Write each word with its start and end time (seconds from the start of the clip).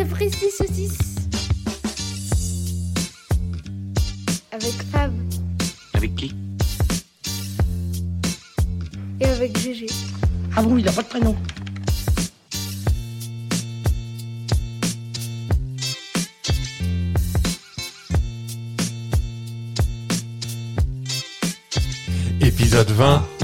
Sapristi 0.00 0.50
saucisse. 0.50 0.98
Avec 4.50 4.72
Fab 4.90 5.12
Avec 5.92 6.14
qui? 6.14 6.34
Et 9.20 9.26
avec 9.26 9.58
Gégé. 9.58 9.88
Ah 10.56 10.62
bon, 10.62 10.78
il 10.78 10.88
a 10.88 10.92
pas 10.92 11.02
de 11.02 11.08
prénom. 11.08 11.36
Épisode 22.40 22.90
20. 22.90 23.39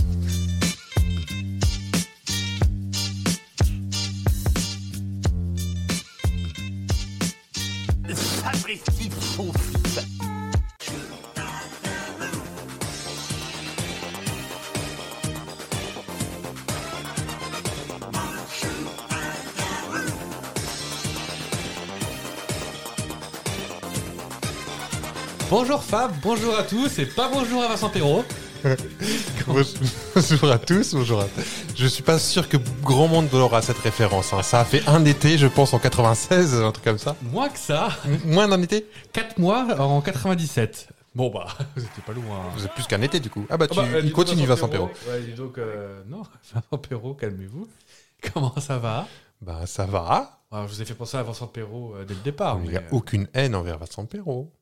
Bonjour 25.59 25.83
Fab, 25.83 26.13
bonjour 26.23 26.55
à 26.55 26.65
tous 26.65 26.99
et 26.99 27.07
pas 27.07 27.31
bonjour 27.33 27.63
à 27.63 27.69
Vincent 27.69 27.89
Perrault. 27.89 28.27
Bonjour 29.47 30.51
à 30.53 30.59
tous, 30.59 30.93
bonjour 30.95 31.21
à 31.23 31.27
Je 31.75 31.87
suis 31.87 32.03
pas 32.03 32.19
sûr 32.19 32.47
que 32.51 32.59
grand 32.83 33.09
monde 33.09 33.33
aura 33.33 33.63
cette 33.63 33.79
référence. 33.79 34.35
hein. 34.35 34.43
Ça 34.43 34.61
a 34.61 34.67
fait 34.67 34.87
un 34.87 35.03
été, 35.07 35.39
je 35.39 35.47
pense, 35.47 35.73
en 35.73 35.79
96, 35.79 36.57
un 36.63 36.73
truc 36.73 36.85
comme 36.85 36.99
ça. 36.99 37.17
Moins 37.23 37.49
que 37.49 37.59
ça, 37.59 37.89
M- 38.05 38.21
Moins 38.27 38.49
d'un 38.49 38.61
été? 38.61 38.85
4 39.15 39.39
mois 39.39 39.67
en 39.81 40.03
97. 40.03 40.89
Bon 41.15 41.31
bah, 41.31 41.47
c'était 41.79 42.03
pas 42.05 42.13
loin. 42.13 42.43
C'est 42.59 42.71
plus 42.73 42.87
qu'un 42.87 43.01
été 43.01 43.19
du 43.19 43.31
coup. 43.31 43.47
Ah 43.49 43.57
bah, 43.57 43.65
Ah 43.71 43.73
tu 43.73 43.81
bah, 43.81 43.87
euh, 43.95 44.03
dis 44.03 44.09
donc, 44.09 44.15
continue 44.15 44.45
Vincent 44.45 44.69
Perrault. 44.69 44.91
Ouais, 45.09 45.23
dis 45.23 45.33
donc, 45.33 45.57
euh, 45.57 46.03
non, 46.07 46.23
Vincent 46.53 46.79
Perrault, 46.87 47.15
calmez-vous. 47.15 47.67
Comment 48.35 48.53
ça 48.61 48.77
va? 48.77 49.07
Bah 49.41 49.61
ça 49.65 49.87
va. 49.87 50.43
Alors, 50.53 50.69
Je 50.69 50.75
vous 50.75 50.83
ai 50.83 50.85
fait 50.85 50.93
penser 50.95 51.17
à 51.17 51.23
Vincent 51.23 51.47
Perrault 51.47 51.95
euh, 51.97 52.05
dès 52.05 52.13
le 52.13 52.21
départ. 52.21 52.59
Il 52.63 52.69
n'y 52.73 52.77
a 52.77 52.81
euh, 52.81 52.89
aucune 52.91 53.27
haine 53.33 53.55
envers 53.55 53.79
Vincent 53.79 54.05
Perrault. 54.05 54.53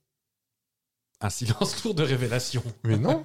Un 1.25 1.31
silence 1.31 1.83
lourd 1.85 1.95
de 1.95 2.03
révélation. 2.03 2.63
Mais 2.85 2.99
non. 2.99 3.25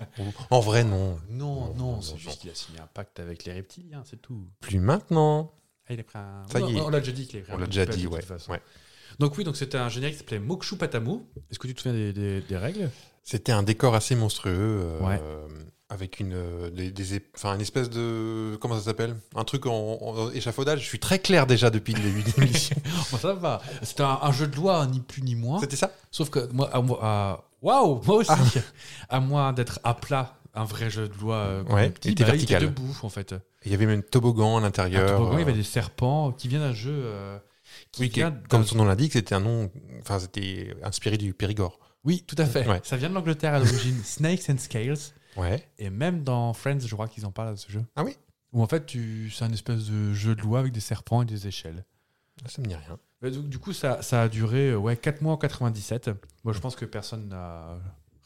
en 0.49 0.59
vrai, 0.61 0.83
non. 0.83 1.19
Non, 1.29 1.73
non, 1.75 1.95
non, 1.95 2.01
c'est 2.01 2.17
juste 2.17 2.39
qu'il 2.41 2.49
a 2.49 2.55
signé 2.55 2.79
un 2.79 2.87
pacte 2.87 3.19
avec 3.19 3.43
les 3.45 3.53
reptiliens, 3.53 4.03
c'est 4.09 4.21
tout. 4.21 4.47
Plus 4.61 4.79
maintenant. 4.79 5.51
Ah, 5.87 5.93
il. 5.93 6.03
Ça 6.51 6.59
y 6.61 6.77
est. 6.77 6.81
On, 6.81 6.89
l'a 6.89 6.99
déjà 6.99 7.11
dit 7.11 7.27
qu'il 7.27 7.39
a 7.39 7.43
pris 7.43 7.51
On 7.53 7.57
l'a 7.57 7.65
déjà 7.65 7.85
dit, 7.85 8.07
ouais. 8.07 8.21
ouais. 8.49 8.61
Donc 9.19 9.37
oui, 9.37 9.43
donc 9.43 9.57
c'était 9.57 9.77
un 9.77 9.89
générique 9.89 10.15
qui 10.15 10.19
s'appelait 10.19 10.39
Mokshu 10.39 10.77
Patamu. 10.77 11.19
Est-ce 11.51 11.59
que 11.59 11.67
tu 11.67 11.73
te 11.73 11.81
souviens 11.81 11.97
des, 11.97 12.13
des- 12.13 12.41
des 12.41 12.57
règles? 12.57 12.89
C'était 13.23 13.51
un 13.51 13.63
décor 13.63 13.93
assez 13.95 14.15
monstrueux. 14.15 14.53
euh, 14.83 14.99
Ouais. 15.01 15.21
Avec 15.91 16.19
une, 16.19 16.33
euh, 16.35 16.69
des, 16.69 16.93
enfin, 17.35 17.55
une 17.55 17.61
espèce 17.61 17.89
de. 17.89 18.55
Comment 18.61 18.75
ça 18.77 18.81
s'appelle? 18.85 19.15
Un 19.35 19.43
truc 19.43 19.65
en, 19.65 19.97
en 19.99 20.29
échafaudage. 20.31 20.81
Je 20.81 20.85
suis 20.85 20.99
très 20.99 21.17
clair 21.17 21.47
déjà 21.47 21.71
depuis 21.71 21.93
le 21.93 22.01
début 22.01 22.21
de 22.21 22.31
l'émission. 22.41 22.75
Ça 23.19 23.33
va. 23.33 23.59
C'était 23.81 24.03
un, 24.03 24.19
un 24.21 24.31
jeu 24.31 24.45
de 24.45 24.55
loi, 24.55 24.85
ni 24.85 24.99
plus 24.99 25.23
ni 25.23 25.33
moins. 25.33 25.59
C'était 25.59 25.75
ça? 25.75 25.91
Sauf 26.11 26.29
que 26.29 26.47
moi, 26.53 26.69
à 26.71 26.81
moi, 26.81 26.99
à- 27.01 27.43
waouh, 27.61 28.01
moi 28.05 28.15
aussi, 28.17 28.31
Ah. 28.31 28.37
à 29.09 29.19
moins 29.19 29.53
d'être 29.53 29.79
à 29.83 29.93
plat, 29.93 30.37
un 30.53 30.63
vrai 30.63 30.89
jeu 30.89 31.07
de 31.07 31.13
loi 31.15 31.35
euh, 31.35 31.63
Ouais, 31.65 31.89
petit, 31.89 32.09
il 32.09 32.11
était 32.13 32.23
bah, 32.23 32.31
vertical. 32.31 32.61
debout 32.63 32.95
en 33.03 33.09
fait. 33.09 33.35
Il 33.65 33.71
y 33.71 33.75
avait 33.75 33.85
même 33.85 34.03
toboggan 34.03 34.57
à 34.57 34.61
l'intérieur. 34.61 35.17
toboggan, 35.17 35.37
il 35.37 35.39
y 35.39 35.43
avait 35.43 35.53
des 35.53 35.63
serpents 35.63 36.31
qui 36.31 36.47
viennent 36.47 36.61
d'un 36.61 36.73
jeu. 36.73 36.93
euh, 36.95 37.37
qui 37.91 38.01
Oui, 38.03 38.09
vient 38.09 38.31
comme 38.49 38.65
son 38.65 38.77
nom 38.77 38.85
l'indique, 38.85 39.13
c'était 39.13 39.35
un 39.35 39.39
nom. 39.41 39.69
Enfin, 40.01 40.19
c'était 40.19 40.75
inspiré 40.83 41.17
du 41.17 41.33
Périgord. 41.33 41.79
Oui, 42.03 42.23
tout 42.25 42.35
à 42.37 42.45
fait. 42.45 42.67
Ouais. 42.67 42.79
Ça 42.83 42.97
vient 42.97 43.09
de 43.09 43.13
l'Angleterre 43.13 43.53
à 43.53 43.59
l'origine. 43.59 43.99
Snakes 44.03 44.49
and 44.49 44.57
Scales. 44.57 44.97
Ouais. 45.37 45.67
Et 45.77 45.89
même 45.89 46.23
dans 46.23 46.53
Friends, 46.53 46.79
je 46.79 46.93
crois 46.93 47.07
qu'ils 47.07 47.25
en 47.25 47.31
parlent 47.31 47.51
de 47.51 47.59
ce 47.59 47.69
jeu. 47.71 47.83
Ah 47.95 48.03
oui 48.03 48.15
Où 48.53 48.63
en 48.63 48.67
fait, 48.67 48.85
tu... 48.85 49.29
c'est 49.29 49.43
un 49.45 49.51
espèce 49.51 49.85
de 49.85 50.13
jeu 50.13 50.33
de 50.35 50.41
loi 50.41 50.59
avec 50.59 50.71
des 50.71 50.79
serpents 50.79 51.21
et 51.21 51.25
des 51.25 51.45
échelles. 51.47 51.85
Ça 52.47 52.61
me 52.61 52.67
dit 52.67 52.75
rien. 52.75 52.97
Donc, 53.21 53.49
du 53.49 53.59
coup, 53.59 53.73
ça, 53.73 54.01
ça 54.01 54.23
a 54.23 54.29
duré 54.29 54.69
euh, 54.71 54.77
ouais, 54.77 54.95
4 54.95 55.21
mois 55.21 55.33
en 55.33 55.37
97. 55.37 56.09
Moi, 56.43 56.53
je 56.53 56.59
pense 56.59 56.75
que 56.75 56.85
personne 56.85 57.27
n'a 57.29 57.77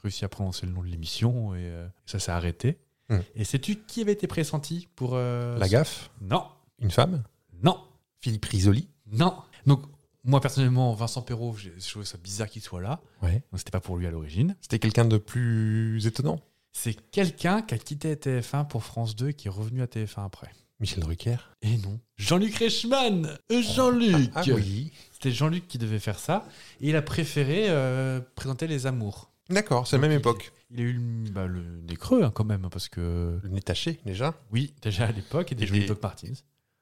réussi 0.04 0.24
à 0.26 0.30
prononcer 0.30 0.66
le 0.66 0.72
nom 0.72 0.82
de 0.84 0.88
l'émission 0.88 1.56
et 1.56 1.60
euh, 1.66 1.88
ça 2.06 2.20
s'est 2.20 2.32
arrêté. 2.32 2.78
Hmm. 3.10 3.20
Et 3.36 3.44
sais-tu 3.44 3.78
qui 3.78 4.02
avait 4.02 4.14
été 4.14 4.28
pressenti 4.28 4.88
pour. 4.96 5.12
euh, 5.16 5.58
La 5.58 5.68
gaffe? 5.68 6.12
Non, 6.22 6.46
Une 6.80 6.92
femme? 6.92 7.24
Non, 7.64 7.80
Philippe 8.20 8.46
Risoli? 8.46 8.88
Non. 9.12 9.36
Donc, 9.66 9.82
moi, 10.24 10.40
personnellement, 10.42 10.94
Vincent 10.94 11.22
Perrault, 11.22 11.56
j'ai 11.58 11.72
trouvé 11.72 12.06
ça 12.06 12.18
bizarre 12.18 12.48
qu'il 12.50 12.62
soit 12.62 12.82
là. 12.82 13.02
Ouais. 13.22 13.44
Donc, 13.52 13.58
c'était 13.60 13.72
pas 13.72 13.82
pour 13.82 13.98
lui 13.98 14.06
à 14.08 14.12
l'origine. 14.12 14.56
C'était 14.62 14.80
quelqu'un 14.80 15.06
de 15.06 15.18
plus 15.18 16.06
étonnant? 16.08 16.40
C'est 16.72 16.94
quelqu'un 17.12 17.62
qui 17.62 17.76
a 17.76 17.78
quitté 17.78 18.16
TF1 18.16 18.68
pour 18.68 18.84
France 18.84 19.16
2 19.16 19.30
et 19.30 19.34
qui 19.34 19.48
est 19.48 19.52
revenu 19.52 19.82
à 19.82 19.86
TF1 19.86 20.26
après. 20.26 20.50
Michel 20.84 21.02
Drucker 21.02 21.38
Et 21.62 21.78
non. 21.78 21.98
Jean-Luc 22.18 22.56
Reichmann 22.58 23.38
Euh, 23.54 23.62
Jean-Luc 23.62 24.30
Ah 24.36 24.42
oui 24.54 24.92
C'était 25.14 25.32
Jean-Luc 25.32 25.66
qui 25.66 25.78
devait 25.78 25.98
faire 26.00 26.20
ça. 26.20 26.46
Et 26.82 26.90
il 26.90 26.96
a 26.98 27.02
préféré 27.02 27.68
euh, 27.70 28.20
présenter 28.36 28.68
Les 28.68 28.86
Amours. 28.86 29.32
D'accord, 29.50 29.88
c'est 29.88 29.96
la 29.96 30.02
même 30.02 30.12
il- 30.12 30.18
époque. 30.18 30.52
Il 30.72 30.80
a 30.80 30.84
eu 30.84 30.92
le, 30.94 31.30
bah, 31.32 31.46
le 31.48 31.62
nez 31.88 31.96
creux 31.96 32.24
hein, 32.24 32.32
quand 32.36 32.44
même, 32.44 32.68
parce 32.70 32.90
que 32.90 33.40
Le 33.42 33.50
nez 33.50 33.62
taché, 33.62 34.02
déjà 34.06 34.34
oui, 34.52 34.74
déjà 34.82 35.06
à 35.06 35.12
l'époque, 35.14 35.54
Et 35.54 35.56
des- 35.56 35.86
Doc 35.86 36.04
Martins. 36.04 36.34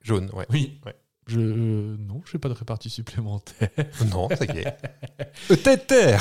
Jaune, 0.01 0.31
ouais. 0.33 0.45
Oui. 0.49 0.79
Ouais. 0.83 0.95
Je, 1.27 1.39
euh, 1.39 1.95
non, 1.99 2.23
je 2.25 2.35
n'ai 2.35 2.39
pas 2.41 2.49
de 2.49 2.53
répartie 2.55 2.89
supplémentaire. 2.89 3.69
Non, 4.09 4.29
ça 4.29 4.45
y 4.45 4.57
est. 4.57 4.77
Eutéter 5.51 6.17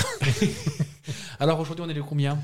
Alors 1.41 1.59
aujourd'hui, 1.61 1.83
on 1.87 1.89
est 1.89 1.95
le 1.95 2.03
combien? 2.03 2.39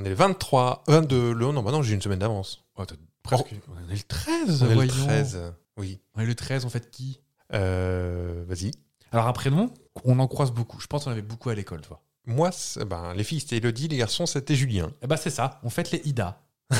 On 0.00 0.04
est 0.04 0.10
le 0.10 0.14
23, 0.14 0.84
22, 0.86 1.32
le 1.34 1.46
non, 1.52 1.60
bah 1.62 1.72
non, 1.72 1.82
j'ai 1.82 1.92
une 1.94 2.00
semaine 2.00 2.20
d'avance. 2.20 2.64
oh, 2.76 2.84
t'as 2.86 2.94
Presque. 3.24 3.52
On 3.68 3.90
est 3.90 3.96
le 3.96 4.02
13, 4.02 4.62
On 4.62 4.66
est 4.66 4.68
le 4.68 4.74
voyons. 4.74 4.92
13, 5.06 5.52
oui. 5.76 5.98
On 6.14 6.20
est 6.20 6.24
le 6.26 6.34
13, 6.36 6.64
en 6.64 6.68
fait, 6.70 6.88
qui 6.90 7.20
Euh, 7.52 8.44
Vas-y. 8.46 8.70
Alors 9.10 9.26
un 9.26 9.32
prénom, 9.32 9.72
on 10.04 10.18
en 10.20 10.28
croise 10.28 10.52
beaucoup. 10.52 10.78
Je 10.80 10.86
pense 10.86 11.04
qu'on 11.04 11.10
avait 11.10 11.20
beaucoup 11.22 11.50
à 11.50 11.54
l'école, 11.56 11.80
toi. 11.80 12.00
Moi, 12.26 12.52
c'est- 12.52 12.84
ben, 12.84 13.12
les 13.14 13.24
filles, 13.24 13.40
c'était 13.40 13.56
Elodie, 13.56 13.88
les 13.88 13.96
garçons, 13.96 14.26
c'était 14.26 14.54
Julien. 14.54 14.92
Eh 15.02 15.06
bah 15.08 15.16
c'est 15.16 15.30
ça, 15.30 15.58
on 15.64 15.70
fête 15.70 15.90
les 15.90 16.00
Ida. 16.04 16.40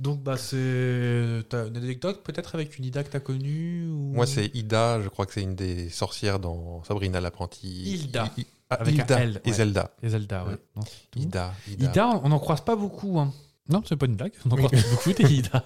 Donc 0.00 0.22
bah 0.22 0.36
c'est... 0.36 1.42
T'as 1.48 1.68
une 1.68 1.76
anecdote 1.76 2.22
peut-être 2.24 2.54
avec 2.56 2.78
une 2.78 2.84
Ida 2.84 3.04
que 3.04 3.10
t'as 3.10 3.20
connue 3.20 3.86
ou... 3.88 4.12
Moi, 4.14 4.26
c'est 4.26 4.46
Ida, 4.54 5.00
je 5.00 5.08
crois 5.08 5.24
que 5.26 5.32
c'est 5.32 5.42
une 5.42 5.54
des 5.54 5.88
sorcières 5.88 6.40
dans 6.40 6.82
Sabrina 6.84 7.20
l'apprentie. 7.20 7.94
Hilda. 7.94 8.28
Ah, 8.70 8.76
Avec 8.76 8.98
un 8.98 9.02
Hilda 9.02 9.20
L, 9.22 9.40
et. 9.44 9.52
Zelda. 9.52 9.90
Et 10.02 10.08
Zelda, 10.08 10.44
ouais. 10.44 10.56
Non, 10.76 10.82
tout. 11.10 11.18
Ida, 11.18 11.54
Ida. 11.68 11.84
Ida, 11.90 12.20
on 12.24 12.28
n'en 12.30 12.38
croise 12.38 12.60
pas 12.62 12.76
beaucoup. 12.76 13.18
Hein. 13.18 13.32
Non, 13.68 13.82
c'est 13.86 13.96
pas 13.96 14.06
une 14.06 14.16
blague. 14.16 14.32
On 14.46 14.50
en 14.50 14.56
croise 14.56 14.82
pas 14.82 14.90
beaucoup 14.90 15.12
des 15.12 15.34
Ida. 15.34 15.64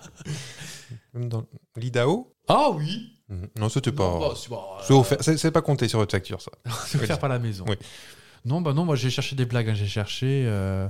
Dans 1.15 1.45
l'Idao 1.77 2.35
Ah 2.49 2.71
oui 2.71 3.15
Mhm. 3.31 3.49
Non, 3.59 3.69
c'était 3.69 3.93
pas. 3.93 4.05
Non, 4.09 4.19
bah, 4.21 4.35
c'est 4.37 4.49
pas, 4.49 4.79
C'est 4.83 4.95
offert- 4.95 5.53
pas 5.53 5.61
compté 5.61 5.87
sur 5.87 5.99
votre 5.99 6.13
facture, 6.13 6.41
ça. 6.41 6.51
c'est 6.87 6.97
offert 6.99 7.19
par 7.19 7.29
la 7.29 7.39
maison. 7.39 7.67
Oui. 7.69 7.77
Non, 8.47 8.63
bah 8.63 8.73
non, 8.73 8.87
moi 8.87 8.97
j'ai 8.97 9.11
cherché 9.11 9.37
des 9.37 9.45
blagues. 9.45 9.69
hein. 9.69 9.75
J'ai 9.75 9.87
cherché 9.87 10.45
euh, 10.47 10.89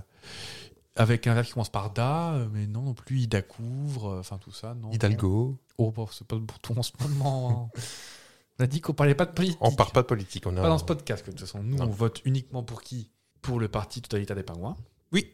avec 0.95 1.27
un 1.27 1.35
verbe 1.35 1.47
qui 1.47 1.53
commence 1.53 1.69
par 1.71 1.91
Da, 1.93 2.35
euh, 2.35 2.49
mais 2.53 2.69
non 2.69 2.83
non 2.83 2.95
plus 2.95 3.23
Ida 3.23 3.43
couvre, 3.43 4.09
euh, 4.11 4.21
enfin 4.21 4.39
tout 4.39 4.53
ça. 4.53 4.75
Non, 4.75 4.93
Hidalgo. 4.93 5.59
Oh, 5.79 5.91
bah, 5.91 6.05
c'est 6.13 6.27
pas 6.29 6.37
le 6.37 6.43
bouton 6.43 6.75
en 6.79 6.83
ce 6.85 6.93
moment. 7.01 7.71
hein. 7.75 7.81
On 8.59 8.65
a 8.65 8.67
dit 8.67 8.81
qu'on 8.81 8.93
parlait 8.95 9.15
pas 9.15 9.25
de 9.27 9.33
politique. 9.33 9.59
On 9.61 9.71
parle 9.73 9.93
pas 9.93 10.03
de 10.03 10.07
politique. 10.07 10.47
On 10.47 10.57
a... 10.57 10.63
Pas 10.63 10.69
dans 10.69 10.79
ce 10.79 10.85
podcast, 10.85 11.25
que 11.25 11.31
de 11.31 11.37
toute 11.37 11.47
façon. 11.47 11.63
Nous, 11.63 11.77
Non. 11.77 11.85
on 11.85 11.89
vote 11.91 12.21
uniquement 12.25 12.63
pour 12.63 12.83
qui? 12.83 13.11
Pour 13.41 13.61
le 13.61 13.69
parti 13.69 14.03
totalitaire 14.03 14.35
des 14.37 14.43
pingouins. 14.43 14.77
Oui. 15.13 15.33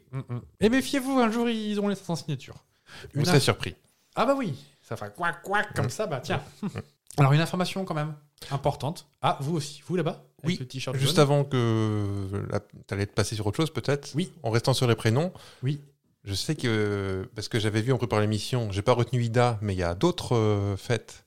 Et 0.60 0.68
méfiez-vous, 0.68 1.18
un 1.18 1.30
jour, 1.30 1.48
ils 1.48 1.78
auront 1.78 1.88
les 1.88 1.94
500 1.96 2.16
signatures. 2.16 2.64
Vous 3.14 3.24
serez 3.24 3.38
inf- 3.38 3.40
surpris. 3.40 3.74
Ah 4.14 4.26
bah 4.26 4.34
oui, 4.36 4.54
ça 4.82 4.96
fait 4.96 5.12
quoi 5.16 5.32
quoi 5.32 5.62
comme 5.74 5.86
Mm. 5.86 5.90
ça, 5.90 6.06
bah 6.06 6.20
tiens. 6.22 6.42
Alors, 7.16 7.32
une 7.32 7.40
information 7.40 7.84
quand 7.84 7.94
même 7.94 8.14
importante. 8.50 9.08
Ah, 9.22 9.38
vous 9.40 9.56
aussi, 9.56 9.82
vous 9.86 9.96
là-bas 9.96 10.24
Oui, 10.44 10.58
le 10.60 10.66
Juste 10.70 11.16
jaune 11.16 11.18
avant 11.20 11.44
que 11.44 12.28
tu 12.86 12.94
allais 12.94 13.06
te 13.06 13.14
passer 13.14 13.34
sur 13.34 13.46
autre 13.46 13.56
chose, 13.56 13.72
peut-être 13.72 14.10
Oui. 14.14 14.30
En 14.42 14.50
restant 14.50 14.74
sur 14.74 14.86
les 14.86 14.94
prénoms. 14.96 15.32
Oui. 15.62 15.80
Je 16.24 16.34
sais 16.34 16.54
que, 16.56 17.28
parce 17.34 17.48
que 17.48 17.58
j'avais 17.58 17.82
vu 17.82 17.92
en 17.92 17.98
préparant 17.98 18.20
l'émission, 18.20 18.70
j'ai 18.70 18.82
pas 18.82 18.92
retenu 18.94 19.22
Ida, 19.24 19.58
mais 19.62 19.74
il 19.74 19.78
y 19.78 19.82
a 19.82 19.94
d'autres 19.94 20.34
euh, 20.36 20.76
fêtes. 20.76 21.23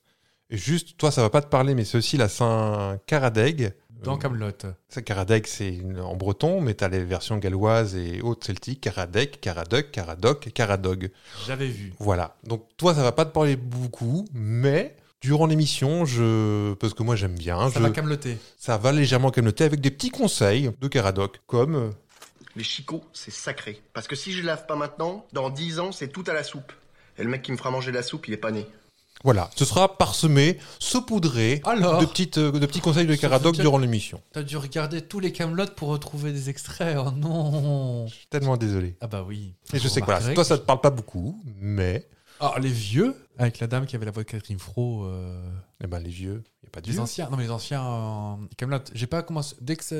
Juste, 0.49 0.97
toi, 0.97 1.11
ça 1.11 1.21
va 1.21 1.29
pas 1.29 1.41
te 1.41 1.47
parler, 1.47 1.75
mais 1.75 1.83
c'est 1.85 1.97
aussi 1.97 2.15
la 2.17 2.29
Saint-Caradeg. 2.29 3.73
Dans 4.03 4.13
Euh, 4.15 4.17
Camelot. 4.17 4.51
Ça, 4.89 5.01
Caradeg, 5.01 5.47
c'est 5.47 5.79
en 6.01 6.15
breton, 6.15 6.61
mais 6.61 6.75
tu 6.75 6.83
as 6.83 6.87
les 6.87 7.03
versions 7.03 7.37
galloises 7.37 7.95
et 7.95 8.21
autres 8.21 8.45
celtiques. 8.45 8.79
Caradec, 8.81 9.41
Caradoc, 9.41 9.91
Caradoc, 9.91 10.49
Caradog. 10.53 11.09
J'avais 11.47 11.67
vu. 11.67 11.93
Voilà. 11.99 12.37
Donc, 12.43 12.65
toi, 12.77 12.93
ça 12.93 13.01
va 13.01 13.11
pas 13.11 13.25
te 13.25 13.31
parler 13.31 13.55
beaucoup, 13.55 14.25
mais 14.33 14.95
durant 15.19 15.47
l'émission, 15.47 16.05
je... 16.05 16.73
parce 16.75 16.93
que 16.93 17.01
moi, 17.03 17.15
j'aime 17.15 17.35
bien, 17.35 17.69
Ça 17.71 17.79
je- 17.79 17.83
va 17.83 17.89
cameloter. 17.89 18.37
ça 18.57 18.77
va 18.77 18.91
légèrement 18.91 19.31
calmeter 19.31 19.63
avec 19.63 19.81
des 19.81 19.89
petits 19.91 20.11
conseils 20.11 20.71
de 20.79 20.87
Caradoc, 20.87 21.41
comme 21.47 21.75
euh, 21.75 21.89
Les 22.55 22.63
chicots, 22.63 23.03
c'est 23.13 23.31
sacré. 23.33 23.81
Parce 23.93 24.07
que 24.07 24.15
si 24.15 24.31
je 24.31 24.43
lave 24.43 24.65
pas 24.67 24.75
maintenant, 24.75 25.25
dans 25.33 25.49
10 25.49 25.79
ans, 25.79 25.91
c'est 25.91 26.07
tout 26.09 26.23
à 26.27 26.33
la 26.33 26.43
soupe. 26.43 26.71
Et 27.17 27.23
le 27.23 27.29
mec 27.29 27.41
qui 27.41 27.51
me 27.51 27.57
fera 27.57 27.71
manger 27.71 27.91
la 27.91 28.03
soupe, 28.03 28.27
il 28.27 28.33
est 28.35 28.37
pas 28.37 28.51
né. 28.51 28.67
Voilà, 29.23 29.49
ce 29.55 29.65
sera 29.65 29.97
parsemé, 29.97 30.57
saupoudré 30.79 31.61
Alors 31.65 31.99
de, 31.99 32.05
petites, 32.05 32.37
euh, 32.37 32.51
de 32.51 32.65
petits 32.65 32.81
conseils 32.81 33.07
de 33.07 33.15
Caradoc 33.15 33.55
durant 33.57 33.77
l'émission. 33.77 34.21
T'as 34.31 34.43
dû 34.43 34.57
regarder 34.57 35.01
tous 35.01 35.19
les 35.19 35.31
Camelot 35.31 35.65
pour 35.75 35.89
retrouver 35.89 36.31
des 36.31 36.49
extraits. 36.49 36.97
Oh 36.99 37.11
non 37.11 38.07
Je 38.07 38.13
suis 38.13 38.27
tellement 38.27 38.57
désolé. 38.57 38.95
Ah 39.01 39.07
bah 39.07 39.23
oui. 39.27 39.53
Et 39.73 39.79
je 39.79 39.87
sais 39.87 40.01
que 40.01 40.05
voilà, 40.05 40.33
toi 40.33 40.43
ça 40.43 40.57
te 40.57 40.63
parle 40.63 40.81
pas 40.81 40.91
beaucoup, 40.91 41.41
mais 41.59 42.07
Ah, 42.39 42.53
les 42.61 42.69
vieux, 42.69 43.15
avec 43.37 43.59
la 43.59 43.67
dame 43.67 43.85
qui 43.85 43.95
avait 43.95 44.05
la 44.05 44.11
voix 44.11 44.23
de 44.23 44.27
Catherine 44.29 44.59
Fro. 44.59 45.05
euh, 45.05 45.49
eh 45.83 45.87
ben, 45.87 45.99
les 45.99 46.09
vieux, 46.09 46.43
il 46.61 46.65
n'y 46.65 46.67
a 46.67 46.71
pas 46.71 46.81
de 46.81 46.87
les 46.87 46.93
vieux. 46.93 47.01
anciens, 47.01 47.29
non 47.29 47.37
mais 47.37 47.43
les 47.43 47.51
anciens 47.51 47.85
euh, 47.85 48.35
Camelot. 48.57 48.79
J'ai 48.93 49.07
pas 49.07 49.21
commencé. 49.23 49.55
Dès 49.61 49.75
que, 49.75 49.83
ça, 49.83 49.95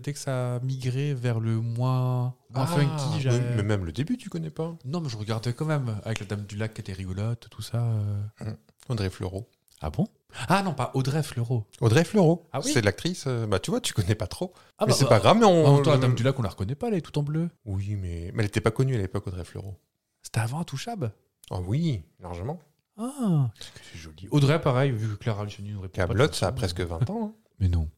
dès 0.00 0.12
que 0.12 0.18
ça 0.18 0.56
a 0.56 0.60
migré 0.60 1.14
vers 1.14 1.40
le 1.40 1.60
moins, 1.60 2.34
moins 2.50 2.64
Ah, 2.64 2.66
funky, 2.66 3.14
mais, 3.14 3.20
j'avais- 3.20 3.54
mais 3.56 3.62
même 3.62 3.84
le 3.84 3.92
début, 3.92 4.16
tu 4.16 4.28
connais 4.30 4.50
pas 4.50 4.74
Non, 4.84 5.00
mais 5.00 5.08
je 5.08 5.16
regardais 5.16 5.52
quand 5.52 5.66
même. 5.66 6.00
Avec 6.04 6.20
la 6.20 6.26
dame 6.26 6.44
du 6.44 6.56
lac 6.56 6.74
qui 6.74 6.80
était 6.80 6.92
rigolote, 6.92 7.48
tout 7.50 7.62
ça. 7.62 7.78
euh. 7.82 8.52
Audrey 8.88 9.10
Fleurot. 9.10 9.48
Ah 9.80 9.90
bon? 9.90 10.06
Ah 10.48 10.62
non, 10.62 10.72
pas 10.74 10.90
Audrey 10.94 11.22
Fleurot. 11.22 11.66
Audrey 11.80 12.04
Fleurot, 12.04 12.48
Ah 12.52 12.60
oui? 12.64 12.70
C'est 12.72 12.80
l'actrice. 12.82 13.24
euh, 13.26 13.46
bah 13.46 13.58
tu 13.60 13.70
vois, 13.70 13.80
tu 13.80 13.92
connais 13.92 14.14
pas 14.14 14.26
trop. 14.26 14.52
Ah 14.78 14.84
mais 14.84 14.88
bah, 14.92 14.96
c'est 14.98 15.04
bah, 15.04 15.10
pas 15.10 15.18
grave, 15.20 15.36
mais 15.38 15.44
on. 15.46 15.66
En 15.66 15.74
même 15.74 15.82
temps, 15.84 15.90
la 15.92 15.98
dame 15.98 16.14
du 16.14 16.22
lac, 16.22 16.38
on 16.38 16.42
la 16.42 16.48
reconnaît 16.48 16.74
pas, 16.74 16.88
elle 16.88 16.94
est 16.94 17.00
tout 17.02 17.16
en 17.18 17.22
bleu. 17.22 17.50
Oui, 17.66 17.94
mais, 17.96 18.30
mais 18.34 18.42
elle 18.42 18.46
était 18.48 18.60
pas 18.60 18.70
connue 18.70 18.94
à 18.94 18.98
l'époque, 18.98 19.26
Audrey 19.26 19.44
Fleurot. 19.44 19.78
C'était 20.22 20.40
avant 20.40 20.60
Intouchable? 20.60 21.12
Ah 21.50 21.60
oui, 21.60 22.02
largement. 22.20 22.58
Ah, 22.96 23.50
c'est 23.92 23.98
joli. 23.98 24.28
Audrey, 24.30 24.60
pareil, 24.60 24.92
vu 24.92 25.08
que 25.08 25.14
Clara 25.14 25.44
Luciani 25.44 25.72
ne 25.72 25.76
répond 25.78 25.92
Camelot, 25.94 26.32
ça 26.32 26.48
a 26.48 26.52
presque 26.52 26.80
20 26.80 27.10
ans. 27.10 27.26
hein. 27.26 27.34
Mais 27.60 27.68
non. 27.68 27.88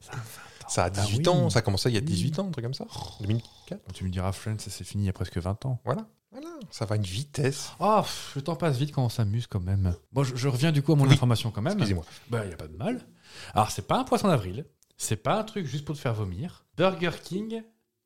Ça 0.00 0.12
a 0.12 0.16
20 0.16 0.20
ans. 0.20 0.68
Ça 0.68 0.84
a 0.84 0.90
Bah 0.90 1.02
18 1.02 1.16
oui. 1.18 1.28
ans, 1.28 1.50
ça 1.50 1.58
a 1.58 1.62
commencé 1.62 1.90
il 1.90 1.94
y 1.94 1.98
a 1.98 2.00
Oui. 2.00 2.06
18 2.06 2.38
ans, 2.38 2.46
un 2.48 2.50
truc 2.50 2.64
comme 2.64 2.72
ça. 2.74 2.86
2004. 3.20 3.92
Tu 3.92 4.04
me 4.04 4.10
diras, 4.10 4.32
Friends, 4.32 4.58
ça 4.58 4.70
s'est 4.70 4.84
fini 4.84 5.04
il 5.04 5.06
y 5.06 5.10
a 5.10 5.12
presque 5.12 5.36
20 5.38 5.66
ans. 5.66 5.80
Voilà. 5.84 6.06
Voilà, 6.30 6.48
ça 6.70 6.86
va 6.86 6.94
à 6.94 6.96
une 6.96 7.02
vitesse. 7.02 7.72
Ah, 7.78 8.00
pff, 8.02 8.32
le 8.36 8.42
temps 8.42 8.56
passe 8.56 8.78
vite 8.78 8.90
quand 8.92 9.04
on 9.04 9.10
s'amuse 9.10 9.46
quand 9.46 9.60
même. 9.60 9.94
Bon, 10.12 10.24
je, 10.24 10.34
je 10.34 10.48
reviens 10.48 10.72
du 10.72 10.82
coup 10.82 10.92
à 10.92 10.96
mon 10.96 11.04
Oui. 11.04 11.12
information 11.12 11.50
quand 11.50 11.60
même. 11.60 11.74
Excusez-moi. 11.74 12.06
Bah, 12.30 12.42
il 12.44 12.48
n'y 12.48 12.54
a 12.54 12.56
pas 12.56 12.68
de 12.68 12.76
mal. 12.76 13.06
Alors, 13.52 13.70
c'est 13.70 13.86
pas 13.86 13.98
un 13.98 14.04
poisson 14.04 14.28
d'avril. 14.28 14.64
C'est 14.96 15.16
pas 15.16 15.38
un 15.38 15.44
truc 15.44 15.66
juste 15.66 15.84
pour 15.84 15.94
te 15.94 16.00
faire 16.00 16.14
vomir. 16.14 16.64
Burger 16.78 17.10
King 17.22 17.62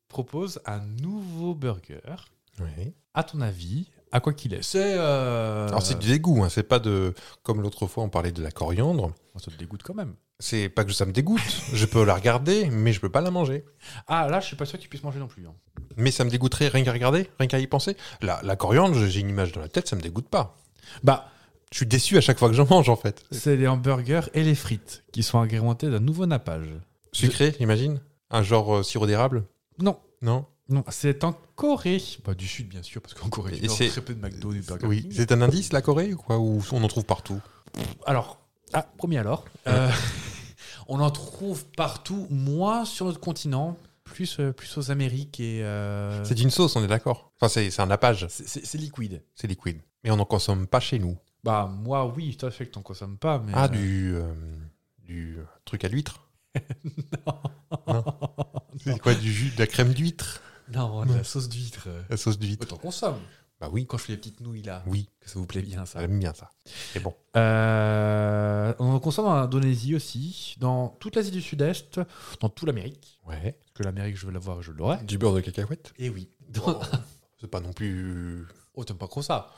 propose 0.09 0.59
un 0.65 0.79
nouveau 0.79 1.53
burger. 1.55 1.99
Oui. 2.59 2.93
À 3.13 3.23
ton 3.23 3.39
avis, 3.39 3.87
à 4.11 4.19
quoi 4.19 4.33
qu'il 4.33 4.53
est 4.53 4.63
C'est. 4.63 4.95
euh, 4.97 5.67
Alors 5.67 5.81
c'est 5.81 5.97
du 5.99 6.07
dégoût, 6.07 6.43
hein, 6.43 6.49
c'est 6.49 6.63
pas 6.63 6.79
de. 6.79 7.13
Comme 7.43 7.61
l'autre 7.61 7.87
fois, 7.87 8.03
on 8.03 8.09
parlait 8.09 8.31
de 8.31 8.41
la 8.41 8.51
coriandre. 8.51 9.11
Ça 9.37 9.51
te 9.51 9.57
dégoûte 9.57 9.83
quand 9.83 9.93
même. 9.93 10.15
C'est 10.39 10.69
pas 10.69 10.83
que 10.83 10.91
ça 10.91 11.05
me 11.05 11.11
dégoûte. 11.11 11.41
je 11.73 11.85
peux 11.85 12.03
la 12.03 12.15
regarder, 12.15 12.69
mais 12.71 12.93
je 12.93 12.99
peux 12.99 13.09
pas 13.09 13.21
la 13.21 13.31
manger. 13.31 13.65
Ah, 14.07 14.27
là, 14.29 14.39
je 14.39 14.45
suis 14.47 14.55
pas 14.55 14.65
sûr 14.65 14.77
que 14.77 14.83
tu 14.83 14.89
puisses 14.89 15.03
manger 15.03 15.19
non 15.19 15.27
plus. 15.27 15.45
hein. 15.47 15.53
Mais 15.95 16.11
ça 16.11 16.23
me 16.23 16.29
dégoûterait 16.29 16.67
rien 16.67 16.83
qu'à 16.83 16.91
regarder, 16.93 17.29
rien 17.39 17.47
qu'à 17.47 17.59
y 17.59 17.67
penser. 17.67 17.97
La, 18.21 18.39
la 18.43 18.55
coriandre, 18.55 18.95
j'ai 19.05 19.19
une 19.19 19.29
image 19.29 19.51
dans 19.51 19.61
la 19.61 19.67
tête, 19.67 19.87
ça 19.87 19.95
me 19.95 20.01
dégoûte 20.01 20.27
pas. 20.29 20.55
Bah, 21.03 21.29
Je 21.71 21.77
suis 21.77 21.85
déçu 21.87 22.17
à 22.17 22.21
chaque 22.21 22.37
fois 22.39 22.49
que 22.49 22.55
j'en 22.55 22.67
mange 22.67 22.89
en 22.89 22.95
fait. 22.95 23.23
c'est 23.31 23.55
les 23.57 23.67
hamburgers 23.67 24.29
et 24.33 24.43
les 24.43 24.55
frites 24.55 25.03
qui 25.11 25.21
sont 25.23 25.39
agrémentés 25.39 25.89
d'un 25.89 25.99
nouveau 25.99 26.25
nappage. 26.27 26.69
Sucré, 27.11 27.55
j'imagine 27.59 27.99
Un 28.29 28.43
genre 28.43 28.77
euh, 28.77 28.83
sirop 28.83 29.05
d'érable? 29.07 29.43
Non, 29.79 29.97
Non? 30.21 30.45
Non, 30.69 30.83
c'est 30.89 31.23
en 31.23 31.33
Corée. 31.55 32.01
Bah, 32.25 32.33
du 32.33 32.47
Sud, 32.47 32.67
bien 32.67 32.83
sûr, 32.83 33.01
parce 33.01 33.13
qu'en 33.13 33.29
Corée, 33.29 33.57
du 33.59 33.67
Nord, 33.67 33.75
c'est- 33.77 33.87
très 33.89 34.01
peu 34.01 34.13
de 34.13 34.19
McDo 34.21 34.51
Burger 34.67 34.85
Oui. 34.87 35.07
C'est 35.11 35.31
un 35.31 35.41
indice, 35.41 35.71
la 35.73 35.81
Corée, 35.81 36.13
ou 36.13 36.17
quoi 36.17 36.37
Ou 36.39 36.61
on 36.71 36.83
en 36.83 36.87
trouve 36.87 37.05
partout 37.05 37.41
Alors, 38.05 38.39
ah, 38.73 38.83
premier 38.97 39.17
alors. 39.17 39.45
Euh, 39.67 39.89
on 40.87 40.99
en 40.99 41.11
trouve 41.11 41.65
partout, 41.65 42.27
moins 42.29 42.83
sur 42.85 43.05
notre 43.05 43.19
continent, 43.19 43.77
plus, 44.03 44.39
euh, 44.39 44.51
plus 44.51 44.77
aux 44.77 44.91
Amériques 44.91 45.39
et. 45.39 45.63
euh, 45.63 46.23
C'est 46.25 46.39
une 46.41 46.49
sauce, 46.51 46.75
on 46.75 46.83
est 46.83 46.87
d'accord. 46.87 47.31
Enfin, 47.39 47.47
c'est 47.49 47.79
un 47.79 47.85
nappage, 47.87 48.27
c'est- 48.29 48.73
liquide. 48.77 49.23
c'est 49.35 49.47
liquide. 49.47 49.79
Mais 50.03 50.11
on 50.11 50.17
n'en 50.17 50.25
consomme 50.25 50.67
pas 50.67 50.79
chez 50.79 50.99
nous. 50.99 51.17
Bah, 51.43 51.69
moi, 51.81 52.05
oui, 52.15 52.35
toi, 52.35 52.51
fait 52.51 52.65
que 52.65 52.71
t'en 52.71 52.81
consommes 52.81 53.17
pas, 53.17 53.39
mais. 53.39 53.51
Ah, 53.55 53.65
euh, 53.73 54.33
du, 55.05 55.13
du 55.13 55.37
truc 55.65 55.85
à 55.85 55.87
l'huître 55.87 56.27
Non. 57.87 58.03
C'est 58.83 58.99
quoi 58.99 59.13
Du 59.13 59.31
jus, 59.31 59.51
de 59.51 59.59
la 59.59 59.67
crème 59.67 59.93
d'huître 59.93 60.41
Non, 60.73 61.05
de 61.05 61.13
la 61.13 61.23
sauce 61.23 61.49
d'huître. 61.49 61.85
euh. 61.87 62.01
La 62.09 62.17
sauce 62.17 62.37
d'huître 62.39 62.67
T'en 62.67 62.77
consommes. 62.77 63.19
Bah 63.59 63.69
oui, 63.71 63.87
Quand 63.87 63.97
je 63.97 64.03
fais 64.03 64.11
les 64.13 64.17
petites 64.17 64.39
nouilles 64.41 64.61
là. 64.61 64.83
oui, 64.85 65.09
Que 65.19 65.29
ça 65.29 65.39
vous 65.39 65.47
plaît 65.47 65.63
bien, 65.63 65.85
ça. 65.87 65.99
j'aime 65.99 66.19
bien 66.19 66.33
ça. 66.33 66.51
C'est 66.93 66.99
bon. 66.99 67.15
Euh, 67.35 68.73
on 68.77 68.91
en 68.91 68.99
consomme 68.99 69.25
en 69.25 69.33
Indonésie 69.33 69.95
aussi, 69.95 70.55
dans 70.59 70.89
toute 70.99 71.15
l'Asie 71.15 71.31
du 71.31 71.41
Sud-Est, 71.41 71.99
dans 72.39 72.49
toute 72.49 72.67
l'Amérique. 72.67 73.19
Ouais. 73.25 73.53
Parce 73.59 73.71
que 73.73 73.83
l'Amérique, 73.83 74.15
je 74.17 74.27
veux 74.27 74.31
l'avoir 74.31 74.61
je 74.61 74.71
l'aurai. 74.71 74.97
Du 75.03 75.17
beurre 75.17 75.33
de 75.33 75.41
cacahuète 75.41 75.91
Et 75.97 76.09
oui. 76.09 76.29
C'est 77.41 77.47
pas 77.49 77.59
non 77.59 77.73
plus... 77.73 78.45
Oh, 78.75 78.83
t'aimes 78.83 78.97
pas 78.97 79.07
trop 79.07 79.21
ça 79.23 79.51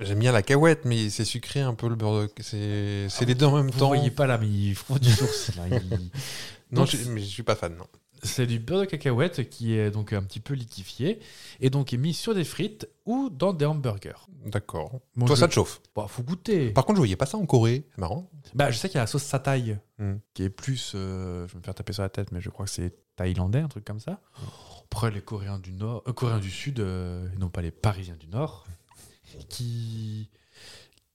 J'aime 0.00 0.18
bien 0.18 0.32
la 0.32 0.42
cacahuète, 0.42 0.84
mais 0.84 1.08
c'est 1.08 1.24
sucré 1.24 1.60
un 1.60 1.74
peu 1.74 1.88
le 1.88 1.94
beurre 1.94 2.22
de... 2.22 2.30
C'est 2.40 3.06
c'est 3.08 3.24
les 3.24 3.34
deux 3.34 3.46
en 3.46 3.56
même 3.56 3.70
Vous 3.70 3.78
temps. 3.78 3.86
voyez 3.86 4.10
pas 4.10 4.26
là, 4.26 4.36
mais 4.38 4.48
ils 4.48 4.74
font 4.74 4.96
du 4.96 5.10
sourcil. 5.10 5.54
Ils- 5.70 6.10
Non, 6.72 6.80
Donc, 6.82 6.90
je, 6.90 7.08
mais 7.10 7.20
je 7.20 7.26
suis 7.26 7.42
pas 7.44 7.54
fan, 7.54 7.76
non. 7.76 7.86
C'est 8.24 8.46
du 8.46 8.58
beurre 8.58 8.80
de 8.80 8.84
cacahuète 8.86 9.48
qui 9.50 9.74
est 9.74 9.90
donc 9.90 10.12
un 10.12 10.22
petit 10.22 10.40
peu 10.40 10.54
liquéfié 10.54 11.20
et 11.60 11.70
donc 11.70 11.92
est 11.92 11.96
mis 11.98 12.14
sur 12.14 12.34
des 12.34 12.44
frites 12.44 12.88
ou 13.04 13.28
dans 13.30 13.52
des 13.52 13.66
hamburgers. 13.66 14.26
D'accord. 14.46 15.00
Moi, 15.14 15.26
Toi, 15.26 15.36
je- 15.36 15.40
ça 15.40 15.48
te 15.48 15.52
chauffe. 15.54 15.80
Bah, 15.94 16.06
faut 16.08 16.22
goûter. 16.22 16.70
Par 16.70 16.84
contre, 16.86 16.96
je 16.96 17.00
voyais 17.00 17.16
pas 17.16 17.26
ça 17.26 17.36
en 17.38 17.46
Corée. 17.46 17.86
C'est 17.94 18.00
marrant. 18.00 18.30
Bah, 18.54 18.70
je 18.70 18.78
sais 18.78 18.88
qu'il 18.88 18.96
y 18.96 18.98
a 18.98 19.02
la 19.02 19.06
sauce 19.06 19.22
satay 19.22 19.78
Hmm. 19.98 20.14
qui 20.32 20.42
est 20.42 20.50
plus. 20.50 20.92
euh, 20.96 21.46
je 21.46 21.52
vais 21.52 21.58
me 21.60 21.64
faire 21.64 21.74
taper 21.74 21.92
sur 21.92 22.02
la 22.02 22.08
tête, 22.08 22.32
mais 22.32 22.40
je 22.40 22.50
crois 22.50 22.66
que 22.66 22.72
c'est 22.72 22.94
thaïlandais, 23.14 23.60
un 23.60 23.68
truc 23.68 23.84
comme 23.84 24.00
ça. 24.00 24.20
Après, 24.86 25.10
les 25.12 25.20
Coréens 25.20 25.58
du 25.60 25.72
Nord, 25.72 26.02
euh, 26.08 26.12
Coréens 26.12 26.40
du 26.40 26.50
Sud, 26.50 26.80
euh, 26.80 27.28
et 27.32 27.36
non 27.38 27.48
pas 27.48 27.62
les 27.62 27.70
Parisiens 27.70 28.16
du 28.16 28.26
Nord, 28.26 28.66
qui. 29.48 30.30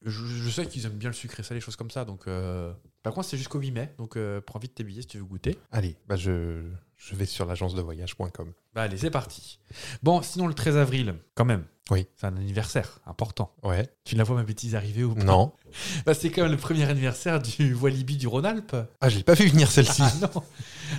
Je, 0.06 0.26
je 0.26 0.50
sais 0.50 0.66
qu'ils 0.66 0.86
aiment 0.86 0.94
bien 0.98 1.10
le 1.10 1.14
sucré 1.16 1.44
salé, 1.44 1.60
les 1.60 1.66
choses 1.66 1.76
comme 1.76 1.92
ça. 1.92 2.06
Donc, 2.06 2.28
euh, 2.28 2.72
par 3.04 3.14
contre, 3.14 3.28
c'est 3.28 3.38
jusqu'au 3.38 3.60
8 3.60 3.72
mai. 3.72 3.94
Donc, 3.98 4.18
euh, 4.18 4.42
prends 4.42 4.60
vite 4.60 4.76
tes 4.76 4.84
billets 4.84 5.02
si 5.02 5.08
tu 5.08 5.18
veux 5.18 5.24
goûter. 5.26 5.58
Allez, 5.72 5.96
bah 6.08 6.16
je, 6.16 6.64
je 6.98 7.16
vais 7.16 7.26
sur 7.26 7.46
l'agence 7.46 7.74
de 7.76 7.82
voyage.com. 7.82 8.54
Bah, 8.74 8.84
allez, 8.84 8.98
c'est 8.98 9.10
parti. 9.10 9.60
Bon, 10.04 10.22
sinon, 10.22 10.48
le 10.48 10.54
13 10.54 10.78
avril, 10.78 11.16
quand 11.36 11.46
même. 11.46 11.66
Oui. 11.92 12.08
C'est 12.16 12.28
un 12.28 12.36
anniversaire 12.38 13.00
important. 13.06 13.52
Ouais. 13.64 13.90
Tu 14.04 14.16
la 14.16 14.24
vois 14.24 14.36
ma 14.36 14.44
bêtise 14.44 14.76
arriver 14.76 15.04
ou 15.04 15.16
pas 15.16 15.24
Non. 15.24 15.54
Bah, 16.06 16.14
c'est 16.16 16.32
quand 16.32 16.42
même 16.44 16.52
le 16.52 16.58
premier 16.58 16.84
anniversaire 16.86 17.40
du 17.40 17.76
Walibi 17.76 18.18
du 18.18 18.28
Rhône-Alpes. 18.28 18.76
Ah, 19.02 19.10
j'ai 19.10 19.22
pas 19.22 19.36
vu 19.36 19.48
venir 19.48 19.70
celle-ci. 19.70 20.02
Ah 20.02 20.12
non 20.22 20.44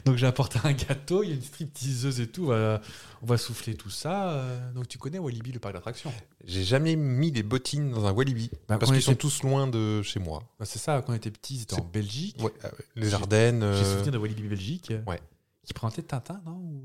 Donc 0.04 0.16
j'ai 0.16 0.26
apporté 0.26 0.60
un 0.62 0.72
gâteau, 0.72 1.24
il 1.24 1.30
y 1.30 1.32
a 1.32 1.34
une 1.34 1.42
stripteaseuse 1.42 2.20
et 2.20 2.28
tout. 2.28 2.44
On 2.44 2.48
va, 2.48 2.80
on 3.22 3.26
va 3.26 3.36
souffler 3.36 3.74
tout 3.74 3.90
ça. 3.90 4.30
euh. 4.30 4.72
Donc 4.72 4.86
tu 4.86 4.98
connais 4.98 5.18
Walibi, 5.18 5.50
le 5.50 5.58
parc 5.58 5.74
d'attractions? 5.74 6.12
J'ai 6.44 6.62
jamais 6.62 6.94
mis 6.94 7.32
des 7.32 7.42
bottines 7.42 7.90
dans 7.90 8.06
un 8.06 8.12
Walibi. 8.12 8.50
Bah, 8.68 8.78
parce 8.78 8.92
qu'ils 8.92 9.00
on 9.00 9.12
sont 9.12 9.14
tous 9.16 9.42
loin 9.42 9.66
de 9.66 10.02
chez 10.02 10.20
moi. 10.20 10.42
Bah, 10.58 10.66
C'est 10.66 10.78
ça, 10.78 11.02
quand 11.02 11.12
on 11.12 11.16
était 11.16 11.32
petits, 11.32 11.58
c'était 11.58 11.74
en 11.80 11.84
Belgique. 11.84 12.36
Ouais, 12.40 12.52
ah 12.62 12.66
ouais. 12.68 12.84
Les 12.94 13.14
Ardennes. 13.14 13.60
J'ai 13.60 13.66
euh, 13.66 13.92
souvenir 13.96 14.12
de 14.12 14.18
Walibi 14.18 14.42
Belgique. 14.48 14.92
Ouais. 15.06 15.20
Qui 15.64 15.74
présentait 15.74 16.02
Tintin, 16.02 16.40
non 16.46 16.52
Ou, 16.52 16.84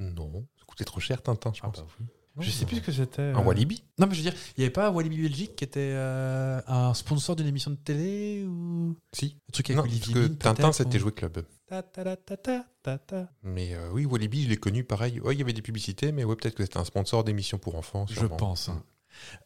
euh, 0.00 0.10
Non, 0.14 0.46
ça 0.58 0.64
coûtait 0.66 0.84
trop 0.84 1.00
cher, 1.00 1.22
Tintin, 1.22 1.52
je 1.54 1.60
ah 1.62 1.68
pense. 1.68 1.78
bah 1.80 1.86
oui. 2.00 2.06
Je 2.40 2.50
sais 2.50 2.64
plus 2.66 2.76
ce 2.76 2.80
que 2.80 2.92
c'était. 2.92 3.22
Un 3.22 3.40
euh. 3.40 3.44
Walibi 3.44 3.84
Non, 3.98 4.06
mais 4.06 4.14
je 4.14 4.22
veux 4.22 4.30
dire, 4.30 4.34
il 4.56 4.60
n'y 4.60 4.64
avait 4.64 4.72
pas 4.72 4.90
Walibi 4.90 5.20
Belgique 5.22 5.54
qui 5.56 5.64
était 5.64 5.80
euh, 5.92 6.60
un 6.66 6.94
sponsor 6.94 7.36
d'une 7.36 7.46
émission 7.46 7.70
de 7.70 7.76
télé 7.76 8.44
ou? 8.46 8.96
Si. 9.12 9.36
un 9.48 9.52
truc 9.52 9.70
avec 9.70 9.76
Non, 9.76 9.82
parce 9.90 10.08
que 10.08 10.18
Mine, 10.18 10.36
Tintin, 10.38 10.54
peut-être, 10.62 10.74
c'était 10.74 10.96
ou- 10.96 11.00
Jouet 11.00 11.12
Club. 11.12 11.44
Ta, 11.66 11.82
ta, 11.82 12.04
ta, 12.04 12.16
ta, 12.16 12.36
ta, 12.36 12.64
ta, 12.82 12.98
ta. 12.98 13.28
Mais 13.42 13.74
euh, 13.74 13.90
oui, 13.92 14.04
Walibi, 14.06 14.44
je 14.44 14.48
l'ai 14.48 14.56
connu 14.56 14.82
pareil. 14.84 15.20
Ouais, 15.20 15.34
il 15.34 15.38
y 15.38 15.42
avait 15.42 15.52
des 15.52 15.62
publicités, 15.62 16.10
mais 16.12 16.24
ouais, 16.24 16.36
peut-être 16.36 16.54
que 16.54 16.62
c'était 16.64 16.78
un 16.78 16.84
sponsor 16.84 17.22
d'émissions 17.24 17.58
pour 17.58 17.76
enfants. 17.76 18.06
Je 18.08 18.14
sûrement. 18.14 18.36
pense. 18.36 18.68
hein. 18.70 18.82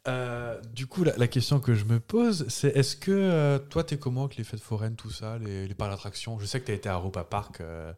Euh, 0.07 0.61
du 0.73 0.87
coup, 0.87 1.03
la, 1.05 1.17
la 1.17 1.27
question 1.27 1.59
que 1.61 1.75
je 1.75 1.85
me 1.85 1.99
pose, 2.01 2.47
c'est 2.49 2.69
est-ce 2.77 2.95
que 2.97 3.11
euh, 3.11 3.59
toi, 3.59 3.83
t'es 3.85 3.99
comment 3.99 4.25
avec 4.25 4.37
les 4.37 4.45
fêtes 4.45 4.61
foraines, 4.61 4.95
tout 4.97 5.11
ça, 5.11 5.39
les, 5.39 5.67
les 5.67 5.75
parcs 5.75 5.91
d'attractions? 5.91 6.39
Je 6.39 6.47
sais 6.47 6.61
que 6.61 6.67
t'as 6.67 6.73
été 6.75 6.89
à 6.89 6.95
Europa 6.95 7.25
Park. 7.25 7.61
euh. 7.61 7.93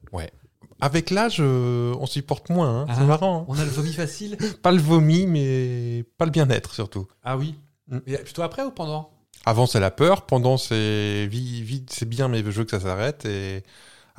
Avec 0.80 1.10
l'âge, 1.10 1.38
euh, 1.40 1.94
on 2.00 2.06
supporte 2.06 2.50
moins. 2.50 2.82
hein. 2.82 2.86
Ah. 2.88 2.94
C'est 2.98 3.04
marrant. 3.04 3.40
hein. 3.42 3.44
On 3.48 3.58
a 3.58 3.64
le 3.64 3.70
vomi 3.70 3.92
facile 3.92 4.36
Pas 4.62 4.72
le 4.72 4.78
vomi, 4.80 5.26
mais 5.26 6.04
pas 6.18 6.24
le 6.24 6.30
bien-être 6.30 6.74
surtout. 6.74 7.06
Ah 7.24 7.36
oui 7.36 7.54
Mm. 7.90 7.98
Mais 8.06 8.18
plutôt 8.18 8.42
après 8.42 8.62
ou 8.64 8.70
pendant? 8.70 9.10
Avant, 9.46 9.64
c'est 9.66 9.80
la 9.80 9.90
peur. 9.90 10.26
Pendant, 10.26 10.58
c'est 10.58 11.26
vi- 11.30 11.62
vite, 11.62 11.90
c'est 11.90 12.06
bien, 12.06 12.28
mais 12.28 12.40
je 12.40 12.50
veux 12.50 12.64
que 12.64 12.70
ça 12.70 12.80
s'arrête. 12.80 13.24
Et 13.24 13.62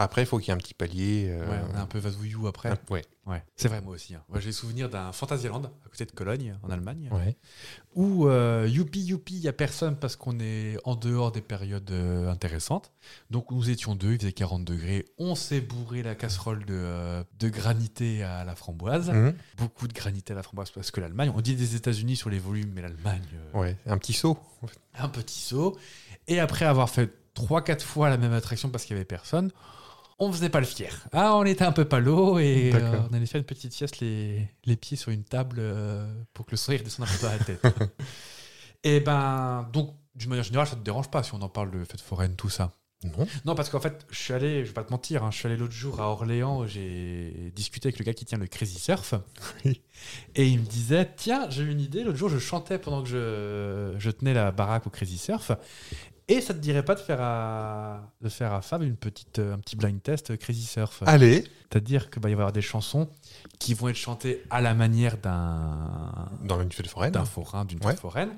après, 0.03 0.23
il 0.23 0.25
faut 0.25 0.37
qu'il 0.39 0.47
y 0.47 0.51
ait 0.51 0.53
un 0.53 0.57
petit 0.57 0.73
palier. 0.73 1.27
euh, 1.29 1.49
Ouais, 1.49 1.59
on 1.71 1.75
est 1.75 1.79
un 1.79 1.85
peu 1.85 1.99
vasouillou 1.99 2.47
après. 2.47 2.69
un- 2.69 2.77
ouais. 2.89 3.03
Ouais, 3.25 3.43
c'est 3.55 3.67
vrai, 3.67 3.79
moi 3.81 3.93
aussi. 3.93 4.15
hein. 4.15 4.23
Moi, 4.27 4.39
j'ai 4.39 4.51
souvenir 4.51 4.89
d'un 4.89 5.11
Fantasyland 5.11 5.61
à 5.61 5.89
côté 5.89 6.03
de 6.05 6.11
Cologne, 6.11 6.57
en 6.63 6.71
Allemagne, 6.71 7.09
Ouais. 7.11 7.37
où 7.93 8.27
euh, 8.27 8.67
youpi 8.67 9.01
youpi, 9.01 9.35
il 9.35 9.41
n'y 9.41 9.47
a 9.47 9.53
personne 9.53 9.95
parce 9.97 10.15
qu'on 10.15 10.39
est 10.39 10.77
en 10.83 10.95
dehors 10.95 11.31
des 11.31 11.41
périodes 11.41 11.91
euh, 11.91 12.31
intéressantes. 12.31 12.91
Donc, 13.29 13.51
nous 13.51 13.69
étions 13.69 13.93
deux, 13.93 14.13
il 14.13 14.19
faisait 14.19 14.31
40 14.33 14.65
degrés. 14.65 15.05
On 15.19 15.35
s'est 15.35 15.61
bourré 15.61 16.01
la 16.01 16.15
casserole 16.15 16.65
de, 16.65 16.73
euh, 16.73 17.23
de 17.39 17.49
granité 17.49 18.23
à 18.23 18.43
la 18.45 18.55
framboise. 18.55 19.09
Mhm. 19.11 19.33
beaucoup 19.57 19.87
de 19.87 19.93
granité 19.93 20.33
à 20.33 20.35
la 20.35 20.41
framboise 20.43 20.71
parce 20.71 20.89
que 20.89 20.99
l'Allemagne, 21.01 21.31
on 21.35 21.41
dit 21.41 21.55
des 21.55 21.75
États-Unis 21.75 22.15
sur 22.15 22.29
les 22.31 22.39
volumes, 22.39 22.71
mais 22.73 22.81
l'Allemagne, 22.81 23.21
Ouais, 23.53 23.77
un 23.85 23.97
petit 23.99 24.13
saut. 24.13 24.39
un 24.97 25.09
petit 25.09 25.39
saut. 25.39 25.77
Et 26.27 26.39
après 26.39 26.65
avoir 26.65 26.89
fait 26.89 27.11
3-4 27.35 27.81
fois 27.83 28.09
la 28.09 28.17
même 28.17 28.33
attraction 28.33 28.69
parce 28.69 28.85
qu'il 28.85 28.95
n'y 28.95 28.99
avait 28.99 29.05
personne, 29.05 29.51
on 30.19 30.31
faisait 30.31 30.49
pas 30.49 30.59
le 30.59 30.65
fier. 30.65 31.07
Ah, 31.13 31.35
on 31.35 31.45
était 31.45 31.63
un 31.63 31.71
peu 31.71 31.85
palo 31.85 32.39
et 32.39 32.71
euh, 32.73 32.99
on 33.09 33.13
allait 33.13 33.25
faire 33.25 33.39
une 33.39 33.45
petite 33.45 33.71
sieste, 33.71 33.99
les, 33.99 34.47
les 34.65 34.75
pieds 34.75 34.97
sur 34.97 35.11
une 35.11 35.23
table 35.23 35.57
euh, 35.59 36.05
pour 36.33 36.45
que 36.45 36.51
le 36.51 36.57
sourire 36.57 36.83
descende 36.83 37.07
un 37.07 37.17
peu 37.19 37.27
à 37.27 37.37
la 37.37 37.43
tête. 37.43 37.61
Et 38.83 38.99
ben, 39.01 39.69
donc, 39.73 39.93
d'une 40.15 40.29
manière 40.29 40.43
générale, 40.43 40.67
ça 40.67 40.75
te 40.75 40.81
dérange 40.81 41.09
pas 41.09 41.23
si 41.23 41.33
on 41.33 41.41
en 41.41 41.49
parle 41.49 41.71
de 41.71 41.83
fête 41.83 41.99
foraine, 42.01 42.35
tout 42.35 42.49
ça? 42.49 42.73
Non. 43.03 43.27
Non, 43.45 43.55
parce 43.55 43.69
qu'en 43.69 43.79
fait, 43.79 44.05
je 44.09 44.17
suis 44.17 44.33
allé, 44.33 44.63
je 44.63 44.67
vais 44.69 44.73
pas 44.73 44.83
te 44.83 44.91
mentir, 44.91 45.23
hein, 45.23 45.31
je 45.31 45.37
suis 45.37 45.47
allé 45.47 45.55
l'autre 45.55 45.73
jour 45.73 46.01
à 46.01 46.09
Orléans, 46.09 46.67
j'ai 46.67 47.51
discuté 47.55 47.87
avec 47.87 47.97
le 47.97 48.03
gars 48.03 48.13
qui 48.13 48.25
tient 48.25 48.37
le 48.37 48.47
Crazy 48.47 48.77
Surf. 48.77 49.13
Et 50.35 50.47
il 50.47 50.59
me 50.59 50.65
disait 50.65 51.09
Tiens, 51.15 51.49
j'ai 51.49 51.63
eu 51.63 51.71
une 51.71 51.79
idée. 51.79 52.03
L'autre 52.03 52.17
jour, 52.17 52.27
je 52.29 52.39
chantais 52.39 52.77
pendant 52.77 53.01
que 53.01 53.09
je, 53.09 53.95
je 53.97 54.11
tenais 54.11 54.33
la 54.33 54.51
baraque 54.51 54.85
au 54.85 54.89
Crazy 54.89 55.17
Surf. 55.17 55.51
Et 56.29 56.41
ça 56.41 56.53
te 56.53 56.59
dirait 56.59 56.85
pas 56.85 56.95
de 56.95 56.99
faire 56.99 57.19
à, 57.21 58.01
de 58.21 58.29
faire 58.29 58.53
à 58.53 58.61
Fab 58.61 58.83
une 58.83 58.95
petite, 58.95 59.39
euh, 59.39 59.55
un 59.55 59.59
petit 59.59 59.75
blind 59.75 60.01
test 60.01 60.37
Crazy 60.37 60.63
Surf? 60.65 61.01
Allez, 61.05 61.43
C'est-à-dire 61.71 62.09
qu'il 62.11 62.21
va 62.21 62.29
y 62.29 62.33
avoir 62.33 62.51
des 62.51 62.61
chansons 62.61 63.09
qui 63.57 63.73
vont 63.73 63.89
être 63.89 63.95
chantées 63.97 64.43
à 64.51 64.61
la 64.61 64.73
manière 64.75 65.17
d'un 65.17 66.29
dans 66.43 66.61
une 66.61 66.71
fête 66.71 66.87
foraine. 66.87 67.11
d'un 67.11 67.25
forain, 67.25 67.65
d'une 67.65 67.79
Ouais. 67.83 67.91
fête 67.93 67.99
foraine. 67.99 68.29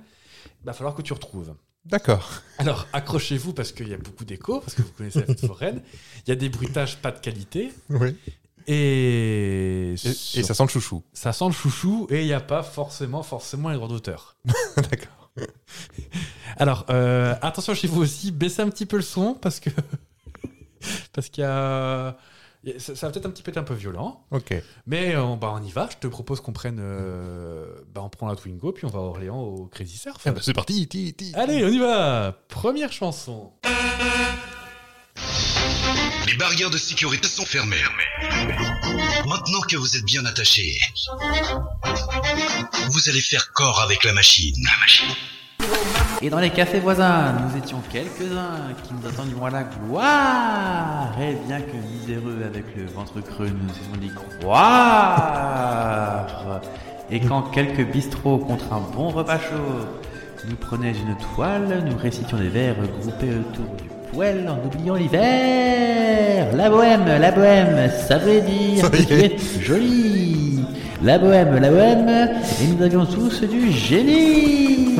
Il 0.61 0.65
va 0.65 0.73
falloir 0.73 0.95
que 0.95 1.01
tu 1.01 1.11
retrouves. 1.13 1.53
D'accord. 1.85 2.29
Alors, 2.59 2.87
accrochez-vous 2.93 3.53
parce 3.53 3.71
qu'il 3.71 3.87
y 3.89 3.93
a 3.93 3.97
beaucoup 3.97 4.23
d'écho, 4.23 4.59
parce 4.61 4.75
que 4.75 4.83
vous 4.83 4.91
connaissez 4.91 5.19
la 5.19 5.25
fête 5.25 5.45
foraine. 5.45 5.81
Il 6.25 6.29
y 6.29 6.31
a 6.31 6.35
des 6.35 6.47
bruitages 6.49 6.97
pas 6.97 7.11
de 7.11 7.19
qualité. 7.19 7.73
Oui. 7.89 8.15
Et, 8.67 9.89
Et, 9.93 10.39
et 10.39 10.43
ça 10.43 10.53
sent 10.53 10.63
le 10.63 10.69
chouchou. 10.69 11.03
ça 11.13 11.33
sent 11.33 11.45
le 11.47 11.51
chouchou 11.51 12.05
et 12.11 12.21
il 12.21 12.27
n'y 12.27 12.33
a 12.33 12.39
pas 12.39 12.61
forcément, 12.63 13.23
forcément 13.23 13.69
les 13.69 13.75
droits 13.75 13.87
d'auteur. 13.87 14.37
D'accord. 14.77 15.20
Alors, 16.57 16.85
euh, 16.89 17.35
attention 17.41 17.73
chez 17.73 17.87
vous 17.87 18.01
aussi, 18.01 18.31
baissez 18.31 18.61
un 18.61 18.69
petit 18.69 18.85
peu 18.85 18.97
le 18.97 19.01
son 19.03 19.33
parce 19.33 19.59
que. 19.59 19.69
parce 21.13 21.29
qu'il 21.29 21.43
y 21.43 21.47
a. 21.47 22.17
Ça, 22.77 22.95
ça 22.95 23.07
va 23.07 23.11
peut-être 23.13 23.25
un 23.25 23.31
petit 23.31 23.41
peu 23.41 23.49
être 23.49 23.57
un 23.57 23.63
peu 23.63 23.73
violent, 23.73 24.23
Ok. 24.29 24.53
mais 24.85 25.15
on, 25.17 25.35
bah, 25.35 25.51
on 25.55 25.63
y 25.63 25.71
va. 25.71 25.89
Je 25.91 25.97
te 25.97 26.05
propose 26.07 26.41
qu'on 26.41 26.53
prenne. 26.53 26.77
euh, 26.79 27.65
bah, 27.91 28.01
on 28.03 28.09
prend 28.09 28.27
la 28.27 28.35
Twingo, 28.35 28.71
puis 28.71 28.85
on 28.85 28.89
va 28.89 28.99
à 28.99 29.01
Orléans 29.01 29.39
au 29.41 29.65
Crazy 29.65 29.97
Surf. 29.97 30.21
Ah 30.25 30.31
bah, 30.31 30.41
c'est 30.43 30.53
parti. 30.53 30.87
ti, 30.87 31.11
ti. 31.15 31.31
Allez, 31.33 31.65
on 31.65 31.69
y 31.69 31.79
va 31.79 32.37
Première 32.49 32.91
chanson. 32.91 33.51
Les 36.27 36.33
barrières 36.35 36.69
de 36.69 36.77
sécurité 36.77 37.27
sont 37.27 37.45
fermées. 37.45 37.77
Maintenant 39.27 39.61
que 39.61 39.75
vous 39.77 39.95
êtes 39.95 40.05
bien 40.05 40.25
attachés, 40.25 40.79
vous 42.89 43.09
allez 43.09 43.21
faire 43.21 43.51
corps 43.53 43.81
avec 43.81 44.03
la 44.03 44.13
machine. 44.13 44.67
Et 46.21 46.29
dans 46.29 46.39
les 46.39 46.51
cafés 46.51 46.79
voisins, 46.79 47.33
nous 47.33 47.57
étions 47.57 47.81
quelques-uns 47.91 48.73
qui 48.83 48.93
nous 48.93 49.07
attendions 49.07 49.43
à 49.45 49.49
la 49.49 49.63
gloire. 49.63 51.19
Et 51.19 51.33
bien 51.47 51.61
que 51.61 51.75
miséreux 51.75 52.43
avec 52.45 52.75
le 52.75 52.85
ventre 52.85 53.21
creux, 53.21 53.49
nous 53.49 53.69
essayons 53.71 53.97
d'y 53.99 54.11
croire. 54.39 55.01
Et 57.09 57.19
quand 57.19 57.41
quelques 57.51 57.85
bistrots 57.91 58.37
contre 58.37 58.71
un 58.71 58.81
bon 58.81 59.09
repas 59.09 59.39
chaud 59.39 59.87
nous 60.47 60.55
prenaient 60.55 60.93
une 60.93 61.17
toile, 61.35 61.83
nous 61.85 61.97
récitions 61.97 62.37
des 62.37 62.49
vers 62.49 62.75
groupés 62.75 63.33
autour 63.33 63.75
du 63.75 63.90
poêle 64.13 64.47
en 64.49 64.65
oubliant 64.65 64.95
l'hiver. 64.95 66.55
La 66.55 66.69
bohème, 66.69 67.05
la 67.05 67.31
bohème, 67.31 67.91
ça 68.07 68.17
veut 68.17 68.41
dire 68.41 68.81
Ça 68.83 68.89
que 68.89 68.97
y 68.97 69.05
tu 69.05 69.13
est. 69.13 69.25
es 69.35 69.61
jolie. 69.61 70.59
La 71.03 71.17
bohème, 71.17 71.57
la 71.57 71.69
bohème, 71.69 72.29
et 72.61 72.67
nous 72.67 72.83
avions 72.83 73.05
tous 73.05 73.41
du 73.41 73.71
génie. 73.71 74.95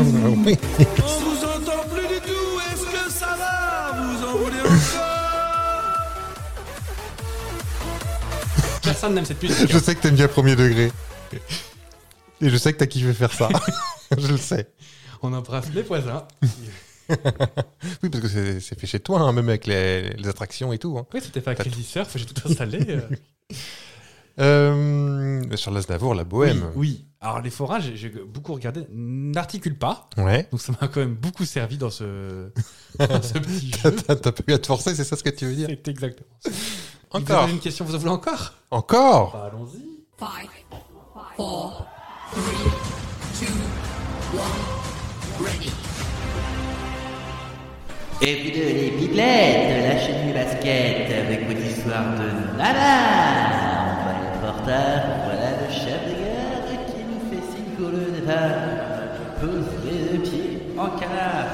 Oui. 0.46 0.58
Personne 8.84 9.13
n'aime 9.13 9.25
cette 9.25 9.41
musique. 9.41 9.72
Je 9.72 9.77
sais 9.77 9.96
que 9.96 10.01
t'aimes 10.01 10.15
bien 10.15 10.27
premier 10.27 10.56
degré. 10.56 10.91
Et 12.41 12.50
je 12.50 12.58
sais 12.58 12.74
que 12.74 12.80
t'as 12.80 12.88
kiffé 12.88 13.13
faire 13.13 13.32
ça. 13.32 13.48
je 14.18 14.27
le 14.27 14.38
sais. 14.38 14.68
On 15.22 15.32
embrasse 15.34 15.68
les 15.74 15.84
voisins. 15.84 16.25
Oui, 18.03 18.10
parce 18.10 18.22
que 18.24 18.60
c'est 18.60 18.80
fait 18.80 18.88
chez 18.88 19.00
toi, 19.00 19.20
hein, 19.22 19.32
même 19.34 19.50
avec 19.50 19.65
les, 19.68 20.10
les 20.12 20.27
attractions 20.27 20.72
et 20.74 20.77
tout. 20.77 20.98
hein. 20.98 21.06
Oui, 21.13 21.20
c'était 21.24 21.41
pas 21.41 21.56
Crazy 21.56 21.84
Surf, 21.84 22.12
j'ai 22.18 22.25
tout 22.25 22.48
installé. 22.50 22.80
euh. 22.89 23.01
Euh, 24.39 25.44
sur 25.58 25.72
l'Aznavour, 25.72 26.15
la 26.15 26.24
bohème. 26.24 26.63
Oui, 26.74 26.89
oui. 26.89 27.06
Alors, 27.20 27.41
les 27.41 27.50
forains, 27.50 27.80
j'ai 27.82 28.10
beaucoup 28.10 28.53
regardé, 28.53 28.88
n'articulent 28.89 29.77
pas. 29.77 30.10
Ouais. 30.18 30.48
Donc, 30.51 30.62
ça 30.62 30.72
m'a 30.80 30.88
quand 30.88 31.01
même 31.01 31.15
beaucoup 31.15 31.44
servi 31.46 31.77
dans 31.77 31.89
ce, 31.89 32.50
dans 32.98 33.22
ce 33.22 33.34
petit 33.34 33.72
jeu. 33.72 33.94
T'as 33.94 34.15
pas 34.15 34.32
eu 34.48 34.53
à 34.53 34.58
te 34.58 34.68
forcer, 34.68 34.96
c'est 34.96 35.03
ça 35.03 35.18
ce 35.18 35.24
que 35.24 35.30
tu 35.30 35.46
veux 35.46 35.53
dire? 35.53 35.68
C'est 35.70 35.88
exactement 35.89 36.25
ça. 36.39 36.50
Vous 36.50 37.20
Encore. 37.20 37.44
avez 37.44 37.51
une 37.51 37.60
question, 37.60 37.84
vous 37.84 37.94
en 37.94 37.98
voulez 37.98 38.10
encore? 38.12 38.53
Encore? 38.72 39.34
Bah, 39.34 39.51
Allons-y. 39.51 40.06
Et 48.24 48.36
puis 48.36 48.51
de 48.51 48.58
les 48.58 48.92
pipelettes, 48.92 50.06
du 50.28 50.32
basket 50.32 51.10
avec 51.25 51.48
votre 51.48 51.66
histoire 51.66 52.13
de 52.20 52.56
nana. 52.56 52.78
On 53.98 54.06
va 54.06 54.12
être 54.22 54.44
en 54.46 54.62
retard, 54.62 55.01
voilà 55.25 55.50
le 55.60 55.74
chef 55.74 56.01
de 56.06 56.13
gare 56.22 56.62
qui 56.86 57.01
nous 57.10 57.22
fait 57.32 57.44
signe 57.51 57.74
pour 57.75 57.90
le 57.90 58.12
départ. 58.20 58.60
Pose 59.40 59.72
les 59.86 60.18
deux 60.18 60.24
pieds 60.24 60.62
en 60.78 60.90
canard, 61.00 61.50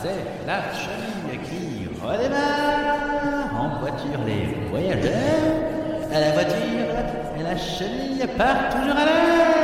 c'est 0.00 0.46
la 0.46 0.62
chenille 0.72 1.40
qui 1.42 1.88
redémarre. 2.00 3.50
En 3.58 3.80
voiture 3.80 4.20
les 4.24 4.68
voyageurs, 4.70 5.56
à 6.14 6.20
la 6.20 6.30
voiture 6.30 6.88
et 7.36 7.42
la 7.42 7.56
chenille 7.56 8.24
part 8.38 8.68
toujours 8.70 8.96
à 8.96 9.04
l'heure. 9.04 9.61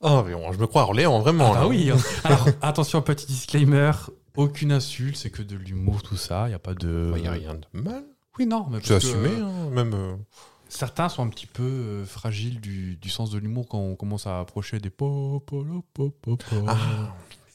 Oh, 0.00 0.22
mais 0.26 0.34
bon, 0.34 0.52
je 0.52 0.58
me 0.58 0.66
crois 0.66 0.82
à 0.82 0.84
Orléans, 0.84 1.18
vraiment. 1.20 1.54
Ah 1.54 1.60
là. 1.60 1.66
oui. 1.66 1.90
Alors, 2.24 2.46
attention, 2.60 3.00
petit 3.00 3.26
disclaimer. 3.26 3.92
Aucune 4.36 4.72
insulte, 4.72 5.16
c'est 5.16 5.30
que 5.30 5.42
de 5.42 5.56
l'humour, 5.56 6.02
tout 6.02 6.16
ça. 6.16 6.44
Il 6.46 6.48
n'y 6.50 6.54
a 6.54 6.58
pas 6.58 6.74
de. 6.74 7.12
Il 7.16 7.22
n'y 7.22 7.28
Bah, 7.28 7.30
a 7.30 7.34
rien 7.34 7.54
de 7.54 7.80
mal. 7.80 8.04
Oui, 8.38 8.46
non. 8.46 8.66
mais 8.70 8.78
C'est 8.82 8.88
que, 8.88 8.94
assumé, 8.94 9.30
hein, 9.40 9.70
même. 9.70 9.94
euh, 9.94 10.14
Certains 10.68 11.08
sont 11.08 11.22
un 11.24 11.28
petit 11.28 11.46
peu 11.46 11.62
euh, 11.62 12.04
fragiles 12.04 12.60
du, 12.60 12.96
du 12.96 13.08
sens 13.08 13.30
de 13.30 13.38
l'humour 13.38 13.66
quand 13.68 13.78
on 13.78 13.94
commence 13.94 14.26
à 14.26 14.40
approcher 14.40 14.78
des 14.80 14.90
pop, 14.90 15.44
pop, 15.46 15.64
pop, 15.94 16.14
pop, 16.20 16.42
pop. 16.44 16.64
Ah, 16.66 16.76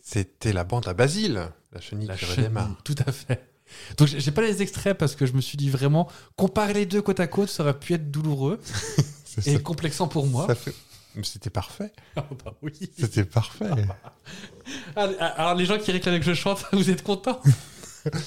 c'était 0.01 0.53
la 0.53 0.63
bande 0.63 0.87
à 0.87 0.93
Basile, 0.93 1.49
la 1.73 1.81
chenille 1.81 2.07
La 2.07 2.15
qui 2.15 2.21
chenille, 2.25 2.37
redémarre. 2.45 2.69
tout 2.83 2.95
à 3.05 3.11
fait. 3.11 3.48
Donc 3.97 4.07
j'ai 4.07 4.31
pas 4.31 4.41
les 4.41 4.61
extraits 4.61 4.97
parce 4.97 5.15
que 5.15 5.25
je 5.25 5.33
me 5.33 5.41
suis 5.41 5.57
dit 5.57 5.69
vraiment 5.69 6.07
comparer 6.35 6.73
les 6.73 6.85
deux 6.85 7.01
côte 7.01 7.19
à 7.19 7.27
côte 7.27 7.49
ça 7.49 7.63
aurait 7.63 7.77
pu 7.79 7.93
être 7.93 8.09
douloureux 8.11 8.59
et 9.45 9.53
ça- 9.53 9.59
complexant 9.59 10.07
pour 10.07 10.25
moi. 10.27 10.47
ça 10.47 10.55
fait- 10.55 10.73
Mais 11.15 11.23
C'était 11.23 11.49
parfait. 11.49 11.91
Ah 12.15 12.25
bah 12.43 12.53
oui. 12.61 12.71
C'était 12.97 13.23
parfait. 13.25 13.69
Ah, 14.95 15.03
Alors 15.37 15.55
les 15.55 15.65
gens 15.65 15.77
qui 15.79 15.91
réclament 15.91 16.19
que 16.19 16.25
je 16.25 16.33
chante, 16.33 16.63
vous 16.73 16.89
êtes 16.91 17.03
contents? 17.03 17.41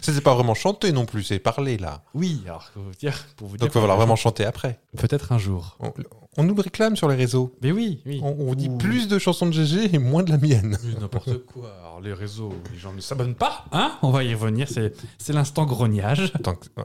C'était 0.03 0.21
pas 0.21 0.35
vraiment 0.35 0.55
chanté 0.55 0.93
non 0.93 1.07
plus, 1.07 1.23
c'est 1.25 1.39
parler 1.39 1.79
là. 1.79 2.03
Oui. 2.15 2.43
Alors 2.47 2.71
pour 2.75 2.83
vous 2.83 2.91
dire, 2.99 3.27
pour 3.37 3.49
vous 3.49 3.57
Donc 3.57 3.69
il 3.69 3.73
dire 3.73 3.75
va 3.75 3.81
falloir 3.83 3.97
vraiment 3.97 4.17
chanter 4.17 4.45
après. 4.45 4.81
peut-être 4.99 5.33
un 5.33 5.39
jour. 5.39 5.77
On, 5.81 5.93
on 6.37 6.45
nous 6.45 6.55
réclame 6.55 6.97
sur 6.97 7.09
les 7.09 7.17
réseaux. 7.17 7.55
Mais 7.63 7.73
oui, 7.73 8.01
oui. 8.07 8.21
On, 8.23 8.37
on 8.39 8.55
dit 8.55 8.69
Ouh. 8.69 8.79
plus 8.79 9.09
de 9.09 9.19
chansons 9.19 9.47
de 9.47 9.53
GG 9.53 9.95
et 9.95 9.99
moins 9.99 10.23
de 10.23 10.31
la 10.31 10.39
mienne. 10.39 10.79
N'importe 11.01 11.45
quoi. 11.47 11.75
Alors 11.81 12.01
les 12.01 12.13
réseaux, 12.13 12.53
les 12.73 12.79
gens 12.79 12.93
ne 12.93 13.01
s'abonnent 13.01 13.35
pas, 13.35 13.65
hein? 13.73 13.99
On 14.03 14.11
va 14.11 14.25
y 14.25 14.35
revenir. 14.35 14.69
C'est 14.69 15.33
l'instant 15.33 15.65
grognage. 15.67 16.33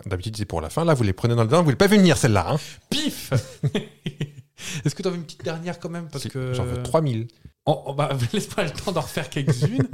D'habitude 0.06 0.38
c'est 0.38 0.46
pour 0.46 0.62
la 0.62 0.70
fin. 0.70 0.86
Là, 0.86 0.94
vous 0.94 1.04
les 1.04 1.14
prenez 1.14 1.36
dans 1.36 1.44
le 1.44 1.50
bain, 1.50 1.62
vous 1.62 1.70
les 1.72 1.76
pas 1.76 1.88
venir 1.88 2.18
celle-là. 2.18 2.52
Hein. 2.54 2.58
Pif 2.90 3.34
Est-ce 4.86 4.96
que 4.96 5.04
tu 5.04 5.08
as 5.08 5.12
une 5.12 5.24
petite 5.24 5.44
dernière 5.44 5.80
quand 5.80 5.90
même? 5.90 6.08
Parce 6.12 6.24
C'est- 6.24 6.30
que 6.30 6.54
J'en 6.54 6.64
veux 6.64 6.82
3000. 6.82 7.28
On, 7.66 7.84
on- 7.88 7.94
bah, 7.94 8.10
laisse-moi 8.34 8.66
le 8.66 8.72
temps 8.72 8.92
d'en 8.92 9.02
refaire 9.02 9.30
quelques-unes. 9.30 9.88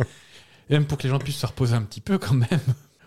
Et 0.70 0.74
même 0.74 0.86
pour 0.86 0.98
que 0.98 1.03
les 1.03 1.10
gens 1.10 1.20
puissent 1.20 1.38
se 1.38 1.46
reposer 1.46 1.75
un 1.75 1.82
petit 1.82 2.01
peu 2.01 2.17
quand 2.17 2.34
même. 2.34 2.48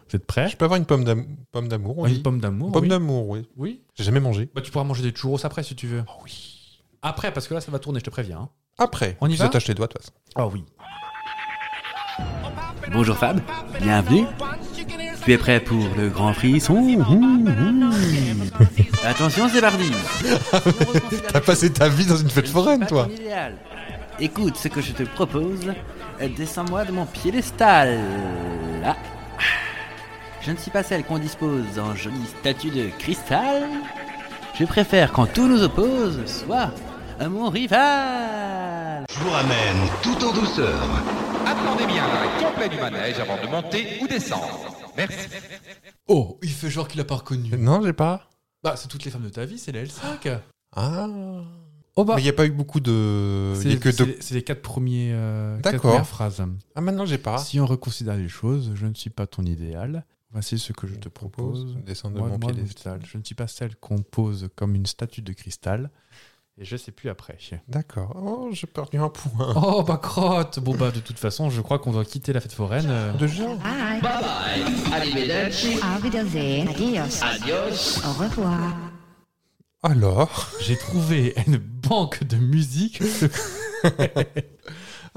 Vous 0.09 0.15
êtes 0.17 0.27
prêts? 0.27 0.49
Je 0.49 0.57
peux 0.57 0.65
avoir 0.65 0.79
une 0.79 0.87
pomme 0.87 1.05
d'am- 1.05 1.27
pomme 1.51 1.69
d'amour 1.69 1.99
on 1.99 2.07
Une 2.07 2.23
pomme 2.23 2.41
d'amour. 2.41 2.69
Une 2.69 2.73
pomme 2.73 2.83
oui. 2.85 2.89
d'amour, 2.89 3.29
oui. 3.29 3.49
Oui. 3.57 3.81
J'ai 3.95 4.05
jamais 4.05 4.21
mangé. 4.21 4.49
Bah, 4.55 4.61
tu 4.63 4.71
pourras 4.71 4.85
manger 4.85 5.03
des 5.03 5.11
churros 5.17 5.39
après 5.45 5.63
si 5.63 5.75
tu 5.75 5.87
veux. 5.87 6.05
Oh 6.09 6.21
oui. 6.25 6.81
Après, 7.03 7.33
parce 7.33 7.49
que 7.49 7.55
là, 7.55 7.61
ça 7.61 7.73
va 7.73 7.79
tourner, 7.79 7.99
je 8.01 8.05
te 8.05 8.11
préviens. 8.11 8.39
hein. 8.41 8.49
Après, 8.79 9.17
On 9.21 9.27
y 9.29 9.33
tu 9.33 9.39
va? 9.39 9.51
les 9.69 9.75
doigts 9.75 9.87
de 9.87 9.93
toute 9.95 10.03
façon. 10.03 10.13
Oh 10.37 10.51
oui. 10.53 10.65
Bonjour 12.93 13.17
Fab, 13.17 13.41
bienvenue. 13.81 14.27
Tu 15.25 15.33
es 15.33 15.39
prêt 15.39 15.59
pour 15.61 15.89
le 15.97 16.09
grand 16.09 16.33
frisson? 16.35 16.77
Hum, 16.77 17.45
hum. 17.49 17.93
Attention, 19.05 19.49
c'est 19.49 19.61
parti. 19.61 19.91
T'as 21.33 21.41
passé 21.41 21.73
ta 21.73 21.89
vie 21.89 22.07
dans 22.07 22.17
une 22.17 22.31
fête 22.31 22.49
foraine, 22.49 22.87
toi. 22.87 23.09
Idéal. 23.13 23.57
Écoute 24.21 24.57
ce 24.57 24.69
que 24.69 24.81
je 24.81 24.93
te 24.93 25.03
propose. 25.03 25.73
Descends-moi 26.21 26.85
de 26.85 26.93
mon 26.93 27.07
piédestal. 27.07 28.01
Là. 28.81 28.97
Je 30.41 30.53
ne 30.53 30.57
suis 30.57 30.71
pas 30.71 30.83
celle 30.83 31.05
qu'on 31.05 31.19
dispose 31.19 31.79
en 31.79 31.95
jolie 31.95 32.27
statue 32.41 32.71
de 32.71 32.89
cristal. 32.99 33.65
Je 34.59 34.65
préfère 34.65 35.13
quand 35.13 35.27
tout 35.27 35.47
nous 35.47 35.63
oppose 35.63 36.25
soit 36.27 36.71
mon 37.29 37.49
rival. 37.49 39.05
Je 39.11 39.19
vous 39.19 39.31
ramène 39.31 39.89
tout 40.03 40.25
en 40.25 40.33
douceur. 40.33 40.83
Attendez 41.47 41.87
bien 41.87 42.07
l'arrêt 42.07 42.45
complet 42.45 42.69
du 42.69 42.77
manège 42.77 43.19
avant 43.19 43.41
de 43.43 43.49
monter 43.49 43.99
ou 44.01 44.07
descendre. 44.07 44.61
Oh, 46.09 46.39
il 46.43 46.51
fait 46.51 46.71
genre 46.71 46.89
qu'il 46.89 47.01
a 47.01 47.05
pas 47.05 47.17
reconnu. 47.17 47.51
Non, 47.59 47.83
j'ai 47.85 47.93
pas. 47.93 48.29
Bah, 48.63 48.75
c'est 48.77 48.89
toutes 48.89 49.05
les 49.05 49.11
femmes 49.11 49.25
de 49.25 49.29
ta 49.29 49.45
vie, 49.45 49.59
c'est 49.59 49.73
la 49.73 49.83
L5. 49.85 50.39
Ah. 50.75 51.07
Oh 51.97 52.05
bah. 52.05 52.15
Mais 52.17 52.21
il 52.21 52.25
n'y 52.25 52.31
a 52.31 52.35
pas 52.35 52.47
eu 52.47 52.51
beaucoup 52.51 52.81
de. 52.81 53.55
C'est 53.57 53.69
les- 53.71 54.43
quatre, 54.43 54.63
premiers, 54.63 55.11
euh, 55.13 55.59
quatre 55.61 55.79
premières 55.79 56.07
phrases. 56.07 56.43
Ah, 56.75 56.81
maintenant, 56.81 57.07
j'ai 57.07 57.19
pas. 57.19 57.39
Si 57.39 57.59
on 57.59 57.67
reconsidère 57.67 58.17
les 58.17 58.29
choses, 58.29 58.73
je 58.75 58.87
ne 58.87 58.95
suis 58.95 59.11
pas 59.11 59.27
ton 59.27 59.43
idéal. 59.43 60.05
Voici 60.33 60.59
ce 60.59 60.73
que 60.75 60.87
je 60.87 60.97
te 60.97 61.09
propose. 61.09 61.77
Descendre 61.87 62.17
de 62.17 62.21
Moi, 62.21 62.29
mon 62.29 62.39
moi, 62.39 62.53
piédestal. 62.53 63.01
Je 63.11 63.17
ne 63.17 63.25
suis 63.25 63.35
pas 63.35 63.47
celle 63.47 63.77
qu'on 63.77 63.99
pose 63.99 64.49
comme 64.57 64.75
une 64.75 64.85
statue 64.87 65.23
de 65.23 65.33
cristal. 65.33 65.91
Et 66.59 66.65
je 66.65 66.77
sais 66.77 66.91
plus 66.93 67.09
après. 67.11 67.37
D'accord. 67.69 68.15
Oh, 68.23 68.49
j'ai 68.53 68.67
perdu 68.67 68.97
un 68.99 69.09
point. 69.11 69.53
Oh, 69.57 69.83
bah 69.83 69.99
crotte 70.03 70.59
Bon, 70.59 70.75
bah, 70.75 70.91
de 70.91 71.01
toute 71.01 71.19
façon, 71.19 71.51
je 71.51 71.61
crois 71.61 71.79
qu'on 71.79 71.93
doit 71.93 72.05
quitter 72.05 72.33
la 72.33 72.41
fête 72.41 72.53
foraine. 72.53 72.87
euh. 72.89 73.13
Déjà 73.19 73.45
Bye 73.47 74.01
bye. 74.03 74.93
Arrivederci. 74.93 75.79
Wiedersehen. 76.03 76.69
Adios. 76.69 77.23
Adios. 77.23 78.01
Au 78.07 78.13
revoir. 78.23 78.77
Alors 79.91 80.49
J'ai 80.61 80.77
trouvé 80.77 81.35
une 81.47 81.59
banque 81.59 82.25
de 82.25 82.37
musique. 82.37 83.01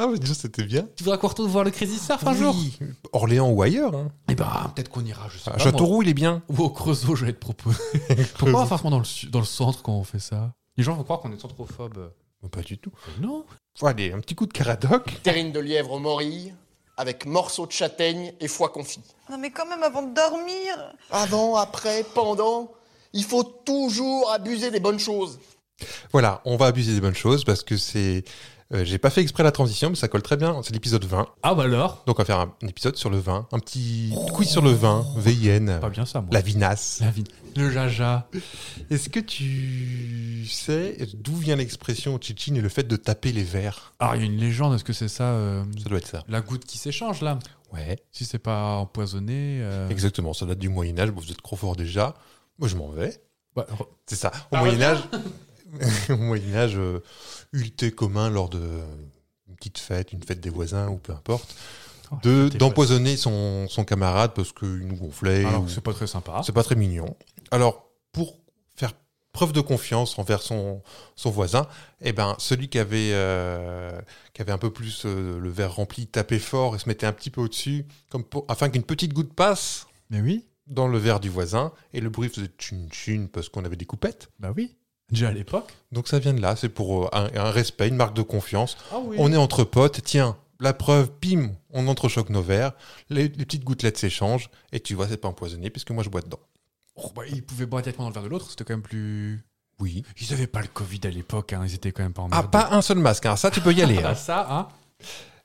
Ah, 0.01 0.07
mais 0.07 0.17
déjà, 0.17 0.33
c'était 0.33 0.63
bien. 0.63 0.87
tu 0.95 1.03
voudras 1.03 1.17
qu'on 1.17 1.27
retourne 1.27 1.49
voir 1.51 1.65
le 1.65 1.71
Crazy 1.71 1.99
Surf 1.99 2.25
un 2.25 2.33
jour? 2.33 2.55
Oui. 2.57 2.79
Orléans 3.11 3.49
ou 3.49 3.61
ailleurs. 3.61 3.93
Hein. 3.93 4.07
Eh 4.29 4.35
bah, 4.35 4.71
peut-être 4.73 4.87
qu'on 4.87 5.03
ira, 5.03 5.27
je 5.27 5.37
sais 5.37 5.43
Ah, 5.47 5.51
pas. 5.51 5.57
moi. 5.57 5.63
Châteauroux, 5.65 6.01
il 6.03 6.07
est 6.07 6.13
bien. 6.13 6.41
Ou 6.47 6.63
au 6.63 6.69
Creusot, 6.69 7.17
je 7.17 7.25
vais 7.25 7.33
te 7.33 7.37
proposer. 7.39 7.77
Pourquoi 8.37 8.65
forcément 8.65 8.91
dans 8.91 8.99
le, 8.99 9.03
su- 9.03 9.25
dans 9.27 9.39
le 9.39 9.45
centre 9.45 9.81
quand 9.81 9.91
on 9.91 10.05
fait 10.05 10.19
ça 10.19 10.53
Les 10.77 10.85
gens 10.85 10.93
vont 10.95 11.03
croire 11.03 11.19
qu'on 11.19 11.33
est 11.33 11.37
centrophobe. 11.39 12.13
Pas 12.49 12.61
du 12.61 12.77
tout. 12.77 12.91
Mais 13.19 13.27
non 13.27 13.43
aller, 13.81 14.13
un 14.13 14.21
petit 14.21 14.35
coup 14.35 14.45
de 14.45 14.53
caradoc. 14.53 15.21
Terrine 15.21 15.51
de 15.51 15.59
lièvre 15.59 15.91
au 15.91 15.99
morille, 15.99 16.53
avec 16.95 17.25
morceaux 17.25 17.65
de 17.67 17.73
châtaigne 17.73 18.31
et 18.39 18.47
foie 18.47 18.69
confit. 18.69 19.01
Non 19.29 19.37
mais 19.37 19.51
quand 19.51 19.65
même 19.67 19.83
avant 19.83 20.03
de 20.03 20.13
dormir. 20.13 20.93
Avant, 21.11 21.57
après, 21.57 22.05
pendant, 22.15 22.71
il 23.13 23.23
faut 23.23 23.43
toujours 23.43 24.31
abuser 24.31 24.71
des 24.71 24.79
bonnes 24.79 24.99
choses. 24.99 25.39
Voilà, 26.11 26.41
on 26.45 26.57
va 26.57 26.67
abuser 26.67 26.93
des 26.93 27.01
bonnes 27.01 27.15
choses 27.15 27.43
parce 27.45 27.63
que 27.63 27.77
c'est. 27.77 28.23
euh, 28.73 28.83
j'ai 28.83 28.97
pas 28.97 29.09
fait 29.09 29.21
exprès 29.21 29.43
la 29.43 29.51
transition, 29.51 29.89
mais 29.89 29.95
ça 29.95 30.07
colle 30.09 30.21
très 30.21 30.35
bien. 30.35 30.59
C'est 30.61 30.73
l'épisode 30.73 31.05
20. 31.05 31.27
Ah 31.41 31.55
bah 31.55 31.63
alors? 31.63 32.03
Donc 32.05 32.19
on 32.19 32.21
va 32.21 32.25
faire 32.25 32.39
un, 32.39 32.53
un 32.61 32.67
épisode 32.67 32.97
sur 32.97 33.09
le 33.09 33.17
vin. 33.17 33.47
Un 33.53 33.59
petit 33.59 34.13
quiz 34.33 34.49
sur 34.49 34.61
le 34.61 34.71
vin. 34.71 35.05
VIN. 35.17 35.79
Pas 35.79 35.89
bien 35.89 36.05
ça, 36.05 36.19
moi. 36.19 36.29
La 36.33 36.41
vinasse. 36.41 36.99
La 37.01 37.11
vie. 37.11 37.23
Le 37.55 37.71
jaja. 37.71 38.27
Est-ce 38.89 39.09
que 39.09 39.19
tu 39.19 40.45
sais 40.47 40.97
d'où 41.15 41.35
vient 41.35 41.55
l'expression 41.55 42.13
au 42.13 42.17
Tchétchine 42.19 42.57
et 42.57 42.61
le 42.61 42.69
fait 42.69 42.83
de 42.87 42.95
taper 42.97 43.31
les 43.31 43.43
verres? 43.43 43.93
Alors, 43.99 44.15
il 44.15 44.19
y 44.19 44.23
a 44.23 44.27
une 44.27 44.37
légende, 44.37 44.75
est-ce 44.75 44.83
que 44.83 44.93
c'est 44.93 45.07
ça 45.07 45.23
euh, 45.29 45.63
Ça 45.81 45.89
doit 45.89 45.97
être 45.97 46.07
ça. 46.07 46.23
La 46.27 46.41
goutte 46.41 46.65
qui 46.65 46.77
s'échange, 46.77 47.21
là? 47.21 47.39
Ouais, 47.73 47.97
Si 48.11 48.25
c'est 48.25 48.39
pas 48.39 48.75
empoisonné... 48.77 49.59
euh, 49.61 49.87
exactement. 49.89 50.33
Ça 50.33 50.45
date 50.45 50.59
du 50.59 50.69
Moyen-Âge. 50.69 51.11
Bon, 51.11 51.21
vous 51.21 51.31
êtes 51.31 51.41
trop 51.41 51.55
fort 51.55 51.75
déjà. 51.75 52.15
Moi, 52.59 52.67
je 52.67 52.75
m'en 52.75 52.89
vais. 52.89 53.19
ouais, 53.55 53.63
re- 53.63 53.87
C'est 54.05 54.15
ça. 54.15 54.31
Au 54.51 54.55
Ah, 54.55 54.59
Moyen-Âge, 54.59 54.99
au 56.09 56.17
Moyen-Âge, 56.17 56.75
euh, 56.77 57.01
eu 57.53 57.63
le 57.63 57.69
thé 57.69 57.91
commun 57.91 58.29
lors 58.29 58.49
de 58.49 58.59
une 59.47 59.55
petite 59.55 59.79
fête, 59.79 60.13
une 60.13 60.23
fête 60.23 60.39
des 60.39 60.49
voisins 60.49 60.89
ou 60.89 60.97
peu 60.97 61.13
importe, 61.13 61.55
Oh, 62.11 62.15
de 62.23 62.49
d'empoisonner 62.49 63.15
son, 63.17 63.67
son 63.69 63.83
camarade 63.85 64.31
parce 64.33 64.51
qu'il 64.51 64.87
nous 64.87 64.95
gonflait. 64.95 65.45
Alors 65.45 65.69
c'est 65.69 65.81
pas 65.81 65.93
très 65.93 66.07
sympa. 66.07 66.41
C'est 66.43 66.51
pas 66.53 66.63
très 66.63 66.73
mignon. 66.73 67.15
Alors, 67.51 67.87
pour 68.11 68.35
faire 68.75 68.93
preuve 69.31 69.51
de 69.53 69.61
confiance 69.61 70.17
envers 70.17 70.41
son, 70.41 70.81
son 71.15 71.29
voisin, 71.29 71.67
eh 72.01 72.11
ben, 72.11 72.35
celui 72.39 72.67
qui 72.67 72.79
avait, 72.79 73.11
euh, 73.13 73.91
qui 74.33 74.41
avait 74.41 74.51
un 74.51 74.57
peu 74.57 74.71
plus 74.73 75.03
euh, 75.05 75.39
le 75.39 75.49
verre 75.51 75.75
rempli 75.75 76.07
tapait 76.07 76.39
fort 76.39 76.75
et 76.75 76.79
se 76.79 76.87
mettait 76.89 77.05
un 77.05 77.13
petit 77.13 77.29
peu 77.29 77.41
au-dessus, 77.41 77.85
comme 78.09 78.23
pour, 78.23 78.43
afin 78.47 78.69
qu'une 78.69 78.81
petite 78.81 79.13
goutte 79.13 79.35
passe 79.35 79.85
Mais 80.09 80.19
oui, 80.19 80.47
dans 80.69 80.87
le 80.87 80.97
verre 80.97 81.19
du 81.19 81.29
voisin, 81.29 81.71
et 81.93 81.99
le 82.01 82.09
bruit 82.09 82.29
faisait 82.29 82.49
tchun 82.57 82.87
tchun 82.89 83.27
parce 83.31 83.49
qu'on 83.49 83.65
avait 83.65 83.75
des 83.75 83.85
coupettes. 83.85 84.29
bah 84.39 84.53
oui. 84.55 84.75
Déjà 85.11 85.29
à 85.29 85.31
l'époque. 85.31 85.73
Donc 85.91 86.07
ça 86.07 86.19
vient 86.19 86.33
de 86.35 86.39
là, 86.41 86.55
c'est 86.55 86.69
pour 86.69 87.05
euh, 87.05 87.09
un, 87.11 87.29
un 87.35 87.49
respect, 87.51 87.87
une 87.87 87.95
marque 87.95 88.15
de 88.15 88.21
confiance. 88.21 88.77
Ah 88.91 88.99
oui. 89.03 89.15
On 89.19 89.33
est 89.33 89.37
entre 89.37 89.63
potes, 89.63 90.01
tiens, 90.03 90.37
la 90.59 90.71
preuve, 90.73 91.09
pim, 91.19 91.51
on 91.71 91.87
entrechoque 91.87 92.29
nos 92.29 92.43
verres, 92.43 92.73
les, 93.09 93.23
les 93.23 93.45
petites 93.45 93.63
gouttelettes 93.63 93.97
s'échangent, 93.97 94.51
et 94.71 94.79
tu 94.79 94.93
vois, 94.93 95.07
c'est 95.07 95.17
pas 95.17 95.27
empoisonné, 95.27 95.71
puisque 95.71 95.89
moi 95.91 96.03
je 96.03 96.09
bois 96.09 96.21
dedans. 96.21 96.39
Oh, 96.95 97.11
bah, 97.15 97.23
ils 97.27 97.41
pouvaient 97.43 97.65
boire 97.65 97.81
directement 97.81 98.05
dans 98.05 98.09
le 98.09 98.13
verre 98.13 98.23
de 98.23 98.29
l'autre, 98.29 98.49
c'était 98.51 98.63
quand 98.65 98.73
même 98.73 98.83
plus... 98.83 99.43
Oui. 99.79 100.03
Ils 100.21 100.33
avaient 100.33 100.45
pas 100.45 100.61
le 100.61 100.67
Covid 100.67 100.99
à 101.05 101.09
l'époque, 101.09 101.53
hein, 101.53 101.61
ils 101.65 101.73
étaient 101.73 101.91
quand 101.91 102.03
même 102.03 102.13
pas 102.13 102.21
en 102.23 102.29
Ah, 102.31 102.43
pas 102.43 102.69
un 102.71 102.81
seul 102.83 102.99
masque, 102.99 103.25
hein, 103.25 103.35
ça 103.35 103.49
tu 103.49 103.61
peux 103.61 103.73
y 103.73 103.81
aller. 103.81 103.97
Hein. 104.03 104.13
ça, 104.13 104.45
hein 104.51 104.67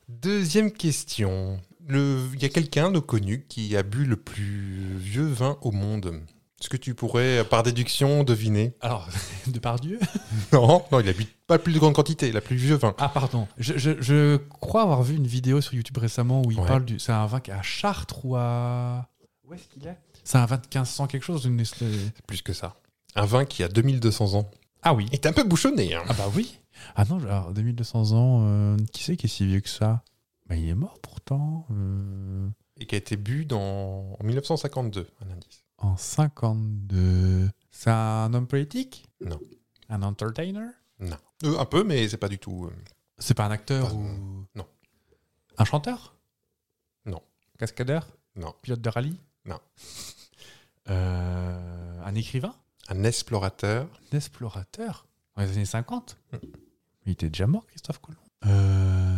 Deuxième 0.08 0.72
question. 0.72 1.58
Il 1.88 2.40
y 2.42 2.44
a 2.44 2.48
quelqu'un 2.48 2.90
de 2.90 2.98
connu 2.98 3.44
qui 3.48 3.76
a 3.76 3.82
bu 3.82 4.04
le 4.04 4.16
plus 4.16 4.96
vieux 4.96 5.26
vin 5.26 5.58
au 5.62 5.70
monde. 5.70 6.20
Est-ce 6.60 6.68
que 6.70 6.76
tu 6.78 6.94
pourrais, 6.94 7.44
par 7.44 7.62
déduction, 7.62 8.24
deviner? 8.24 8.74
Alors, 8.80 9.06
de 9.46 9.58
par 9.58 9.78
Dieu? 9.78 9.98
Non, 10.52 10.82
non, 10.90 11.00
il 11.00 11.08
a 11.08 11.12
bu 11.12 11.26
pas 11.46 11.58
plus 11.58 11.74
de 11.74 11.78
grande 11.78 11.92
quantité, 11.94 12.28
il 12.28 12.36
a 12.38 12.40
plus 12.40 12.56
vieux 12.56 12.76
vin. 12.76 12.94
Ah, 12.96 13.10
pardon. 13.10 13.46
Je, 13.58 13.76
je- 13.76 14.00
je 14.00 14.36
crois 14.60 14.80
avoir 14.82 15.02
vu 15.02 15.14
une 15.16 15.26
vidéo 15.26 15.60
sur 15.60 15.74
YouTube 15.74 15.98
récemment 15.98 16.40
où 16.46 16.50
il 16.50 16.58
Ouais. 16.58 16.66
parle 16.66 16.86
du. 16.86 16.98
C'est 16.98 17.12
un 17.12 17.26
vin 17.26 17.40
qui 17.40 17.50
est 17.50 17.54
à 17.54 17.60
Chartres 17.62 18.24
ou 18.24 18.36
à. 18.36 19.10
Où 19.46 19.52
est-ce 19.52 19.68
qu'il 19.68 19.86
est? 19.86 19.98
C'est 20.22 20.38
un 20.38 20.46
vin 20.46 20.56
de 20.56 20.62
1500 20.62 21.06
quelque 21.06 21.22
chose 21.24 21.44
une... 21.44 21.62
Plus 22.26 22.40
que 22.40 22.54
ça. 22.54 22.76
Un 23.14 23.26
vin 23.26 23.44
qui 23.44 23.62
a 23.62 23.68
2200 23.68 24.32
ans. 24.34 24.50
Ah 24.82 24.94
oui. 24.94 25.04
Il 25.10 25.14
est 25.16 25.26
un 25.26 25.32
peu 25.34 25.44
bouchonné. 25.44 25.94
hein. 25.94 26.02
Ah 26.08 26.14
bah 26.14 26.30
oui. 26.34 26.58
Ah 26.96 27.04
non, 27.10 27.18
alors 27.18 27.52
2200 27.52 28.12
ans, 28.12 28.40
euh, 28.46 28.76
qui 28.92 29.02
c'est 29.04 29.16
qui 29.18 29.26
est 29.26 29.28
si 29.28 29.46
vieux 29.46 29.60
que 29.60 29.68
ça? 29.68 30.02
Bah 30.46 30.56
il 30.56 30.68
est 30.68 30.74
mort 30.74 30.98
pourtant. 31.00 31.66
euh, 31.70 32.48
Et 32.78 32.86
qui 32.86 32.94
a 32.94 32.98
été 32.98 33.16
bu 33.16 33.44
dans... 33.46 34.16
en 34.18 34.24
1952, 34.24 35.08
un 35.20 35.30
indice. 35.30 35.64
en 35.78 35.96
52. 35.96 37.50
C'est 37.70 37.90
un 37.90 38.32
homme 38.34 38.46
politique? 38.46 39.06
Non. 39.20 39.40
Un 39.88 40.02
entertainer? 40.02 40.68
Euh, 41.00 41.58
un 41.58 41.64
peu, 41.64 41.82
mais 41.84 42.08
c'est 42.08 42.16
pas 42.18 42.28
du 42.28 42.38
tout... 42.38 42.66
euh, 42.66 42.74
C'est 43.18 43.34
pas 43.34 43.44
un 43.46 43.50
acteur 43.50 43.88
Pas- 43.88 43.94
ou. 43.94 44.46
non. 44.54 44.66
Un 45.58 45.64
chanteur? 45.64 46.14
Non. 47.06 47.20
Cascadeur? 47.58 48.06
Non. 48.36 48.54
Pilote 48.62 48.80
de 48.80 48.88
rallye? 48.88 49.18
Non. 49.44 49.58
Euh, 50.90 52.00
un 52.04 52.14
écrivain? 52.14 52.54
Un 52.88 53.04
explorateur. 53.04 53.88
Un 54.12 54.16
explorateur? 54.16 55.06
Dans 55.36 55.42
les 55.42 55.50
années 55.52 55.64
50 55.64 56.16
Hmm. 56.32 56.36
Il 57.06 57.12
était 57.12 57.28
déjà 57.28 57.46
mort, 57.46 57.66
Christophe 57.66 57.98
Colomb 58.00 58.18
Euh, 58.46 59.13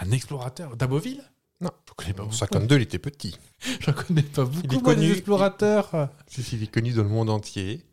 Un 0.00 0.10
explorateur 0.10 0.76
D'Aboville 0.76 1.22
Non. 1.60 1.70
Je 1.88 1.92
connais 1.94 2.12
pas 2.12 2.22
En 2.22 2.26
beaucoup. 2.26 2.36
52, 2.38 2.76
il 2.76 2.82
était 2.82 2.98
petit. 2.98 3.38
Je 3.80 3.90
connais 3.90 4.22
pas 4.22 4.44
beaucoup. 4.44 4.60
Il 4.64 4.74
est 4.74 4.82
connu. 4.82 5.14
Si, 6.26 6.42
si, 6.42 6.56
il 6.56 6.62
est 6.64 6.66
connu 6.72 6.92
dans 6.92 7.02
le 7.02 7.08
monde 7.08 7.30
entier. 7.30 7.84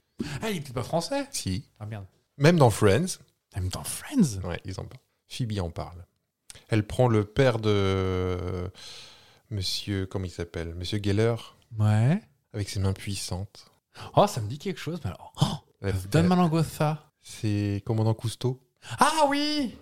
Ah, 0.41 0.49
il 0.49 0.57
était 0.57 0.73
pas 0.73 0.83
français? 0.83 1.27
Si. 1.31 1.65
Ah 1.79 1.85
merde. 1.85 2.05
Même 2.37 2.57
dans 2.57 2.69
Friends. 2.69 3.19
Même 3.55 3.69
dans 3.69 3.83
Friends? 3.83 4.39
Ouais, 4.43 4.59
ils 4.65 4.79
en 4.79 4.85
parlent. 4.85 5.01
Phoebe 5.27 5.59
en 5.59 5.69
parle. 5.69 6.05
Elle 6.69 6.85
prend 6.85 7.07
le 7.07 7.25
père 7.25 7.59
de 7.59 8.69
Monsieur, 9.49 10.05
comment 10.05 10.25
il 10.25 10.31
s'appelle? 10.31 10.73
Monsieur 10.75 10.99
Geller, 11.01 11.35
Ouais. 11.77 12.21
avec 12.53 12.69
ses 12.69 12.79
mains 12.79 12.93
puissantes. 12.93 13.65
Oh, 14.15 14.25
ça 14.27 14.41
me 14.41 14.47
dit 14.47 14.57
quelque 14.57 14.79
chose, 14.79 14.99
mais 15.03 15.11
alors. 15.11 15.33
Oh, 15.41 15.87
donne 16.11 16.27
ma 16.27 16.35
langue 16.35 16.63
ça. 16.63 17.11
C'est 17.21 17.81
commandant 17.85 18.13
Cousteau. 18.13 18.59
Ah 18.99 19.25
oui 19.29 19.75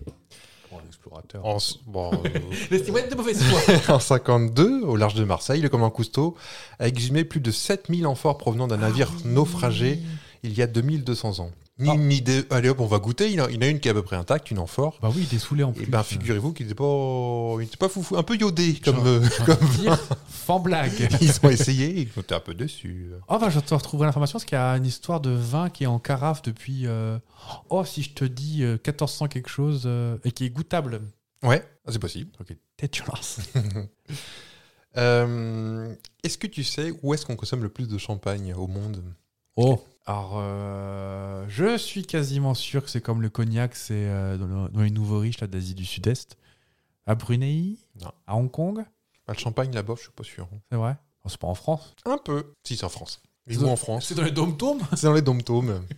Un 0.72 0.86
explorateur. 0.88 1.44
En, 1.44 1.58
bon, 1.86 2.10
euh, 2.24 2.78
de 2.78 3.90
en 3.92 3.98
52, 3.98 4.82
au 4.82 4.96
large 4.96 5.14
de 5.14 5.24
Marseille, 5.24 5.60
le 5.60 5.68
commandant 5.68 5.90
Cousteau 5.90 6.36
a 6.78 6.88
exhumé 6.88 7.24
plus 7.24 7.40
de 7.40 7.50
7000 7.50 8.06
amphores 8.06 8.38
provenant 8.38 8.66
d'un 8.66 8.78
navire 8.78 9.12
naufragé 9.24 10.00
il 10.42 10.54
y 10.54 10.62
a 10.62 10.66
2200 10.66 11.40
ans. 11.40 11.50
Ni 11.78 11.88
Ah. 11.88 11.94
une 11.94 12.12
idée, 12.12 12.44
allez 12.50 12.68
hop, 12.68 12.80
on 12.80 12.86
va 12.86 12.98
goûter. 12.98 13.28
Il 13.28 13.34
y 13.36 13.40
en 13.40 13.46
a- 13.46 13.50
il 13.50 13.54
y 13.54 13.58
en 13.58 13.62
a 13.62 13.66
une 13.66 13.80
qui 13.80 13.88
est 13.88 13.90
à 13.90 13.94
peu 13.94 14.02
près 14.02 14.16
intacte, 14.16 14.50
une 14.50 14.58
amphore. 14.58 14.98
Bah 15.00 15.10
oui, 15.14 15.26
il 15.30 15.34
est 15.34 15.38
saoulé 15.38 15.64
en 15.64 15.72
plus. 15.72 15.84
Et 15.84 15.86
ben, 15.86 16.02
figurez-vous 16.02 16.52
qu'il 16.52 16.66
n'était 16.66 16.74
pas, 16.76 17.54
il 17.60 17.64
était 17.64 17.78
pas 17.78 17.88
foufou, 17.88 18.16
un 18.18 18.22
peu 18.22 18.36
iodé, 18.36 18.74
comme, 18.84 19.04
euh, 19.06 19.20
comme 19.46 19.68
dire, 19.80 19.98
sans 20.28 20.60
blague. 20.60 20.92
ils 21.22 21.32
ont 21.42 21.48
essayé. 21.48 22.00
Ils 22.02 22.20
étaient 22.20 22.34
un 22.34 22.40
peu 22.40 22.52
déçus. 22.52 23.10
Oh 23.28 23.38
bah 23.38 23.48
je 23.48 23.58
te 23.60 23.72
retrouverai 23.74 24.06
l'information 24.06 24.34
parce 24.34 24.44
qu'il 24.44 24.56
y 24.56 24.60
a 24.60 24.76
une 24.76 24.84
histoire 24.84 25.20
de 25.22 25.30
vin 25.30 25.70
qui 25.70 25.84
est 25.84 25.86
en 25.88 25.98
carafe 25.98 26.42
depuis 26.42 26.86
euh, 26.86 27.18
oh 27.70 27.84
si 27.86 28.02
je 28.02 28.10
te 28.12 28.24
dis 28.26 28.62
euh, 28.62 28.72
1400 28.72 29.28
quelque 29.28 29.48
chose 29.48 29.84
euh, 29.86 30.18
et 30.24 30.30
qui 30.32 30.44
est 30.44 30.50
goûtable. 30.50 31.00
Ouais, 31.42 31.64
c'est 31.88 31.98
possible. 31.98 32.30
Ok, 32.40 32.54
dégueulasse. 32.78 33.40
Euh, 34.98 35.94
est-ce 36.22 36.36
que 36.36 36.46
tu 36.46 36.64
sais 36.64 36.92
où 37.02 37.14
est-ce 37.14 37.24
qu'on 37.24 37.34
consomme 37.34 37.62
le 37.62 37.70
plus 37.70 37.88
de 37.88 37.96
champagne 37.96 38.52
au 38.52 38.66
monde? 38.66 39.02
Oh. 39.56 39.82
Alors 40.06 40.32
euh, 40.36 41.44
je 41.48 41.76
suis 41.78 42.04
quasiment 42.04 42.54
sûr 42.54 42.82
que 42.84 42.90
c'est 42.90 43.00
comme 43.00 43.22
le 43.22 43.28
cognac, 43.30 43.74
c'est 43.76 43.94
euh, 43.94 44.36
dans, 44.36 44.46
le- 44.46 44.68
dans 44.68 44.80
les 44.82 44.90
nouveaux 44.90 45.18
riches 45.20 45.40
là 45.40 45.46
d'Asie 45.46 45.74
du 45.74 45.84
Sud-Est, 45.84 46.36
à 47.06 47.14
Brunei, 47.14 47.76
Non. 48.00 48.10
à 48.26 48.34
Hong 48.36 48.50
Kong, 48.50 48.84
Bah, 49.26 49.34
Le 49.36 49.38
champagne 49.38 49.72
là-bas, 49.72 49.94
je 49.96 50.02
suis 50.02 50.10
pas 50.12 50.24
sûr. 50.24 50.48
c'est 50.70 50.76
vrai? 50.76 50.96
C'est 51.26 51.38
pas 51.38 51.46
en 51.46 51.54
France. 51.54 51.94
Un 52.04 52.18
peu. 52.18 52.52
Si, 52.64 52.76
c'est 52.76 52.84
en 52.84 52.88
France. 52.88 53.22
C'est 53.46 53.56
où 53.58 53.60
dans- 53.62 53.72
en 53.72 53.76
France 53.76 54.06
C'est 54.08 54.14
dans 54.16 54.24
les 54.24 54.32
dom-toms. 54.32 54.80
C'est 54.96 55.06
dans 55.06 55.12
les 55.14 55.22
dom-toms. 55.22 55.82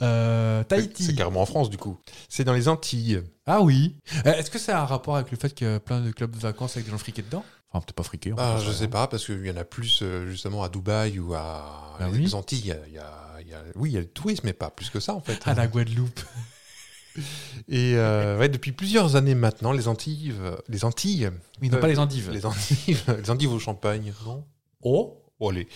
Euh, 0.00 0.60
C'est 0.62 0.68
Tahiti. 0.68 1.14
carrément 1.14 1.42
en 1.42 1.46
France, 1.46 1.70
du 1.70 1.76
coup. 1.76 1.98
C'est 2.28 2.44
dans 2.44 2.54
les 2.54 2.66
Antilles. 2.68 3.22
Ah 3.46 3.60
oui. 3.60 3.94
Euh, 4.26 4.32
Est-ce 4.34 4.50
que 4.50 4.58
ça 4.58 4.78
a 4.78 4.82
un 4.82 4.86
rapport 4.86 5.16
avec 5.16 5.30
le 5.30 5.36
fait 5.36 5.54
qu'il 5.54 5.66
y 5.66 5.70
a 5.70 5.78
plein 5.80 6.00
de 6.00 6.10
clubs 6.10 6.30
de 6.34 6.38
vacances 6.40 6.72
avec 6.76 6.86
des 6.86 6.90
gens 6.90 6.98
friqués 6.98 7.22
dedans? 7.22 7.44
Enfin, 7.72 7.80
peut-être 7.80 7.92
pas 7.96 8.02
friqué. 8.02 8.32
Ah, 8.36 8.54
enfin, 8.56 8.64
je 8.64 8.70
sais 8.70 8.88
pas, 8.88 9.06
parce 9.06 9.24
qu'il 9.24 9.46
y 9.46 9.50
en 9.50 9.56
a 9.56 9.64
plus 9.64 10.00
euh, 10.02 10.28
justement 10.28 10.62
à 10.62 10.68
Dubaï 10.68 11.18
ou 11.18 11.32
à 11.34 11.96
Ah 11.98 12.08
les 12.08 12.18
oui 12.18 12.34
Antilles. 12.34 12.60
Il 12.60 12.66
y 12.66 12.98
a, 12.98 13.40
il 13.40 13.48
y 13.48 13.54
oui, 13.76 13.90
il 13.90 13.94
y 13.94 13.96
a 13.96 14.00
le 14.00 14.06
tourisme, 14.06 14.42
mais 14.44 14.52
pas 14.52 14.70
plus 14.70 14.90
que 14.90 15.00
ça 15.00 15.14
en 15.14 15.20
fait. 15.20 15.40
À 15.46 15.54
la 15.54 15.66
Guadeloupe. 15.66 16.20
Et 17.68 17.94
euh, 17.96 18.38
ouais, 18.38 18.48
depuis 18.48 18.72
plusieurs 18.72 19.16
années 19.16 19.34
maintenant, 19.34 19.72
les 19.72 19.88
Antilles, 19.88 20.32
euh, 20.40 20.56
les 20.68 20.84
Antilles, 20.84 21.30
Oui, 21.60 21.68
non, 21.68 21.76
Euh, 21.76 21.80
pas 21.80 21.88
les 21.88 21.98
endives. 21.98 22.30
les 22.30 22.46
Antilles, 22.46 22.96
les 23.18 23.30
Antilles 23.30 23.48
au 23.48 23.58
Champagne, 23.58 24.12
non 24.26 24.44
Oh 24.82 25.18
Oh, 25.38 25.50
allez. 25.50 25.68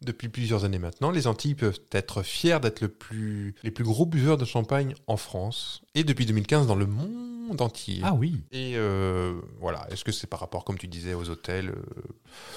Depuis 0.00 0.28
plusieurs 0.28 0.64
années 0.64 0.78
maintenant, 0.78 1.10
les 1.10 1.26
Antilles 1.26 1.56
peuvent 1.56 1.80
être 1.90 2.22
fiers 2.22 2.60
d'être 2.60 2.80
le 2.80 2.88
plus, 2.88 3.54
les 3.64 3.72
plus 3.72 3.82
gros 3.82 4.06
buveurs 4.06 4.36
de 4.38 4.44
champagne 4.44 4.94
en 5.08 5.16
France 5.16 5.82
et 5.96 6.04
depuis 6.04 6.26
2015 6.26 6.68
dans 6.68 6.76
le 6.76 6.86
monde 6.86 7.10
entier. 7.56 8.00
Ah 8.04 8.14
oui. 8.14 8.42
Et 8.52 8.74
euh, 8.76 9.40
voilà, 9.60 9.86
est-ce 9.90 10.04
que 10.04 10.12
c'est 10.12 10.26
par 10.26 10.40
rapport, 10.40 10.64
comme 10.64 10.78
tu 10.78 10.88
disais, 10.88 11.14
aux 11.14 11.28
hôtels 11.30 11.70
euh, 11.70 12.02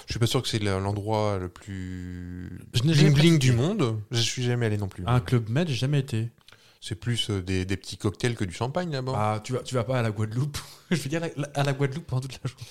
Je 0.07 0.13
suis 0.13 0.19
pas 0.19 0.27
sûr 0.27 0.41
que 0.41 0.47
c'est 0.47 0.59
le- 0.59 0.79
l'endroit 0.79 1.37
le 1.39 1.49
plus 1.49 2.59
Je 2.73 2.81
bling 3.09 3.39
du 3.39 3.51
monde. 3.53 3.99
Je 4.11 4.21
suis 4.21 4.43
jamais 4.43 4.65
allé 4.65 4.77
non 4.77 4.87
plus. 4.87 5.03
Un 5.07 5.19
club 5.19 5.49
med, 5.49 5.67
j'ai 5.67 5.75
jamais 5.75 5.99
été. 5.99 6.29
C'est 6.83 6.95
plus 6.95 7.29
euh, 7.29 7.43
des, 7.43 7.63
des 7.63 7.77
petits 7.77 7.97
cocktails 7.97 8.33
que 8.35 8.43
du 8.43 8.53
champagne 8.53 8.91
là-bas. 8.91 9.13
Ah, 9.15 9.39
tu 9.43 9.53
vas, 9.53 9.59
tu 9.59 9.75
vas 9.75 9.83
pas 9.83 9.99
à 9.99 10.01
la 10.01 10.09
Guadeloupe. 10.09 10.57
Je 10.91 10.95
veux 10.95 11.09
dire, 11.09 11.21
à 11.53 11.63
la 11.63 11.73
Guadeloupe 11.73 12.07
pendant 12.07 12.21
toute 12.21 12.39
la 12.43 12.49
journée. 12.49 12.65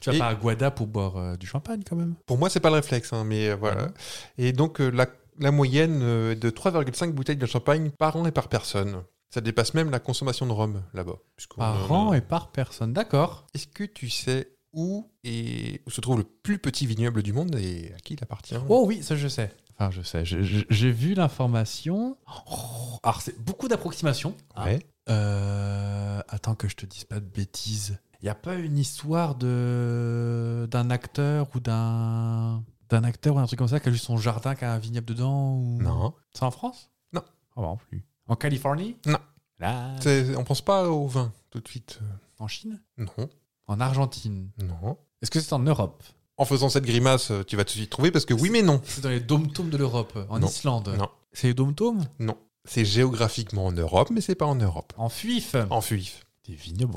Tu 0.00 0.10
vas 0.10 0.16
Et- 0.16 0.18
pas 0.18 0.26
à 0.26 0.34
Guada 0.34 0.70
pour 0.72 0.88
boire 0.88 1.16
euh, 1.16 1.36
du 1.36 1.46
champagne 1.46 1.80
quand 1.88 1.94
même. 1.94 2.14
Pour 2.26 2.38
moi, 2.38 2.50
c'est 2.50 2.58
pas 2.58 2.70
le 2.70 2.74
réflexe, 2.76 3.12
hein, 3.12 3.22
mais 3.24 3.54
voilà. 3.54 3.86
Non 3.86 3.92
et 4.38 4.52
donc 4.52 4.80
euh, 4.80 4.90
la, 4.90 5.06
la 5.38 5.52
moyenne 5.52 6.00
euh, 6.02 6.32
est 6.32 6.36
de 6.36 6.50
3,5 6.50 7.12
bouteilles 7.12 7.36
de 7.36 7.46
champagne 7.46 7.90
par 7.98 8.16
an 8.16 8.26
et 8.26 8.32
par 8.32 8.48
personne. 8.48 9.02
Ça 9.32 9.40
dépasse 9.40 9.72
même 9.74 9.90
la 9.90 9.98
consommation 9.98 10.46
de 10.46 10.52
rhum 10.52 10.82
là-bas. 10.92 11.16
Par 11.56 11.90
an 11.90 12.12
et 12.12 12.20
par 12.20 12.52
personne. 12.52 12.92
D'accord. 12.92 13.46
Est-ce 13.54 13.66
que 13.66 13.84
tu 13.84 14.10
sais 14.10 14.56
où, 14.74 15.10
se 15.24 16.00
trouve 16.00 16.18
le 16.18 16.24
plus 16.24 16.58
petit 16.58 16.86
vignoble 16.86 17.22
du 17.22 17.32
monde 17.32 17.54
et 17.56 17.92
à 17.96 18.00
qui 18.00 18.14
il 18.14 18.22
appartient? 18.22 18.54
Oh 18.68 18.84
oui, 18.86 19.02
ça 19.02 19.16
je 19.16 19.28
sais. 19.28 19.50
Enfin, 19.74 19.90
je 19.90 20.02
sais. 20.02 20.24
J'ai 20.24 20.90
vu 20.92 21.14
l'information. 21.14 22.18
Oh, 22.50 22.98
alors, 23.02 23.22
c'est 23.22 23.38
beaucoup 23.42 23.68
d'approximations. 23.68 24.36
hein. 24.54 24.64
Ouais. 24.66 24.86
Euh, 25.08 26.20
attends 26.28 26.54
que 26.54 26.68
je 26.68 26.76
te 26.76 26.86
dise 26.86 27.04
pas 27.04 27.18
de 27.18 27.24
bêtises. 27.26 27.98
Il 28.20 28.26
n'y 28.26 28.30
a 28.30 28.34
pas 28.34 28.54
une 28.54 28.78
histoire 28.78 29.34
de 29.34 30.68
d'un 30.70 30.90
acteur 30.90 31.48
ou 31.54 31.60
d'un 31.60 32.62
d'un 32.90 33.02
acteur 33.02 33.34
ou 33.34 33.38
un 33.38 33.46
truc 33.46 33.58
comme 33.58 33.66
ça 33.68 33.80
qui 33.80 33.88
a 33.88 33.92
juste 33.92 34.04
son 34.04 34.18
jardin, 34.18 34.54
qui 34.54 34.64
a 34.64 34.74
un 34.74 34.78
vignoble 34.78 35.06
dedans 35.06 35.54
ou... 35.56 35.78
Non. 35.80 36.14
C'est 36.34 36.44
en 36.44 36.50
France? 36.50 36.90
Non. 37.14 37.22
Ah 37.56 37.62
bah, 37.62 37.62
non 37.62 37.76
plus. 37.78 38.04
En 38.32 38.36
Californie? 38.36 38.96
Non. 39.04 39.18
Là. 39.58 39.94
On 40.38 40.44
pense 40.44 40.62
pas 40.62 40.88
au 40.88 41.06
vin 41.06 41.30
tout 41.50 41.60
de 41.60 41.68
suite. 41.68 42.00
En 42.38 42.48
Chine? 42.48 42.80
Non, 42.96 43.28
En 43.66 43.78
Argentine? 43.78 44.48
Non. 44.56 44.96
Est-ce 45.20 45.30
que 45.30 45.38
c'est 45.38 45.52
en 45.52 45.58
Europe? 45.58 46.02
En 46.38 46.46
faisant 46.46 46.70
cette 46.70 46.86
grimace, 46.86 47.30
euh, 47.30 47.42
tu 47.44 47.56
vas 47.56 47.64
tout 47.66 47.74
de 47.74 47.76
suite 47.80 47.90
trouver 47.90 48.10
parce 48.10 48.24
que 48.24 48.32
oui, 48.32 48.48
mais 48.48 48.62
non. 48.62 48.80
C'est 48.86 49.02
dans 49.02 49.10
les 49.10 49.20
dômes-tomes 49.20 49.68
de 49.68 49.76
l'Europe. 49.76 50.18
En 50.30 50.38
Non. 50.38 50.46
Islande 50.46 50.94
Non, 50.98 51.10
C'est 51.34 51.48
les 51.48 51.54
dômes-tomes 51.54 52.06
non. 52.20 52.38
C'est 52.64 52.86
géographiquement 52.86 53.66
en 53.66 53.72
Europe, 53.72 54.08
mais 54.10 54.22
c'est 54.22 54.34
pas 54.34 54.46
en 54.46 54.54
Europe. 54.54 54.94
En 54.96 55.10
Fuif 55.10 55.54
En 55.68 55.82
Fuif. 55.82 56.24
Des 56.48 56.54
vignobles. 56.54 56.96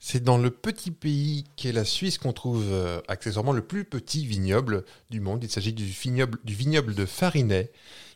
C'est 0.00 0.24
dans 0.24 0.38
le 0.38 0.50
petit 0.50 0.90
pays 0.90 1.44
qu'est 1.56 1.72
la 1.72 1.84
Suisse 1.84 2.16
qu'on 2.16 2.32
trouve 2.32 2.64
euh, 2.70 3.02
accessoirement 3.08 3.52
le 3.52 3.62
plus 3.62 3.84
petit 3.84 4.24
vignoble 4.26 4.86
du 5.10 5.20
monde. 5.20 5.44
Il 5.44 5.50
s'agit 5.50 5.74
du 5.74 5.84
vignoble, 5.84 6.38
du 6.44 6.54
vignoble 6.54 6.94
de 6.94 7.04
Farinet, 7.04 7.70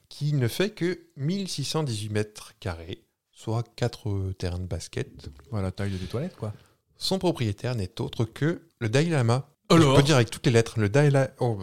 qui 0.08 0.32
ne 0.32 0.48
fait 0.48 0.70
que 0.70 1.00
1618 1.16 2.08
mètres 2.10 2.52
carrés, 2.60 3.04
soit 3.32 3.64
4 3.76 4.32
terrains 4.38 4.58
de 4.58 4.66
basket. 4.66 5.30
Voilà, 5.50 5.70
taille 5.70 5.90
des 5.90 6.06
toilettes, 6.06 6.36
quoi. 6.36 6.52
Son 6.96 7.18
propriétaire 7.18 7.74
n'est 7.74 8.00
autre 8.00 8.24
que 8.24 8.66
le 8.78 8.88
Dalai 8.88 9.10
Lama. 9.10 9.48
Alors 9.68 9.96
Je 9.96 10.00
peux 10.00 10.06
dire 10.06 10.16
avec 10.16 10.30
toutes 10.30 10.46
les 10.46 10.52
lettres, 10.52 10.78
le 10.78 10.88
Dalai, 10.88 11.28
oh, 11.40 11.58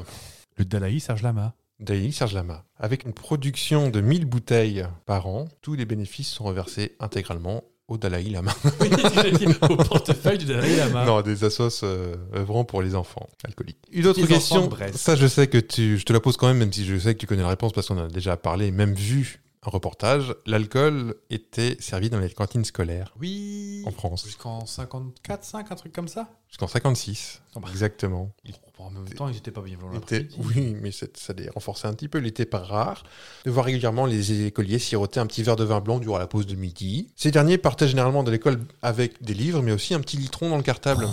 Le 0.58 0.66
Dalai 0.66 1.00
Serge 1.00 1.24
Lama. 1.24 1.56
Dalai 1.80 2.12
Serge 2.12 2.34
Lama. 2.34 2.66
Avec 2.78 3.04
une 3.06 3.14
production 3.14 3.90
de 3.90 4.00
1000 4.02 4.26
bouteilles 4.26 4.86
par 5.06 5.28
an, 5.28 5.48
tous 5.62 5.74
les 5.74 5.86
bénéfices 5.86 6.30
sont 6.30 6.44
reversés 6.44 6.96
intégralement 7.00 7.64
au 7.88 7.98
Dalai 7.98 8.24
Lama. 8.24 8.54
Oui, 8.80 8.90
j'ai 9.22 9.32
dit 9.32 9.48
au 9.62 9.76
portefeuille 9.76 10.38
du 10.38 10.46
Dalai 10.46 10.76
Lama. 10.78 11.06
Non, 11.06 11.22
des 11.22 11.44
assos 11.44 11.84
euh, 11.84 12.16
œuvrant 12.36 12.64
pour 12.64 12.82
les 12.82 12.96
enfants 12.96 13.30
alcooliques. 13.44 13.78
Une 13.92 14.08
autre 14.08 14.22
Les 14.22 14.28
question, 14.28 14.70
ça 14.94 15.16
je 15.16 15.28
sais 15.28 15.48
que 15.48 15.58
tu, 15.58 15.98
je 15.98 16.06
te 16.06 16.14
la 16.14 16.20
pose 16.20 16.38
quand 16.38 16.48
même, 16.48 16.58
même 16.58 16.74
si 16.74 16.86
je 16.86 16.98
sais 16.98 17.14
que 17.14 17.20
tu 17.20 17.28
connais 17.28 17.44
la 17.44 17.50
réponse 17.50 17.74
parce 17.74 17.88
qu'on 17.88 17.98
en 17.98 18.06
a 18.06 18.08
déjà 18.08 18.38
parlé, 18.38 18.72
même 18.72 18.94
vu 18.94 19.43
reportage. 19.70 20.36
L'alcool 20.46 21.16
était 21.30 21.78
servi 21.80 22.10
dans 22.10 22.20
les 22.20 22.30
cantines 22.30 22.66
scolaires 22.66 23.14
Oui. 23.20 23.84
en 23.86 23.92
France 23.92 24.26
Jusqu'en 24.26 24.66
54, 24.66 25.44
5, 25.44 25.72
un 25.72 25.76
truc 25.76 25.94
comme 25.94 26.08
ça? 26.08 26.30
Jusqu'en 26.50 26.68
56, 26.68 27.42
Oh 27.56 27.60
bah. 27.60 27.68
exactement. 27.72 28.32
Il 28.46 28.54
En 28.78 28.90
même 28.92 29.08
temps, 29.10 29.30
ils 29.30 29.38
étaient 29.38 29.52
pas 29.52 29.62
bien 29.62 29.78
était- 29.96 30.28
oui, 30.40 30.76
mais 30.82 30.92
ça 30.92 31.08
les 31.38 31.50
renforçait 31.50 31.88
un 31.88 31.94
petit 31.94 32.10
peu. 32.10 32.18
Il 32.20 32.24
n'était 32.26 32.46
pas 32.46 32.60
rare 32.60 33.04
de 33.46 33.52
voir 33.52 33.66
régulièrement 33.66 34.06
les 34.06 34.46
écoliers 34.46 34.78
siroter 34.80 35.20
un 35.20 35.26
petit 35.28 35.42
verre 35.44 35.56
de 35.56 35.64
vin 35.64 35.80
blanc 35.80 36.00
durant 36.00 36.18
la 36.18 36.28
pause 36.28 36.46
de 36.46 36.56
midi. 36.56 37.12
Ces 37.16 37.32
derniers 37.32 37.58
partaient 37.58 37.88
généralement 37.88 38.24
de 38.24 38.32
l'école 38.32 38.60
avec 38.82 39.24
des 39.24 39.34
livres, 39.34 39.62
mais 39.62 39.72
aussi 39.72 39.94
un 39.94 40.00
petit 40.02 40.18
litron 40.18 40.50
dans 40.50 40.58
le 40.58 40.64
cartable. 40.64 41.08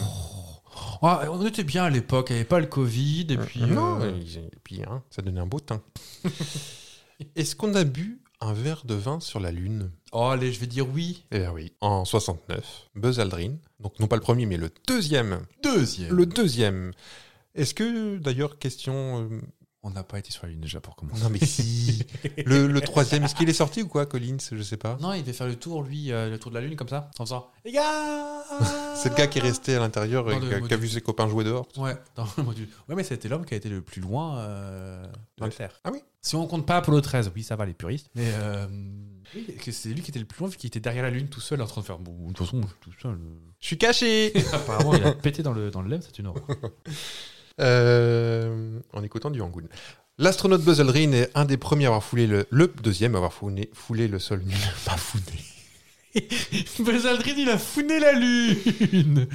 Ah, 1.02 1.22
on 1.30 1.46
était 1.46 1.64
bien 1.64 1.84
à 1.84 1.90
l'époque, 1.90 2.26
il 2.30 2.32
n'y 2.34 2.38
avait 2.40 2.48
pas 2.48 2.60
le 2.60 2.66
Covid, 2.66 3.26
et 3.30 3.36
puis... 3.38 3.62
non, 3.62 4.00
euh, 4.02 4.18
et 4.20 4.50
puis 4.62 4.82
hein, 4.82 5.02
ça 5.10 5.22
donnait 5.22 5.40
un 5.40 5.46
beau 5.46 5.60
teint. 5.60 5.80
Est-ce 7.36 7.54
qu'on 7.56 7.74
a 7.74 7.84
bu 7.84 8.20
un 8.40 8.52
verre 8.52 8.82
de 8.84 8.94
vin 8.94 9.20
sur 9.20 9.40
la 9.40 9.50
Lune 9.50 9.90
Oh, 10.12 10.24
allez, 10.24 10.52
je 10.52 10.60
vais 10.60 10.66
dire 10.66 10.88
oui. 10.88 11.24
Eh 11.30 11.38
bien 11.40 11.52
oui, 11.52 11.72
en 11.80 12.04
69, 12.04 12.88
Buzz 12.94 13.20
Aldrin, 13.20 13.56
donc 13.80 13.98
non 14.00 14.06
pas 14.08 14.16
le 14.16 14.22
premier, 14.22 14.46
mais 14.46 14.56
le 14.56 14.70
deuxième. 14.88 15.40
Deuxième. 15.62 16.14
Le 16.14 16.26
deuxième. 16.26 16.92
Est-ce 17.54 17.74
que, 17.74 18.18
d'ailleurs, 18.18 18.58
question... 18.58 19.28
euh, 19.30 19.40
On 19.82 19.90
n'a 19.90 20.02
pas 20.04 20.18
été 20.18 20.30
sur 20.30 20.44
la 20.44 20.50
Lune 20.52 20.60
déjà 20.60 20.78
pour 20.78 20.94
commencer. 20.94 21.22
Non 21.22 21.30
mais 21.30 21.38
si 21.38 22.04
le, 22.44 22.66
le 22.66 22.80
troisième, 22.82 23.24
est-ce 23.24 23.34
qu'il 23.34 23.48
est 23.48 23.54
sorti 23.54 23.80
ou 23.80 23.88
quoi, 23.88 24.04
Collins? 24.04 24.36
Je 24.52 24.62
sais 24.62 24.76
pas. 24.76 24.98
Non, 25.00 25.14
il 25.14 25.22
devait 25.22 25.32
faire 25.32 25.46
le 25.46 25.56
tour, 25.56 25.82
lui, 25.82 26.12
euh, 26.12 26.28
le 26.28 26.38
tour 26.38 26.50
de 26.50 26.56
la 26.58 26.60
Lune, 26.66 26.76
comme 26.76 26.88
ça, 26.88 27.10
en 27.18 27.24
faisant 27.24 27.50
«Les 27.64 27.72
gars 27.72 28.42
C'est 28.94 29.08
le 29.08 29.14
gars 29.14 29.26
qui 29.26 29.38
est 29.38 29.42
resté 29.42 29.76
à 29.76 29.78
l'intérieur 29.78 30.30
et 30.30 30.34
Dans 30.34 30.40
qui 30.40 30.46
a, 30.46 30.48
qui 30.50 30.54
a 30.56 30.60
module. 30.60 30.76
vu 30.78 30.88
ses 30.90 31.00
copains 31.00 31.28
jouer 31.28 31.44
dehors. 31.44 31.66
Ouais, 31.78 31.96
dans 32.14 32.26
le 32.36 32.42
module. 32.42 32.68
Ouais, 32.90 32.94
mais 32.94 33.04
c'était 33.04 33.28
l'homme 33.28 33.46
qui 33.46 33.54
a 33.54 33.56
été 33.56 33.70
le 33.70 33.80
plus 33.80 34.02
loin 34.02 34.38
euh, 34.40 35.02
de 35.02 35.42
Ouais. 35.42 35.46
le 35.46 35.50
faire. 35.50 35.80
Ah 35.84 35.90
oui 35.92 36.00
Si 36.20 36.36
on 36.36 36.46
compte 36.46 36.66
pas 36.66 36.76
Apollo 36.76 37.00
13, 37.00 37.32
oui, 37.34 37.42
ça 37.42 37.56
va, 37.56 37.64
les 37.64 37.72
puristes. 37.72 38.10
Mais 38.14 38.30
euh, 38.34 38.66
c'est 39.70 39.88
lui 39.88 40.02
qui 40.02 40.10
était 40.10 40.18
le 40.20 40.26
plus 40.26 40.40
loin, 40.40 40.48
vu 40.50 40.58
qu'il 40.58 40.68
était 40.68 40.80
derrière 40.80 41.04
la 41.04 41.10
Lune 41.10 41.28
tout 41.28 41.40
seul, 41.40 41.62
en 41.62 41.66
train 41.66 41.80
de 41.80 41.86
faire. 41.86 41.98
Bon, 41.98 42.28
de 42.28 42.34
toute 42.34 42.44
façon, 42.46 42.60
je 42.60 42.66
suis 42.66 42.76
tout 42.82 43.00
seul. 43.00 43.18
Je 43.60 43.66
suis 43.66 43.78
caché 43.78 44.32
Apparemment, 44.52 44.92
il 44.94 45.04
a 45.04 45.12
pété 45.12 45.42
dans 45.42 45.52
le, 45.54 45.70
dans 45.70 45.80
le 45.80 45.98
c'est 46.02 46.18
une 46.18 46.26
horreur. 46.26 46.44
Euh, 47.60 48.78
En 48.92 49.02
écoutant 49.02 49.30
du 49.30 49.40
Angoon. 49.40 49.64
L'astronaute 50.18 50.62
Buzz 50.62 50.80
Aldrin 50.80 51.12
est 51.12 51.30
un 51.34 51.44
des 51.46 51.56
premiers 51.56 51.86
à 51.86 51.88
avoir 51.88 52.04
foulé 52.04 52.26
le, 52.26 52.46
le 52.50 52.66
deuxième 52.82 53.14
à 53.14 53.18
avoir 53.18 53.32
foulé, 53.32 53.70
foulé 53.72 54.06
le 54.08 54.18
sol 54.18 54.42
nul. 54.44 54.56
Pas 54.84 54.96
foulé. 54.96 55.24
Buzz 56.80 57.06
Aldrin, 57.06 57.34
il 57.38 57.48
a 57.48 57.56
founé 57.58 57.98
la 58.00 58.12
Lune 58.12 59.28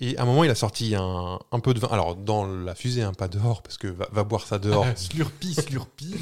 Et 0.00 0.16
à 0.16 0.22
un 0.22 0.24
moment, 0.24 0.44
il 0.44 0.50
a 0.50 0.54
sorti 0.54 0.94
un, 0.94 1.38
un 1.52 1.60
peu 1.60 1.74
de 1.74 1.80
vin. 1.80 1.88
Alors, 1.90 2.16
dans 2.16 2.46
la 2.46 2.74
fusée, 2.74 3.02
hein, 3.02 3.12
pas 3.12 3.28
dehors, 3.28 3.62
parce 3.62 3.76
que 3.76 3.88
va, 3.88 4.08
va 4.12 4.24
boire 4.24 4.46
ça 4.46 4.58
dehors. 4.58 4.86
Slurpee, 4.96 5.54
Slurpee. 5.54 6.14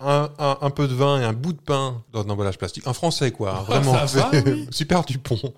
un, 0.00 0.30
un- 0.38 0.58
un 0.62 0.70
peu 0.70 0.88
de 0.88 0.94
vin 0.94 1.20
et 1.20 1.24
un 1.24 1.32
bout 1.34 1.52
de 1.52 1.60
pain 1.60 2.02
dans 2.12 2.22
un 2.24 2.30
emballage 2.30 2.56
plastique. 2.58 2.86
Un 2.86 2.94
français, 2.94 3.30
quoi. 3.32 3.58
hein, 3.58 3.62
Vraiment. 3.64 3.94
Ah, 3.94 4.06
ça 4.06 4.30
va, 4.32 4.40
oui. 4.46 4.66
Super 4.70 5.04
Dupont. 5.04 5.52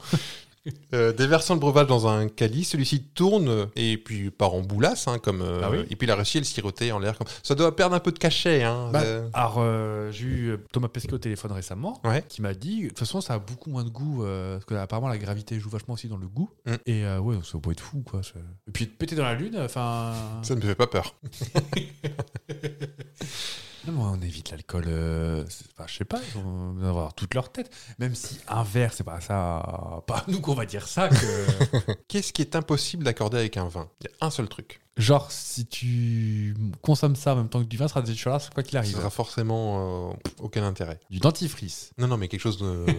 Euh, 0.94 1.12
déversant 1.12 1.54
le 1.54 1.60
breuvage 1.60 1.86
dans 1.86 2.06
un 2.06 2.28
calice, 2.28 2.70
celui-ci 2.70 3.02
tourne 3.14 3.68
et 3.76 3.96
puis 3.96 4.30
part 4.30 4.52
en 4.54 4.60
boulasse, 4.60 5.08
hein, 5.08 5.18
comme, 5.18 5.40
euh, 5.40 5.60
Ah 5.64 5.70
oui 5.70 5.78
et 5.90 5.96
puis 5.96 6.06
il 6.06 6.10
a 6.10 6.14
réussi 6.14 6.36
à 6.36 6.40
le 6.40 6.44
siroter 6.44 6.92
en 6.92 6.98
l'air. 6.98 7.16
Comme... 7.16 7.26
Ça 7.42 7.54
doit 7.54 7.74
perdre 7.74 7.96
un 7.96 7.98
peu 7.98 8.12
de 8.12 8.18
cachet. 8.18 8.62
Hein, 8.62 8.90
Bah, 8.92 9.00
euh. 9.02 9.26
alors, 9.32 9.56
euh, 9.58 10.10
j'ai 10.12 10.26
eu 10.26 10.56
Thomas 10.70 10.88
Pesquet 10.88 11.14
au 11.14 11.18
téléphone 11.18 11.50
récemment, 11.52 11.98
Ouais. 12.04 12.22
qui 12.28 12.42
m'a 12.42 12.52
dit, 12.54 12.82
de 12.84 12.88
toute 12.88 12.98
façon, 12.98 13.20
ça 13.22 13.34
a 13.34 13.38
beaucoup 13.38 13.70
moins 13.70 13.84
de 13.84 13.88
goût, 13.88 14.22
parce 14.24 14.64
que 14.66 14.74
apparemment 14.74 15.08
la 15.08 15.18
gravité 15.18 15.58
joue 15.58 15.70
vachement 15.70 15.94
aussi 15.94 16.08
dans 16.08 16.18
le 16.18 16.28
goût. 16.28 16.50
Mm. 16.66 16.74
Et 16.86 17.06
ouais, 17.16 17.36
ça 17.42 17.58
doit 17.58 17.72
être 17.72 17.80
fou, 17.80 18.02
quoi. 18.08 18.22
ça. 18.22 18.34
Et 18.68 18.70
puis 18.70 18.84
de 18.86 18.90
péter 18.90 19.16
dans 19.16 19.24
la 19.24 19.34
lune, 19.34 19.56
enfin. 19.58 20.12
Ça 20.42 20.54
ne 20.54 20.60
me 20.60 20.66
fait 20.66 20.74
pas 20.76 20.86
peur. 20.86 21.14
Non, 23.86 23.92
mais 23.94 24.02
on 24.02 24.20
évite 24.22 24.50
l'alcool. 24.50 24.84
euh, 24.86 25.44
enfin, 25.76 25.86
je 25.88 25.96
sais 25.96 26.04
pas, 26.04 26.20
ils 26.28 26.40
vont 26.40 26.76
avoir 26.84 27.14
toute 27.14 27.34
leur 27.34 27.50
tête. 27.50 27.74
Même 27.98 28.14
si 28.14 28.38
un 28.48 28.62
verre, 28.62 28.92
c'est 28.92 29.02
pas 29.04 29.20
ça. 29.20 30.02
Pas 30.06 30.24
nous 30.28 30.40
qu'on 30.40 30.54
va 30.54 30.66
dire 30.66 30.86
ça. 30.86 31.08
Que... 31.08 31.92
Qu'est-ce 32.08 32.32
qui 32.32 32.42
est 32.42 32.54
impossible 32.54 33.02
d'accorder 33.04 33.38
avec 33.38 33.56
un 33.56 33.66
vin? 33.68 33.88
Il 34.00 34.04
y 34.04 34.10
a 34.20 34.26
un 34.26 34.30
seul 34.30 34.48
truc. 34.48 34.80
Genre, 34.98 35.30
si 35.32 35.64
tu 35.66 36.54
consommes 36.82 37.16
ça 37.16 37.32
en 37.32 37.36
même 37.36 37.48
temps 37.48 37.60
que 37.60 37.66
du 37.68 37.76
vin, 37.78 37.88
ça 37.88 37.94
sera 37.94 38.02
dégueulasse, 38.02 38.50
quoi 38.50 38.62
qu'il 38.62 38.72
Ça 38.72 38.78
arrive. 38.80 38.94
sera 38.94 39.08
forcément 39.10 40.10
euh, 40.10 40.14
aucun 40.40 40.62
intérêt. 40.64 41.00
Du 41.10 41.18
dentifrice. 41.18 41.92
Non, 41.98 42.06
non, 42.08 42.18
mais 42.18 42.28
quelque 42.28 42.40
chose 42.42 42.58
de. 42.58 42.84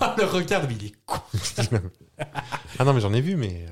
Ah, 0.00 0.16
le 0.18 0.24
regard, 0.24 0.66
mais 0.68 0.74
il 0.74 0.86
est 0.86 0.94
con. 1.06 1.20
ah 2.78 2.84
non, 2.84 2.92
mais 2.92 3.00
j'en 3.00 3.12
ai 3.12 3.20
vu, 3.20 3.36
mais. 3.36 3.66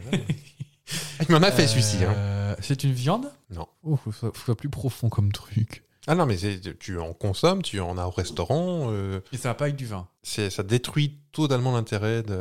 Il 1.29 1.33
m'en 1.33 1.43
a 1.43 1.51
fait 1.53 1.67
celui-ci. 1.67 2.05
Hein. 2.05 2.15
Euh, 2.17 2.55
C'est 2.61 2.85
une 2.85 2.93
viande? 2.93 3.31
Non. 3.51 3.67
Oh, 3.83 3.97
faut, 3.97 4.13
faut, 4.13 4.33
faut 4.35 4.55
plus 4.55 4.71
profond 4.71 5.09
comme 5.09 5.33
truc. 5.33 5.85
Ah 6.07 6.15
non, 6.15 6.27
mais 6.27 6.37
c'est- 6.39 6.79
tu 6.79 6.99
en 6.99 7.13
consommes, 7.13 7.63
tu 7.63 7.79
en 7.81 7.99
as 7.99 8.07
au 8.07 8.11
restaurant. 8.11 8.87
euh, 8.91 9.21
Et 9.33 9.37
ça 9.37 9.51
va 9.51 9.55
pas 9.55 9.65
avec 9.67 9.77
du 9.77 9.87
vin? 9.87 10.09
c'est- 10.23 10.51
ça 10.51 10.63
détruit 10.63 11.19
totalement 11.33 11.73
l'intérêt 11.73 12.23
de. 12.23 12.39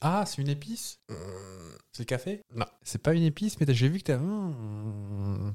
Ah, 0.00 0.24
c'est 0.26 0.42
une 0.42 0.48
épice? 0.48 0.98
Hum, 1.08 1.16
C'est 1.92 2.02
le 2.02 2.06
café? 2.06 2.42
Non. 2.54 2.66
C'est 2.82 3.02
pas 3.02 3.14
une 3.14 3.22
épice, 3.24 3.58
mais 3.58 3.66
t'as- 3.66 3.72
j'ai 3.72 3.88
vu 3.88 3.98
que 3.98 4.04
t'as. 4.04 4.18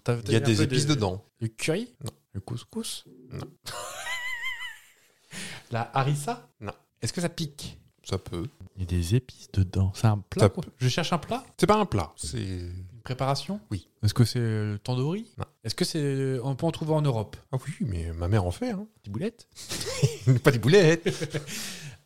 T'as- 0.04 0.19
Il 0.26 0.32
y 0.32 0.36
a 0.36 0.39
un 0.39 0.41
des 0.41 0.56
peu 0.56 0.63
épices 0.63 0.86
de- 0.88 0.96
dedans. 0.96 1.24
Le 1.39 1.48
curry? 1.48 1.93
Non. 2.04 2.12
Le 2.34 2.39
couscous? 2.41 3.06
Non. 3.32 3.48
La 5.72 5.89
harissa? 5.93 6.50
Non. 6.62 6.74
Est-ce 7.02 7.13
que 7.13 7.22
ça 7.22 7.30
pique? 7.30 7.80
Ça 8.04 8.18
peut. 8.18 8.48
Il 8.76 8.82
y 8.82 8.84
a 8.84 8.88
des 8.88 9.16
épices 9.16 9.50
dedans. 9.54 9.92
C'est 9.96 10.08
un 10.08 10.18
plat 10.18 10.44
Ça 10.46 10.50
quoi 10.50 10.63
Je 10.78 10.88
cherche 10.89 11.13
un 11.13 11.18
plat? 11.18 11.44
C'est 11.58 11.68
pas 11.68 11.78
un 11.78 11.86
plat. 11.86 12.12
C'est. 12.18 12.38
Une 12.42 13.02
préparation? 13.04 13.60
Oui. 13.72 13.88
Est-ce 14.02 14.13
que 14.13 14.26
c'est 14.26 14.39
le 14.39 14.80
tandoori? 14.84 15.30
Non. 15.38 15.46
Est-ce 15.63 15.76
que 15.76 15.86
c'est. 15.86 16.39
On 16.44 16.56
peut 16.56 16.66
en 16.66 16.72
trouver 16.72 16.94
en 16.94 17.02
Europe? 17.02 17.38
Ah 17.52 17.58
oui, 17.66 17.74
mais 17.88 18.12
ma 18.13 18.28
mère 18.28 18.46
en 18.46 18.52
fait. 18.52 18.72
Hein. 18.72 18.88
Des 19.04 19.12
boulettes? 19.12 19.48
Pas 20.44 20.52
des 20.52 20.60
boulettes. 20.60 21.10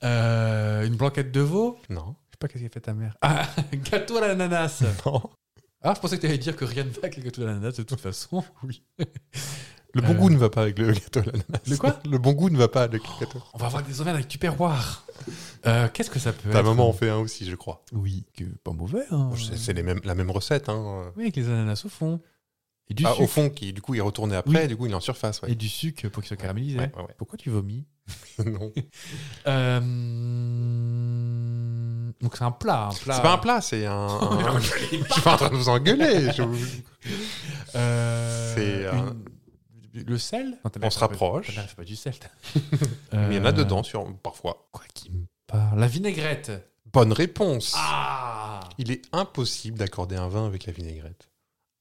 Euh, 0.04 0.86
Une 0.86 0.96
blanquette 0.96 1.32
de 1.32 1.42
veau? 1.42 1.80
Non. 1.90 2.16
Je 2.28 2.34
sais 2.34 2.38
pas 2.40 2.48
qu'est-ce 2.48 2.64
qu'a 2.66 2.70
fait 2.70 2.82
ta 2.82 2.94
mère. 2.94 3.18
Ah, 3.22 3.50
gâteau 3.74 4.18
à 4.18 4.28
l'ananas 4.28 4.84
Non. 5.04 5.24
Ah, 5.82 5.94
je 5.96 6.00
pensais 6.00 6.18
que 6.18 6.22
tu 6.22 6.28
allais 6.28 6.38
dire 6.38 6.56
que 6.56 6.66
rien 6.66 6.84
ne 6.84 6.90
va 6.92 7.00
avec 7.00 7.18
le 7.18 7.24
gâteau 7.24 7.42
à 7.42 7.46
l'ananas 7.46 7.78
de 7.78 7.82
toute 7.82 8.00
façon. 8.00 8.44
Oui. 8.64 8.84
Le 9.98 10.02
bon 10.04 10.14
Euh. 10.14 10.16
goût 10.16 10.30
ne 10.30 10.38
va 10.38 10.50
pas 10.50 10.62
avec 10.62 10.80
le 10.80 10.92
gâteau 10.94 11.20
à 11.20 11.24
l'ananas. 11.24 11.60
Le 11.68 11.78
quoi? 11.78 12.00
Le 12.10 12.18
bon 12.18 12.34
goût 12.34 12.50
ne 12.50 12.58
va 12.58 12.68
pas 12.68 12.84
avec 12.84 13.02
le 13.04 13.20
gâteau. 13.20 13.42
On 13.54 13.58
va 13.58 13.68
avoir 13.68 13.84
des 13.84 14.02
emmerdes 14.02 14.16
avec 14.18 14.28
Tupperware. 14.28 15.04
Euh, 15.66 15.88
Qu'est-ce 15.94 16.10
que 16.10 16.20
ça 16.20 16.32
peut 16.34 16.50
Ta 16.52 16.60
être 16.60 16.66
maman 16.66 16.88
en 16.88 16.94
fait 16.94 17.10
un 17.10 17.18
aussi, 17.18 17.50
je 17.50 17.56
crois. 17.56 17.84
Oui, 17.92 18.26
que 18.38 18.44
pas 18.64 18.72
mauvais. 18.72 19.04
Hein. 19.12 19.30
C'est 19.56 19.74
la 19.74 19.84
même 20.16 20.32
recette. 20.32 20.70
Hein. 20.70 21.12
Oui, 21.18 21.24
avec 21.24 21.36
les 21.36 21.48
ananas 21.48 21.82
au 21.86 21.90
fond. 21.90 22.22
Et 22.90 22.94
du 22.94 23.04
Ah, 23.06 23.10
sucre. 23.10 23.24
au 23.24 23.28
fond, 23.28 23.50
qui 23.50 23.74
du 23.74 23.82
coup 23.82 23.96
il 23.96 23.98
est 23.98 24.02
retourné 24.02 24.38
après, 24.38 24.62
Oui. 24.62 24.68
du 24.70 24.78
coup 24.78 24.86
il 24.86 24.94
est 24.94 24.96
en 24.96 25.02
surface. 25.02 25.42
Ouais. 25.42 25.52
Et 25.52 25.56
du 25.56 25.68
sucre 25.68 26.08
pour 26.08 26.24
qu'il 26.24 26.30
soit 26.30 26.38
caramélisé. 26.38 26.80
Ouais, 26.80 26.90
ouais, 26.96 27.02
ouais. 27.02 27.16
Pourquoi 27.18 27.38
tu 27.38 27.50
vomis? 27.50 27.86
Non. 28.46 28.72
Euh, 29.48 29.80
Donc 32.22 32.36
c'est 32.38 32.44
un 32.44 32.52
plat. 32.52 32.90
Un 32.92 32.96
plat. 32.96 33.16
C'est 33.16 33.22
pas 33.22 33.34
un 33.34 33.38
plat, 33.38 33.62
c'est 33.62 33.86
un. 33.86 34.08
un- 34.22 34.60
Je 34.60 34.68
suis 34.68 35.22
pas 35.24 35.34
en 35.34 35.38
train 35.38 35.50
de 35.50 35.56
vous 35.56 35.70
engueuler. 35.70 36.32
je 36.32 36.44
Euh, 37.76 38.54
C'est 38.56 38.88
un- 38.88 39.16
Le 40.06 40.18
sel 40.18 40.50
Non, 40.64 40.72
On 40.84 40.90
se 40.90 41.00
pas- 41.00 41.06
rapproche. 41.08 41.48
fait 41.52 41.76
pas 41.76 41.84
du 41.84 41.96
sel. 41.96 42.14
Mais 43.14 43.28
il 43.32 43.38
y 43.38 43.40
en 43.40 43.46
a 43.46 43.50
Euh, 43.50 43.52
dedans, 43.52 43.84
sur... 43.84 44.06
parfois. 44.18 44.68
Quoi 44.72 44.84
qui 44.94 45.12
me 45.12 45.26
parle? 45.48 45.80
La 45.80 45.88
vinaigrette. 45.88 46.52
Bonne 46.94 47.12
réponse. 47.14 47.74
Ah 47.78 48.62
Il 48.78 48.92
est 48.92 49.02
impossible 49.12 49.78
d'accorder 49.78 50.16
un 50.16 50.28
vin 50.30 50.46
avec 50.46 50.66
la 50.66 50.74
vinaigrette. 50.74 51.30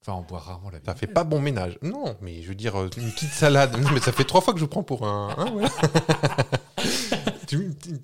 Enfin, 0.01 0.13
on 0.19 0.21
boit 0.21 0.39
rarement 0.39 0.69
la 0.69 0.77
Ça 0.77 0.79
vinaigrette. 0.79 0.99
fait 0.99 1.07
pas 1.13 1.23
bon 1.23 1.39
ménage. 1.41 1.77
Non, 1.81 2.15
mais 2.21 2.41
je 2.41 2.47
veux 2.49 2.55
dire, 2.55 2.75
euh, 2.79 2.89
une 2.97 3.11
petite 3.11 3.31
salade. 3.31 3.77
Non, 3.77 3.89
mais 3.91 3.99
ça 3.99 4.11
fait 4.11 4.23
trois 4.25 4.41
fois 4.41 4.53
que 4.53 4.59
je 4.59 4.65
prends 4.65 4.83
pour 4.83 5.05
un. 5.07 5.35
hein, 5.37 5.45
un 5.47 7.31
petit- 7.45 7.55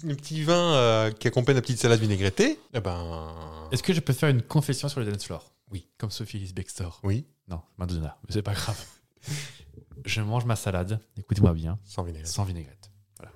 un 0.05 0.15
petit 0.15 0.43
vin 0.43 0.73
euh, 0.75 1.11
qui 1.11 1.27
accompagne 1.27 1.55
la 1.55 1.61
petite 1.61 1.79
salade 1.79 1.99
vinaigrettée. 1.99 2.59
Eh 2.73 2.79
ben. 2.79 3.33
Est-ce 3.71 3.83
que 3.83 3.93
je 3.93 3.99
peux 3.99 4.13
faire 4.13 4.29
une 4.29 4.41
confession 4.41 4.87
sur 4.89 4.99
le 4.99 5.05
dance 5.11 5.25
floor? 5.25 5.53
Oui. 5.71 5.87
Comme 5.97 6.11
Sophie 6.11 6.37
Elise 6.37 6.53
Bextor. 6.53 6.99
Oui, 7.03 7.25
Non, 7.47 7.61
Madonna, 7.77 8.17
mais 8.27 8.33
c'est 8.33 8.41
pas 8.43 8.53
grave. 8.53 8.79
je 10.05 10.21
mange 10.21 10.45
ma 10.45 10.55
salade, 10.55 10.99
écoutez-moi 11.17 11.53
bien, 11.53 11.79
sans 11.83 12.03
vinaigrette. 12.03 12.31
sans 12.31 12.43
vinaigrette. 12.43 12.91
Voilà. 13.17 13.31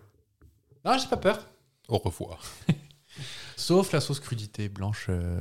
Non, 0.86 0.98
j'ai 1.02 1.08
pas 1.10 1.18
peur. 1.18 1.48
Au 1.88 1.98
revoir. 1.98 2.42
Sauf 3.56 3.92
la 3.92 4.02
sauce 4.02 4.20
crudité 4.20 4.70
blanche. 4.70 5.08
euh, 5.10 5.40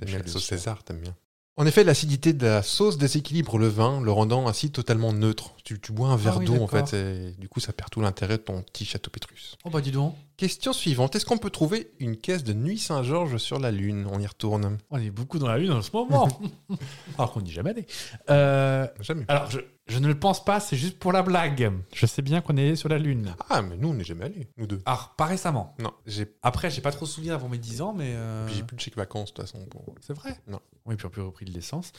la 0.00 0.26
sauce. 0.26 0.44
César, 0.46 0.82
t'aimes 0.84 1.00
bien. 1.00 1.16
En 1.56 1.66
effet, 1.66 1.82
l'acidité 1.82 2.32
de 2.32 2.46
la 2.46 2.62
sauce 2.62 2.98
déséquilibre 2.98 3.58
le 3.58 3.66
vin, 3.66 4.00
le 4.00 4.12
rendant 4.12 4.46
ainsi 4.46 4.70
totalement 4.70 5.12
neutre. 5.12 5.54
Tu, 5.64 5.80
tu 5.80 5.90
bois 5.90 6.06
un 6.10 6.16
verre 6.16 6.38
oui, 6.38 6.44
d'eau, 6.46 6.62
en 6.62 6.68
fait, 6.68 6.94
et 6.94 7.32
du 7.32 7.48
coup, 7.48 7.58
ça 7.58 7.72
perd 7.72 7.90
tout 7.90 8.00
l'intérêt 8.00 8.38
de 8.38 8.42
ton 8.44 8.62
petit 8.62 8.84
château 8.84 9.10
pétrus. 9.10 9.56
Oh 9.64 9.70
bah 9.70 9.80
dis 9.80 9.90
donc, 9.90 10.14
Question 10.36 10.72
suivante. 10.72 11.16
Est-ce 11.16 11.26
qu'on 11.26 11.36
peut 11.36 11.50
trouver 11.50 11.90
une 11.98 12.16
caisse 12.16 12.44
de 12.44 12.52
Nuit 12.52 12.78
Saint-Georges 12.78 13.38
sur 13.38 13.58
la 13.58 13.72
Lune? 13.72 14.06
On 14.08 14.20
y 14.20 14.26
retourne. 14.28 14.78
on 14.90 14.98
est 15.00 15.10
beaucoup 15.10 15.40
dans 15.40 15.48
la 15.48 15.58
lune 15.58 15.72
en 15.72 15.82
ce 15.82 15.90
moment. 15.92 16.28
Alors 17.18 17.32
qu'on 17.32 17.40
n'y 17.40 17.50
jamais 17.50 17.70
allé. 17.70 17.86
Euh, 18.30 18.86
Jamais. 19.00 19.24
alors, 19.26 19.50
je, 19.50 19.58
je 19.88 19.98
ne 19.98 20.06
le 20.08 20.18
pense 20.18 20.44
pas, 20.44 20.60
c'est 20.60 20.76
juste 20.76 20.98
pour 20.98 21.12
la 21.12 21.22
blague. 21.22 21.72
Je 21.94 22.06
sais 22.06 22.22
bien 22.22 22.40
qu'on 22.40 22.56
est 22.56 22.76
sur 22.76 22.88
la 22.88 22.98
lune. 22.98 23.34
Ah, 23.48 23.62
mais 23.62 23.76
nous, 23.76 23.88
on 23.88 23.94
n'est 23.94 24.04
jamais 24.04 24.26
allés, 24.26 24.48
nous 24.56 24.66
deux. 24.66 24.80
Alors, 24.86 25.14
pas 25.16 25.24
récemment. 25.26 25.74
Non, 25.78 25.92
j'ai 26.06 26.26
Après, 26.42 26.70
j'ai 26.70 26.80
pas 26.82 26.92
trop 26.92 27.06
souvenir 27.06 27.34
avant 27.34 27.48
mes 27.48 27.58
10 27.58 27.80
ans, 27.82 27.92
mais. 27.94 28.12
euh, 28.14 28.46
puis 28.46 28.54
j'ai 28.56 28.62
plus 28.62 28.76
de 28.76 28.80
chèque 28.80 28.96
vacances, 28.96 29.32
de 29.32 29.34
toute 29.42 29.46
façon. 29.50 29.64
pour- 29.66 29.94
C'est 30.00 30.12
vrai? 30.14 30.38
Non. 30.46 30.60
Oui, 30.86 30.96
puis 30.96 31.06
on 31.06 31.10
peut 31.10 31.22
repris 31.22 31.44
de 31.44 31.50
l'essence. 31.52 31.92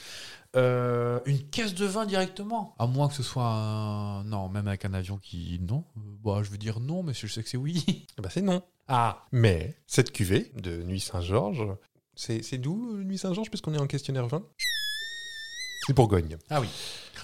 Euh, 0.56 1.20
une 1.26 1.42
caisse 1.50 1.76
de 1.76 1.86
vin 1.86 2.06
directement? 2.06 2.74
À 2.80 2.88
moins 2.88 3.08
que 3.08 3.14
ce 3.14 3.24
soit 3.24 3.46
un. 3.46 4.24
Non, 4.24 4.50
même 4.50 4.68
avec 4.68 4.86
un 4.86 4.94
avion 4.94 5.18
qui. 5.18 5.60
Non. 5.62 5.84
Euh, 5.98 6.02
Bah, 6.24 6.42
je 6.44 6.50
veux 6.50 6.58
dire 6.58 6.80
non, 6.80 7.04
mais 7.04 7.14
je 7.14 7.28
sais 7.28 7.44
que 7.44 7.50
c'est 7.50 7.58
oui. 7.58 7.84
Eh 8.18 8.22
ben, 8.22 8.30
c'est 8.32 8.42
non. 8.42 8.62
Ah 8.88 9.26
Mais 9.32 9.76
cette 9.86 10.12
cuvée 10.12 10.52
de 10.56 10.82
Nuit 10.84 11.00
Saint-Georges, 11.00 11.68
c'est 12.16 12.42
c'est 12.44 12.58
d'où 12.58 12.96
euh, 12.96 13.04
Nuit 13.04 13.20
Saint-Georges, 13.20 13.50
puisqu'on 13.50 13.74
est 13.76 13.80
en 13.80 13.86
questionnaire 13.88 14.26
20 14.28 14.42
C'est 15.90 15.96
Bourgogne. 15.96 16.38
Ah 16.52 16.62
oui. 16.62 16.68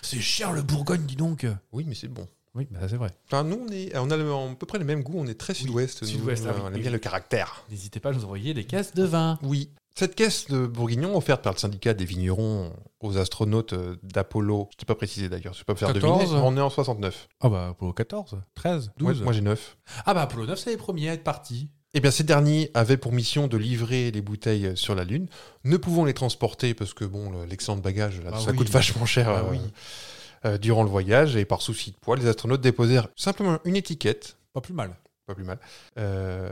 C'est 0.01 0.19
cher 0.19 0.51
le 0.51 0.63
Bourgogne, 0.63 1.03
dis 1.05 1.15
donc 1.15 1.45
Oui, 1.71 1.85
mais 1.87 1.93
c'est 1.95 2.07
bon. 2.07 2.27
Oui, 2.55 2.67
bah, 2.71 2.79
ça, 2.81 2.89
c'est 2.89 2.95
vrai. 2.97 3.11
Enfin, 3.27 3.43
nous, 3.43 3.63
on, 3.67 3.71
est, 3.71 3.95
on 3.97 4.09
a 4.09 4.17
le- 4.17 4.33
à 4.33 4.55
peu 4.57 4.65
près 4.65 4.79
le 4.79 4.85
même 4.85 5.03
goût, 5.03 5.15
on 5.17 5.27
est 5.27 5.39
très 5.39 5.53
sud-ouest. 5.53 6.03
sud-ouest, 6.05 6.45
ah 6.47 6.53
oui, 6.55 6.61
on 6.63 6.67
aime 6.69 6.73
oui, 6.75 6.81
bien 6.81 6.89
le 6.89 6.97
caractère. 6.99 7.63
N'hésitez 7.69 7.99
pas 7.99 8.09
à 8.09 8.13
nous 8.13 8.23
envoyer 8.23 8.53
des 8.55 8.63
caisses 8.63 8.93
de 8.95 9.03
vin. 9.03 9.37
Oui. 9.43 9.69
Cette 9.97 10.15
caisse 10.15 10.47
de 10.47 10.65
Bourguignon, 10.65 11.15
offerte 11.15 11.41
par 11.41 11.53
le 11.53 11.59
syndicat 11.59 11.93
des 11.93 12.05
vignerons 12.05 12.73
aux 13.01 13.17
astronautes 13.17 13.73
euh, 13.73 13.95
d'Apollo, 14.03 14.67
je 14.73 14.77
t'ai 14.77 14.85
pas 14.85 14.95
précisé 14.95 15.29
d'ailleurs, 15.29 15.53
je 15.53 15.59
vais 15.59 15.63
pas 15.65 15.73
me 15.73 15.77
faire 15.77 15.93
14. 15.93 16.19
deviner, 16.19 16.39
on 16.43 16.57
est 16.57 16.61
en 16.61 16.69
69. 16.69 17.27
Ah 17.41 17.49
bah, 17.49 17.67
Apollo 17.69 17.93
14, 17.93 18.41
13, 18.55 18.91
12. 18.97 19.17
Moi, 19.17 19.23
moi, 19.25 19.33
j'ai 19.33 19.41
9. 19.41 19.77
ah 20.05 20.13
bah, 20.13 20.23
Apollo 20.23 20.47
9, 20.47 20.59
c'est 20.59 20.71
les 20.71 20.77
premiers 20.77 21.09
à 21.09 21.13
être 21.13 21.23
partis. 21.23 21.69
Eh 21.97 22.01
bien, 22.01 22.11
ces 22.11 22.23
derniers 22.25 22.69
avaient 22.73 22.97
pour 22.97 23.13
mission 23.13 23.47
de 23.47 23.55
livrer 23.57 24.11
les 24.11 24.21
bouteilles 24.21 24.75
sur 24.75 24.95
la 24.95 25.05
Lune, 25.05 25.27
ne 25.63 25.77
pouvant 25.77 26.03
les 26.03 26.13
transporter 26.13 26.73
parce 26.73 26.93
que 26.93 27.05
bon, 27.05 27.31
le- 27.31 27.45
l'excellent 27.45 27.77
bagage, 27.77 28.21
là, 28.21 28.31
Ah 28.33 28.39
ça 28.39 28.51
oui. 28.51 28.57
coûte 28.57 28.69
vachement 28.69 29.05
cher 29.05 29.29
Ah 29.29 29.43
euh, 29.45 29.49
oui. 29.51 29.59
euh, 30.43 30.57
durant 30.57 30.83
le 30.83 30.89
voyage, 30.89 31.37
et 31.37 31.45
par 31.45 31.61
souci 31.61 31.91
de 31.91 31.95
poids, 31.97 32.17
les 32.17 32.27
astronautes 32.27 32.59
déposèrent 32.61 33.07
simplement 33.15 33.59
une 33.63 33.77
étiquette, 33.77 34.37
Pas 34.53 34.59
plus 34.59 34.73
mal. 34.73 34.97
pas 35.25 35.35
plus 35.35 35.45
mal, 35.45 35.57
euh, 35.97 36.51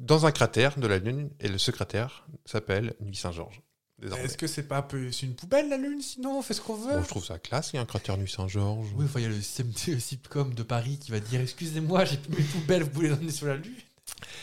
dans 0.00 0.26
un 0.26 0.32
cratère 0.32 0.76
de 0.76 0.86
la 0.88 0.98
Lune, 0.98 1.30
et 1.38 1.46
le 1.46 1.56
ce 1.56 1.70
cratère 1.70 2.26
s'appelle 2.44 2.94
Nuit 3.00 3.14
Saint-Georges. 3.16 3.62
Est-ce 4.02 4.36
que 4.38 4.46
c'est 4.46 4.62
pas 4.68 4.78
un 4.78 4.82
peu. 4.82 5.10
C'est 5.10 5.26
une 5.26 5.34
poubelle, 5.34 5.68
la 5.68 5.76
Lune, 5.76 6.00
sinon 6.02 6.38
on 6.38 6.42
fait 6.42 6.54
ce 6.54 6.60
qu'on 6.60 6.74
veut? 6.76 6.94
Bon, 6.96 7.02
je 7.02 7.08
trouve 7.08 7.24
ça 7.24 7.38
classe, 7.38 7.70
il 7.72 7.76
y 7.76 7.78
a 7.78 7.82
un 7.82 7.86
cratère 7.86 8.16
Nuit 8.16 8.30
Saint-Georges. 8.30 8.88
Oui, 8.96 9.04
enfin, 9.04 9.20
il 9.20 9.22
y 9.22 9.26
a 9.26 9.28
le 9.28 9.40
CMT 9.40 9.98
sitcom 10.00 10.52
de 10.54 10.62
Paris 10.64 10.98
qui 11.00 11.10
va 11.12 11.18
dire 11.20 11.40
Excusez-moi, 11.40 12.04
j'ai 12.04 12.16
plus 12.16 12.36
mes 12.36 12.42
poubelles, 12.44 12.82
vous 12.82 12.90
voulez 12.92 13.08
les 13.08 13.14
emmener 13.14 13.30
sur 13.32 13.46
la 13.46 13.56
Lune? 13.56 13.72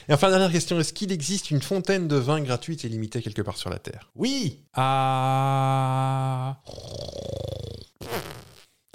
Et 0.10 0.14
enfin, 0.14 0.30
dernière 0.30 0.52
question, 0.52 0.80
est-ce 0.80 0.94
qu'il 0.94 1.12
existe 1.12 1.52
une 1.52 1.62
fontaine 1.62 2.08
de 2.08 2.16
vin 2.16 2.42
gratuite 2.42 2.86
et 2.86 2.90
limitée 2.90 3.22
quelque 3.22 3.42
part 3.42 3.58
sur 3.58 3.70
la 3.70 3.80
Terre? 3.80 4.10
Oui 4.16 4.62
À. 4.74 6.62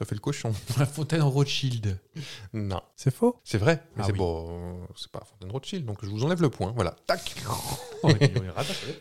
T'as 0.00 0.06
fait 0.06 0.14
le 0.14 0.20
cochon 0.22 0.54
La 0.78 0.86
fontaine 0.86 1.20
Rothschild. 1.20 1.98
Non. 2.54 2.80
C'est 2.96 3.14
faux? 3.14 3.36
C'est 3.44 3.58
vrai, 3.58 3.82
mais 3.96 4.02
Ah 4.02 4.06
c'est 4.06 4.12
oui. 4.12 4.18
bon, 4.18 4.80
c'est 4.96 5.10
pas 5.12 5.20
Fontaine 5.30 5.50
Rothschild, 5.50 5.84
donc 5.84 5.98
je 6.02 6.08
vous 6.08 6.24
enlève 6.24 6.40
le 6.40 6.48
point. 6.48 6.72
Voilà, 6.74 6.96
tac. 7.06 7.34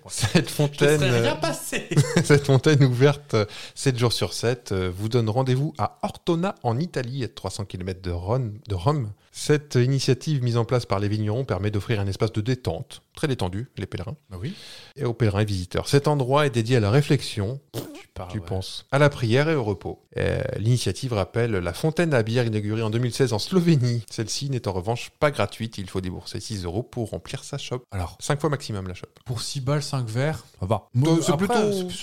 Cette 0.09 0.49
fontaine, 0.49 1.01
rien 1.01 1.35
euh, 1.35 1.35
passé 1.35 1.87
cette 2.25 2.45
fontaine 2.45 2.83
ouverte 2.83 3.33
euh, 3.33 3.45
7 3.75 3.97
jours 3.97 4.11
sur 4.11 4.33
7 4.33 4.73
euh, 4.73 4.91
vous 4.93 5.07
donne 5.07 5.29
rendez-vous 5.29 5.73
à 5.77 5.99
Ortona 6.01 6.55
en 6.63 6.77
Italie, 6.77 7.23
à 7.23 7.29
300 7.29 7.63
km 7.63 8.01
de 8.01 8.11
Rome, 8.11 8.59
de 8.67 8.75
Rome. 8.75 9.13
Cette 9.31 9.75
initiative 9.75 10.43
mise 10.43 10.57
en 10.57 10.65
place 10.65 10.85
par 10.85 10.99
les 10.99 11.07
vignerons 11.07 11.45
permet 11.45 11.71
d'offrir 11.71 11.99
un 11.99 12.07
espace 12.07 12.31
de 12.31 12.41
détente, 12.41 13.03
très 13.15 13.27
détendu, 13.27 13.69
les 13.77 13.85
pèlerins, 13.85 14.15
Bah 14.29 14.37
oui. 14.41 14.53
et 14.95 15.05
aux 15.05 15.13
pèlerins 15.13 15.41
et 15.41 15.45
visiteurs. 15.45 15.87
Cet 15.87 16.07
endroit 16.07 16.45
est 16.45 16.49
dédié 16.49 16.77
à 16.77 16.79
la 16.79 16.89
réflexion, 16.91 17.59
Tu 17.93 18.07
parles. 18.07 18.31
tu 18.31 18.39
ouais. 18.39 18.45
penses, 18.45 18.85
à 18.91 18.97
la 18.99 19.09
prière 19.09 19.49
et 19.49 19.55
au 19.55 19.63
repos. 19.63 20.03
L'initiative 20.57 21.13
rappelle 21.13 21.51
la 21.51 21.73
fontaine 21.73 22.13
à 22.13 22.23
bière 22.23 22.45
inaugurée 22.45 22.81
en 22.81 22.89
2016 22.89 23.33
en 23.33 23.39
Slovénie. 23.39 24.03
Celle-ci 24.09 24.49
n'est 24.49 24.67
en 24.67 24.73
revanche 24.73 25.11
pas 25.19 25.31
gratuite, 25.31 25.77
il 25.77 25.89
faut 25.89 26.01
débourser 26.01 26.39
6 26.39 26.65
euros 26.65 26.83
pour 26.83 27.11
remplir 27.11 27.43
sa 27.43 27.57
shop. 27.57 27.83
Alors, 27.91 28.17
5 28.19 28.41
fois 28.41 28.49
maximum 28.49 28.87
la 28.87 28.93
shop. 28.95 29.07
pour 29.25 29.41
6 29.41 29.61
balles, 29.61 29.83
5 29.83 30.07
verres, 30.07 30.43
ça 30.59 30.65
va. 30.65 30.87
C'est 31.21 31.37
plutôt. 31.37 31.53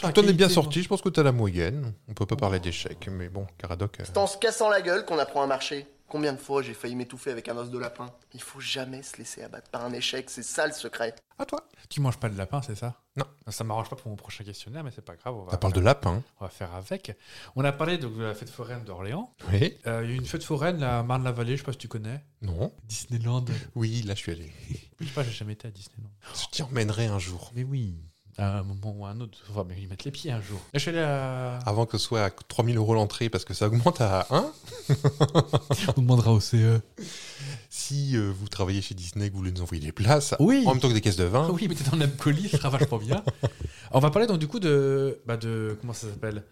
la 0.04 0.12
T'en 0.12 0.22
es 0.22 0.32
bien 0.32 0.48
sorti, 0.48 0.82
je 0.82 0.88
pense 0.88 1.02
que 1.02 1.08
t'as 1.08 1.22
la 1.22 1.32
moyenne. 1.32 1.92
On 2.08 2.14
peut 2.14 2.26
pas 2.26 2.36
parler 2.36 2.60
d'échec, 2.60 3.08
mais 3.10 3.28
bon, 3.28 3.46
Caradoc. 3.58 4.00
euh, 4.00 4.04
C'est 4.06 4.16
en 4.16 4.26
se 4.26 4.38
cassant 4.38 4.70
la 4.70 4.80
gueule 4.80 5.04
qu'on 5.04 5.18
apprend 5.18 5.42
à 5.42 5.46
marcher. 5.46 5.86
Combien 6.08 6.32
de 6.32 6.38
fois 6.38 6.62
j'ai 6.62 6.72
failli 6.74 6.94
m'étouffer 6.94 7.30
avec 7.32 7.48
un 7.48 7.56
os 7.56 7.68
de 7.70 7.78
lapin? 7.78 8.12
Il 8.32 8.40
faut 8.40 8.60
jamais 8.60 9.02
se 9.02 9.16
laisser 9.16 9.42
abattre 9.42 9.68
par 9.70 9.84
un 9.84 9.92
échec, 9.92 10.30
c'est 10.30 10.44
ça 10.44 10.66
le 10.66 10.72
secret. 10.72 11.14
À 11.38 11.44
toi. 11.44 11.68
Tu 11.88 12.00
manges 12.00 12.16
pas 12.18 12.28
de 12.28 12.38
lapin, 12.38 12.62
c'est 12.62 12.76
ça? 12.76 12.94
Non. 13.16 13.24
Ça 13.48 13.64
m'arrange 13.64 13.90
pas 13.90 13.96
pour 13.96 14.08
mon 14.08 14.16
prochain 14.16 14.44
questionnaire, 14.44 14.84
mais 14.84 14.90
c'est 14.94 15.04
pas 15.04 15.16
grave. 15.16 15.34
On 15.36 15.44
va 15.44 15.50
Ça 15.50 15.58
parle 15.58 15.72
de 15.72 15.80
lapin. 15.80 16.22
On 16.40 16.44
va 16.44 16.50
faire 16.50 16.72
avec. 16.74 17.12
On 17.56 17.64
a 17.64 17.72
parlé 17.72 17.98
donc, 17.98 18.16
de 18.16 18.22
la 18.22 18.34
fête 18.34 18.50
foraine 18.50 18.84
d'Orléans. 18.84 19.34
Oui. 19.52 19.76
Euh, 19.86 20.02
Il 20.04 20.10
y 20.10 20.12
a 20.14 20.16
une 20.16 20.24
fête 20.26 20.44
foraine, 20.44 20.78
la 20.78 21.02
Marne-la-Vallée, 21.02 21.52
je 21.52 21.62
sais 21.62 21.64
pas 21.66 21.72
si 21.72 21.78
tu 21.78 21.88
connais. 21.88 22.24
Non. 22.40 22.72
Disneyland. 22.84 23.44
Oui, 23.74 24.02
là 24.02 24.14
je 24.14 24.20
suis 24.20 24.32
allé. 24.32 24.52
Je 25.00 25.06
sais 25.06 25.12
pas, 25.12 25.24
j'ai 25.24 25.32
jamais 25.32 25.54
été 25.54 25.68
à 25.68 25.70
Disneyland. 25.70 26.10
Je 26.34 26.46
t'y 26.52 26.62
emmènerai 26.62 27.06
un 27.06 27.18
jour. 27.18 27.50
Mais 27.54 27.64
oui, 27.64 27.96
à 28.38 28.58
un 28.58 28.62
moment 28.62 28.94
ou 28.96 29.06
à 29.06 29.10
un 29.10 29.20
autre, 29.20 29.38
on 29.54 29.62
va 29.62 29.74
y 29.74 29.86
mettre 29.86 30.04
les 30.04 30.10
pieds 30.10 30.30
un 30.30 30.40
jour. 30.40 30.58
Là, 30.58 30.70
je 30.74 30.78
suis 30.80 30.90
allé 30.90 31.00
à... 31.00 31.58
Avant 31.66 31.86
que 31.86 31.96
ce 31.96 32.04
soit 32.04 32.24
à 32.24 32.30
3000 32.30 32.76
euros 32.76 32.94
l'entrée, 32.94 33.28
parce 33.30 33.44
que 33.44 33.54
ça 33.54 33.66
augmente 33.66 34.00
à 34.00 34.26
1. 34.30 34.44
On 35.96 36.00
demandera 36.02 36.32
au 36.32 36.40
CE. 36.40 36.80
si 37.70 38.16
euh, 38.16 38.30
vous 38.38 38.48
travaillez 38.48 38.82
chez 38.82 38.94
Disney, 38.94 39.28
que 39.28 39.32
vous 39.32 39.38
voulez 39.38 39.52
nous 39.52 39.62
envoyer 39.62 39.82
des 39.82 39.92
places, 39.92 40.34
Oui. 40.38 40.64
en 40.66 40.72
même 40.72 40.80
temps 40.80 40.88
que 40.88 40.94
des 40.94 41.00
caisses 41.00 41.16
de 41.16 41.24
vin, 41.24 41.48
oui, 41.52 41.68
mettez 41.68 41.84
dans 41.84 41.92
le 41.92 41.98
même 41.98 42.16
colis, 42.16 42.48
ce 42.48 42.56
sera 42.58 42.68
vachement 42.70 42.98
bien. 42.98 43.24
On 43.92 44.00
va 44.00 44.10
parler 44.10 44.26
donc 44.26 44.38
du 44.38 44.48
coup 44.48 44.58
de, 44.60 45.20
bah 45.26 45.36
de 45.36 45.76
comment 45.80 45.92
ça 45.92 46.08
s'appelle, 46.08 46.42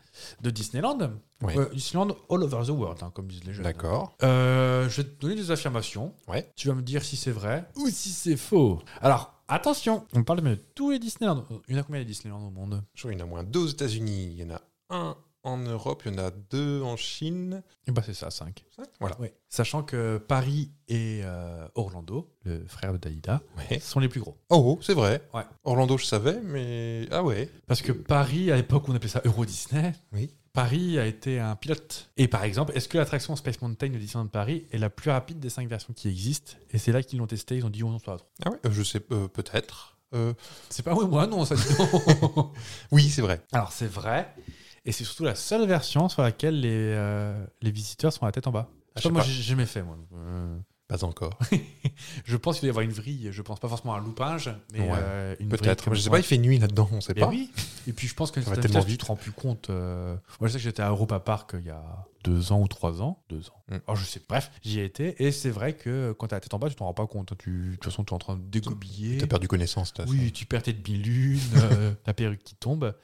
de 0.41 0.51
Disneyland. 0.51 0.99
Ouais. 1.43 1.59
Euh, 1.59 1.69
Disneyland 1.75 2.17
all 2.31 2.43
over 2.43 2.63
the 2.67 2.71
world, 2.71 2.99
hein, 3.03 3.11
comme 3.15 3.27
disent 3.27 3.45
les 3.45 3.53
jeunes. 3.53 3.65
d'accord. 3.65 4.17
Euh, 4.23 4.89
je 4.89 5.03
vais 5.03 5.05
te 5.09 5.21
donner 5.21 5.35
des 5.35 5.51
affirmations. 5.51 6.15
Ouais. 6.29 6.51
Tu 6.57 6.69
vas 6.69 6.75
me 6.75 6.83
dire 6.83 7.05
si 7.05 7.17
c'est 7.17 7.31
vrai 7.33 7.65
ou 7.77 7.89
si 7.91 8.11
c'est 8.11 8.37
faux. 8.37 8.81
Alors, 9.03 9.34
attention, 9.49 10.07
on 10.15 10.23
parle 10.25 10.41
de 10.43 10.55
tous 10.75 10.91
les 10.91 10.99
Disneyland. 10.99 11.45
Il 11.69 11.75
y 11.75 11.79
en 11.79 11.81
a 11.81 11.85
combien 11.85 12.01
les 12.01 12.05
Disneyland 12.07 12.47
au 12.47 12.51
monde? 12.51 12.83
Je 12.95 13.01
crois 13.03 13.11
qu'il 13.13 13.21
y 13.21 13.23
en 13.23 13.27
a 13.27 13.29
moins 13.29 13.45
deux 13.45 13.61
aux 13.61 13.69
États-Unis, 13.69 14.31
il 14.33 14.41
y 14.41 14.45
en 14.45 14.55
a 14.55 14.61
un 14.91 15.17
en 15.47 15.59
Europe, 15.59 16.03
il 16.07 16.13
y 16.13 16.15
en 16.15 16.19
a 16.25 16.31
deux 16.31 16.81
en 16.81 16.97
Chine. 16.97 17.63
Eh 17.87 17.91
ben, 17.93 18.03
c'est 18.05 18.15
ça, 18.15 18.31
5. 18.31 18.65
Voilà. 18.99 19.19
Sachant 19.51 19.83
que 19.83 20.17
Paris 20.17 20.71
et 20.89 21.21
euh, 21.23 21.69
Orlando, 21.75 22.31
le 22.45 22.65
frère 22.67 22.95
de 22.95 22.97
Dalida, 22.99 23.43
Ouais. 23.71 23.79
sont 23.79 24.01
les 24.01 24.09
plus 24.09 24.21
gros. 24.21 24.39
Oh, 24.49 24.79
c'est 24.81 24.95
vrai. 24.95 25.21
Ouais. 25.35 25.43
Orlando, 25.65 25.99
je 25.99 26.07
savais, 26.07 26.41
mais. 26.43 27.07
Ah 27.11 27.23
ouais. 27.23 27.51
Parce 27.67 27.83
que 27.83 27.93
Paris, 27.93 28.51
à 28.51 28.57
l'époque, 28.57 28.89
on 28.89 28.95
appelait 28.95 29.11
ça 29.11 29.21
Euro 29.27 29.45
Disney. 29.45 29.93
Oui. 30.15 30.31
Paris 30.55 31.01
a 31.01 31.05
été 31.05 31.41
un 31.41 31.57
pilote. 31.57 32.11
Et 32.17 32.29
par 32.29 32.45
exemple, 32.45 32.73
est-ce 32.77 32.89
que 32.89 32.97
l'attraction 32.97 33.35
Space 33.35 33.61
Mountain 33.61 33.89
de 33.89 33.99
Disneyland 33.99 34.29
Paris 34.29 34.67
est 34.71 34.79
la 34.79 34.89
plus 34.89 35.11
rapide 35.11 35.41
des 35.41 35.51
cinq 35.51 35.69
versions 35.69 35.93
qui 35.93 36.09
existent 36.09 36.53
Et 36.71 36.79
c'est 36.79 36.93
là 36.93 37.03
qu'ils 37.03 37.19
l'ont 37.19 37.27
testé, 37.27 37.57
ils 37.57 37.67
ont 37.67 37.71
dit 37.71 37.83
on 37.83 37.99
soit 37.99 38.19
trop. 38.19 38.29
Ah 38.47 38.51
ouais, 38.51 38.59
euh, 38.65 38.71
je 38.71 38.83
sais, 38.85 39.03
euh, 39.11 39.27
peut-être. 39.27 39.99
Euh, 40.15 40.33
C'est 40.71 40.85
pas 40.85 40.95
oui, 40.95 41.07
moi, 41.09 41.27
non, 41.27 41.45
ça 41.45 41.57
dit 41.57 41.63
non. 41.77 42.53
oui, 42.93 43.11
c'est 43.11 43.21
vrai. 43.21 43.43
Alors 43.53 43.73
c'est 43.73 43.89
vrai, 43.89 44.33
et 44.85 44.93
c'est 44.93 45.03
surtout 45.03 45.25
la 45.25 45.35
seule 45.35 45.67
version 45.67 46.09
sur 46.09 46.23
laquelle 46.23 46.61
les, 46.61 46.95
les 47.61 47.71
visiteurs 47.73 48.13
sont 48.13 48.23
à 48.23 48.27
la 48.27 48.33
tête 48.33 48.47
en 48.47 48.53
bas. 48.53 48.71
Ah, 48.95 49.01
je 49.03 49.09
moi, 49.09 49.23
j'ai 49.23 49.43
jamais 49.43 49.67
fait, 49.67 49.83
moi. 49.83 49.99
Euh, 50.95 50.99
Pas 50.99 51.05
encore. 51.05 51.39
je 52.25 52.37
pense 52.37 52.59
qu'il 52.59 52.63
doit 52.63 52.69
y 52.69 52.71
avoir 52.71 52.85
une 52.85 52.93
vrille. 52.93 53.29
Je 53.31 53.43
pense 53.43 53.61
pas 53.61 53.69
forcément 53.69 53.95
à 53.95 53.99
un 53.99 54.03
loupage, 54.03 54.51
mais 54.73 54.81
Ouais, 54.81 54.89
euh, 54.93 55.37
une 55.41 55.49
vrille 55.49 55.61
Peut-être. 55.61 55.95
Je 55.95 56.01
sais 56.01 56.11
pas, 56.11 56.19
il 56.19 56.25
fait 56.25 56.39
nuit 56.39 56.59
là-dedans, 56.59 56.89
on 56.93 57.01
sait 57.01 57.13
Mais 57.15 57.23
pas. 57.23 57.29
oui. 57.29 57.51
Et 57.87 57.93
puis 57.93 58.09
je 58.09 58.15
pense 58.15 58.31
que 58.31 58.41
Ça 58.41 58.51
va 58.51 58.57
vitesse, 58.57 58.87
tu 58.87 58.99
te 58.99 59.05
rends 59.05 59.17
plus 59.17 59.33
compte. 59.33 59.71
euh, 59.71 60.17
Moi, 60.41 60.49
je 60.49 60.53
sais 60.53 60.59
que 60.59 60.65
j'étais 60.65 60.83
à 60.83 60.89
Europa 60.91 61.21
Park 61.21 61.57
il 61.59 61.67
y 61.67 61.71
a 61.71 61.83
deux 62.25 62.53
ans 62.53 62.61
ou 62.61 62.69
trois 62.69 63.03
ans. 63.03 63.23
Deux 63.29 63.49
ans. 63.51 63.63
Mm. 63.69 63.77
Alors, 63.87 63.97
je 63.97 64.05
sais. 64.05 64.21
Bref, 64.29 64.51
j'y 64.63 64.81
ai 64.81 64.85
été. 64.85 65.23
Et 65.23 65.31
c'est 65.33 65.51
vrai 65.51 65.75
que 65.75 66.13
quand 66.19 66.29
t'as 66.29 66.37
la 66.37 66.41
tête 66.41 66.55
en 66.55 66.59
bas, 66.59 66.69
tu 66.71 66.77
t'en 66.77 66.87
rends 66.87 66.95
pas 66.95 67.07
compte. 67.07 67.37
Tu, 67.39 67.71
de 67.71 67.75
toute 67.75 67.85
façon, 67.85 68.05
tu 68.05 68.11
es 68.13 68.15
en 68.15 68.19
train 68.19 68.37
de 68.37 68.43
dégobiller. 68.43 69.19
T'as 69.19 69.27
perdu 69.27 69.49
connaissance, 69.49 69.93
t'as 69.93 70.05
Oui, 70.07 70.33
tu 70.33 70.47
perds 70.47 70.63
tes 70.63 70.73
demi-lunes, 70.73 71.41
euh, 71.57 71.93
ta 72.05 72.15
perruque 72.15 72.43
qui 72.43 72.55
tombe. 72.55 72.95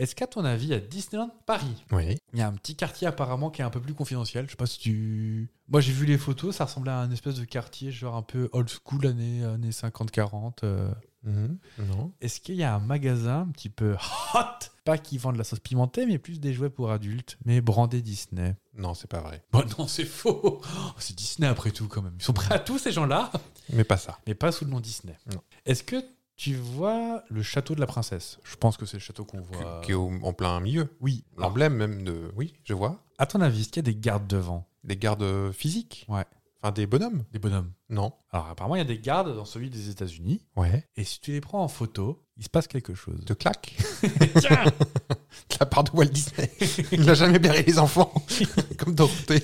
Est-ce 0.00 0.14
qu'à 0.14 0.26
ton 0.26 0.44
avis, 0.44 0.72
à 0.74 0.80
Disneyland 0.80 1.30
Paris, 1.46 1.84
Oui. 1.92 2.16
il 2.32 2.38
y 2.38 2.42
a 2.42 2.48
un 2.48 2.52
petit 2.54 2.74
quartier 2.74 3.06
apparemment 3.06 3.50
qui 3.50 3.60
est 3.60 3.64
un 3.64 3.70
peu 3.70 3.80
plus 3.80 3.94
confidentiel? 3.94 4.46
Je 4.46 4.50
sais 4.52 4.56
pas 4.56 4.66
si 4.66 4.78
tu. 4.78 5.50
Moi, 5.68 5.80
j'ai 5.80 5.92
vu 5.92 6.06
les 6.06 6.18
photos, 6.18 6.56
ça 6.56 6.64
ressemblait 6.64 6.90
à 6.90 6.98
un 6.98 7.10
espèce 7.10 7.34
de 7.36 7.44
quartier, 7.44 7.90
genre 7.92 8.16
un 8.16 8.22
peu 8.22 8.48
old 8.52 8.68
school, 8.68 9.06
années, 9.06 9.44
années 9.44 9.70
50-40. 9.70 10.64
euh. 10.64 10.90
Non. 11.24 12.12
Est-ce 12.22 12.40
qu'il 12.40 12.54
y 12.54 12.62
a 12.64 12.74
un 12.74 12.78
magasin 12.78 13.42
un 13.42 13.48
petit 13.48 13.68
peu 13.68 13.94
hot? 14.34 14.38
Pas 14.84 14.96
qui 14.96 15.18
vend 15.18 15.32
de 15.34 15.38
la 15.38 15.44
sauce 15.44 15.60
pimentée, 15.60 16.06
mais 16.06 16.16
plus 16.18 16.40
des 16.40 16.54
jouets 16.54 16.70
pour 16.70 16.90
adultes, 16.90 17.36
mais 17.44 17.60
brandé 17.60 18.00
Disney. 18.00 18.56
Non, 18.74 18.94
c'est 18.94 19.06
pas 19.10 19.20
vrai. 19.20 19.44
Bon, 19.52 19.62
non, 19.78 19.86
c'est 19.86 20.06
faux 20.06 20.40
Oh, 20.64 20.92
C'est 20.98 21.14
Disney 21.14 21.46
après 21.46 21.70
tout, 21.72 21.88
quand 21.88 22.00
même. 22.00 22.14
Ils 22.18 22.24
sont 22.24 22.32
prêts 22.32 22.54
à 22.54 22.58
tout, 22.58 22.78
ces 22.78 22.90
gens-là 22.90 23.30
Mais 23.74 23.84
pas 23.84 23.98
ça. 23.98 24.18
mais 24.26 24.34
pas 24.34 24.50
sous 24.50 24.64
le 24.64 24.70
nom 24.70 24.80
Disney. 24.80 25.14
Non. 25.30 25.42
Est-ce 25.66 25.82
que 25.82 25.96
tu 26.42 26.54
vois 26.54 27.22
le 27.28 27.42
château 27.42 27.74
de 27.74 27.80
la 27.80 27.86
princesse 27.86 28.38
Je 28.44 28.56
pense 28.56 28.76
que 28.78 28.86
c'est 28.86 28.96
le 28.96 29.02
château 29.02 29.24
qu'on 29.26 29.42
voit. 29.42 29.82
Qui- 29.84 29.90
est 29.90 29.94
au- 29.94 30.10
en 30.22 30.32
plein 30.32 30.58
milieu. 30.60 30.88
Oui. 31.00 31.22
L'emblème 31.36 31.74
même 31.74 32.02
de. 32.02 32.30
Oui, 32.34 32.54
je 32.64 32.72
vois. 32.72 32.98
à 33.18 33.26
ton 33.26 33.42
avis, 33.42 33.60
est-ce 33.60 33.68
qu'il 33.68 33.84
y 33.84 33.88
a 33.88 33.92
des 33.92 33.98
gardes 33.98 34.26
devant? 34.26 34.66
Des 34.82 34.96
gardes 34.96 35.52
physiques? 35.52 36.06
Ouais. 36.08 36.24
Enfin, 36.62 36.72
des 36.72 36.86
bonhommes? 36.86 37.24
Des 37.32 37.38
bonhommes 37.38 37.70
Non. 37.90 38.12
Alors, 38.30 38.48
apparemment, 38.48 38.74
il 38.76 38.78
y 38.78 38.82
a 38.82 38.84
des 38.86 38.98
gardes 38.98 39.34
dans 39.34 39.44
celui 39.44 39.68
des 39.70 39.90
États-Unis. 39.90 40.42
Ouais. 40.56 40.86
Et 40.96 41.04
si 41.04 41.20
tu 41.20 41.32
les 41.32 41.40
prends 41.42 41.62
en 41.62 41.68
photo, 41.68 42.22
il 42.38 42.44
se 42.44 42.48
passe 42.48 42.66
quelque 42.68 42.94
chose. 42.94 43.22
De 43.26 43.34
claque 43.34 43.76
Tiens 44.40 44.64
De 44.64 45.56
la 45.60 45.66
part 45.66 45.84
de 45.84 45.90
Walt 45.92 46.06
Disney. 46.06 46.50
Il 46.92 47.04
n'a 47.04 47.14
jamais 47.14 47.38
berré 47.38 47.62
les 47.62 47.78
enfants. 47.78 48.12
Comme 48.78 48.94
Dorothée. 48.94 49.42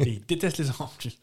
Et 0.00 0.08
ils 0.14 0.24
détestent 0.26 0.58
les 0.58 0.70
enfants. 0.70 0.84
en 0.92 0.98
plus. 0.98 1.18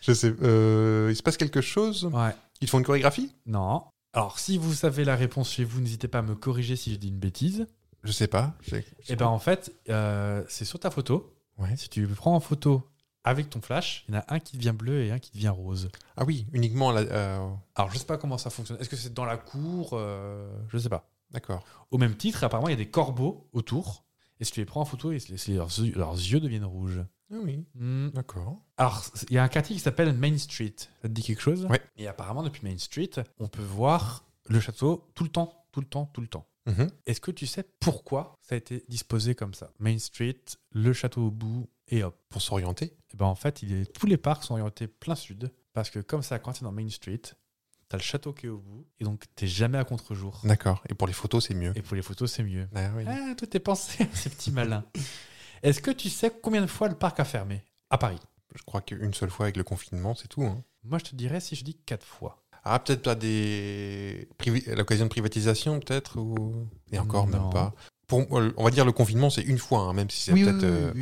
je 0.00 0.12
sais. 0.12 0.32
euh, 0.42 1.08
il 1.10 1.16
se 1.16 1.22
passe 1.22 1.36
quelque 1.36 1.60
chose 1.60 2.04
Ouais. 2.12 2.34
Ils 2.60 2.68
font 2.68 2.78
une 2.78 2.84
chorégraphie? 2.84 3.32
Non. 3.46 3.82
Alors, 4.14 4.38
si 4.38 4.58
vous 4.58 4.72
savez 4.74 5.04
la 5.04 5.16
réponse 5.16 5.50
chez 5.52 5.64
vous, 5.64 5.80
n'hésitez 5.80 6.08
pas 6.08 6.20
à 6.20 6.22
me 6.22 6.34
corriger 6.34 6.76
si 6.76 6.92
je 6.92 6.96
dis 6.98 7.08
une 7.08 7.18
bêtise. 7.18 7.66
Je 8.04 8.12
sais 8.12 8.28
pas. 8.28 8.54
Je 8.62 8.70
sais- 8.70 8.84
je 9.00 9.06
sais 9.06 9.12
Et 9.12 9.16
ben 9.16 9.26
en 9.26 9.38
fait, 9.38 9.74
euh, 9.88 10.44
c'est 10.48 10.64
sur 10.64 10.78
ta 10.78 10.90
photo. 10.90 11.34
Ouais. 11.58 11.76
Si 11.76 11.88
tu 11.88 12.06
prends 12.06 12.34
en 12.36 12.40
photo 12.40 12.82
avec 13.24 13.50
ton 13.50 13.60
flash, 13.60 14.04
il 14.08 14.14
y 14.14 14.16
en 14.16 14.20
a 14.20 14.24
un 14.34 14.38
qui 14.38 14.56
devient 14.56 14.74
bleu 14.76 15.02
et 15.02 15.10
un 15.10 15.18
qui 15.18 15.32
devient 15.32 15.48
rose. 15.48 15.88
Ah 16.16 16.24
oui, 16.24 16.46
uniquement 16.52 16.92
la. 16.92 17.00
euh, 17.00 17.48
Alors, 17.74 17.90
je 17.90 17.98
sais 17.98 18.04
pas 18.06 18.18
comment 18.18 18.38
ça 18.38 18.50
fonctionne. 18.50 18.78
Est-ce 18.80 18.88
que 18.88 18.96
c'est 18.96 19.12
dans 19.14 19.24
la 19.24 19.36
cour 19.36 19.90
euh, 19.94 20.48
Je 20.68 20.78
sais 20.78 20.88
pas. 20.88 21.10
D'accord. 21.32 21.64
Au 21.90 21.98
même 21.98 22.16
titre, 22.16 22.44
apparemment, 22.44 22.68
il 22.68 22.72
y 22.72 22.74
a 22.74 22.76
des 22.78 22.90
corbeaux 22.90 23.48
autour. 23.52 24.04
Et 24.38 24.44
si 24.44 24.52
tu 24.52 24.60
les 24.60 24.66
prends 24.66 24.80
en 24.82 24.84
photo, 24.84 25.10
ils- 25.12 25.94
leurs 25.94 26.14
yeux 26.18 26.38
deviennent 26.40 26.64
rouges. 26.64 27.00
Ah 27.32 27.36
oui. 27.42 27.64
Hmm. 27.74 28.08
D'accord. 28.10 28.60
Alors, 28.76 29.04
il 29.28 29.34
y 29.34 29.38
a 29.38 29.42
un 29.42 29.48
quartier 29.48 29.74
qui 29.74 29.80
s'appelle 29.80 30.12
Main 30.12 30.36
Street. 30.38 30.74
Ça 30.76 31.08
te 31.08 31.08
dit 31.08 31.22
quelque 31.22 31.42
chose? 31.42 31.64
Ouais. 31.66 31.80
Et 31.96 32.06
apparemment, 32.06 32.42
depuis 32.42 32.66
Main 32.66 32.78
Street, 32.78 33.10
on 33.38 33.48
peut 33.48 33.62
voir 33.62 34.24
le 34.48 34.60
château 34.60 35.08
tout 35.14 35.24
le 35.24 35.30
temps, 35.30 35.64
tout 35.72 35.80
le 35.80 35.86
temps, 35.86 36.06
tout 36.12 36.20
le 36.20 36.26
temps. 36.28 36.46
Mhm. 36.66 36.88
Est-ce 37.06 37.20
que 37.20 37.30
tu 37.30 37.46
sais 37.46 37.64
pourquoi 37.80 38.38
ça 38.40 38.54
a 38.54 38.58
été 38.58 38.84
disposé 38.88 39.34
comme 39.34 39.54
ça? 39.54 39.70
Main 39.78 39.98
Street, 39.98 40.40
le 40.72 40.92
château 40.92 41.26
au 41.26 41.30
bout 41.30 41.68
et 41.88 42.02
hop. 42.02 42.18
Pour 42.30 42.40
s'orienter? 42.40 42.96
Et 43.12 43.16
ben 43.16 43.26
en 43.26 43.34
fait, 43.34 43.62
il 43.62 43.72
est, 43.72 43.92
tous 43.92 44.06
les 44.06 44.16
parcs 44.16 44.44
sont 44.44 44.54
orientés 44.54 44.86
plein 44.86 45.14
sud 45.14 45.52
parce 45.72 45.90
que 45.90 45.98
comme 45.98 46.22
ça, 46.22 46.38
quand 46.38 46.52
tu 46.52 46.60
es 46.60 46.64
dans 46.64 46.72
Main 46.72 46.88
Street, 46.88 47.20
t'as 47.88 47.98
le 47.98 48.02
château 48.02 48.32
qui 48.32 48.46
est 48.46 48.50
au 48.50 48.58
bout 48.58 48.86
et 48.98 49.04
donc 49.04 49.24
t'es 49.34 49.46
jamais 49.46 49.78
à 49.78 49.84
contre-jour. 49.84 50.40
D'accord. 50.44 50.82
Et 50.88 50.94
pour 50.94 51.06
les 51.06 51.12
photos, 51.12 51.46
c'est 51.46 51.54
mieux. 51.54 51.72
Et 51.76 51.82
pour 51.82 51.96
les 51.96 52.02
photos, 52.02 52.32
c'est 52.32 52.42
mieux. 52.42 52.66
Ah 52.74 52.90
oui. 52.96 53.04
Ah, 53.06 53.34
tout 53.36 53.54
est 53.54 53.60
pensé, 53.60 54.06
ces 54.14 54.30
petits 54.30 54.50
malins. 54.50 54.84
Est-ce 55.64 55.80
que 55.80 55.90
tu 55.90 56.08
sais 56.10 56.30
combien 56.42 56.60
de 56.62 56.66
fois 56.68 56.88
le 56.88 56.94
parc 56.94 57.18
a 57.20 57.24
fermé 57.24 57.64
à 57.90 57.98
Paris? 57.98 58.18
Je 58.54 58.62
crois 58.62 58.80
qu'une 58.82 59.12
seule 59.14 59.30
fois 59.30 59.46
avec 59.46 59.56
le 59.56 59.64
confinement, 59.64 60.14
c'est 60.14 60.28
tout. 60.28 60.44
hein. 60.44 60.62
Moi, 60.84 60.98
je 60.98 61.04
te 61.10 61.16
dirais 61.16 61.40
si 61.40 61.56
je 61.56 61.64
dis 61.64 61.74
quatre 61.74 62.06
fois. 62.06 62.42
Ah, 62.62 62.78
peut-être 62.78 63.02
pas 63.02 63.14
des. 63.14 64.28
l'occasion 64.76 65.06
de 65.06 65.10
privatisation, 65.10 65.80
peut-être 65.80 66.18
ou... 66.20 66.68
Et 66.92 66.98
encore, 66.98 67.26
Non. 67.26 67.40
même 67.44 67.50
pas. 67.50 67.72
Pour, 68.06 68.24
on 68.30 68.64
va 68.64 68.70
dire 68.70 68.84
le 68.84 68.92
confinement, 68.92 69.30
c'est 69.30 69.42
une 69.42 69.58
fois, 69.58 69.80
hein, 69.80 69.92
même 69.94 70.08
si 70.10 70.20
c'est 70.20 70.32
peut-être. 70.32 70.62
euh, 70.62 70.92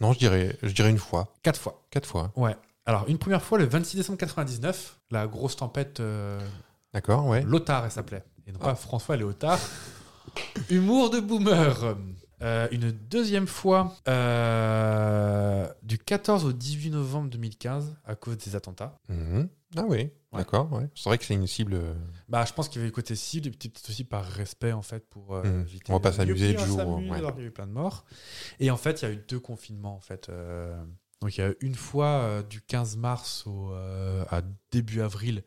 Non, 0.00 0.12
je 0.14 0.18
dirais, 0.18 0.58
je 0.62 0.72
dirais 0.72 0.88
une 0.90 0.98
fois. 0.98 1.34
Quatre 1.42 1.60
fois. 1.60 1.86
Quatre 1.90 2.08
fois. 2.08 2.32
Ouais. 2.34 2.56
Alors, 2.86 3.04
une 3.08 3.18
première 3.18 3.42
fois, 3.42 3.58
le 3.58 3.66
26 3.66 3.96
décembre 3.98 4.18
99, 4.18 4.98
la 5.10 5.26
grosse 5.26 5.56
tempête 5.56 6.00
euh, 6.00 6.40
D'accord, 6.94 7.26
ouais. 7.26 7.42
Lothar, 7.42 7.84
elle 7.84 7.90
s'appelait. 7.90 8.24
Et 8.46 8.52
non 8.52 8.58
pas 8.58 8.74
François 8.74 9.16
Léotard. 9.16 9.58
Humour 10.70 11.10
de 11.10 11.20
boomer. 11.20 11.96
Euh, 12.42 12.68
une 12.70 12.90
deuxième 12.90 13.46
fois, 13.46 13.94
euh, 14.08 15.66
du 15.82 15.98
14 15.98 16.44
au 16.44 16.52
18 16.52 16.90
novembre 16.90 17.30
2015, 17.30 17.96
à 18.04 18.14
cause 18.14 18.36
des 18.38 18.56
attentats. 18.56 18.98
Mhm. 19.08 19.48
Ah 19.76 19.84
oui, 19.88 20.10
d'accord, 20.32 20.72
ouais. 20.72 20.88
C'est 20.94 21.08
vrai 21.08 21.18
que 21.18 21.24
c'est 21.24 21.34
une 21.34 21.46
cible. 21.46 21.74
euh, 21.74 21.94
Bah, 22.28 22.44
je 22.46 22.52
pense 22.52 22.68
qu'il 22.68 22.76
y 22.76 22.80
avait 22.80 22.88
le 22.88 22.94
côté 22.94 23.14
cible, 23.14 23.48
et 23.48 23.50
peut-être 23.50 23.88
aussi 23.88 24.04
par 24.04 24.24
respect, 24.24 24.72
en 24.72 24.82
fait, 24.82 25.08
pour 25.08 25.34
euh, 25.34 25.42
Mhm. 25.44 25.60
éviter... 25.62 25.92
On 25.92 25.96
va 25.96 26.00
pas 26.00 26.12
s'amuser 26.12 26.56
on 26.58 26.64
jour, 26.64 26.76
s'amuse, 26.78 27.10
ouais. 27.10 27.18
alors 27.18 27.32
qu'il 27.34 27.42
y 27.42 27.46
a 27.46 27.48
eu 27.48 27.52
plein 27.52 27.66
de 27.66 27.72
morts. 27.72 28.04
Et 28.60 28.70
en 28.70 28.76
fait, 28.76 29.02
il 29.02 29.04
y 29.06 29.08
a 29.08 29.12
eu 29.14 29.24
deux 29.28 29.40
confinements, 29.40 29.94
en 29.96 30.00
fait. 30.00 30.28
euh, 30.28 30.76
donc, 31.22 31.36
il 31.36 31.40
y 31.40 31.44
a 31.44 31.48
eu 31.50 31.56
une 31.60 31.74
fois, 31.74 32.06
euh, 32.06 32.42
du 32.42 32.60
15 32.60 32.96
mars 32.96 33.46
au, 33.46 33.70
euh, 33.72 34.24
à 34.30 34.42
début 34.70 35.00
avril, 35.00 35.42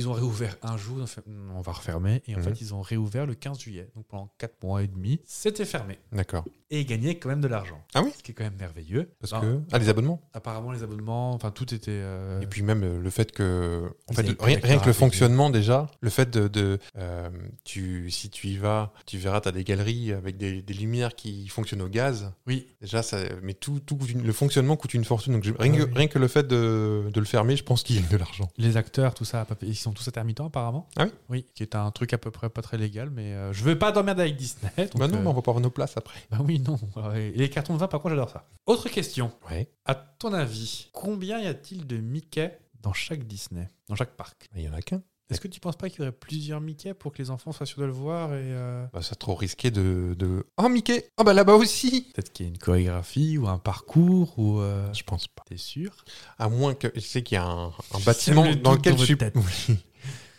ils 0.00 0.08
ont 0.08 0.12
réouvert 0.12 0.56
un 0.62 0.76
jour, 0.76 0.98
ils 0.98 1.02
ont 1.02 1.06
fait, 1.06 1.20
Hmm, 1.26 1.50
on 1.54 1.60
va 1.60 1.72
refermer. 1.72 2.22
Et 2.26 2.34
en 2.34 2.38
Mhm. 2.38 2.44
fait, 2.44 2.60
ils 2.60 2.74
ont 2.74 2.80
réouvert 2.82 3.26
le 3.26 3.34
15 3.34 3.58
juillet. 3.60 3.88
Donc, 3.94 4.06
pendant 4.06 4.30
4 4.38 4.62
mois 4.62 4.82
et 4.82 4.86
demi, 4.86 5.20
c'était 5.24 5.64
fermé. 5.64 5.98
D'accord. 6.12 6.44
Et 6.72 6.80
ils 6.80 6.86
gagnaient 6.86 7.16
quand 7.18 7.28
même 7.28 7.40
de 7.40 7.48
l'argent. 7.48 7.82
Ah 7.94 8.02
oui 8.02 8.12
Ce 8.16 8.22
qui 8.22 8.30
est 8.30 8.34
quand 8.34 8.44
même 8.44 8.56
merveilleux. 8.58 9.10
Parce 9.20 9.32
Non, 9.32 9.40
que. 9.40 9.60
Ah, 9.72 9.78
les 9.78 9.88
abonnements 9.88 10.20
Apparemment, 10.34 10.70
les 10.70 10.82
abonnements, 10.84 11.32
enfin, 11.32 11.50
tout 11.50 11.74
était... 11.74 11.90
euh, 11.90 12.40
Et 12.40 12.46
puis 12.46 12.62
même 12.62 12.84
euh, 12.84 13.00
le 13.00 13.10
fait 13.10 13.32
que, 13.32 13.90
en 14.08 14.12
fait, 14.12 14.22
rien, 14.40 14.58
rien 14.62 14.78
que 14.78 14.86
le 14.86 14.92
fonctionnement 14.92 15.50
déjà, 15.50 15.88
le 16.00 16.10
fait 16.10 16.30
de, 16.30 16.46
de, 16.48 16.78
euh, 16.96 17.28
tu, 17.64 18.10
si 18.10 18.30
tu 18.30 18.46
y 18.48 18.56
vas, 18.56 18.92
tu 19.06 19.18
verras, 19.18 19.40
tu 19.40 19.48
as 19.48 19.52
des 19.52 19.64
galeries 19.64 20.12
avec 20.12 20.36
des, 20.36 20.62
des 20.62 20.74
lumières 20.74 21.14
qui 21.16 21.48
fonctionnent 21.48 21.82
au 21.82 21.88
gaz. 21.88 22.32
Oui, 22.46 22.68
Déjà, 22.80 23.02
ça, 23.02 23.18
mais 23.42 23.54
tout, 23.54 23.80
tout 23.80 23.98
le 24.22 24.32
fonctionnement 24.32 24.76
coûte 24.76 24.94
une 24.94 25.04
fortune. 25.04 25.32
Donc 25.34 25.44
je- 25.44 25.52
rien, 25.58 25.72
Ah 25.74 25.76
que, 25.78 25.82
oui. 25.82 25.90
rien 25.94 26.06
que 26.06 26.18
le 26.20 26.28
fait 26.28 26.46
de, 26.46 27.10
de 27.12 27.20
le 27.20 27.26
fermer, 27.26 27.56
je 27.56 27.64
pense 27.64 27.82
qu'il 27.82 27.96
y 27.96 27.98
a 27.98 28.08
de 28.08 28.16
l'argent. 28.16 28.48
Les 28.58 28.76
acteurs, 28.76 29.12
tout 29.14 29.24
ça, 29.24 29.44
ils 29.62 29.74
sont 29.76 29.92
tous 29.92 30.06
intermittents 30.06 30.46
apparemment. 30.46 30.88
Ah 30.96 31.04
oui 31.06 31.10
Oui, 31.28 31.46
qui 31.54 31.62
est 31.64 31.74
un 31.74 31.90
truc 31.90 32.12
à 32.12 32.18
peu 32.18 32.30
près 32.30 32.48
pas 32.48 32.62
très 32.62 32.78
légal, 32.78 33.10
mais 33.10 33.34
euh, 33.34 33.52
je 33.52 33.64
veux 33.64 33.76
pas 33.76 33.90
d'emmerde 33.92 34.20
avec 34.20 34.36
Disney. 34.36 34.70
donc, 34.76 34.96
bah 34.96 35.08
non, 35.08 35.20
mais 35.20 35.26
on 35.26 35.32
va 35.32 35.42
pas 35.42 35.50
avoir 35.50 35.60
nos 35.60 35.70
places 35.70 35.96
après. 35.96 36.20
bah 36.30 36.38
oui, 36.46 36.59
non. 36.66 36.78
Et 37.14 37.32
les 37.32 37.50
cartons 37.50 37.74
de 37.74 37.78
vin, 37.78 37.88
par 37.88 38.00
contre, 38.00 38.14
j'adore 38.14 38.30
ça. 38.30 38.48
Autre 38.66 38.88
question. 38.88 39.32
Ouais. 39.50 39.70
À 39.84 39.94
ton 39.94 40.32
avis, 40.32 40.88
combien 40.92 41.40
y 41.40 41.46
a-t-il 41.46 41.86
de 41.86 41.96
Mickey 41.96 42.58
dans 42.80 42.92
chaque 42.92 43.26
Disney, 43.26 43.68
dans 43.88 43.96
chaque 43.96 44.16
parc? 44.16 44.48
Il 44.56 44.62
y 44.62 44.68
en 44.68 44.72
a 44.72 44.82
qu'un. 44.82 45.02
Est-ce 45.30 45.40
que 45.40 45.48
tu 45.48 45.60
penses 45.60 45.76
pas 45.76 45.88
qu'il 45.88 46.00
y 46.00 46.02
aurait 46.02 46.12
plusieurs 46.12 46.60
Mickey 46.60 46.92
pour 46.92 47.12
que 47.12 47.18
les 47.18 47.30
enfants 47.30 47.52
soient 47.52 47.66
sûrs 47.66 47.80
de 47.80 47.84
le 47.84 47.92
voir 47.92 48.34
et 48.34 48.38
euh, 48.42 48.84
Bah, 48.92 49.00
c'est 49.00 49.14
trop 49.14 49.36
risqué 49.36 49.70
de, 49.70 50.16
de... 50.18 50.44
Oh, 50.56 50.68
Mickey 50.68 51.08
Ah 51.16 51.22
bah 51.22 51.32
là-bas 51.32 51.54
aussi 51.54 52.10
peut-être 52.12 52.32
qu'il 52.32 52.46
y 52.46 52.48
a 52.48 52.50
une 52.52 52.58
chorégraphie 52.58 53.38
ou 53.38 53.46
un 53.46 53.58
parcours 53.58 54.36
ou 54.38 54.58
euh, 54.58 54.92
Je 54.92 55.04
pense 55.04 55.28
pas. 55.28 55.44
t'es 55.46 55.56
sûr? 55.56 56.04
À 56.38 56.48
moins 56.48 56.74
que... 56.74 56.88
Je 56.96 57.00
sais 57.00 57.22
qu'il 57.22 57.36
y 57.36 57.38
a 57.38 57.44
un, 57.46 57.72
bâtiment 58.04 58.44
le 58.44 58.56
dans 58.56 58.72
lequel 58.72 58.98
je 58.98 59.04
suis... 59.04 59.16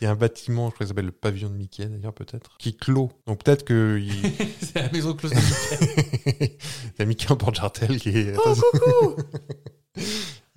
Il 0.01 0.05
y 0.05 0.07
a 0.07 0.11
un 0.11 0.15
bâtiment, 0.15 0.67
je 0.69 0.73
crois 0.73 0.79
qu'il 0.85 0.87
s'appelle 0.87 1.05
le 1.05 1.11
pavillon 1.11 1.49
de 1.49 1.53
Mickey 1.55 1.85
d'ailleurs 1.85 2.13
peut-être, 2.13 2.57
qui 2.57 2.75
clôt. 2.75 3.11
Donc 3.27 3.43
peut-être 3.43 3.63
que... 3.63 3.99
il- 4.01 4.11
C'est 4.61 4.81
la 4.81 4.89
maison 4.91 5.13
close 5.13 5.31
de 5.31 5.35
Mickey. 5.37 6.57
Il 6.95 6.99
y 6.99 7.01
a 7.01 7.05
Mickey 7.05 7.31
en 7.31 7.35
porte-jartel 7.37 7.99
qui 7.99 8.09
est... 8.09 8.33
oh 8.43 8.53
coucou 8.71 9.15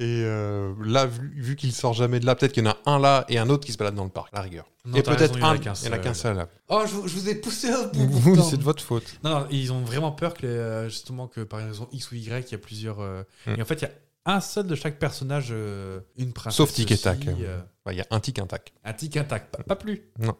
Et 0.00 0.22
euh, 0.24 0.72
là, 0.84 1.06
vu, 1.06 1.32
vu 1.36 1.56
qu'il 1.56 1.72
sort 1.72 1.92
jamais 1.92 2.18
de 2.18 2.26
là, 2.26 2.34
peut-être 2.34 2.52
qu'il 2.52 2.64
y 2.64 2.66
en 2.66 2.70
a 2.72 2.78
un 2.86 2.98
là 2.98 3.24
et 3.28 3.38
un 3.38 3.48
autre 3.48 3.64
qui 3.64 3.72
se 3.72 3.78
balade 3.78 3.94
dans 3.94 4.02
le 4.04 4.10
parc, 4.10 4.28
à 4.32 4.38
la 4.38 4.42
rigueur. 4.42 4.66
Non, 4.84 4.96
et 4.98 5.02
t'as 5.04 5.14
peut-être 5.14 5.34
raison, 5.34 5.46
un, 5.46 5.54
il 5.56 5.64
y 5.86 5.88
en 5.88 5.92
a 5.92 5.98
qu'un 5.98 6.14
seul 6.14 6.36
là. 6.36 6.48
Oh, 6.68 6.82
je, 6.84 6.92
vous- 6.94 7.06
je 7.06 7.14
vous 7.14 7.28
ai 7.28 7.36
poussé 7.36 7.68
bout. 7.92 8.00
Oui, 8.00 8.20
pourtant. 8.24 8.42
c'est 8.42 8.56
de 8.56 8.62
votre 8.64 8.82
faute. 8.82 9.04
Non, 9.22 9.30
non, 9.30 9.46
ils 9.50 9.72
ont 9.72 9.82
vraiment 9.82 10.10
peur 10.10 10.34
que 10.34 10.46
euh, 10.46 10.88
justement 10.88 11.28
que 11.28 11.42
par 11.42 11.60
raison 11.60 11.88
X 11.92 12.10
ou 12.10 12.16
Y, 12.16 12.48
il 12.48 12.52
y 12.52 12.54
a 12.54 12.58
plusieurs. 12.58 13.00
euh, 13.00 13.22
Hmm. 13.46 13.54
Et 13.56 13.62
en 13.62 13.64
fait, 13.64 13.74
il 13.74 13.82
y 13.82 13.86
a 13.86 13.92
un 14.34 14.40
seul 14.40 14.66
de 14.66 14.74
chaque 14.74 14.98
personnage, 14.98 15.48
euh, 15.52 16.00
une 16.16 16.32
princesse. 16.32 16.56
Sauf 16.56 16.72
Tic 16.72 16.90
et 16.90 16.94
aussi, 16.94 17.02
Tac. 17.04 17.26
euh, 17.28 17.60
Ouais, 17.86 17.94
Il 17.94 17.98
y 17.98 18.00
a 18.00 18.06
un 18.10 18.20
tic, 18.20 18.38
un 18.38 18.46
tac. 18.46 18.72
un 18.84 18.92
tic, 18.92 19.16
un 19.16 19.24
tac, 19.24 19.50
pas, 19.50 19.62
pas 19.62 19.76
plus. 19.76 20.02
Non. 20.18 20.36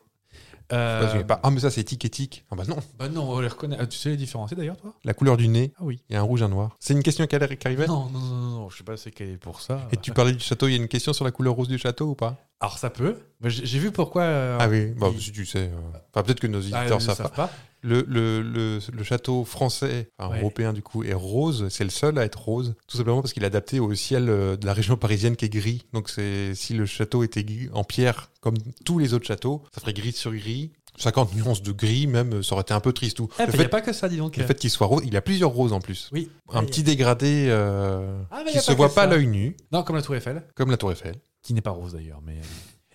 Euh, 0.73 1.23
pas- 1.25 1.41
Ah, 1.43 1.51
mais 1.51 1.61
ça, 1.61 1.71
c'est 1.71 1.85
tic 1.85 2.03
et 2.07 2.09
tic. 2.09 2.47
Ah 2.51 2.57
bah 2.57 2.65
non. 2.67 2.79
Bah 2.99 3.09
non, 3.11 3.31
on 3.31 3.41
les 3.41 3.49
reconnaît. 3.49 3.77
Ah, 3.79 3.87
tu 3.87 3.99
sais 3.99 4.09
les 4.09 4.17
différencier 4.17 4.57
d'ailleurs, 4.57 4.79
toi? 4.79 4.95
La 5.05 5.13
couleur 5.13 5.37
du 5.37 5.47
nez, 5.47 5.73
Ah 5.79 5.83
oui. 5.85 6.01
il 6.09 6.15
y 6.15 6.17
a 6.17 6.21
un 6.21 6.23
rouge, 6.23 6.43
un 6.43 6.49
noir. 6.49 6.75
C'est 6.81 6.95
une 6.95 7.03
question 7.03 7.27
qui 7.27 7.37
arrivait 7.37 7.87
Non, 7.87 8.09
non, 8.09 8.19
non, 8.19 8.21
non, 8.37 8.51
non, 8.61 8.69
je 8.71 8.79
sais 8.79 8.85
pas 8.85 8.97
c'est 8.97 9.11
quel 9.11 9.29
est 9.29 9.37
pour 9.37 9.61
ça. 9.61 9.87
Et 9.93 9.99
tu 9.99 10.13
parlais 10.13 10.33
du 10.33 10.41
château, 10.43 10.67
il 10.69 10.71
y 10.73 10.75
a 10.75 10.79
une 10.79 10.89
question 10.89 11.13
sur 11.13 11.27
la 11.27 11.33
couleur 11.33 11.53
rose 11.55 11.69
du 11.69 11.77
château 11.77 12.07
ou 12.11 12.15
pas? 12.15 12.39
Alors 12.65 12.79
ça 12.79 12.89
peut. 12.91 13.17
J'ai 13.45 13.79
vu 13.79 13.91
pourquoi. 13.93 14.23
euh, 14.23 14.57
Ah 14.59 14.69
oui, 14.69 14.87
bah, 14.97 15.11
il- 15.15 15.21
si 15.21 15.33
tu 15.33 15.45
sais. 15.45 15.71
euh, 15.71 15.99
Enfin, 16.15 16.23
peut-être 16.25 16.41
que 16.41 16.47
nos 16.47 16.59
ah, 16.61 16.63
éditeurs 16.63 16.85
ils 16.89 16.95
ne 16.95 16.99
savent 17.01 17.17
savent 17.17 17.31
pas. 17.31 17.49
pas. 17.49 17.51
Le, 17.83 18.03
le, 18.09 18.41
le, 18.41 18.79
le 18.91 19.05
château 19.05 19.45
français, 19.45 20.09
enfin, 20.19 20.33
Ouais. 20.33 20.41
européen 20.41 20.73
du 20.73 20.81
coup, 20.81 21.05
est 21.05 21.13
rose. 21.13 21.67
C'est 21.69 21.85
le 21.85 21.91
seul 21.91 22.19
à 22.19 22.25
être 22.25 22.41
rose. 22.41 22.75
Tout 22.89 22.97
simplement 22.97 23.21
parce 23.21 23.35
qu'il 23.35 23.43
est 23.43 23.47
adapté 23.47 23.81
au 23.81 23.95
ciel 23.95 24.31
euh, 24.31 24.57
de 24.57 24.65
la 24.65 24.73
région 24.73 24.97
parisienne 24.97 25.37
qui 25.37 25.45
est 25.45 25.49
gris. 25.51 25.85
Donc 25.93 26.09
c'est 26.09 26.55
si 26.55 26.73
le 26.73 26.87
château 26.87 27.23
était 27.23 27.45
en 27.75 27.85
pierre 27.85 28.31
comme 28.41 28.55
tous 28.87 28.99
les 28.99 29.13
autres 29.13 29.27
châteaux, 29.27 29.63
ça 29.75 29.83
ferait 29.83 29.93
gris 29.93 30.13
sur 30.13 30.33
gris. 30.35 30.73
50 30.97 31.35
nuances 31.35 31.61
de 31.61 31.73
gris 31.73 32.07
même, 32.07 32.43
ça 32.45 32.55
aurait 32.55 32.63
été 32.63 32.73
un 32.73 32.79
peu 32.81 32.93
triste. 32.95 33.19
Eh, 33.21 33.47
le 33.47 33.53
Il 33.53 33.59
n'y 33.59 33.65
a 33.65 33.69
pas 33.69 33.81
que 33.83 33.93
ça, 33.93 34.09
dis 34.09 34.17
donc. 34.17 34.37
le 34.39 34.45
fait 34.47 34.55
qu'il 34.59 34.71
soit 34.71 34.87
rose, 34.87 35.03
il 35.05 35.15
a 35.17 35.21
plusieurs 35.21 35.51
roses 35.51 35.73
en 35.73 35.81
plus. 35.81 36.09
Oui. 36.13 36.31
Un 36.53 36.61
Ouais, 36.61 36.67
petit 36.67 36.85
dégradé 36.85 37.47
euh, 37.49 38.23
Ah, 38.31 38.43
qui 38.49 38.57
a 38.57 38.61
se 38.63 38.73
voit 38.73 38.95
pas 38.95 39.03
à 39.03 39.07
l'œil 39.09 39.27
nu, 39.27 39.57
Non, 39.73 39.83
comme 39.83 39.97
la 39.97 40.03
Tour 40.03 40.15
Eiffel, 40.15 40.45
comme 40.55 40.71
la 40.71 40.77
Tour 40.77 40.93
Eiffel. 40.93 41.17
Qui 41.45 41.55
n'est 41.55 41.61
pas 41.61 41.71
rose 41.71 41.93
d'ailleurs, 41.93 42.21
mais. 42.23 42.41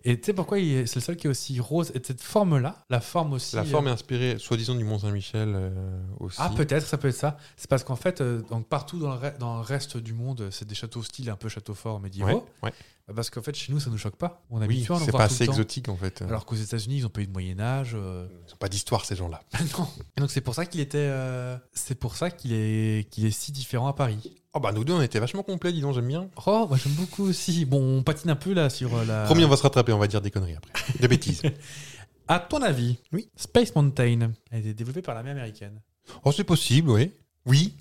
Et 0.06 0.18
tu 0.18 0.28
sais 0.28 0.34
pourquoi 0.34 0.58
c'est 0.58 0.96
le 0.96 1.02
seul 1.02 1.18
qui 1.18 1.28
est 1.28 1.30
aussi 1.30 1.60
rose 1.60 1.92
et 1.94 2.00
de 2.00 2.06
cette 2.06 2.22
forme-là, 2.22 2.86
la 2.90 3.02
forme 3.02 3.34
aussi. 3.34 3.56
La 3.56 3.64
euh, 3.64 3.66
forme 3.66 3.88
est 3.90 3.92
inspirée, 3.92 4.38
soi-disant, 4.40 4.76
du 4.76 4.86
Mont-Saint-Michel 4.86 5.54
euh, 5.54 6.02
aussi. 6.20 6.38
Ah, 6.40 6.52
peut-être, 6.56 6.86
ça 6.86 6.98
peut 6.98 7.10
être 7.10 7.16
ça. 7.16 7.38
C'est 7.58 7.70
parce 7.70 7.84
qu'en 7.84 7.98
fait, 7.98 8.22
euh, 8.22 8.42
donc 8.50 8.68
partout 8.68 8.98
dans 8.98 9.16
le, 9.16 9.38
dans 9.40 9.58
le 9.58 9.62
reste 9.62 9.98
du 9.98 10.14
monde, 10.14 10.50
c'est 10.52 10.66
des 10.66 10.76
châteaux 10.76 11.04
style 11.04 11.30
un 11.30 11.36
peu 11.36 11.50
château 11.50 11.74
fort 11.74 12.00
médiévaux. 12.00 12.48
ouais. 12.64 12.74
Parce 13.16 13.30
qu'en 13.30 13.42
fait, 13.42 13.56
chez 13.56 13.72
nous, 13.72 13.80
ça 13.80 13.90
nous 13.90 13.98
choque 13.98 14.16
pas. 14.16 14.44
On 14.50 14.62
est 14.62 14.68
Oui, 14.68 14.86
c'est 15.06 15.12
pas 15.12 15.24
assez 15.24 15.44
exotique 15.46 15.90
en 15.90 15.96
fait. 15.96 16.22
Alors 16.22 16.46
qu'aux 16.46 16.56
États-Unis, 16.56 16.98
ils 16.98 17.04
n'ont 17.04 17.10
pas 17.10 17.22
eu 17.22 17.28
de 17.28 17.32
Moyen-Âge. 17.32 17.92
euh, 17.96 18.28
Ils 18.48 18.54
ont 18.54 18.58
pas 18.58 18.70
d'histoire 18.70 19.06
ces 19.06 19.16
gens-là. 19.16 19.42
non. 19.78 19.88
Et 20.18 20.22
donc, 20.22 20.32
c'est 20.32 20.42
pour 20.42 20.56
ça 20.56 20.66
qu'il 20.66 20.80
était. 20.82 20.98
euh, 21.00 21.58
C'est 21.74 21.96
pour 21.96 22.16
ça 22.16 22.30
qu'il 22.32 22.54
est, 22.54 23.10
qu'il 23.10 23.26
est 23.26 23.32
si 23.32 23.52
différent 23.52 23.88
à 23.88 23.94
Paris. 23.94 24.36
Oh 24.54 24.60
bah 24.60 24.72
nous 24.72 24.84
deux 24.84 24.94
on 24.94 25.02
était 25.04 25.20
vachement 25.20 25.44
complets, 25.44 25.72
dis 25.72 25.82
donc, 25.82 25.94
j'aime 25.94 26.08
bien. 26.08 26.28
Oh, 26.48 26.66
moi 26.68 26.76
j'aime 26.78 26.94
beaucoup 26.94 27.24
aussi. 27.24 27.66
Bon, 27.66 28.00
on 28.00 28.02
patine 28.04 28.32
un 28.32 28.36
peu 28.36 28.54
là 28.54 28.70
sur 28.72 28.96
euh, 28.96 29.06
la. 29.06 29.26
Promis, 29.26 29.46
on 29.46 29.50
va 29.50 29.58
se 29.58 29.62
rattraper, 29.64 29.94
on 29.94 30.00
va 30.00 30.08
dire 30.08 30.22
des 30.22 30.32
conneries 30.32 30.56
après. 30.56 30.74
Des 31.00 31.08
bêtises. 31.08 31.42
À 32.28 32.40
ton 32.40 32.62
avis, 32.62 32.98
Oui. 33.12 33.28
Space 33.36 33.74
Mountain 33.76 34.32
a 34.52 34.58
été 34.60 34.76
développé 34.76 35.02
par 35.02 35.16
l'armée 35.16 35.32
américaine? 35.32 35.82
Oh, 36.24 36.32
c'est 36.32 36.44
possible, 36.44 36.92
oui. 36.92 37.12
Oui. 37.50 37.76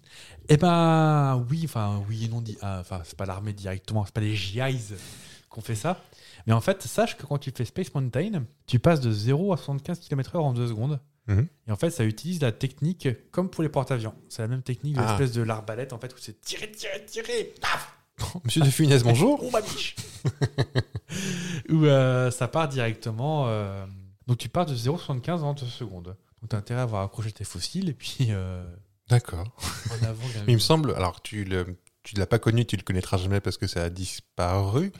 Eh 0.49 0.57
ben, 0.57 1.45
oui, 1.51 1.63
enfin, 1.65 2.03
oui 2.09 2.25
et 2.25 2.29
non 2.29 2.41
dit. 2.41 2.57
ah, 2.63 2.79
Enfin, 2.81 3.03
c'est 3.05 3.17
pas 3.17 3.27
l'armée 3.27 3.53
directement, 3.53 4.05
c'est 4.05 4.15
pas 4.15 4.21
les 4.23 4.35
GIs 4.35 4.95
qu'on 5.51 5.61
fait 5.61 5.75
ça. 5.75 6.03
Mais 6.47 6.53
en 6.55 6.61
fait, 6.61 6.83
sache 6.83 7.17
que 7.17 7.27
quand 7.27 7.39
tu 7.39 7.53
fais 7.55 7.65
Space 7.67 7.95
Mountain, 7.95 8.45
tu 8.67 8.79
passes 8.79 9.01
de 9.01 9.13
0 9.13 9.53
à 9.53 9.57
75 9.59 10.01
km/h 10.01 10.39
en 10.39 10.53
2 10.55 10.69
secondes. 10.69 10.99
Mhm. 11.27 11.47
Et 11.67 11.73
en 11.73 11.77
fait, 11.77 11.91
ça 11.91 12.05
utilise 12.05 12.41
la 12.41 12.53
technique 12.53 13.07
comme 13.31 13.51
pour 13.51 13.63
les 13.63 13.69
porte-avions. 13.69 14.15
C'est 14.31 14.41
la 14.41 14.49
même 14.49 14.63
technique 14.63 14.95
de 14.97 15.01
Ah. 15.01 15.09
l'espèce 15.11 15.33
de 15.33 15.43
l'arbalète, 15.43 15.93
en 15.93 15.99
fait, 15.99 16.13
où 16.15 16.17
c'est 16.19 16.41
tirer, 16.41 16.71
tirer, 16.73 17.05
tirer, 17.05 17.53
paf 17.61 17.95
Monsieur 18.45 18.63
de 18.63 18.71
Funès, 18.71 19.03
bonjour. 19.03 19.41
Oh 19.45 19.51
ma 19.51 19.61
biche 19.61 19.95
Où 21.69 21.85
euh, 21.85 22.31
ça 22.31 22.49
part 22.49 22.69
directement. 22.69 23.45
euh, 23.49 23.85
Donc 24.27 24.39
tu 24.39 24.49
pars 24.49 24.67
de 24.67 24.75
0,75 24.75 25.41
en 25.43 25.53
2 25.55 25.67
secondes. 25.67 26.17
Donc 26.41 26.51
tu 26.51 26.57
as 26.57 26.59
intérêt 26.59 26.81
à 26.81 26.85
avoir 26.85 27.03
accroché 27.05 27.31
tes 27.33 27.45
fossiles 27.45 27.89
et 27.91 27.95
puis 27.95 28.29
euh, 28.31 28.65
D'accord. 29.09 29.47
en 29.91 30.07
avant. 30.07 30.25
Mais 30.47 30.53
il 30.53 30.57
me 30.57 30.59
semble, 30.61 30.95
alors 30.95 31.21
tu 31.23 31.49
tu 32.03 32.17
l'as 32.17 32.27
pas 32.27 32.39
connu, 32.39 32.65
tu 32.65 32.77
le 32.77 32.83
connaîtras 32.83 33.19
jamais 33.19 33.41
parce 33.41 33.57
que 33.59 33.67
ça 33.67 33.83
a 33.85 33.91
disparu. 33.91 34.93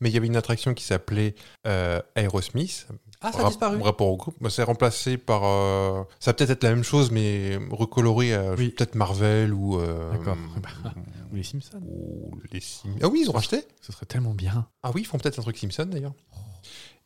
Mais 0.00 0.10
il 0.10 0.14
y 0.14 0.18
avait 0.18 0.26
une 0.26 0.36
attraction 0.36 0.74
qui 0.74 0.84
s'appelait 0.84 1.34
euh, 1.66 2.00
Aerosmith. 2.16 2.86
Ah, 3.22 3.32
ça 3.32 3.44
a 3.46 3.48
disparu 3.48 3.80
Rapport 3.80 4.08
au 4.08 4.16
groupe. 4.18 4.36
Bah, 4.42 4.50
c'est 4.50 4.62
remplacé 4.62 5.16
par. 5.16 5.42
euh, 5.44 6.02
ça 6.20 6.30
va 6.30 6.34
peut-être 6.34 6.50
être 6.50 6.62
la 6.64 6.70
même 6.74 6.84
chose, 6.84 7.10
mais 7.10 7.58
recoloré 7.70 8.34
à 8.34 8.52
Oui. 8.54 8.70
peut-être 8.70 8.94
Marvel 8.94 9.54
ou. 9.54 9.78
euh, 9.80 10.12
D'accord. 10.12 10.36
Ou 11.32 11.34
les 11.36 11.42
Simpsons. 11.42 11.80
ou 11.82 12.30
les 12.52 12.60
Sim- 12.60 12.94
Ah 13.02 13.08
oui, 13.08 13.20
ils 13.24 13.28
ont 13.30 13.32
racheté. 13.32 13.64
Ce 13.80 13.90
serait 13.92 14.06
tellement 14.06 14.32
bien. 14.34 14.68
Ah 14.82 14.90
oui, 14.94 15.00
ils 15.00 15.06
font 15.06 15.18
peut-être 15.18 15.38
un 15.38 15.42
truc 15.42 15.58
Simpson 15.58 15.86
d'ailleurs. 15.90 16.14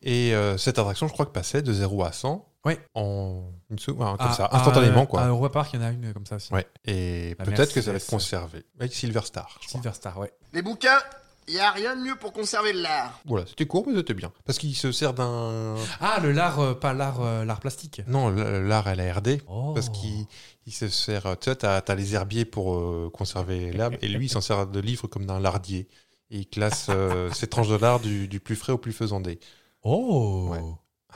Et 0.03 0.33
euh, 0.33 0.57
cette 0.57 0.79
attraction, 0.79 1.07
je 1.07 1.13
crois 1.13 1.25
que 1.25 1.31
passait 1.31 1.61
de 1.61 1.71
0 1.73 2.03
à 2.03 2.11
100 2.11 2.47
Ouais. 2.63 2.79
en 2.93 3.41
une 3.71 3.79
seconde, 3.79 4.17
comme 4.19 4.33
ça, 4.33 4.47
instantanément 4.51 5.07
quoi. 5.07 5.21
À 5.21 5.27
Europa 5.29 5.49
Park, 5.53 5.71
il 5.73 5.79
y 5.79 5.83
en 5.83 5.85
a 5.87 5.89
une 5.89 6.13
comme 6.13 6.27
ça 6.27 6.35
aussi. 6.35 6.53
Ouais. 6.53 6.67
Et 6.85 7.35
peut-être 7.43 7.73
que 7.73 7.81
ça 7.81 7.91
va 7.91 7.97
être 7.97 8.05
conservé. 8.05 8.63
Avec 8.79 8.93
Silver 8.93 9.21
Star, 9.23 9.57
je 9.61 9.67
crois. 9.67 9.81
Silver 9.81 9.95
Star, 9.95 10.19
ouais. 10.19 10.31
Les 10.53 10.61
bouquins, 10.61 10.99
y 11.47 11.57
a 11.57 11.71
rien 11.71 11.95
de 11.95 12.01
mieux 12.01 12.15
pour 12.15 12.33
conserver 12.33 12.73
l'art. 12.73 13.19
Voilà, 13.25 13.45
c'était 13.47 13.65
court, 13.65 13.85
mais 13.87 13.95
c'était 13.95 14.13
bien. 14.13 14.31
Parce 14.45 14.59
qu'il 14.59 14.75
se 14.75 14.91
sert 14.91 15.13
d'un. 15.15 15.75
Ah, 15.99 16.19
le 16.21 16.31
lard, 16.31 16.59
euh, 16.59 16.73
pas 16.75 16.93
l'art, 16.93 17.21
euh, 17.21 17.45
l'art 17.45 17.59
plastique. 17.59 18.01
Non, 18.07 18.29
l'art 18.29 18.87
à 18.87 18.93
la 18.95 19.11
RD. 19.11 19.41
Oh. 19.47 19.73
Parce 19.73 19.89
qu'il 19.89 20.25
il 20.67 20.73
se 20.73 20.87
sert. 20.87 21.23
Tu 21.39 21.49
sais, 21.49 21.55
t'as 21.55 21.77
as 21.79 21.95
les 21.95 22.13
herbiers 22.13 22.45
pour 22.45 22.75
euh, 22.75 23.09
conserver 23.11 23.71
l'herbe. 23.71 23.95
et 24.01 24.07
lui, 24.07 24.27
il 24.27 24.29
s'en 24.29 24.41
sert 24.41 24.67
de 24.67 24.79
livre 24.79 25.07
comme 25.07 25.25
d'un 25.25 25.39
lardier. 25.39 25.87
Et 26.29 26.37
il 26.39 26.47
classe 26.47 26.87
euh, 26.89 27.29
ses 27.33 27.47
tranches 27.47 27.69
de 27.69 27.75
lard 27.75 27.99
du, 27.99 28.27
du 28.27 28.39
plus 28.39 28.55
frais 28.55 28.73
au 28.73 28.77
plus 28.77 28.93
faisandé. 28.93 29.39
Oh 29.83 30.49
Ouais. 30.51 30.59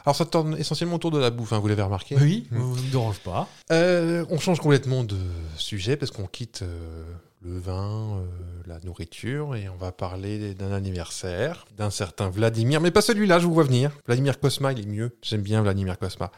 Alors, 0.04 0.16
ça 0.16 0.26
tourne 0.26 0.56
essentiellement 0.58 0.96
autour 0.98 1.12
de 1.12 1.20
la 1.20 1.30
bouffe, 1.32 1.54
hein, 1.54 1.60
vous 1.60 1.68
l'avez 1.68 1.82
remarqué 1.82 2.16
Oui, 2.20 2.48
Mm. 2.52 2.58
ne 2.58 2.64
me 2.64 2.92
dérange 2.92 3.20
pas. 3.20 3.48
Euh, 3.72 4.26
on 4.30 4.38
change 4.40 4.60
complètement 4.60 5.04
de 5.04 5.18
sujet 5.58 5.96
parce 5.98 6.12
qu'on 6.12 6.28
quitte 6.28 6.62
euh, 6.62 7.04
le 7.42 7.58
vin, 7.58 8.18
euh, 8.20 8.26
la 8.68 8.80
nourriture 8.82 9.56
et 9.56 9.68
on 9.70 9.76
va 9.78 9.92
parler 9.92 10.54
d'un 10.54 10.72
anniversaire 10.74 11.66
d'un 11.78 11.90
certain 11.90 12.30
Vladimir, 12.30 12.82
mais 12.82 12.92
pas 12.92 13.02
celui-là, 13.02 13.40
je 13.40 13.48
vous 13.48 13.54
vois 13.54 13.64
venir. 13.64 13.92
Vladimir 14.06 14.40
Kosma, 14.40 14.74
il 14.74 14.80
est 14.80 14.86
mieux. 14.86 15.18
J'aime 15.24 15.42
bien 15.42 15.62
Vladimir 15.62 15.98
Kosma. 15.98 16.32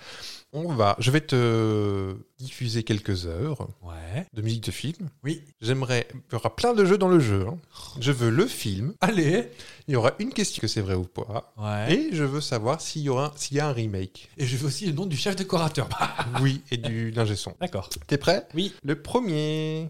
On 0.53 0.73
va, 0.73 0.95
je 0.99 1.11
vais 1.11 1.19
te 1.21 2.15
diffuser 2.39 2.83
quelques 2.83 3.25
heures 3.25 3.67
Ouais. 3.83 4.25
de 4.33 4.41
musique 4.41 4.63
de 4.63 4.71
film. 4.71 5.09
Oui. 5.23 5.43
J'aimerais, 5.61 6.07
il 6.13 6.33
y 6.33 6.35
aura 6.35 6.55
plein 6.55 6.73
de 6.73 6.85
jeux 6.85 6.97
dans 6.97 7.09
le 7.09 7.19
jeu. 7.19 7.45
hein. 7.49 7.57
Je 7.99 8.11
veux 8.13 8.29
le 8.29 8.47
film. 8.47 8.93
Allez. 9.01 9.49
Il 9.87 9.93
y 9.93 9.97
aura 9.97 10.13
une 10.19 10.31
question 10.31 10.61
que 10.61 10.67
c'est 10.67 10.81
vrai 10.81 10.95
ou 10.95 11.03
pas. 11.03 11.53
Ouais. 11.57 11.93
Et 11.93 12.09
je 12.15 12.23
veux 12.23 12.41
savoir 12.41 12.79
s'il 12.79 13.01
y 13.03 13.09
aura, 13.09 13.33
s'il 13.35 13.57
y 13.57 13.59
a 13.59 13.67
un 13.67 13.73
remake. 13.73 14.29
Et 14.37 14.45
je 14.47 14.55
veux 14.55 14.67
aussi 14.67 14.85
le 14.85 14.93
nom 14.93 15.05
du 15.05 15.17
chef 15.17 15.35
décorateur. 15.35 15.89
oui, 16.41 16.61
et 16.71 16.77
du 16.77 17.11
l'ingé 17.11 17.35
son. 17.35 17.53
D'accord. 17.59 17.89
T'es 18.07 18.17
prêt? 18.17 18.47
Oui. 18.55 18.73
Le 18.83 19.01
premier. 19.01 19.89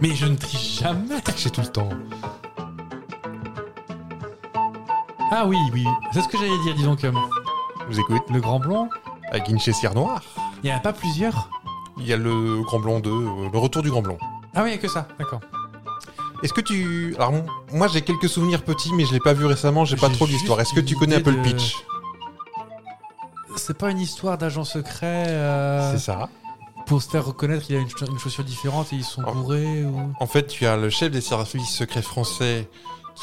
Mais 0.00 0.14
je 0.14 0.26
ne 0.26 0.36
triche 0.36 0.80
jamais. 0.80 1.16
J'ai 1.36 1.50
tout 1.50 1.60
le 1.60 1.66
temps. 1.68 1.88
Ah 5.30 5.44
oui, 5.46 5.56
oui. 5.72 5.84
C'est 6.12 6.22
ce 6.22 6.28
que 6.28 6.38
j'allais 6.38 6.58
dire, 6.64 6.74
dis 6.74 6.84
donc. 6.84 7.04
euh, 7.04 7.12
vous 7.88 8.00
écoute. 8.00 8.22
Le 8.30 8.40
grand 8.40 8.58
blond, 8.60 8.88
Avec 9.30 9.48
une 9.48 9.58
chaissière 9.58 9.94
noire. 9.94 10.22
il 10.62 10.66
n'y 10.68 10.72
en 10.72 10.76
a 10.76 10.80
pas 10.80 10.92
plusieurs 10.92 11.50
Il 11.98 12.06
y 12.06 12.12
a 12.12 12.16
le 12.16 12.62
Grand 12.62 12.78
Blond 12.80 13.00
2, 13.00 13.10
euh, 13.10 13.48
le 13.52 13.58
retour 13.58 13.82
du 13.82 13.90
Grand 13.90 14.02
Blond. 14.02 14.18
Ah 14.54 14.62
oui, 14.62 14.70
il 14.70 14.72
n'y 14.72 14.78
a 14.78 14.78
que 14.78 14.88
ça. 14.88 15.06
D'accord. 15.18 15.40
Est-ce 16.42 16.52
que 16.52 16.60
tu. 16.60 17.14
Alors, 17.16 17.32
mon- 17.32 17.46
moi 17.72 17.88
j'ai 17.88 18.02
quelques 18.02 18.28
souvenirs 18.28 18.62
petits, 18.62 18.92
mais 18.94 19.04
je 19.04 19.12
l'ai 19.12 19.18
pas 19.20 19.32
vu 19.32 19.44
récemment, 19.46 19.84
j'ai 19.84 19.96
pas 19.96 20.08
J'ai 20.08 20.14
trop 20.14 20.26
juste 20.26 20.38
l'histoire. 20.40 20.60
Est-ce 20.60 20.72
que 20.72 20.80
tu 20.80 20.94
connais 20.94 21.16
un 21.16 21.20
peu 21.20 21.30
le 21.32 21.38
de- 21.38 21.42
pitch 21.42 21.74
C'est 23.56 23.76
pas 23.76 23.90
une 23.90 23.98
histoire 24.00 24.38
d'agent 24.38 24.62
secret 24.64 25.24
euh, 25.28 25.92
C'est 25.92 25.98
ça. 25.98 26.28
pour 26.86 27.02
se 27.02 27.08
faire 27.10 27.24
reconnaître 27.26 27.66
qu'il 27.66 27.74
a 27.76 27.80
une, 27.80 27.88
cha- 27.88 28.06
une 28.08 28.18
chaussure 28.18 28.44
différente 28.44 28.92
et 28.92 28.96
ils 28.96 29.04
sont 29.04 29.22
Oh. 29.26 29.32
bourrés 29.32 29.84
ou... 29.84 30.12
En 30.20 30.26
fait, 30.26 30.46
tu 30.46 30.64
as 30.64 30.76
le 30.76 30.90
chef 30.90 31.10
des 31.10 31.20
services 31.20 31.68
secrets 31.76 32.02
français 32.02 32.68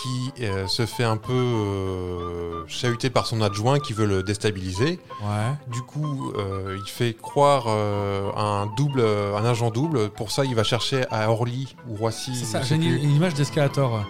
qui 0.01 0.31
euh, 0.41 0.67
se 0.67 0.85
fait 0.85 1.03
un 1.03 1.17
peu 1.17 1.33
euh, 1.33 2.63
chahuter 2.67 3.09
par 3.09 3.25
son 3.25 3.41
adjoint 3.41 3.79
qui 3.79 3.93
veut 3.93 4.05
le 4.05 4.23
déstabiliser. 4.23 4.99
Ouais. 5.21 5.53
Du 5.67 5.81
coup, 5.81 6.31
euh, 6.37 6.77
il 6.83 6.89
fait 6.89 7.13
croire 7.13 7.65
euh, 7.67 8.29
un 8.35 8.67
double, 8.75 9.01
un 9.01 9.45
agent 9.45 9.71
double. 9.71 10.09
Pour 10.09 10.31
ça, 10.31 10.43
il 10.45 10.55
va 10.55 10.63
chercher 10.63 11.05
à 11.11 11.29
Orly 11.31 11.75
ou 11.87 11.95
Roissy. 11.95 12.35
C'est 12.35 12.45
ça, 12.45 12.61
j'ai 12.61 12.75
une, 12.75 13.09
image 13.09 13.33
d'escalator. 13.35 14.03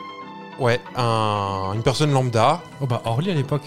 Ouais, 0.60 0.82
un- 0.96 1.72
une 1.74 1.84
personne 1.84 2.12
lambda. 2.12 2.62
Oh 2.82 2.88
bah 2.88 3.02
Orly 3.06 3.32
à 3.32 3.36
l'époque. 3.36 3.64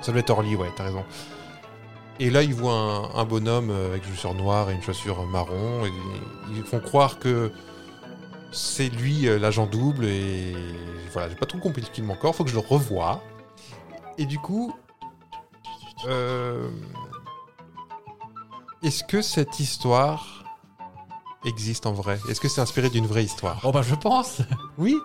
Ça 0.00 0.12
doit 0.12 0.20
être 0.20 0.30
Orly, 0.30 0.56
ouais, 0.56 0.72
t'as 0.76 0.84
raison. 0.84 1.04
Et 2.20 2.30
là, 2.30 2.42
ils 2.42 2.54
voient 2.54 3.10
un, 3.14 3.20
un 3.20 3.24
bonhomme 3.24 3.70
avec 3.70 4.06
une 4.06 4.12
chaussure 4.14 4.34
noire 4.34 4.70
et 4.70 4.74
une 4.74 4.82
chaussure 4.82 5.24
marron. 5.26 5.84
Et 5.84 5.92
ils 6.56 6.62
font 6.64 6.80
croire 6.80 7.18
que 7.18 7.50
c'est 8.54 8.88
lui 8.88 9.28
euh, 9.28 9.38
l'agent 9.38 9.66
double. 9.66 10.04
Et 10.06 10.54
voilà, 11.12 11.28
j'ai 11.28 11.34
pas 11.36 11.46
trop 11.46 11.58
compris 11.58 11.82
le 11.82 11.88
film 11.88 12.10
encore. 12.10 12.34
Faut 12.34 12.44
que 12.44 12.50
je 12.50 12.54
le 12.54 12.60
revoie. 12.66 13.22
Et 14.18 14.26
du 14.26 14.38
coup, 14.38 14.74
euh, 16.06 16.70
est-ce 18.82 19.02
que 19.04 19.22
cette 19.22 19.58
histoire 19.60 20.44
existe 21.44 21.86
en 21.86 21.92
vrai? 21.92 22.18
Est-ce 22.28 22.40
que 22.40 22.48
c'est 22.48 22.60
inspiré 22.60 22.90
d'une 22.90 23.06
vraie 23.06 23.24
histoire? 23.24 23.60
Oh 23.64 23.72
bah 23.72 23.82
je 23.82 23.94
pense. 23.94 24.40
Oui. 24.78 24.96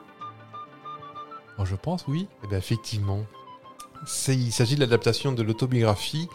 Oh 1.58 1.66
je 1.66 1.76
pense 1.76 2.06
oui. 2.08 2.28
Eh 2.44 2.48
bien, 2.48 2.58
effectivement. 2.58 3.22
C'est- 4.06 4.36
Il 4.36 4.52
s'agit 4.52 4.76
de 4.76 4.80
l'adaptation 4.80 5.32
de 5.34 5.44
l'autobiographie 5.44 6.28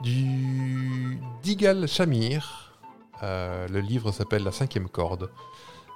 du 0.00 1.18
d'Igal 1.42 1.86
Shamir. 1.86 2.72
Euh, 3.22 3.68
le 3.68 3.80
livre 3.80 4.12
s'appelle 4.12 4.42
La 4.44 4.50
cinquième 4.52 4.88
corde. 4.88 5.30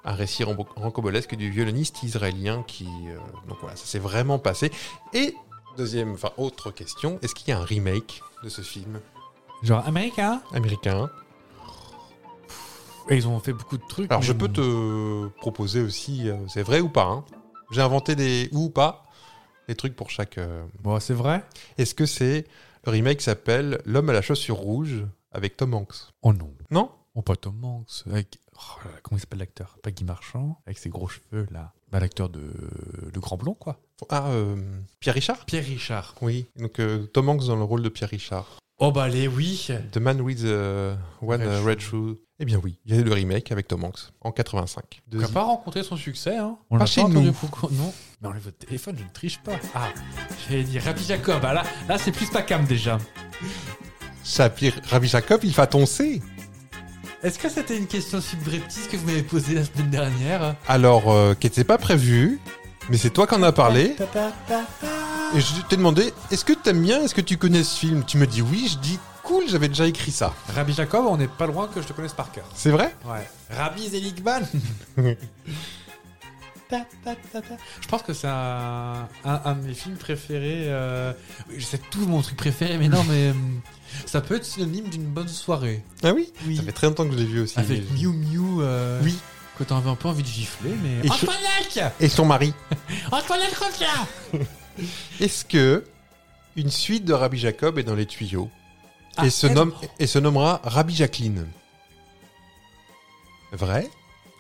Un 0.07 0.15
récit 0.15 0.45
rancobolesque 0.45 1.35
du 1.35 1.51
violoniste 1.51 2.03
israélien 2.03 2.63
qui... 2.63 2.87
euh, 3.09 3.17
donc 3.49 3.59
voilà, 3.61 3.75
ça 3.77 3.87
s'est 3.87 3.99
vraiment 3.99 4.39
passé. 4.39 4.71
Et, 5.15 5.35
deuxième, 5.79 6.13
enfin, 6.13 6.31
autre 6.37 6.71
question, 6.71 7.19
est-ce 7.23 7.35
qu'il 7.35 7.49
y 7.49 7.53
a 7.53 7.59
un 7.59 7.65
remake 7.65 8.21
de 8.43 8.51
ce 8.51 8.61
film? 8.61 9.01
Genre 9.63 9.87
américain? 9.87 10.43
américain 10.53 11.09
Et 13.09 13.17
ils 13.17 13.27
ont 13.27 13.41
fait 13.41 13.55
beaucoup 13.55 13.79
de 13.79 13.87
trucs. 13.89 14.11
Alors, 14.11 14.23
je 14.23 14.35
peux 14.35 14.49
te 14.49 15.27
proposer 15.39 15.81
aussi, 15.81 16.29
euh, 16.29 16.37
c'est 16.49 16.63
vrai 16.63 16.81
ou 16.81 16.91
pas 16.91 17.07
hein? 17.07 17.25
J'ai 17.71 17.81
inventé 17.81 18.15
des... 18.15 18.51
ou 18.53 18.69
pas 18.69 19.05
des 19.69 19.75
trucs 19.75 19.97
pour 19.97 20.11
chaque... 20.11 20.37
euh, 20.37 20.67
Bon 20.83 21.01
c'est 21.01 21.15
vrai? 21.15 21.43
Est-ce 21.79 21.95
que 21.95 22.05
c'est 22.05 22.47
le 22.85 22.93
remake 22.93 23.23
s'appelle 23.23 23.81
L'homme 23.87 24.11
à 24.11 24.13
la 24.13 24.21
chaussure 24.21 24.57
rouge 24.57 25.03
avec 25.33 25.57
Tom 25.57 25.73
Hanks? 25.73 26.13
Oh 26.21 26.35
non. 26.35 26.53
Non? 26.71 26.91
Oh 27.15 27.23
pas 27.23 27.37
Tom 27.37 27.65
Hanks. 27.65 28.05
Avec... 28.11 28.39
oh 28.57 28.79
là 28.85 28.91
là, 28.93 28.99
comment 29.03 29.17
il 29.17 29.21
s'appelle 29.21 29.39
l'acteur? 29.41 29.79
Pas 29.83 29.91
Guy 29.91 30.05
Marchand. 30.05 30.61
Avec 30.67 30.79
ses 30.79 30.89
gros 30.89 31.09
cheveux 31.09 31.47
là. 31.51 31.73
Bah 31.91 32.01
l'acteur 32.01 32.29
de 32.29 32.41
Le 33.13 33.21
Grand 33.21 33.37
Blond 33.37 33.55
quoi. 33.55 33.81
Ah, 34.11 34.29
euh, 34.29 34.57
Pierre 35.01 35.15
Richard? 35.15 35.45
Pierre 35.47 35.65
Richard. 35.65 36.15
Oui, 36.21 36.47
donc 36.57 36.81
euh, 36.81 37.07
Tom 37.07 37.29
Hanks 37.29 37.47
dans 37.47 37.57
le 37.57 37.63
rôle 37.63 37.83
de 37.83 37.89
Pierre 37.89 38.11
Richard. 38.11 38.59
Oh 38.79 38.91
bah 38.91 39.05
allez 39.05 39.29
oui. 39.29 39.69
The 39.93 39.99
Man 39.99 40.21
with 40.21 40.43
the 40.43 40.97
One 41.23 41.41
Red 41.41 41.43
uh, 41.43 41.57
Shoe. 41.57 41.67
Red 41.67 41.81
Shoe. 41.81 42.19
Eh 42.41 42.45
bien 42.45 42.61
oui, 42.63 42.81
il 42.85 42.93
y 42.93 42.99
a 42.99 43.01
eu 43.01 43.05
le 43.05 43.13
remake 43.13 43.53
avec 43.53 43.69
Tom 43.69 43.85
Hanks 43.85 44.11
en 44.21 44.33
85. 44.33 45.03
On 45.13 45.17
n'a 45.19 45.29
pas 45.29 45.45
rencontré 45.45 45.85
son 45.85 45.97
succès, 45.97 46.37
hein. 46.37 46.59
On 46.69 46.75
Pas 46.77 46.81
l'a 46.81 46.87
chez 46.87 47.01
entendu 47.01 47.29
nous. 47.29 47.71
Non. 47.71 47.95
Mais 48.21 48.29
enlève 48.29 48.43
votre 48.43 48.59
téléphone, 48.59 48.97
je 48.99 49.05
ne 49.05 49.09
triche 49.11 49.41
pas. 49.43 49.57
Ah, 49.75 49.91
j'allais 50.49 50.65
dire 50.65 50.83
Rabbi 50.83 51.05
Jacob. 51.05 51.41
Ah 51.45 51.55
là, 51.55 51.63
là 51.89 51.99
c'est 51.99 52.11
plus 52.11 52.29
pas 52.29 52.43
cam 52.43 52.65
déjà. 52.65 52.99
Ça, 54.25 54.51
Ravi 54.87 55.07
Jacob, 55.07 55.45
il 55.45 55.53
va 55.53 55.67
toncer. 55.67 56.23
Est-ce 57.25 57.39
que 57.39 57.49
c'était 57.49 57.77
une 57.79 57.87
question 57.87 58.21
subreptice 58.21 58.87
que 58.87 58.97
vous 58.99 59.07
m'avez 59.07 59.23
posée 59.23 59.55
la 59.55 59.65
semaine 59.65 59.89
dernière 59.91 60.55
Alors, 60.69 61.11
euh, 61.11 61.35
qui 61.35 61.47
n'était 61.47 61.65
pas 61.65 61.79
prévu, 61.79 62.39
mais 62.91 62.99
c'est 62.99 63.09
toi 63.11 63.27
qui 63.27 63.35
en 63.35 63.43
as 63.43 63.53
parlé. 63.53 63.97
Et 65.35 65.41
je 65.41 65.63
t'ai 65.69 65.77
demandé, 65.77 66.13
est-ce 66.31 66.45
que 66.45 66.53
t'aimes 66.53 66.83
bien, 66.83 67.03
est-ce 67.03 67.15
que 67.15 67.23
tu 67.23 67.39
connais 67.39 67.65
ce 67.65 67.79
film? 67.79 68.05
Tu 68.07 68.19
me 68.19 68.27
dis 68.27 68.43
oui, 68.43 68.69
je 68.71 68.77
dis 68.79 68.99
cool, 69.23 69.45
j'avais 69.49 69.69
déjà 69.69 69.87
écrit 69.87 70.11
ça. 70.13 70.35
Rabbi 70.55 70.75
Jacob, 70.75 71.07
on 71.09 71.17
n'est 71.17 71.27
pas 71.29 71.47
loin 71.47 71.67
que 71.67 71.81
je 71.81 71.87
te 71.87 71.95
connaisse 71.95 72.13
par 72.13 72.31
cœur. 72.31 72.45
C'est 72.55 72.71
vrai? 72.71 72.95
Ouais. 73.07 73.27
Rabbi 73.57 73.89
Zeligman. 73.89 74.43
Je 77.81 77.89
pense 77.89 78.03
que 78.03 78.13
c'est 78.13 78.27
un, 78.27 79.07
un, 79.25 79.41
un 79.45 79.55
de 79.55 79.65
mes 79.67 79.75
films 79.75 79.97
préférés. 79.97 80.65
euh, 80.67 81.13
Je 81.57 81.65
sais 81.65 81.79
tout 81.79 82.05
mon 82.07 82.21
truc 82.21 82.37
préféré, 82.37 82.79
mais 82.79 82.89
non, 82.89 83.05
mais 83.09 83.31
hum, 83.31 83.61
ça 84.07 84.21
peut 84.21 84.37
être 84.37 84.45
synonyme 84.45 84.89
d'une 84.89 85.05
bonne 85.05 85.29
soirée. 85.29 85.83
Ah 86.03 86.13
oui 86.13 86.33
Oui. 86.47 86.57
Ça 86.57 86.63
fait 86.63 86.73
très 86.73 86.87
longtemps 86.87 87.05
que 87.07 87.13
je 87.13 87.19
l'ai 87.19 87.25
vu 87.25 87.41
aussi. 87.41 87.59
Avec 87.59 87.83
mais- 87.93 87.99
Miu 88.01 88.09
Miu. 88.09 88.61
euh, 88.63 89.01
Oui. 89.03 89.17
Que 89.59 89.63
t'avais 89.65 89.89
un 89.89 89.95
peu 89.95 90.09
envie 90.09 90.23
de 90.25 90.29
gifler, 90.29 90.73
mais. 90.83 90.99
Et 91.05 91.09
je- 91.09 91.13
Antoinette 91.13 91.95
Et 92.01 92.09
son 92.09 92.25
mari. 92.25 92.53
Antoinette, 93.13 93.55
reviens 93.55 94.43
Est-ce 95.21 95.45
que 95.45 95.85
une 96.57 96.71
suite 96.71 97.05
de 97.05 97.13
Rabbi 97.13 97.39
Jacob 97.39 97.79
est 97.79 97.85
dans 97.85 97.95
les 97.95 98.07
tuyaux 98.07 98.51
Ah, 99.17 99.27
et, 99.27 99.31
se 99.31 99.47
elle- 99.47 99.53
nomme, 99.55 99.73
et 100.01 100.07
se 100.09 100.19
nommera 100.19 100.61
Rabbi 100.65 100.95
Jacqueline? 100.95 101.47
Vrai 103.53 103.89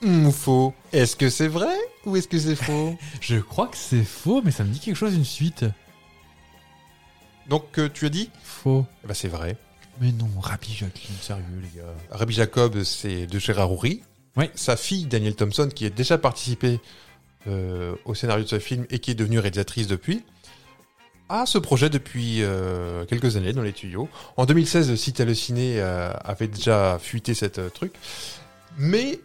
ou 0.03 0.31
faux? 0.33 0.75
Est-ce 0.93 1.15
que 1.17 1.31
c'est 1.31 1.47
vrai 1.49 1.75
ou 2.05 2.17
est-ce 2.17 2.27
que 2.29 2.39
c'est 2.39 2.57
faux? 2.57 2.99
Je 3.21 3.37
crois 3.37 3.69
que 3.69 3.77
c'est 3.77 4.03
faux, 4.05 4.43
mais 4.45 4.51
ça 4.51 4.65
me 4.65 4.73
dit 4.73 4.81
quelque 4.81 4.97
chose, 4.97 5.15
une 5.15 5.25
suite. 5.25 5.65
Donc 7.49 7.79
euh, 7.79 7.89
tu 7.93 8.07
as 8.07 8.11
dit 8.11 8.31
Faux. 8.43 8.87
Eh 9.05 9.09
ben, 9.09 9.15
C'est 9.15 9.29
vrai. 9.29 9.57
Mais 10.01 10.11
non, 10.13 10.29
Rabbi 10.41 10.73
Jacqueline, 10.73 11.17
sérieux, 11.21 11.45
les 11.63 11.81
gars. 11.81 11.87
Rabbi 12.11 12.35
Jacob, 12.35 12.83
c'est 12.83 13.27
de 13.27 13.39
Gérard 13.39 13.71
Houry. 13.71 14.03
Oui. 14.37 14.47
Sa 14.57 14.77
fille, 14.77 15.05
Danielle 15.07 15.37
Thompson, 15.37 15.69
qui 15.73 15.87
a 15.87 15.91
déjà 15.91 16.19
participé 16.19 16.81
euh, 17.47 17.95
au 18.05 18.15
scénario 18.15 18.43
de 18.43 18.49
ce 18.49 18.59
film 18.59 18.87
et 18.91 18.99
qui 18.99 19.13
est 19.13 19.15
devenue 19.15 19.39
réalisatrice 19.39 19.87
depuis, 19.87 20.25
a 21.29 21.47
ce 21.47 21.59
projet 21.59 21.91
depuis 21.91 22.43
euh, 22.43 23.05
quelques 23.05 23.37
années 23.37 23.53
dans 23.53 23.63
les 23.63 23.73
tuyaux. 23.73 24.09
En 24.37 24.47
2016, 24.47 24.97
Cité 24.97 25.23
Halluciné 25.23 25.81
avait 25.81 26.49
déjà 26.49 26.99
fuité 27.01 27.35
cette 27.35 27.73
truc. 27.73 27.95
Mais 28.77 29.21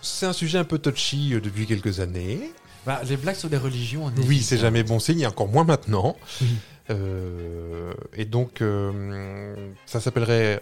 c'est 0.00 0.24
un 0.24 0.32
sujet 0.32 0.56
un 0.56 0.64
peu 0.64 0.78
touchy 0.78 1.38
depuis 1.42 1.66
quelques 1.66 2.00
années. 2.00 2.52
Bah, 2.86 3.00
les 3.06 3.16
blagues 3.16 3.36
sur 3.36 3.48
les 3.48 3.56
religions, 3.58 4.04
on 4.06 4.22
Oui, 4.22 4.40
c'est 4.40 4.56
hein. 4.56 4.60
jamais 4.60 4.84
bon 4.84 5.00
signe, 5.00 5.20
et 5.20 5.26
encore 5.26 5.48
moins 5.48 5.64
maintenant. 5.64 6.16
Oui. 6.40 6.46
Euh, 6.90 7.92
et 8.14 8.24
donc, 8.24 8.60
euh, 8.62 9.54
ça 9.86 10.00
s'appellerait 10.00 10.60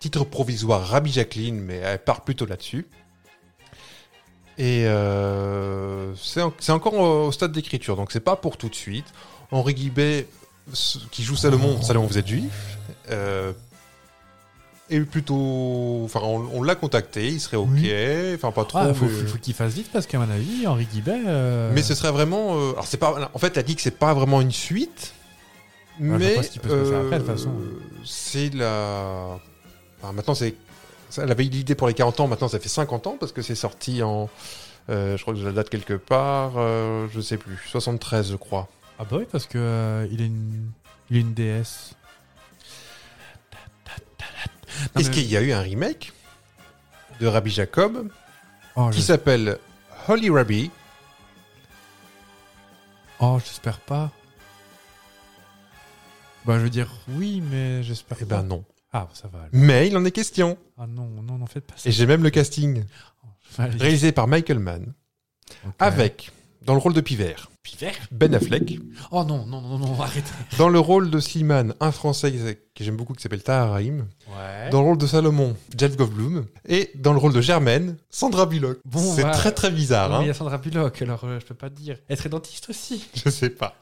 titre 0.00 0.24
provisoire 0.24 0.86
Rabbi 0.86 1.12
Jacqueline, 1.12 1.60
mais 1.60 1.76
elle 1.76 1.98
part 1.98 2.22
plutôt 2.22 2.46
là-dessus. 2.46 2.86
Et 4.58 4.84
euh, 4.86 6.14
c'est 6.16 6.40
en- 6.42 6.52
c'est 6.58 6.72
encore 6.72 6.94
au 6.94 7.30
stade 7.32 7.52
d'écriture, 7.52 7.94
donc 7.96 8.10
c'est 8.10 8.20
pas 8.20 8.36
pour 8.36 8.56
tout 8.56 8.68
de 8.68 8.74
suite. 8.74 9.06
Henri 9.50 9.74
Guibet, 9.74 10.26
qui 11.10 11.22
joue 11.22 11.36
Salomon, 11.36 11.80
Salomon 11.82 12.06
vous 12.06 12.18
êtes 12.18 12.26
juif, 12.26 12.78
euh, 13.10 13.52
est 14.88 15.00
plutôt... 15.00 16.02
Enfin, 16.04 16.20
on, 16.22 16.48
on 16.54 16.62
l'a 16.62 16.74
contacté, 16.74 17.28
il 17.28 17.38
serait 17.40 17.56
OK, 17.58 17.68
Oui. 17.72 17.92
enfin 18.34 18.50
pas 18.50 18.64
trop... 18.64 18.78
Ah, 18.78 18.94
faut, 18.94 19.04
mais- 19.04 19.26
faut 19.26 19.38
qu'il 19.38 19.52
fasse 19.54 19.74
vite 19.74 19.90
parce 19.92 20.06
qu'à 20.06 20.18
mon 20.18 20.30
avis, 20.30 20.66
Henri 20.66 20.86
Guibet. 20.86 21.20
euh, 21.26 21.70
mais 21.74 21.82
ce 21.82 21.94
serait 21.94 22.10
vraiment. 22.12 22.52
alors 22.70 22.86
c'est 22.86 22.96
pas. 22.96 23.30
En 23.34 23.38
fait, 23.38 23.56
elle 23.56 23.64
dit 23.64 23.76
que 23.76 23.82
c'est 23.82 23.90
pas 23.98 24.14
vraiment 24.14 24.40
une 24.40 24.52
suite. 24.52 25.12
Je 25.98 26.04
mais. 26.04 26.36
C'est 28.04 28.54
la. 28.54 29.38
Enfin, 30.00 30.12
maintenant, 30.12 30.34
c'est. 30.34 30.54
Elle 31.18 31.30
avait 31.30 31.44
l'idée 31.44 31.74
pour 31.74 31.86
les 31.88 31.94
40 31.94 32.20
ans. 32.20 32.28
Maintenant, 32.28 32.48
ça 32.48 32.58
fait 32.58 32.68
50 32.68 33.06
ans 33.06 33.16
parce 33.18 33.32
que 33.32 33.42
c'est 33.42 33.54
sorti 33.54 34.02
en. 34.02 34.28
euh, 34.90 35.16
je 35.16 35.22
crois 35.22 35.34
que 35.34 35.40
j'ai 35.40 35.46
la 35.46 35.52
date 35.52 35.70
quelque 35.70 35.94
part. 35.94 36.52
euh, 36.56 37.06
je 37.12 37.20
sais 37.20 37.36
plus. 37.38 37.56
73, 37.70 38.30
je 38.32 38.36
crois. 38.36 38.68
Ah 38.98 39.04
bah 39.04 39.16
oui, 39.18 39.26
parce 39.30 39.46
que 39.46 39.58
euh, 39.58 40.06
il, 40.10 40.22
a 40.22 40.24
une... 40.24 40.70
il 41.10 41.16
a 41.18 41.20
une 41.20 41.34
déesse. 41.34 41.94
Est-ce 44.98 45.08
mais- 45.08 45.14
qu'il 45.14 45.26
y 45.26 45.36
a 45.36 45.40
eu 45.42 45.52
un 45.52 45.60
remake 45.60 46.12
de 47.20 47.26
Rabbi 47.26 47.50
Jacob 47.50 48.08
Oh, 48.74 48.90
qui 48.90 48.98
je- 49.00 49.04
s'appelle 49.04 49.58
Holy 50.08 50.28
Rabbi? 50.30 50.70
Oh, 53.20 53.38
j'espère 53.44 53.78
pas. 53.80 54.10
Bah, 56.46 56.58
je 56.58 56.64
veux 56.64 56.70
dire 56.70 56.90
oui, 57.08 57.42
mais 57.50 57.82
j'espère 57.82 58.18
Eh 58.20 58.24
pas. 58.24 58.36
ben 58.42 58.48
non. 58.48 58.64
Ah, 58.92 59.08
ça 59.12 59.28
va. 59.28 59.38
alors. 59.40 59.50
Mais 59.52 59.88
il 59.88 59.96
en 59.96 60.04
est 60.04 60.10
question. 60.12 60.56
Ah 60.78 60.86
non, 60.86 61.08
non, 61.22 61.38
n'en 61.38 61.46
faites 61.46 61.66
pas 61.66 61.74
ça. 61.76 61.88
Et 61.88 61.92
j'ai 61.92 62.06
même 62.06 62.22
le 62.22 62.30
casting. 62.30 62.84
Allez. 63.58 63.76
Réalisé 63.78 64.12
par 64.12 64.26
Michael 64.28 64.58
Mann. 64.58 64.92
Avec, 65.78 66.30
dans 66.62 66.74
le 66.74 66.80
rôle 66.80 66.92
de 66.94 67.00
Pivert, 67.00 67.50
Pivert 67.62 67.94
Ben 68.10 68.34
Affleck. 68.34 68.78
Oh 69.10 69.24
non, 69.24 69.44
non, 69.46 69.60
non, 69.60 69.78
non, 69.78 70.00
arrête. 70.00 70.24
Dans 70.58 70.68
le 70.68 70.78
rôle 70.78 71.10
de 71.10 71.20
Slimane, 71.20 71.74
un 71.80 71.92
Français 71.92 72.32
que 72.74 72.84
j'aime 72.84 72.96
beaucoup 72.96 73.14
qui 73.14 73.22
s'appelle 73.22 73.42
Tahar 73.42 73.70
Rahim. 73.72 74.06
Ouais. 74.28 74.70
Dans 74.70 74.80
le 74.82 74.86
rôle 74.88 74.98
de 74.98 75.06
Salomon, 75.06 75.56
Jeff 75.76 75.96
Goldblum. 75.96 76.46
Et 76.68 76.90
dans 76.96 77.12
le 77.12 77.18
rôle 77.18 77.32
de 77.32 77.40
Germaine, 77.40 77.96
Sandra 78.10 78.46
Bullock. 78.46 78.78
Bon, 78.84 79.00
c'est 79.14 79.22
bah, 79.22 79.30
très 79.30 79.52
très 79.52 79.70
bizarre, 79.70 80.10
Oui, 80.10 80.16
hein 80.16 80.20
Il 80.22 80.26
y 80.26 80.30
a 80.30 80.34
Sandra 80.34 80.58
Bullock, 80.58 81.00
alors 81.02 81.24
euh, 81.24 81.38
je 81.40 81.46
peux 81.46 81.54
pas 81.54 81.70
te 81.70 81.74
dire. 81.76 81.98
Elle 82.08 82.16
serait 82.16 82.28
dentiste 82.28 82.68
aussi. 82.70 83.06
Je 83.14 83.30
sais 83.30 83.50
pas. 83.50 83.76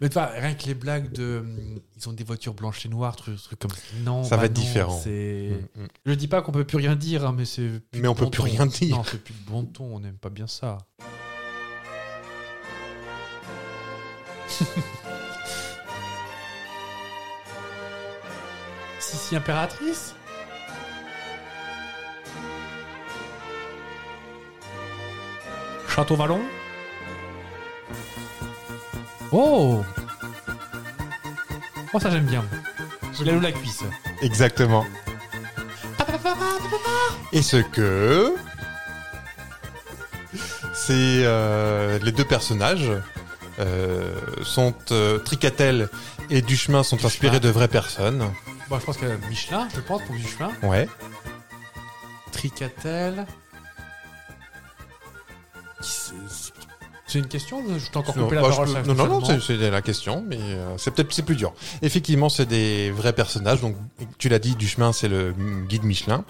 Mais 0.00 0.08
toi, 0.08 0.26
rien 0.26 0.54
que 0.54 0.64
les 0.66 0.74
blagues 0.74 1.12
de. 1.12 1.38
hum, 1.40 1.80
Ils 1.96 2.08
ont 2.08 2.12
des 2.12 2.24
voitures 2.24 2.54
blanches 2.54 2.84
et 2.86 2.88
noires, 2.88 3.14
trucs, 3.16 3.40
trucs 3.42 3.58
comme 3.58 3.70
ça. 3.70 3.78
Non, 4.04 4.24
Ça 4.24 4.30
bah 4.36 4.42
va 4.42 4.46
être 4.46 4.56
non, 4.56 4.62
différent. 4.62 5.00
C'est. 5.02 5.50
Mm, 5.76 5.82
mm. 5.82 5.88
Je 6.06 6.12
dis 6.14 6.28
pas 6.28 6.42
qu'on 6.42 6.52
peut 6.52 6.64
plus 6.64 6.78
rien 6.78 6.96
dire, 6.96 7.26
hein, 7.26 7.34
mais 7.36 7.44
c'est. 7.44 7.68
plus 7.90 8.00
Mais 8.00 8.02
de 8.02 8.08
on 8.08 8.14
peut 8.14 8.24
bon 8.24 8.30
plus 8.30 8.38
ton. 8.38 8.44
rien 8.44 8.66
dire. 8.66 8.96
Non, 8.96 9.04
c'est 9.04 9.22
plus 9.22 9.34
de 9.34 9.50
bon 9.50 9.64
ton, 9.64 9.84
on 9.96 10.00
n'aime 10.00 10.16
pas 10.18 10.30
bien 10.30 10.46
ça. 10.46 10.78
Sissi 18.98 19.36
impératrice? 19.36 20.14
Château 25.88 26.16
Vallon? 26.16 26.40
Oh 29.32 29.82
Oh 31.94 31.98
ça 31.98 32.10
j'aime 32.10 32.26
bien. 32.26 32.44
Je 33.18 33.24
l'ai 33.24 33.32
où 33.32 33.40
la 33.40 33.52
cuisse. 33.52 33.82
Exactement. 34.20 34.86
Et 37.32 37.42
ce 37.42 37.56
que. 37.56 38.34
C'est 40.74 41.22
euh, 41.24 41.98
les 42.02 42.12
deux 42.12 42.24
personnages 42.24 42.90
euh, 43.58 44.14
sont 44.42 44.74
euh, 44.90 45.18
Tricatel 45.18 45.88
et 46.30 46.42
Duchemin 46.42 46.82
sont 46.82 47.04
inspirés 47.04 47.40
de 47.40 47.48
vraies 47.48 47.68
personnes. 47.68 48.30
Bon, 48.68 48.78
je 48.78 48.84
pense 48.84 48.96
que 48.96 49.06
Michelin, 49.28 49.68
je 49.74 49.80
pense, 49.80 50.02
pour 50.02 50.16
Duchemin. 50.16 50.50
Ouais. 50.62 50.88
Tricatel. 52.32 53.26
C'est 57.12 57.18
une 57.18 57.28
question 57.28 57.62
Je 57.78 57.90
t'ai 57.90 57.98
encore 57.98 58.16
Non, 58.16 58.24
coupé 58.24 58.36
la 58.36 58.40
bah, 58.40 58.48
parole. 58.48 58.72
peux- 58.72 58.88
non, 58.88 59.06
non, 59.06 59.20
non, 59.20 59.38
c'est 59.38 59.56
la 59.70 59.82
question, 59.82 60.24
mais 60.26 60.38
euh, 60.40 60.78
c'est 60.78 60.92
peut-être 60.92 61.12
c'est 61.12 61.22
plus 61.22 61.36
dur. 61.36 61.52
Effectivement, 61.82 62.30
c'est 62.30 62.46
des 62.46 62.90
vrais 62.90 63.12
personnages. 63.12 63.60
Donc, 63.60 63.76
tu 64.16 64.30
l'as 64.30 64.38
dit, 64.38 64.56
Duchemin, 64.56 64.94
c'est 64.94 65.08
le 65.08 65.34
guide 65.68 65.82
Michelin. 65.84 66.24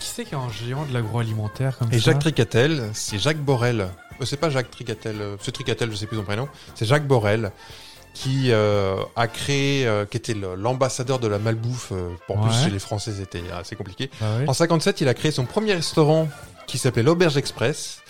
Qui 0.00 0.08
c'est 0.08 0.24
qui 0.24 0.34
est 0.34 0.36
un 0.36 0.50
géant 0.50 0.84
de 0.86 0.92
l'agroalimentaire 0.92 1.78
comme 1.78 1.92
Et 1.92 2.00
ça 2.00 2.06
Jacques 2.06 2.18
Tricatel, 2.18 2.90
c'est 2.94 3.20
Jacques 3.20 3.38
Borel. 3.38 3.82
Euh, 3.82 4.24
c'est 4.24 4.38
pas 4.38 4.50
Jacques 4.50 4.72
Tricatel, 4.72 5.20
euh, 5.20 5.36
c'est 5.40 5.52
Tricatel, 5.52 5.88
je 5.92 5.94
sais 5.94 6.06
plus 6.06 6.16
son 6.16 6.24
prénom. 6.24 6.48
C'est 6.74 6.84
Jacques 6.84 7.06
Borel 7.06 7.52
qui 8.12 8.50
euh, 8.50 8.96
a 9.14 9.28
créé, 9.28 9.86
euh, 9.86 10.04
qui 10.04 10.16
était 10.16 10.34
l'ambassadeur 10.34 11.20
de 11.20 11.28
la 11.28 11.38
malbouffe. 11.38 11.92
pour 12.26 12.40
plus, 12.40 12.52
chez 12.64 12.70
les 12.70 12.80
Français, 12.80 13.12
c'était 13.16 13.44
assez 13.52 13.76
compliqué. 13.76 14.10
Bah 14.20 14.26
ouais. 14.40 14.48
En 14.48 14.52
57, 14.52 15.00
il 15.00 15.06
a 15.06 15.14
créé 15.14 15.30
son 15.30 15.44
premier 15.44 15.74
restaurant 15.74 16.28
qui 16.66 16.78
s'appelait 16.78 17.04
l'Auberge 17.04 17.36
Express. 17.36 18.00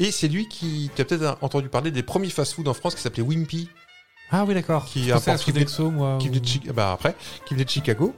Et 0.00 0.10
c'est 0.10 0.26
lui 0.28 0.48
qui, 0.48 0.90
tu 0.96 1.02
as 1.02 1.04
peut-être 1.04 1.38
entendu 1.42 1.68
parler 1.68 1.90
des 1.92 2.02
premiers 2.02 2.30
fast-food 2.30 2.66
en 2.66 2.74
France 2.74 2.94
qui 2.96 3.02
s'appelait 3.02 3.22
Wimpy, 3.22 3.68
Ah 4.32 4.44
oui, 4.46 4.54
d'accord. 4.54 4.86
Qui 4.86 5.12
à 5.12 5.16
apporte- 5.16 5.38
Sodexo, 5.38 5.90
moi. 5.90 6.16
qui 6.20 6.26
ou- 6.28 6.30
venait 6.30 6.40
de, 6.40 6.46
Chi- 6.46 6.62
bah, 6.74 6.90
après, 6.92 7.14
qui 7.46 7.54
venait 7.54 7.64
de 7.66 7.70
Chicago. 7.70 8.14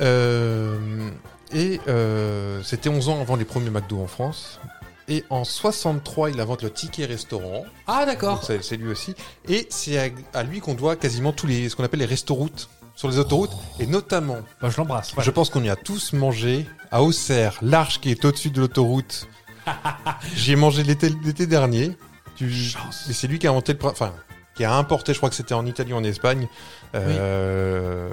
Euh, 0.00 1.10
et 1.52 1.80
euh, 1.88 2.62
c'était 2.62 2.88
11 2.88 3.08
ans 3.08 3.20
avant 3.20 3.36
les 3.36 3.44
premiers 3.44 3.70
McDo 3.70 4.00
en 4.00 4.06
France. 4.06 4.60
Et 5.08 5.24
en 5.30 5.44
63, 5.44 6.30
il 6.30 6.40
invente 6.40 6.62
le 6.62 6.70
ticket 6.70 7.06
restaurant. 7.06 7.64
Ah 7.86 8.04
d'accord. 8.04 8.44
C'est 8.44 8.76
lui 8.76 8.90
aussi. 8.90 9.14
Et 9.48 9.66
c'est 9.70 9.98
à, 9.98 10.10
à 10.34 10.42
lui 10.42 10.60
qu'on 10.60 10.74
doit 10.74 10.96
quasiment 10.96 11.32
tous 11.32 11.46
les, 11.46 11.68
ce 11.70 11.76
qu'on 11.76 11.84
appelle 11.84 12.00
les 12.00 12.06
restoroutes 12.06 12.68
sur 12.94 13.08
les 13.08 13.18
autoroutes. 13.18 13.52
Et 13.80 13.86
notamment, 13.86 14.36
Bah, 14.60 14.68
je 14.68 14.76
l'embrasse. 14.76 15.14
ouais. 15.14 15.24
je 15.24 15.30
pense 15.30 15.48
qu'on 15.48 15.64
y 15.64 15.70
a 15.70 15.76
tous 15.76 16.12
mangé 16.12 16.66
à 16.90 17.02
Auxerre, 17.02 17.56
l'Arche 17.62 18.00
qui 18.00 18.10
est 18.10 18.22
au-dessus 18.24 18.50
de 18.50 18.60
l'autoroute. 18.60 19.28
J'y 20.34 20.52
ai 20.52 20.56
mangé 20.56 20.82
l'été 20.82 21.10
l'été 21.24 21.46
dernier. 21.46 21.96
Tu-. 22.36 22.74
Et 23.08 23.12
c'est 23.12 23.26
lui 23.26 23.38
qui 23.38 23.46
a 23.46 23.50
inventé 23.50 23.72
le, 23.72 23.84
enfin, 23.86 24.12
qui 24.54 24.64
a 24.64 24.74
importé, 24.74 25.12
je 25.12 25.18
crois 25.18 25.28
que 25.30 25.36
c'était 25.36 25.54
en 25.54 25.66
Italie 25.66 25.92
ou 25.92 25.96
en 25.96 26.04
Espagne. 26.04 26.48
Euh, 26.94 28.10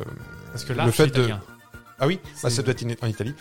Parce 0.52 0.66
que 0.66 0.74
là, 0.74 0.86
le 0.86 0.92
fait 0.92 1.08
de-. 1.08 1.30
Ah 1.98 2.08
oui, 2.08 2.20
bah, 2.44 2.50
ça 2.50 2.62
doit 2.62 2.72
être 2.74 2.84
in- 2.86 2.94
en 3.02 3.08
Italie. 3.08 3.34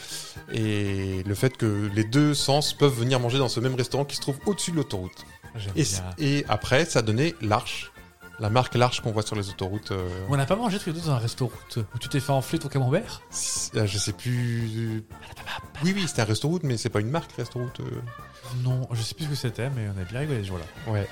Et 0.52 1.22
le 1.26 1.34
fait 1.34 1.56
que 1.56 1.90
les 1.94 2.04
deux 2.04 2.34
sens 2.34 2.72
peuvent 2.72 2.94
venir 2.94 3.18
manger 3.18 3.38
dans 3.38 3.48
ce 3.48 3.58
même 3.60 3.74
restaurant 3.74 4.04
qui 4.04 4.14
se 4.16 4.20
trouve 4.20 4.36
au-dessus 4.46 4.70
de 4.70 4.76
l'autoroute. 4.76 5.24
Et, 5.76 5.84
et 6.18 6.44
après, 6.48 6.84
ça 6.84 7.02
donné 7.02 7.34
l'Arche. 7.40 7.90
La 8.40 8.50
marque 8.50 8.74
L'Arche 8.74 9.00
qu'on 9.00 9.12
voit 9.12 9.22
sur 9.22 9.36
les 9.36 9.48
autoroutes. 9.48 9.92
euh, 9.92 10.08
On 10.28 10.36
n'a 10.36 10.44
pas 10.46 10.56
mangé 10.56 10.78
tous 10.80 10.86
les 10.90 10.92
deux 11.00 11.06
dans 11.06 11.12
un 11.12 11.18
resto 11.18 11.46
route 11.46 11.84
où 11.94 11.98
tu 11.98 12.08
t'es 12.08 12.18
fait 12.18 12.32
enfler 12.32 12.58
ton 12.58 12.68
camembert? 12.68 13.22
Si- 13.30 13.70
euh, 13.76 13.86
je 13.86 13.96
sais 13.96 14.12
plus. 14.12 15.04
Oui, 15.84 15.92
oui, 15.94 16.04
c'était 16.08 16.22
un 16.22 16.26
resto 16.26 16.48
route, 16.48 16.64
mais 16.64 16.76
c'est 16.76 16.88
pas 16.88 17.00
une 17.00 17.10
marque 17.10 17.30
resto 17.32 17.60
route. 17.60 17.78
euh. 17.80 17.84
Non, 18.64 18.88
je 18.92 19.02
sais 19.02 19.14
plus 19.14 19.24
ce 19.26 19.30
que 19.30 19.36
c'était, 19.36 19.70
mais 19.70 19.88
on 19.96 20.00
a 20.00 20.04
bien 20.04 20.20
rigolé 20.20 20.42
ce 20.42 20.48
jour-là. 20.48 20.64
Ouais. 20.92 21.06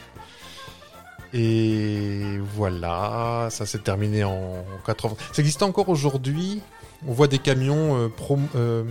Et 1.33 2.39
voilà, 2.55 3.49
ça 3.51 3.67
s'est 3.67 3.79
terminé 3.79 4.25
en 4.25 4.65
80. 4.85 5.15
Ça 5.33 5.41
existe 5.41 5.63
encore 5.63 5.89
aujourd'hui. 5.89 6.61
On 7.07 7.13
voit 7.13 7.29
des 7.29 7.39
camions 7.39 7.97
euh, 7.97 8.09
prom- 8.09 8.49
euh, 8.57 8.85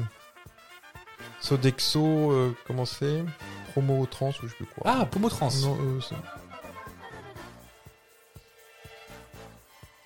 Sodexo, 1.40 2.32
euh, 2.32 2.56
comment 2.66 2.86
c'est? 2.86 3.24
Promo 3.72 4.06
Trans 4.06 4.30
ou 4.30 4.34
je 4.44 4.48
sais 4.48 4.56
plus 4.56 4.66
quoi. 4.66 4.84
Ah, 4.86 5.06
Pomo 5.06 5.30
Trans. 5.30 5.50
non, 5.62 5.78
euh, 5.82 6.00
c'est- 6.02 6.16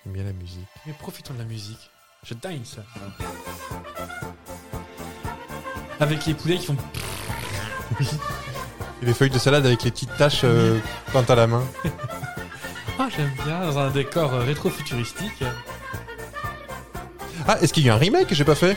J'aime 0.06 0.14
bien 0.14 0.24
la 0.24 0.32
musique. 0.34 0.68
Mais 0.86 0.92
profitons 0.92 1.34
de 1.34 1.40
la 1.40 1.44
musique. 1.44 1.90
Je 2.22 2.34
dingue 2.34 2.64
ça. 2.64 2.82
Avec 5.98 6.24
les 6.26 6.34
poulets 6.34 6.58
qui 6.58 6.66
font. 6.66 6.76
Et 9.02 9.06
les 9.06 9.12
feuilles 9.14 9.30
de 9.30 9.38
salade 9.38 9.66
avec 9.66 9.82
les 9.82 9.90
petites 9.90 10.16
taches 10.16 10.42
euh, 10.44 10.78
peintes 11.12 11.28
à 11.30 11.34
la 11.34 11.46
main. 11.48 11.64
Ah, 12.98 13.08
j'aime 13.14 13.30
bien, 13.44 13.60
dans 13.60 13.78
un 13.78 13.90
décor 13.90 14.32
euh, 14.32 14.42
rétro-futuristique. 14.42 15.44
Ah, 17.46 17.58
est-ce 17.60 17.74
qu'il 17.74 17.84
y 17.84 17.90
a 17.90 17.94
un 17.94 17.98
remake 17.98 18.26
que 18.28 18.34
j'ai 18.34 18.42
pas 18.46 18.54
fait? 18.54 18.74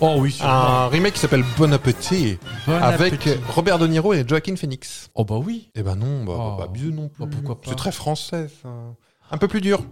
Oh 0.00 0.16
oui, 0.18 0.32
sûrement. 0.32 0.50
Un 0.50 0.88
remake 0.88 1.12
qui 1.14 1.20
s'appelle 1.20 1.44
Bon 1.56 1.72
Appétit 1.72 2.40
Bon 2.66 2.74
avec 2.74 3.12
appétit. 3.14 3.38
Robert 3.50 3.78
De 3.78 3.86
Niro 3.86 4.14
et 4.14 4.26
Joaquin 4.26 4.56
Phoenix. 4.56 5.10
Oh 5.14 5.24
bah 5.24 5.36
oui. 5.36 5.70
Eh 5.76 5.84
ben 5.84 5.94
non, 5.94 6.24
bah, 6.24 6.32
Oh. 6.36 6.56
bah, 6.58 6.66
non 6.90 7.08
plus. 7.08 7.24
Bah, 7.24 7.30
pourquoi 7.30 7.60
pas. 7.60 7.70
C'est 7.70 7.76
très 7.76 7.92
français, 7.92 8.48
ça. 8.60 8.68
Un 9.30 9.38
peu 9.38 9.46
plus 9.46 9.60
dur. 9.60 9.84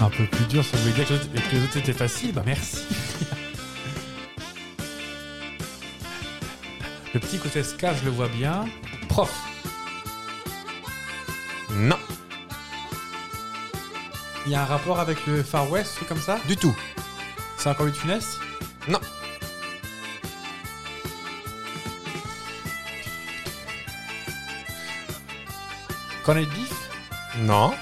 Un 0.00 0.10
peu 0.10 0.26
plus 0.26 0.44
dur, 0.46 0.64
ça 0.64 0.76
veut 0.76 0.90
dire 0.92 1.06
que 1.06 1.14
les 1.56 1.62
autres- 1.64 1.76
étaient 1.78 1.92
faciles. 1.92 2.32
Bah 2.32 2.42
merci. 2.44 2.78
Le 7.14 7.20
petit 7.20 7.38
côté 7.38 7.62
ska, 7.62 7.94
je 7.94 8.04
le 8.04 8.10
vois 8.10 8.28
bien. 8.28 8.66
Prof. 9.08 9.32
Non, 11.70 11.96
Il 14.46 14.52
y 14.52 14.54
a 14.54 14.62
un 14.62 14.66
rapport 14.66 14.98
avec 15.00 15.26
le 15.26 15.42
Far 15.42 15.70
West, 15.70 15.96
truc 15.96 16.08
comme 16.08 16.20
ça? 16.20 16.38
Du 16.46 16.56
tout. 16.56 16.74
C'est 17.58 17.68
encore 17.68 17.86
une 17.86 17.94
funeste 17.94 18.38
Non. 18.88 19.00
Cornet 26.24 26.46
Beef 26.46 26.72
Non. 27.40 27.72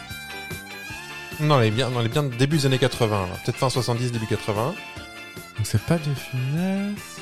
Non, 1.41 1.61
elle 1.61 1.69
est 1.69 1.71
bien, 1.71 1.91
non, 1.91 2.01
elle 2.01 2.07
est 2.07 2.11
bien 2.11 2.23
début 2.23 2.59
des 2.59 2.67
années 2.67 2.79
80. 2.79 3.27
là. 3.27 3.37
Peut-être 3.45 3.57
fin 3.59 3.69
70, 3.69 4.13
début 4.13 4.27
80. 4.27 4.75
Donc 5.57 5.67
c'est 5.67 5.83
pas 5.83 5.99
de 5.99 6.15
funeste. 6.15 7.21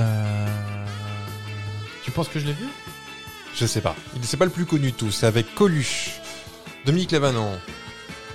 Euh... 0.00 0.46
Tu 2.04 2.10
penses 2.10 2.28
que 2.28 2.38
je 2.38 2.46
l'ai 2.46 2.52
vu? 2.52 2.66
Je 3.54 3.66
sais 3.66 3.80
pas. 3.80 3.94
Il 4.16 4.24
C'est 4.24 4.36
pas 4.36 4.44
le 4.44 4.50
plus 4.50 4.66
connu 4.66 4.90
de 4.92 4.96
tous. 4.96 5.10
C'est 5.10 5.26
avec 5.26 5.54
Coluche, 5.54 6.20
Dominique 6.84 7.12
Lévanon, 7.12 7.58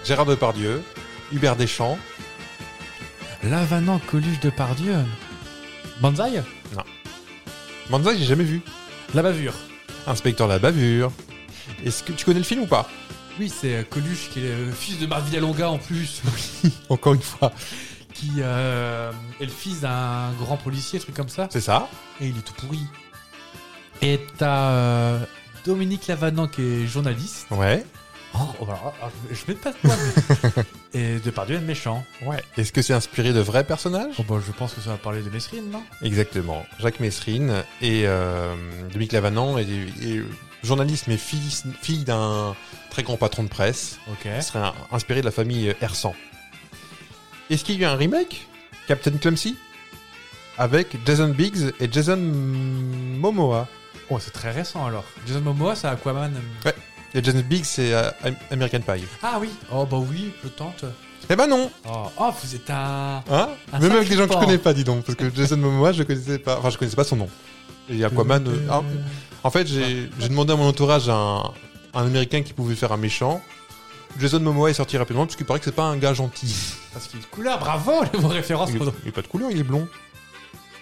Gérard 0.06 0.26
Depardieu, 0.26 0.82
Hubert 1.32 1.56
Deschamps. 1.56 1.98
Lavanant 3.44 4.00
Coluche 4.00 4.40
de 4.40 4.50
Pardieu. 4.50 4.98
Banzai 6.02 6.42
Manzai, 7.90 8.18
j'ai 8.18 8.26
jamais 8.26 8.44
vu. 8.44 8.62
La 9.14 9.22
bavure. 9.22 9.54
Inspecteur 10.08 10.48
de 10.48 10.54
la 10.54 10.60
bavure. 10.60 11.12
Est-ce 11.86 12.04
que 12.04 12.12
tu 12.12 12.26
connais 12.26 12.40
le 12.40 12.46
film 12.46 12.62
ou 12.62 12.68
pas? 12.68 12.90
Oui, 13.40 13.50
c'est 13.56 13.76
euh, 13.76 13.84
Coluche 13.90 14.30
qui 14.32 14.40
est 14.46 14.56
le 14.66 14.72
fils 14.72 15.00
de 15.00 15.06
Marc 15.06 15.24
Villalonga 15.26 15.70
en 15.70 15.78
plus, 15.78 16.22
Encore 16.90 17.14
une 17.14 17.22
fois. 17.22 17.52
qui 18.14 18.32
euh, 18.40 19.12
est 19.40 19.46
le 19.46 19.52
fils 19.52 19.82
d'un 19.82 20.32
grand 20.40 20.58
policier, 20.58 21.00
truc 21.00 21.16
comme 21.16 21.30
ça. 21.30 21.48
C'est 21.52 21.62
ça 21.62 21.88
Et 22.20 22.28
il 22.28 22.38
est 22.38 22.42
tout 22.42 22.54
pourri. 22.54 22.80
Et 24.02 24.20
t'as 24.38 24.70
euh, 24.72 25.20
Dominique 25.66 26.08
Lavanant 26.08 26.48
qui 26.48 26.62
est 26.62 26.88
journaliste. 26.88 27.48
Ouais. 27.52 27.86
Oh, 28.34 28.40
voilà. 28.60 28.94
Ah, 29.02 29.10
je- 29.30 29.36
je 29.36 29.42
mets 29.48 29.54
pas 29.56 29.72
de 29.74 29.78
poids. 29.78 29.96
mais- 30.94 31.00
Et 31.00 31.20
Depardieu 31.20 31.58
est 31.58 31.62
méchant. 31.62 32.04
Ouais. 32.26 32.44
Est-ce 32.58 32.72
que 32.74 32.82
c'est 32.82 32.94
inspiré 32.94 33.34
de 33.34 33.40
vrais 33.40 33.64
personnages? 33.64 34.16
Oh, 34.20 34.24
bah, 34.28 34.36
je 34.46 34.52
pense 34.52 34.74
que 34.74 34.82
ça 34.82 34.92
va 34.92 34.98
parler 34.98 35.22
de 35.22 35.30
Mesrine, 35.30 35.70
non? 35.72 35.84
Exactement. 36.02 36.66
Jacques 36.80 37.00
Messrine 37.00 37.64
et 37.82 38.04
euh, 38.06 38.54
Dominique 38.92 39.12
Lavanant 39.14 39.58
est 39.58 39.66
journaliste 40.64 41.06
mais 41.08 41.18
fille, 41.18 41.54
fille 41.82 42.04
d'un 42.04 42.56
très 42.90 43.04
grand 43.04 43.18
patron 43.18 43.44
de 43.44 43.50
presse. 43.50 44.00
Ok. 44.12 44.28
Il 44.36 44.44
serait 44.44 44.60
un- 44.60 44.74
inspiré 44.92 45.22
de 45.22 45.26
la 45.26 45.32
famille 45.32 45.74
Hersan. 45.82 46.14
Est-ce 47.50 47.64
qu'il 47.64 47.76
y 47.76 47.86
a 47.86 47.88
eu 47.90 47.92
un 47.92 47.96
remake 47.96 48.48
Captain 48.88 49.12
Clumsy 49.18 49.56
Avec 50.58 50.98
Jason 51.06 51.30
Biggs 51.30 51.72
et 51.80 51.90
Jason 51.92 52.18
Momoa? 52.18 53.68
Oh, 54.10 54.18
c'est 54.20 54.32
très 54.32 54.52
récent 54.52 54.86
alors. 54.86 55.04
Jason 55.26 55.42
Momoa, 55.42 55.76
c'est 55.76 55.88
Aquaman. 55.88 56.34
Et 57.14 57.24
Jason 57.24 57.44
Biggs, 57.48 57.66
c'est 57.66 57.94
euh, 57.94 58.10
Am- 58.24 58.36
American 58.52 58.80
Pie. 58.82 59.04
Ah 59.24 59.38
oui. 59.40 59.50
Oh, 59.72 59.86
bah 59.86 59.98
oui, 59.98 60.32
je 60.44 60.50
tente. 60.50 60.84
Eh 61.30 61.36
ben 61.36 61.48
non 61.48 61.70
Oh, 61.86 62.06
oh 62.18 62.30
vous 62.42 62.56
êtes 62.56 62.70
un. 62.70 63.24
hein? 63.30 63.50
Un 63.74 63.80
Même 63.80 63.92
avec 63.92 64.08
des 64.10 64.16
gens 64.16 64.24
que 64.24 64.30
je 64.30 64.34
sacripant. 64.34 64.40
connais 64.46 64.58
pas, 64.58 64.74
dis 64.74 64.84
donc. 64.84 65.04
Parce 65.04 65.18
que 65.18 65.34
Jason 65.34 65.58
Momoa, 65.58 65.92
je 65.92 66.04
connaissais 66.04 66.40
pas. 66.40 66.58
Enfin, 66.60 66.70
je 66.70 66.78
connaissais 66.78 66.96
pas 66.96 67.04
son 67.04 67.18
nom. 67.18 67.30
Et 67.90 68.04
Aquaman. 68.04 68.46
euh, 68.48 68.68
ah, 68.70 68.82
en 69.44 69.50
fait, 69.52 69.68
j'ai 69.68 70.10
j'ai 70.20 70.30
demandé 70.30 70.54
à 70.54 70.56
mon 70.56 70.68
entourage 70.68 71.10
un, 71.10 71.44
un 71.94 72.06
américain 72.06 72.42
qui 72.42 72.54
pouvait 72.54 72.76
faire 72.76 72.92
un 72.92 72.98
méchant. 72.98 73.42
Jason 74.20 74.40
Momoa 74.40 74.70
est 74.70 74.74
sorti 74.74 74.98
rapidement 74.98 75.26
parce 75.26 75.36
qu'il 75.36 75.46
paraît 75.46 75.60
que 75.60 75.66
c'est 75.66 75.72
pas 75.76 75.84
un 75.84 75.98
gars 75.98 76.14
gentil. 76.14 76.56
Parce 76.94 77.08
qu'il 77.08 77.20
est 77.20 77.24
de 77.24 77.28
couleur, 77.28 77.60
bravo 77.60 77.92
les 78.12 78.20
bonnes 78.20 78.32
références. 78.32 78.70
Il 78.74 78.82
est, 78.82 78.86
il 79.04 79.10
est 79.10 79.12
pas 79.12 79.22
de 79.22 79.28
couleur, 79.28 79.52
il 79.52 79.60
est 79.60 79.64
blond. 79.64 79.88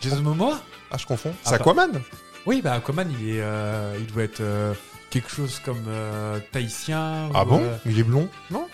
Jason 0.01 0.21
Momoa? 0.21 0.59
Ah, 0.91 0.97
je 0.97 1.05
confonds. 1.05 1.33
Ah 1.33 1.39
c'est 1.43 1.49
bah. 1.51 1.55
Aquaman 1.57 2.01
Oui, 2.45 2.61
bah 2.61 2.73
Aquaman, 2.73 3.11
il 3.19 3.29
est, 3.29 3.41
euh, 3.41 3.95
il 3.99 4.05
doit 4.05 4.23
être 4.23 4.39
euh, 4.41 4.73
quelque 5.09 5.29
chose 5.29 5.59
comme 5.65 5.83
euh, 5.87 6.39
tahitien. 6.51 7.29
Ah 7.33 7.43
ou, 7.43 7.49
bon? 7.49 7.61
euh, 7.63 7.75
Il 7.85 7.99
est 7.99 8.03
blond? 8.03 8.29
Non 8.51 8.67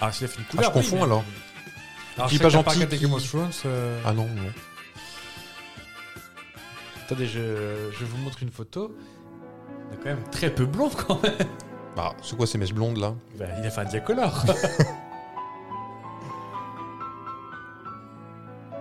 Ah, 0.00 0.12
s'il 0.12 0.26
a 0.26 0.28
fait 0.28 0.38
une 0.38 0.44
Ah, 0.48 0.50
couleur. 0.50 0.70
je 0.70 0.74
confonds 0.74 0.96
mais- 0.96 1.02
alors. 1.02 1.24
Alors, 2.18 2.28
je 2.28 2.34
est 2.36 2.38
pas 2.38 2.38
sais 2.38 2.38
que 2.38 2.42
t'as 2.42 2.48
gentil, 2.50 2.74
regardé 2.76 2.96
qui- 2.98 3.02
Game 3.04 3.14
of 3.14 3.28
Thrones. 3.28 3.50
euh, 3.66 3.98
Ah 4.04 4.12
non, 4.12 4.26
non. 4.26 4.52
Attendez, 7.04 7.26
je, 7.26 7.90
je 7.98 8.04
vous 8.04 8.16
montre 8.18 8.42
une 8.42 8.50
photo. 8.50 8.94
Il 9.90 9.94
est 9.94 9.98
quand 9.98 10.08
même 10.10 10.24
très 10.30 10.50
peu 10.50 10.64
blond 10.66 10.90
quand 11.06 11.22
même. 11.22 11.32
Bah, 11.96 12.14
c'est 12.22 12.36
quoi 12.36 12.46
ces 12.46 12.56
mèches 12.58 12.72
blondes 12.74 12.96
là? 12.98 13.14
Bah, 13.38 13.44
il 13.60 13.66
a 13.66 13.70
fait 13.70 13.80
un 13.82 13.84
diacolore. 13.84 14.44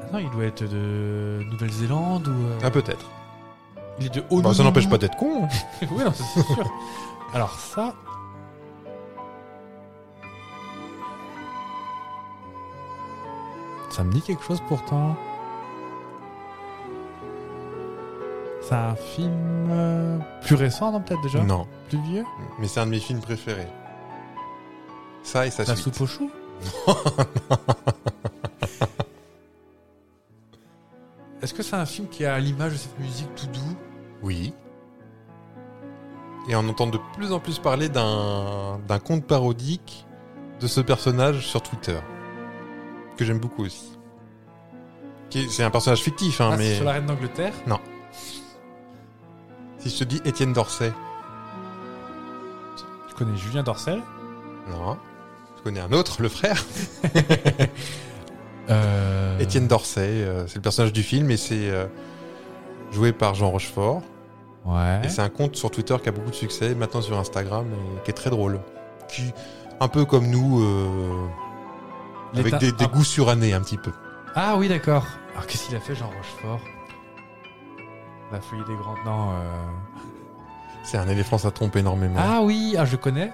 Ah 0.04 0.14
non, 0.14 0.20
il 0.20 0.30
doit 0.32 0.44
être 0.44 0.64
de 0.68 1.40
Nouvelle-Zélande 1.52 2.28
ou. 2.28 2.32
euh, 2.32 2.60
Ah, 2.64 2.70
peut-être. 2.72 3.10
Il 4.00 4.08
est 4.08 4.10
de 4.10 4.20
Bah, 4.20 4.28
Honolulu. 4.32 4.56
ça 4.56 4.64
n'empêche 4.64 4.90
pas 4.90 4.98
d'être 4.98 5.16
con. 5.16 5.46
hein. 5.46 5.48
oui, 5.92 6.04
non, 6.04 6.12
ça, 6.12 6.24
c'est 6.34 6.42
sûr. 6.54 6.70
Alors 7.34 7.58
ça. 7.58 7.94
Ça 13.90 14.04
me 14.04 14.12
dit 14.12 14.22
quelque 14.22 14.44
chose 14.44 14.62
pourtant. 14.68 15.16
C'est 18.72 18.78
un 18.78 18.96
film 18.96 19.68
euh, 19.70 20.18
plus 20.44 20.56
récent, 20.56 20.94
non, 20.94 21.02
peut-être 21.02 21.22
déjà 21.22 21.44
Non, 21.44 21.68
Plus 21.90 22.00
vieux 22.04 22.24
mais 22.58 22.70
c'est 22.70 22.80
un 22.80 22.86
de 22.86 22.92
mes 22.92 23.02
films 23.02 23.20
préférés. 23.20 23.68
Ça 25.24 25.46
et 25.46 25.52
sa 25.52 25.64
La 25.66 25.76
suite. 25.76 25.94
soupe 25.94 26.00
aux 26.04 26.08
choux 26.08 26.32
Est-ce 31.42 31.54
que 31.54 31.64
c'est 31.64 31.76
un 31.76 31.86
film 31.86 32.08
qui 32.08 32.24
a 32.24 32.38
l'image 32.40 32.72
de 32.74 32.78
cette 32.78 32.98
musique 33.00 33.34
tout 33.36 33.48
doux 33.48 33.76
Oui. 34.22 34.54
Et 36.48 36.56
on 36.56 36.60
entend 36.70 36.88
de 36.88 37.00
plus 37.16 37.34
en 37.34 37.40
plus 37.40 37.60
parler 37.60 37.90
d'un 37.90 38.80
d'un 38.88 39.00
conte 39.00 39.26
parodique 39.26 40.06
de 40.62 40.68
ce 40.68 40.80
personnage 40.82 41.46
sur 41.48 41.62
Twitter. 41.62 42.00
Que 43.18 43.26
j'aime 43.26 43.40
beaucoup 43.40 43.66
aussi. 43.66 43.98
Qui 45.30 45.40
est- 45.42 45.50
C'est 45.50 45.64
un 45.64 45.72
personnage 45.72 46.02
fictif, 46.02 46.40
hein, 46.42 46.52
Ah, 46.54 46.58
c'est 46.58 46.64
mais. 46.64 46.76
Sur 46.76 46.86
la 46.86 46.92
reine 46.94 47.06
d'Angleterre 47.06 47.54
Si 49.82 49.90
je 49.90 49.98
te 49.98 50.04
dis 50.04 50.22
Étienne 50.26 50.54
Dorset. 50.54 50.94
Tu 53.10 53.16
connais 53.16 53.36
Julien 53.36 53.64
Dorcel? 53.64 54.00
Non. 54.70 54.96
Je 55.58 55.64
connais 55.64 55.80
un 55.80 55.92
autre, 55.92 56.22
le 56.22 56.30
frère. 56.30 56.64
euh... 58.70 59.40
Étienne 59.40 59.68
Dorset, 59.68 60.02
euh, 60.02 60.46
c'est 60.46 60.58
le 60.58 60.62
personnage 60.62 60.94
du 60.94 61.02
film 61.02 61.32
et 61.32 61.38
c'est 61.38 61.72
euh, 61.72 61.88
joué 62.92 63.12
par 63.12 63.34
Jean 63.34 63.50
Rochefort. 63.50 64.04
Ouais. 64.66 65.02
Et 65.04 65.10
c'est 65.10 65.24
un 65.24 65.30
compte 65.30 65.56
sur 65.56 65.72
Twitter 65.72 65.96
qui 66.02 66.10
a 66.10 66.12
beaucoup 66.12 66.30
de 66.30 66.36
succès, 66.36 66.76
maintenant 66.76 67.02
sur 67.02 67.18
Instagram, 67.18 67.66
et 67.74 68.04
qui 68.04 68.12
est 68.12 68.16
très 68.16 68.30
drôle. 68.30 68.60
Qui, 69.10 69.34
un 69.80 69.88
peu 69.88 70.06
comme 70.06 70.28
nous, 70.28 70.64
avec 72.36 72.56
des, 72.60 72.72
des 72.72 72.86
goûts 72.86 73.04
surannés 73.04 73.54
un 73.54 73.62
petit 73.62 73.78
peu. 73.78 73.92
Ah 74.36 74.58
oui, 74.58 74.68
d'accord. 74.68 75.08
Alors 75.32 75.48
qu'est-ce 75.48 75.66
qu'il 75.66 75.76
a 75.76 75.80
fait, 75.80 75.96
Jean 75.96 76.12
Rochefort? 76.16 76.62
La 78.32 78.40
folie 78.42 78.64
des 78.66 78.76
grands. 78.76 78.96
Non. 79.06 79.32
euh, 79.34 79.68
C'est 80.84 80.98
un 80.98 81.08
éléphant, 81.10 81.38
ça 81.38 81.52
trompe 81.52 81.76
énormément. 81.76 82.20
Ah 82.20 82.42
oui, 82.42 82.76
ah, 82.78 82.86
je 82.86 82.96
connais. 82.96 83.32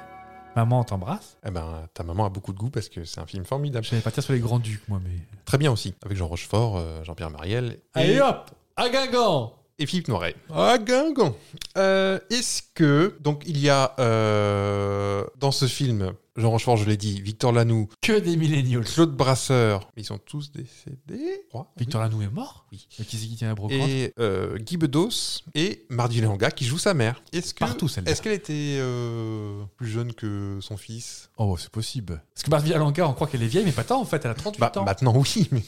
Maman, 0.55 0.79
on 0.79 0.83
t'embrasse. 0.83 1.37
Eh 1.45 1.51
ben, 1.51 1.87
ta 1.93 2.03
maman 2.03 2.25
a 2.25 2.29
beaucoup 2.29 2.51
de 2.51 2.57
goût 2.57 2.71
parce 2.71 2.89
que 2.89 3.03
c'est 3.03 3.19
un 3.21 3.27
film 3.27 3.45
formidable. 3.45 3.85
J'allais 3.85 4.01
partir 4.01 4.23
sur 4.23 4.33
les 4.33 4.39
grands 4.39 4.57
ducs, 4.59 4.87
moi, 4.87 4.99
mais. 5.03 5.11
Très 5.45 5.59
bien 5.59 5.71
aussi, 5.71 5.93
avec 6.03 6.17
Jean 6.17 6.27
Rochefort, 6.27 6.77
euh, 6.77 7.03
Jean-Pierre 7.03 7.29
Mariel 7.29 7.77
et, 7.95 7.99
Allez 7.99 8.19
hop 8.19 8.49
À 8.75 8.89
Guingamp 8.89 9.53
et 9.79 9.85
Philippe 9.85 10.07
Noiret. 10.07 10.35
Ah, 10.53 10.77
Guingamp 10.77 11.35
Euh, 11.77 12.19
Est-ce 12.29 12.61
que, 12.73 13.15
donc, 13.19 13.43
il 13.45 13.57
y 13.59 13.69
a 13.69 13.93
euh, 13.99 15.23
dans 15.39 15.51
ce 15.51 15.65
film, 15.65 16.13
Jean 16.35 16.49
Rochefort, 16.51 16.77
je 16.77 16.85
l'ai 16.85 16.97
dit, 16.97 17.21
Victor 17.21 17.51
Lanoux, 17.51 17.87
Que 18.01 18.19
des 18.19 18.37
milléniaux. 18.37 18.81
Claude 18.81 19.15
Brasseur, 19.15 19.89
ils 19.97 20.05
sont 20.05 20.17
tous 20.17 20.51
décédés, 20.51 21.43
crois. 21.49 21.71
Victor 21.77 22.01
Lanoux 22.01 22.21
est 22.23 22.29
mort 22.29 22.65
Oui. 22.71 22.87
Mais 22.99 23.05
qui 23.05 23.17
c'est 23.17 23.27
qui 23.27 23.35
tient 23.35 23.47
la 23.49 23.55
brocante 23.55 23.77
et 23.89 24.13
euh, 24.19 24.57
Guy 24.57 24.77
Bedos 24.77 25.41
et 25.55 25.85
Mardi 25.89 26.21
Léanga 26.21 26.49
qui 26.51 26.65
joue 26.65 26.77
sa 26.79 26.93
mère. 26.93 27.21
Est-ce 27.33 27.53
que 27.53 27.59
Partout, 27.59 27.87
celle-là. 27.87 28.11
Est-ce 28.11 28.21
qu'elle 28.21 28.33
était 28.33 28.77
euh, 28.79 29.63
plus 29.77 29.87
jeune 29.89 30.13
que 30.13 30.57
son 30.61 30.77
fils? 30.77 31.29
Oh, 31.37 31.55
c'est 31.57 31.69
possible. 31.69 32.21
Parce 32.33 32.43
que 32.43 32.49
Marthe 32.49 32.63
Villalonga, 32.65 33.07
on 33.07 33.13
croit 33.13 33.27
qu'elle 33.27 33.43
est 33.43 33.47
vieille, 33.47 33.65
mais 33.65 33.71
pas 33.71 33.83
tant, 33.83 34.01
en 34.01 34.05
fait. 34.05 34.23
Elle 34.25 34.31
a 34.31 34.35
38 34.35 34.59
Bah, 34.59 34.71
ans. 34.77 34.83
Maintenant, 34.85 35.13
oui. 35.15 35.47
Mais... 35.51 35.63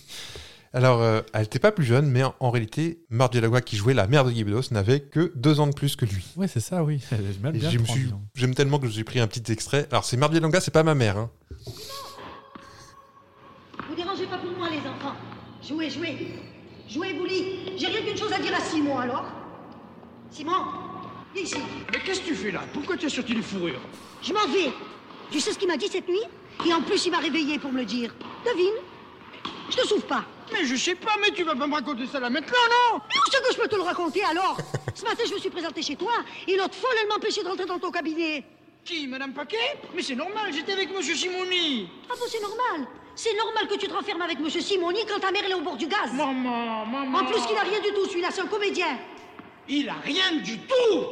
Alors, 0.72 1.02
euh, 1.02 1.22
elle 1.34 1.42
n'était 1.42 1.58
pas 1.60 1.72
plus 1.72 1.84
jeune, 1.84 2.06
mais 2.08 2.24
en, 2.24 2.36
en 2.40 2.52
réalité, 2.52 3.00
Mardi 3.10 3.42
Léanga 3.42 3.60
qui 3.62 3.76
jouait 3.76 3.96
la 3.96 4.06
mère 4.08 4.24
de 4.24 4.32
Guy 4.32 4.46
n'avait 4.72 5.00
que 5.00 5.32
deux 5.36 5.60
ans 5.60 5.66
de 5.68 5.74
plus 5.74 5.96
que 5.96 6.06
lui. 6.06 6.26
Ouais, 6.36 6.48
c'est 6.48 6.60
ça, 6.60 6.84
oui. 6.84 7.02
Je 7.12 7.78
suis- 7.80 8.04
donc. 8.10 8.22
J'aime 8.36 8.54
tellement 8.54 8.78
que 8.78 8.88
j'ai 8.88 9.04
pris 9.04 9.20
un 9.20 9.26
petit 9.28 9.52
extrait. 9.52 9.88
Alors, 9.92 10.06
c'est 10.06 10.16
Mardi 10.18 10.40
Léanga, 10.40 10.60
c'est 10.62 10.70
pas 10.72 10.84
ma 10.84 10.94
mère. 10.94 11.18
Hein. 11.18 11.32
Vous 13.88 13.96
dérangez 13.96 14.28
pas 14.28 14.38
pour 14.38 14.52
moi, 14.58 14.70
les 14.70 14.78
enfants. 14.78 15.16
Jouez, 15.68 15.90
jouez. 15.90 16.28
Jouez, 16.88 17.14
Bouli. 17.14 17.78
J'ai 17.78 17.88
rien 17.88 18.02
qu'une 18.02 18.18
chose 18.18 18.32
à 18.32 18.40
dire 18.40 18.54
à 18.56 18.60
Simon, 18.62 18.98
alors. 19.00 19.26
Simon, 20.30 20.54
viens 21.34 21.44
ici. 21.44 21.56
Mais 21.92 22.00
qu'est-ce 22.06 22.22
que 22.22 22.28
tu 22.28 22.36
fais 22.36 22.52
là? 22.52 22.62
Pourquoi 22.74 22.96
tu 22.98 23.08
as 23.08 23.10
sorti 23.10 23.34
une 23.34 23.42
fourrure? 23.44 23.80
Je 24.22 24.34
m'en 24.34 24.46
vais. 24.54 24.72
Tu 25.32 25.40
sais 25.40 25.52
ce 25.52 25.58
qu'il 25.58 25.68
m'a 25.68 25.78
dit 25.78 25.88
cette 25.88 26.08
nuit? 26.08 26.22
Et 26.68 26.74
en 26.74 26.82
plus, 26.82 27.06
il 27.06 27.12
m'a 27.12 27.20
réveillé 27.20 27.58
pour 27.58 27.72
me 27.72 27.80
le 27.80 27.86
dire. 27.86 28.14
Devine. 28.46 28.74
Je 29.70 29.78
te 29.78 29.88
souffre 29.88 30.08
pas. 30.08 30.24
Mais 30.52 30.66
je 30.66 30.76
sais 30.76 30.96
pas, 30.96 31.14
mais 31.22 31.32
tu 31.32 31.44
vas 31.44 31.56
pas 31.56 31.68
me 31.68 31.74
raconter 31.76 32.08
ça 32.08 32.20
là 32.20 32.30
maintenant, 32.30 32.58
non? 32.70 33.00
Mais 33.08 33.16
où 33.16 33.32
c'est 33.32 33.42
que 33.44 33.54
je 33.54 33.60
peux 33.60 33.68
te 33.68 33.76
le 33.76 33.84
raconter, 33.84 34.24
alors 34.24 34.58
Ce 34.96 35.04
matin, 35.04 35.24
je 35.28 35.34
me 35.34 35.40
suis 35.40 35.50
présentée 35.50 35.82
chez 35.82 35.96
toi, 35.96 36.12
et 36.48 36.58
l'autre 36.58 36.74
folle, 36.76 36.96
elle 37.02 37.08
m'empêchait 37.08 37.44
de 37.44 37.48
rentrer 37.48 37.66
dans 37.66 37.80
ton 37.80 37.92
cabinet. 37.92 38.44
Qui, 38.84 39.08
Madame 39.08 39.34
Paquet? 39.34 39.78
Mais 39.94 40.02
c'est 40.02 40.16
normal, 40.16 40.52
j'étais 40.52 40.74
avec 40.74 40.92
Monsieur 40.96 41.14
Simoni. 41.16 41.88
Ah 42.10 42.14
bon, 42.20 42.26
c'est 42.28 42.42
normal. 42.42 42.88
C'est 43.16 43.36
normal 43.36 43.68
que 43.68 43.76
tu 43.76 43.88
te 43.88 43.94
renfermes 43.94 44.22
avec 44.22 44.40
Monsieur 44.40 44.62
Simoni 44.62 45.02
quand 45.08 45.20
ta 45.20 45.32
mère 45.32 45.44
elle 45.46 45.52
est 45.52 45.56
au 45.56 45.62
bord 45.62 45.78
du 45.78 45.88
gaz. 45.88 46.12
Maman, 46.14 46.86
maman. 46.86 47.20
En 47.20 47.26
plus, 47.26 47.46
qu'il 47.46 47.58
a 47.58 47.62
rien 47.62 47.80
du 47.80 47.94
tout, 47.94 48.06
celui-là, 48.08 48.30
c'est 48.32 48.42
un 48.42 48.48
comédien. 48.48 48.98
Il 49.68 49.88
a 49.88 49.96
rien 50.04 50.38
du 50.44 50.58
tout 50.60 51.06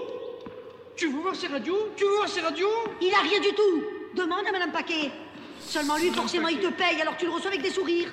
Tu 0.95 1.07
veux 1.07 1.19
voir 1.19 1.35
ses 1.35 1.47
radios? 1.47 1.89
Tu 1.95 2.05
veux 2.05 2.15
voir 2.15 2.27
ses 2.27 2.41
radios? 2.41 2.69
Il 3.01 3.13
a 3.13 3.19
rien 3.19 3.39
du 3.39 3.49
tout. 3.49 3.83
Demande 4.15 4.47
à 4.47 4.51
Madame 4.51 4.71
Paquet. 4.71 5.11
Seulement 5.59 5.97
lui, 5.97 6.09
forcément, 6.11 6.47
il 6.47 6.59
te 6.59 6.67
paye, 6.67 6.99
alors 7.01 7.15
tu 7.17 7.25
le 7.25 7.31
reçois 7.31 7.49
avec 7.49 7.61
des 7.61 7.69
sourires. 7.71 8.11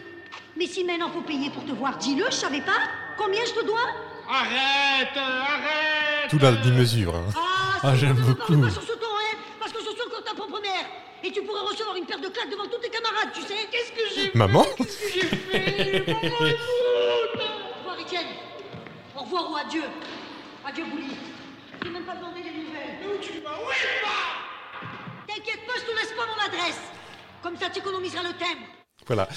Mais 0.56 0.66
si 0.66 0.84
maintenant 0.84 1.10
faut 1.10 1.22
payer 1.22 1.50
pour 1.50 1.64
te 1.64 1.72
voir, 1.72 1.96
dis-le, 1.98 2.26
je 2.26 2.30
savais 2.36 2.60
pas. 2.60 2.78
Combien 3.16 3.44
je 3.44 3.52
te 3.52 3.64
dois? 3.66 3.86
Arrête 4.28 5.16
Arrête 5.16 6.30
Tout 6.30 6.38
la 6.38 6.52
demi-mesure. 6.52 7.14
hein. 7.14 7.24
Ah, 7.36 7.80
Ah, 7.82 7.94
j'aime 7.96 8.14
beaucoup. 8.14 8.60
pas 8.60 8.70
sur 8.70 8.82
ce 8.82 8.92
ton, 8.92 9.06
hein, 9.06 9.36
parce 9.60 9.72
que 9.72 9.78
je 9.80 9.90
suis 9.90 10.02
encore 10.06 10.24
ta 10.24 10.34
propre 10.34 10.60
mère. 10.60 10.86
Et 11.22 11.32
tu 11.32 11.42
pourrais 11.42 11.60
recevoir 11.60 11.96
une 11.96 12.06
paire 12.06 12.18
de 12.20 12.28
claques 12.28 12.50
devant 12.50 12.64
tous 12.66 12.78
tes 12.78 12.88
camarades, 12.90 13.30
tu 13.34 13.42
sais. 13.42 13.68
Qu'est-ce 13.70 13.92
que 13.92 14.14
j'ai 14.14 14.30
Maman 14.34 14.64
Qu'est-ce 14.76 14.98
que 14.98 15.12
j'ai 15.12 15.26
fait? 15.26 16.06
Maman, 16.12 16.46
écoute 16.46 16.58
Au 17.74 17.78
revoir, 17.78 17.98
Étienne. 18.00 18.26
Au 19.16 19.20
revoir 19.20 19.50
ou 19.50 19.56
adieu. 19.56 19.84
Adieu, 20.66 20.84
Bouli. 20.84 21.16
Je 21.84 21.88
même 21.90 22.04
pas 22.04 22.14
demandé 22.14 22.40
les 22.42 22.50
nouvelles. 22.64 22.98
Mais 23.00 23.14
où 23.14 23.18
tu 23.20 23.40
vas? 23.40 23.50
Où 23.50 23.70
est 23.70 24.02
pas? 24.02 25.26
T'inquiète 25.26 25.66
pas, 25.66 25.72
je 25.76 25.82
te 25.92 25.98
laisse 25.98 26.12
pas 26.12 26.26
mon 26.26 26.44
adresse. 26.46 26.80
Comme 27.42 27.56
ça, 27.58 27.68
tu 27.70 27.78
économiseras 27.80 28.22
le 28.22 28.32
timbre. 28.34 28.66
Voilà. 29.06 29.28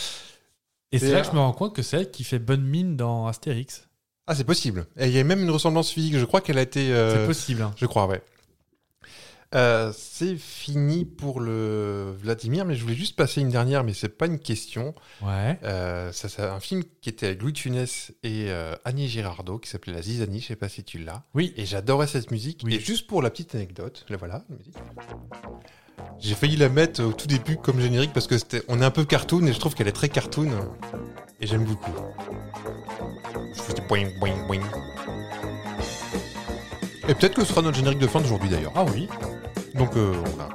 Et 0.92 1.00
c'est 1.00 1.12
là 1.12 1.22
que 1.22 1.28
je 1.28 1.32
me 1.34 1.40
rends 1.40 1.52
compte 1.54 1.76
que 1.76 1.82
c'est 1.82 1.98
elle 1.98 2.12
qui 2.12 2.24
fait 2.24 2.40
bonne 2.40 2.64
mine 2.64 2.96
dans 2.96 3.28
Astérix. 3.28 3.88
Ah, 4.26 4.36
c'est 4.36 4.44
possible. 4.46 4.86
Et 4.98 5.08
il 5.08 5.12
y 5.14 5.20
a 5.20 5.24
même 5.24 5.42
une 5.42 5.50
ressemblance 5.52 5.92
physique. 5.92 6.18
Je 6.18 6.26
crois 6.26 6.42
qu'elle 6.42 6.58
a 6.58 6.62
été. 6.62 6.92
euh, 6.94 7.22
C'est 7.22 7.26
possible. 7.28 7.62
hein. 7.62 7.74
Je 7.78 7.86
crois, 7.86 8.08
ouais. 8.08 8.22
Euh, 9.56 9.94
c'est 9.98 10.36
fini 10.36 11.06
pour 11.06 11.40
le 11.40 12.14
Vladimir, 12.22 12.66
mais 12.66 12.76
je 12.76 12.82
voulais 12.84 12.96
juste 12.96 13.16
passer 13.16 13.40
une 13.40 13.48
dernière, 13.50 13.86
mais 13.86 13.94
c'est 13.94 14.10
pas 14.10 14.26
une 14.26 14.40
question. 14.40 14.94
Ouais. 15.22 15.58
Euh, 15.64 16.12
ça, 16.12 16.28
c'est 16.28 16.42
un 16.42 16.60
film 16.60 16.84
qui 17.02 17.08
était 17.08 17.28
avec 17.28 17.42
Louis 17.42 17.56
Funès 17.56 18.12
et 18.24 18.48
euh, 18.50 18.76
Annie 18.84 19.08
Girardot, 19.08 19.58
qui 19.60 19.70
s'appelait 19.70 19.94
La 19.94 20.02
Zizanie, 20.02 20.42
je 20.42 20.48
sais 20.48 20.58
pas 20.58 20.68
si 20.68 20.84
tu 20.84 21.00
l'as. 21.00 21.24
Oui. 21.34 21.54
Et 21.56 21.66
j'adorais 21.66 22.08
cette 22.08 22.30
musique. 22.32 22.62
Oui. 22.66 22.76
Et 22.76 22.80
juste 22.82 23.08
pour 23.08 23.22
la 23.22 23.30
petite 23.30 23.56
anecdote, 23.56 24.06
la 24.10 24.18
voilà, 24.18 24.44
la 24.50 24.56
musique. 24.58 24.76
J'ai 26.20 26.36
failli 26.36 26.56
la 26.56 26.70
mettre 26.70 27.04
au 27.04 27.14
tout 27.14 27.28
début 27.28 27.58
comme 27.58 27.80
générique 27.80 28.12
parce 28.14 28.28
que 28.28 28.38
c'était, 28.38 28.64
on 28.68 28.82
est 28.82 28.86
un 28.86 28.92
peu 28.92 29.06
cartoon 29.06 29.46
et 29.46 29.54
je 29.54 29.60
trouve 29.60 29.76
qu'elle 29.76 29.88
est 29.88 29.94
très 29.94 30.10
cartoon. 30.10 30.50
Et 31.40 31.48
j'aime 31.48 31.64
beaucoup. 31.64 31.92
Je 33.56 33.62
faisais 33.62 33.82
boing, 33.88 34.10
boing, 34.20 34.48
boing. 34.48 34.64
Et 37.08 37.14
peut-être 37.14 37.36
que 37.36 37.44
ce 37.44 37.50
sera 37.50 37.62
notre 37.62 37.78
générique 37.78 38.00
de 38.00 38.08
fin 38.08 38.20
d'aujourd'hui 38.20 38.50
d'ailleurs. 38.50 38.74
Ah 38.76 38.84
oui. 38.84 39.08
Donc 39.76 39.96
euh, 39.96 40.14
voilà. 40.36 40.50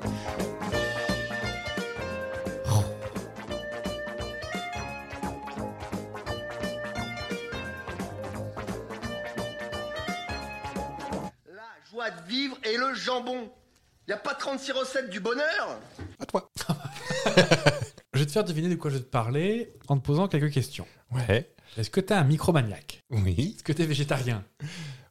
joie 11.91 12.11
de 12.11 12.29
vivre 12.29 12.57
et 12.65 12.77
le 12.77 12.95
jambon. 12.95 13.51
Y 14.09 14.13
a 14.13 14.17
pas 14.17 14.35
36 14.35 14.73
recettes 14.73 15.11
du 15.11 15.21
bonheur 15.21 15.79
À 16.19 16.27
toi. 16.27 16.51
Je 18.15 18.19
vais 18.19 18.27
te 18.27 18.33
faire 18.33 18.45
deviner 18.45 18.69
de 18.69 18.75
quoi 18.75 18.91
je 18.91 18.97
vais 18.97 19.03
te 19.03 19.09
parler 19.09 19.73
en 19.89 19.97
te 19.97 20.05
posant 20.05 20.29
quelques 20.29 20.53
questions. 20.53 20.87
Ouais. 21.13 21.51
Est-ce 21.79 21.89
que 21.89 22.01
tu 22.01 22.13
es 22.13 22.17
un 22.17 22.25
micromaniaque? 22.25 23.03
Oui. 23.11 23.55
Est-ce 23.57 23.65
que 23.65 23.73
tu 23.73 23.81
es 23.83 23.87
végétarien? 23.87 24.45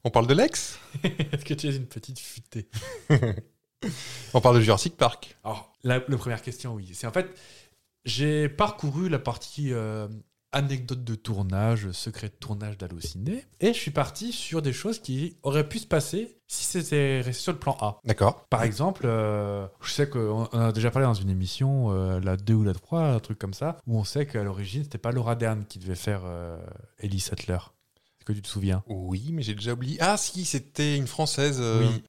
On 0.04 0.12
parle 0.12 0.28
de 0.28 0.36
Lex? 0.36 0.78
Est-ce 1.04 1.44
que 1.44 1.56
tu 1.56 1.68
es 1.68 1.76
une 1.76 1.88
petite 1.88 2.20
futée? 2.20 2.70
On 4.34 4.42
parle 4.42 4.58
de 4.58 4.62
Jurassic 4.62 4.96
Park. 4.98 5.36
Alors, 5.44 5.74
la, 5.84 6.04
la 6.08 6.18
première 6.18 6.44
question, 6.44 6.76
oui. 6.76 6.92
C'est 6.94 7.08
en 7.08 7.12
fait, 7.12 7.28
j'ai 8.06 8.48
parcouru 8.50 9.10
la 9.10 9.18
partie 9.18 9.74
euh, 9.74 10.08
anecdote 10.52 11.04
de 11.04 11.16
tournage, 11.16 11.92
secret 11.92 12.28
de 12.28 12.34
tournage 12.34 12.78
d'Allociné, 12.78 13.46
et 13.60 13.68
je 13.74 13.80
suis 13.80 13.92
parti 13.92 14.32
sur 14.32 14.62
des 14.62 14.74
choses 14.74 15.00
qui 15.00 15.38
auraient 15.44 15.68
pu 15.68 15.80
se 15.80 15.88
passer 15.88 16.38
si 16.48 16.66
c'était 16.66 17.22
resté 17.22 17.44
sur 17.44 17.54
le 17.54 17.60
plan 17.60 17.78
A. 17.80 18.00
D'accord. 18.04 18.46
Par 18.50 18.64
exemple, 18.64 19.04
euh, 19.06 19.66
je 19.82 19.92
sais 19.92 20.10
qu'on 20.10 20.50
on 20.52 20.60
a 20.60 20.72
déjà 20.74 20.92
parlé 20.92 21.06
dans 21.08 21.14
une 21.14 21.30
émission, 21.30 21.92
euh, 21.92 22.20
la 22.20 22.36
2 22.36 22.54
ou 22.54 22.64
la 22.64 22.74
3, 22.74 23.02
un 23.04 23.20
truc 23.20 23.40
comme 23.40 23.54
ça, 23.54 23.78
où 23.88 23.98
on 23.98 24.04
sait 24.04 24.26
qu'à 24.26 24.44
l'origine, 24.44 24.84
c'était 24.84 24.98
pas 24.98 25.12
Laura 25.14 25.36
Dern 25.36 25.64
qui 25.66 25.80
devait 25.80 25.96
faire 25.96 26.22
euh, 26.26 26.58
Ellie 27.00 27.22
Sattler. 27.22 27.54
Est-ce 28.20 28.26
que 28.26 28.34
tu 28.34 28.42
te 28.42 28.48
souviens? 28.50 28.84
Oui, 28.88 29.30
mais 29.32 29.42
j'ai 29.42 29.56
déjà 29.56 29.74
oublié. 29.74 29.98
Ah 30.02 30.18
si, 30.18 30.46
c'était 30.46 30.96
une 30.98 31.08
française. 31.08 31.58
euh, 31.60 31.80
Oui. 31.88 32.04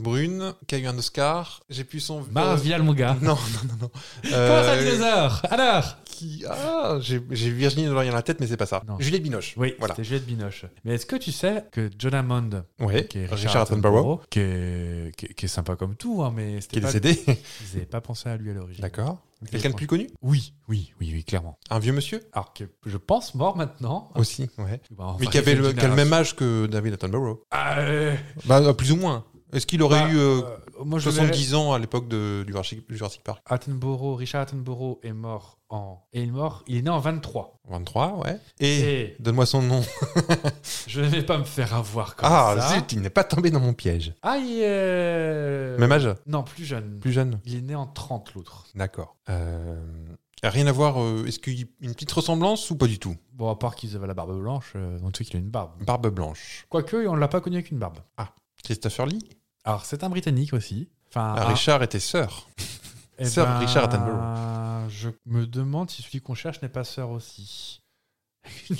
Brune, 0.00 0.54
qui 0.66 0.74
a 0.74 0.78
eu 0.78 0.86
un 0.86 0.96
Oscar. 0.98 1.60
J'ai 1.70 1.84
plus 1.84 2.00
son. 2.00 2.24
Marvial, 2.32 2.82
mon 2.82 2.94
gars. 2.94 3.16
Non, 3.22 3.34
non, 3.36 3.68
non, 3.68 3.74
non. 3.82 3.90
Comment 4.22 4.34
Euh, 4.36 4.82
dinosaure? 4.92 5.42
Alors 5.50 5.96
qui... 6.04 6.44
Ah, 6.48 6.98
j'ai 7.00 7.18
Virginie 7.18 7.86
Delaurier 7.86 8.10
dans 8.10 8.16
la 8.16 8.22
tête, 8.22 8.38
mais 8.40 8.46
c'est 8.46 8.56
pas 8.56 8.66
ça. 8.66 8.82
Non. 8.86 8.96
Juliette 8.98 9.22
Binoche. 9.22 9.54
Oui, 9.56 9.74
voilà. 9.78 9.94
c'était 9.94 10.04
Juliette 10.04 10.26
Binoche. 10.26 10.66
Mais 10.84 10.94
est-ce 10.94 11.06
que 11.06 11.16
tu 11.16 11.32
sais 11.32 11.64
que 11.72 11.90
John 11.98 12.14
Hammond, 12.14 12.64
Ouais, 12.80 13.06
qui 13.06 13.18
est 13.20 13.26
Richard, 13.26 13.62
Attenborough, 13.62 14.20
qui 14.30 14.40
est, 14.40 15.16
qui, 15.16 15.26
est, 15.26 15.34
qui 15.34 15.44
est 15.46 15.48
sympa 15.48 15.74
comme 15.76 15.96
tout, 15.96 16.22
hein, 16.22 16.32
mais 16.34 16.58
qui 16.60 16.78
est 16.78 16.80
décédé. 16.80 17.18
ils 17.26 17.34
n'avaient 17.74 17.86
pas 17.86 18.00
pensé 18.00 18.28
à 18.28 18.36
lui 18.36 18.50
à 18.50 18.54
l'origine. 18.54 18.82
D'accord. 18.82 19.18
Quelqu'un 19.50 19.70
de 19.70 19.74
plus 19.74 19.88
connu? 19.88 20.08
Oui, 20.22 20.52
oui, 20.68 20.92
oui, 21.00 21.10
oui, 21.12 21.24
clairement. 21.24 21.58
Un 21.68 21.80
vieux 21.80 21.92
monsieur? 21.92 22.22
Alors 22.32 22.52
que 22.52 22.62
je 22.86 22.96
pense 22.96 23.34
mort 23.34 23.56
maintenant. 23.56 24.12
Aussi, 24.14 24.48
ouais. 24.58 24.80
Bah, 24.92 25.16
mais 25.18 25.26
qui 25.26 25.38
avait 25.38 25.56
le, 25.56 25.70
a 25.76 25.88
le 25.88 25.94
même 25.96 26.12
âge 26.12 26.36
que 26.36 26.66
David 26.66 26.94
Attenborough. 26.94 27.40
Ah, 27.50 27.78
euh, 27.80 28.14
Bah, 28.44 28.60
euh, 28.60 28.72
plus 28.72 28.92
ou 28.92 28.96
moins. 28.96 29.24
Est-ce 29.52 29.66
qu'il 29.66 29.82
aurait 29.82 30.04
bah, 30.04 30.10
eu 30.10 30.16
euh, 30.16 30.40
euh, 30.40 30.84
moi, 30.84 30.98
je 30.98 31.10
70 31.10 31.54
ans 31.54 31.72
à 31.74 31.78
l'époque 31.78 32.08
de- 32.08 32.42
du 32.46 32.52
Jurassic, 32.88 33.22
Park? 33.22 33.42
Attenborough, 33.46 34.16
Richard 34.18 34.40
Attenborough 34.42 34.98
est 35.02 35.12
mort 35.12 35.58
en. 35.68 36.02
Et 36.14 36.22
il 36.22 36.28
est 36.28 36.32
mort, 36.32 36.64
il 36.66 36.76
est 36.78 36.82
né 36.82 36.90
en 36.90 36.98
23. 36.98 37.60
23, 37.68 38.18
ouais. 38.24 38.38
Et, 38.60 38.78
Et 38.80 39.16
donne-moi 39.20 39.44
son 39.44 39.60
nom. 39.60 39.82
je 40.86 41.00
ne 41.02 41.06
vais 41.06 41.22
pas 41.22 41.36
me 41.38 41.44
faire 41.44 41.74
avoir 41.74 42.16
comme 42.16 42.28
ah, 42.32 42.54
ça. 42.58 42.74
zut, 42.76 42.92
il 42.92 43.00
n'est 43.02 43.10
pas 43.10 43.24
tombé 43.24 43.50
dans 43.50 43.60
mon 43.60 43.74
piège. 43.74 44.14
Ah, 44.22 44.38
il 44.38 44.60
est. 44.62 45.76
Même 45.78 45.92
âge? 45.92 46.08
Non, 46.26 46.42
plus 46.44 46.64
jeune. 46.64 46.98
Plus 47.00 47.12
jeune? 47.12 47.38
Il 47.44 47.56
est 47.56 47.60
né 47.62 47.74
en 47.74 47.86
30, 47.86 48.34
l'autre. 48.34 48.66
D'accord. 48.74 49.16
Euh, 49.28 49.76
rien 50.42 50.66
à 50.66 50.72
voir. 50.72 51.00
euh, 51.02 51.26
Est-ce 51.26 51.38
qu'il 51.38 51.58
y 51.58 51.62
a 51.62 51.66
une 51.82 51.92
petite 51.92 52.12
ressemblance 52.12 52.70
ou 52.70 52.76
pas 52.76 52.86
du 52.86 52.98
tout? 52.98 53.16
Bon, 53.34 53.50
à 53.50 53.56
part 53.56 53.74
qu'ils 53.74 53.96
avaient 53.96 54.06
la 54.06 54.14
barbe 54.14 54.38
blanche, 54.40 54.72
euh, 54.76 54.98
on 55.02 55.10
sait 55.14 55.24
qu'il 55.24 55.36
a 55.36 55.40
une 55.40 55.50
barbe. 55.50 55.72
Barbe 55.84 56.08
blanche. 56.08 56.64
Quoique, 56.70 56.96
on 57.06 57.14
ne 57.16 57.20
l'a 57.20 57.28
pas 57.28 57.40
connu 57.42 57.56
avec 57.56 57.70
une 57.70 57.78
barbe. 57.78 57.98
Christopher 58.64 59.06
Lee? 59.06 59.18
Alors, 59.64 59.84
c'est 59.84 60.02
un 60.04 60.08
Britannique 60.10 60.52
aussi. 60.52 60.88
Enfin, 61.10 61.34
Ah, 61.36 61.42
un- 61.42 61.48
Richard 61.52 61.82
était 61.82 62.00
sœur. 62.14 62.48
eh 63.18 63.24
Sir 63.24 63.44
ben, 63.44 63.58
Richard 63.58 63.84
Attenborough. 63.84 64.88
Je 64.90 65.08
me 65.26 65.46
demande 65.46 65.90
si 65.90 66.02
celui 66.02 66.20
qu'on 66.20 66.34
cherche 66.34 66.60
n'est 66.62 66.68
pas 66.68 66.84
sœur 66.84 67.10
aussi. 67.10 67.80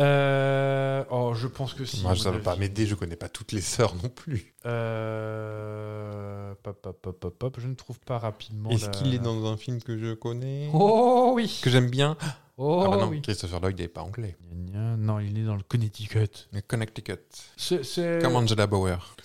Euh, 0.00 1.04
oh, 1.10 1.34
je 1.34 1.46
pense 1.46 1.74
que 1.74 1.84
si. 1.84 2.00
Moi, 2.00 2.14
mon 2.14 2.30
va 2.30 2.38
pas 2.38 2.56
m'aider, 2.56 2.86
je 2.86 2.94
connais 2.94 3.14
pas 3.14 3.28
toutes 3.28 3.52
les 3.52 3.60
sœurs 3.60 3.94
non 4.02 4.08
plus. 4.08 4.54
Euh, 4.64 6.54
pop, 6.62 6.80
pop, 6.80 6.98
pop, 7.02 7.20
pop, 7.20 7.38
pop, 7.38 7.56
Je 7.60 7.68
ne 7.68 7.74
trouve 7.74 8.00
pas 8.00 8.18
rapidement. 8.18 8.70
Est-ce 8.70 8.86
la- 8.86 8.90
qu'il 8.92 9.14
est 9.14 9.18
dans 9.18 9.44
un 9.52 9.58
film 9.58 9.82
que 9.82 9.98
je 9.98 10.14
connais? 10.14 10.70
Oh 10.72 11.32
oui. 11.34 11.60
Que 11.62 11.68
j'aime 11.68 11.90
bien? 11.90 12.16
Oh 12.64 12.82
Ah 12.86 12.90
bah 12.90 12.96
non, 12.98 13.08
oui. 13.08 13.20
Christopher 13.22 13.58
Lloyd 13.60 13.76
n'est 13.78 13.88
pas 13.88 14.02
anglais. 14.02 14.36
Non, 14.72 15.18
il 15.18 15.36
est 15.36 15.44
dans 15.44 15.56
le 15.56 15.62
Connecticut. 15.64 16.28
Mais 16.52 16.62
Connecticut. 16.62 17.18
C'est. 17.56 17.84
c'est- 17.84 18.20
Comme 18.22 18.36
Angela 18.36 18.66
Bauer. 18.68 19.16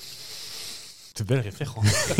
De 1.17 1.23
belles 1.23 1.41
références. 1.41 1.85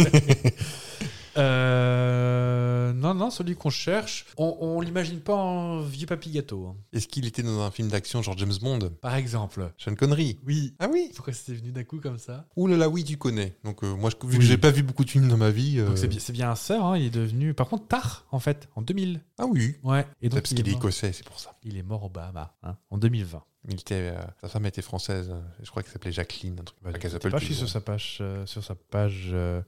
Euh, 1.38 2.94
non, 2.94 3.14
non, 3.14 3.30
celui 3.30 3.56
qu'on 3.56 3.70
cherche, 3.70 4.26
on, 4.38 4.58
on 4.60 4.82
l'imagine 4.82 5.20
pas 5.20 5.36
en 5.36 5.82
vieux 5.82 6.08
papy 6.08 6.32
gâteau. 6.32 6.68
hein. 6.68 6.76
Est-ce 6.94 7.08
qu'il 7.08 7.26
était 7.26 7.44
dans 7.44 7.62
un 7.62 7.72
film 7.72 7.90
d'action 7.90 8.22
genre 8.22 8.38
James 8.38 8.54
Bond? 8.62 8.80
Par 9.02 9.16
exemple. 9.16 9.72
Sean 9.78 9.96
Connery? 9.96 10.40
Oui. 10.46 10.74
Ah 10.80 10.88
oui 10.92 11.12
Pourquoi 11.16 11.34
c'était 11.34 11.54
venu 11.54 11.72
d'un 11.72 11.84
coup 11.84 12.00
comme 12.00 12.18
ça? 12.18 12.46
Ouh 12.56 12.68
là 12.68 12.78
là, 12.78 12.90
oui, 12.90 13.04
tu 13.04 13.18
connais. 13.18 13.56
Donc 13.64 13.84
euh, 13.84 13.96
moi, 13.96 14.10
je- 14.10 14.28
vu 14.28 14.34
que 14.38 14.42
Oui. 14.42 14.46
j'ai 14.48 14.58
pas 14.58 14.72
vu 14.72 14.84
beaucoup 14.84 15.06
de 15.06 15.10
films 15.10 15.28
dans 15.28 15.38
ma 15.38 15.50
vie... 15.52 15.80
euh, 15.80 15.88
Donc 15.88 15.98
c'est 15.98 16.08
bien, 16.08 16.20
c'est 16.20 16.34
bien 16.34 16.52
un 16.52 16.56
sœur, 16.56 16.86
hein, 16.86 16.98
il 16.98 17.06
est 17.06 17.10
devenu. 17.10 17.54
Par 17.54 17.68
contre, 17.68 17.88
tard, 17.88 18.26
en 18.32 18.40
fait, 18.40 18.68
en 18.76 18.82
2000. 18.82 19.22
Ah 19.38 19.46
oui 19.46 19.76
Ouais. 19.84 20.02
Et 20.02 20.06
C'est 20.24 20.30
donc 20.30 20.40
parce 20.42 20.52
il 20.52 20.56
qu'il 20.56 20.68
est, 20.68 20.72
est 20.72 20.74
mort, 20.74 20.82
écossais, 20.84 21.14
c'est 21.14 21.26
pour 21.26 21.40
ça. 21.40 21.52
il 21.64 21.78
est 21.78 21.84
mort 21.84 22.04
au 22.04 22.10
Bahama, 22.10 22.56
hein, 22.64 22.78
en 22.90 22.98
2020. 22.98 23.44
Il 23.70 23.74
était, 23.82 24.14
euh, 24.16 24.22
sa 24.42 24.48
femme 24.48 24.66
était 24.66 24.82
française. 24.82 25.30
euh, 25.30 25.42
Je 25.62 25.70
crois 25.70 25.84
qu'elle 25.84 25.92
s'appelait 25.92 26.12
Jacqueline. 26.12 26.58
Un 26.60 26.64
truc. 26.64 26.78
Bah, 26.82 26.92
qu'elle 26.94 27.02
j'étais 27.02 27.10
s'appelle 27.10 27.32
pas, 27.34 27.38
je 27.40 27.52
sur 27.54 27.68
sa 27.68 27.82
page, 27.82 28.20
euh, 28.22 28.46
sur 28.46 28.64
sa 28.64 28.76
page 28.76 29.30
euh, 29.34 29.62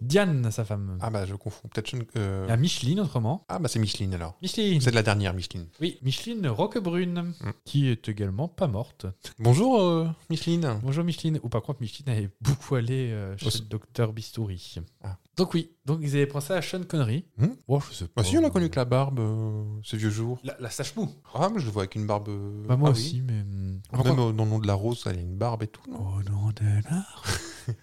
Diane, 0.00 0.50
sa 0.50 0.64
femme. 0.64 0.98
Ah 1.00 1.10
bah 1.10 1.26
je 1.26 1.34
confonds. 1.34 1.68
Peut-être 1.68 1.88
Sean- 1.90 2.04
euh, 2.16 2.44
Il 2.46 2.50
y 2.50 2.52
a 2.52 2.56
Micheline 2.56 3.00
autrement. 3.00 3.44
Ah 3.48 3.58
bah 3.58 3.68
c'est 3.68 3.78
Micheline 3.78 4.14
alors. 4.14 4.36
Micheline. 4.42 4.80
C'est 4.80 4.90
de 4.90 4.94
la 4.96 5.02
dernière 5.02 5.34
Micheline. 5.34 5.66
Oui, 5.80 5.98
Micheline 6.02 6.46
Roquebrune, 6.48 7.34
Mm. 7.40 7.50
qui 7.64 7.88
est 7.88 8.08
également 8.08 8.48
pas 8.48 8.66
morte. 8.66 9.06
Bonjour 9.38 9.80
euh, 9.80 10.08
Micheline. 10.30 10.78
Bonjour 10.82 11.04
Micheline. 11.04 11.38
Ou 11.42 11.48
par 11.48 11.62
contre, 11.62 11.80
Micheline 11.82 12.08
avait 12.16 12.30
beaucoup 12.40 12.74
allé 12.74 13.10
euh, 13.12 13.36
chez 13.36 13.50
le 13.60 13.64
docteur 13.66 14.12
Bistouri. 14.12 14.76
Ah. 15.02 15.16
Donc 15.36 15.54
oui, 15.54 15.70
donc 15.86 16.00
ils 16.02 16.16
avaient 16.16 16.26
pensé 16.26 16.52
à 16.52 16.60
Sean 16.60 16.82
Connery. 16.82 17.24
Hmm 17.38 17.48
Oh, 17.68 17.80
je 17.88 17.94
sais 17.94 18.04
pas. 18.08 18.22
Bah 18.22 18.28
si 18.28 18.36
on 18.36 18.44
a 18.44 18.50
connu 18.50 18.68
que 18.68 18.76
la 18.76 18.84
barbe, 18.84 19.20
euh, 19.20 19.64
ce 19.82 19.96
vieux 19.96 20.10
jour. 20.10 20.38
La, 20.44 20.56
la 20.60 20.70
sache 20.70 20.94
mou. 20.96 21.08
Ah 21.34 21.48
mais 21.52 21.60
je 21.60 21.66
le 21.66 21.70
vois 21.70 21.82
avec 21.82 21.94
une 21.94 22.06
barbe... 22.06 22.28
euh, 22.28 22.64
Bah, 22.66 22.76
moi 22.76 22.90
ah 22.90 22.92
oui. 22.94 22.98
aussi, 22.98 23.22
mais... 23.22 23.40
hum, 23.40 23.80
par 23.90 24.04
Même 24.04 24.16
contre- 24.16 24.28
euh, 24.28 24.32
dans 24.32 24.44
le 24.44 24.50
nom 24.50 24.58
de 24.58 24.66
la 24.66 24.74
rose, 24.74 25.02
elle 25.06 25.16
a 25.18 25.20
une 25.20 25.36
barbe 25.38 25.62
et 25.62 25.68
tout, 25.68 25.82
non? 25.90 25.98
Au 26.16 26.22
nom 26.22 26.48
de 26.48 26.64
l'art. 26.90 27.24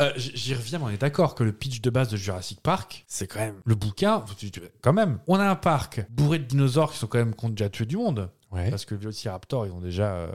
Euh, 0.00 0.12
j- 0.16 0.32
J'y 0.34 0.54
reviens, 0.54 0.78
mais 0.80 0.86
on 0.86 0.88
est 0.90 0.98
d'accord 1.00 1.36
que 1.36 1.44
le 1.44 1.52
pitch 1.52 1.80
de 1.80 1.88
base 1.90 2.08
de 2.08 2.16
Jurassic 2.16 2.60
Park, 2.60 3.04
c'est 3.06 3.28
quand 3.28 3.38
même 3.38 3.60
le 3.64 3.76
bouquin. 3.76 4.24
tu- 4.36 4.50
tu- 4.50 4.60
Quand 4.82 4.92
même, 4.92 5.20
on 5.28 5.36
a 5.38 5.48
un 5.48 5.54
parc 5.54 6.04
bourré 6.10 6.40
de 6.40 6.44
dinosaures 6.44 6.90
qui 6.92 6.98
sont 6.98 7.06
quand 7.06 7.18
même 7.18 7.34
qui 7.36 7.44
ont 7.44 7.50
déjà 7.50 7.68
tué 7.68 7.86
du 7.86 7.96
monde. 7.96 8.30
Ouais. 8.54 8.70
Parce 8.70 8.84
que 8.84 8.94
le 8.94 9.00
Velociraptor, 9.00 9.66
ils 9.66 9.72
ont 9.72 9.80
déjà 9.80 10.14
euh, 10.14 10.28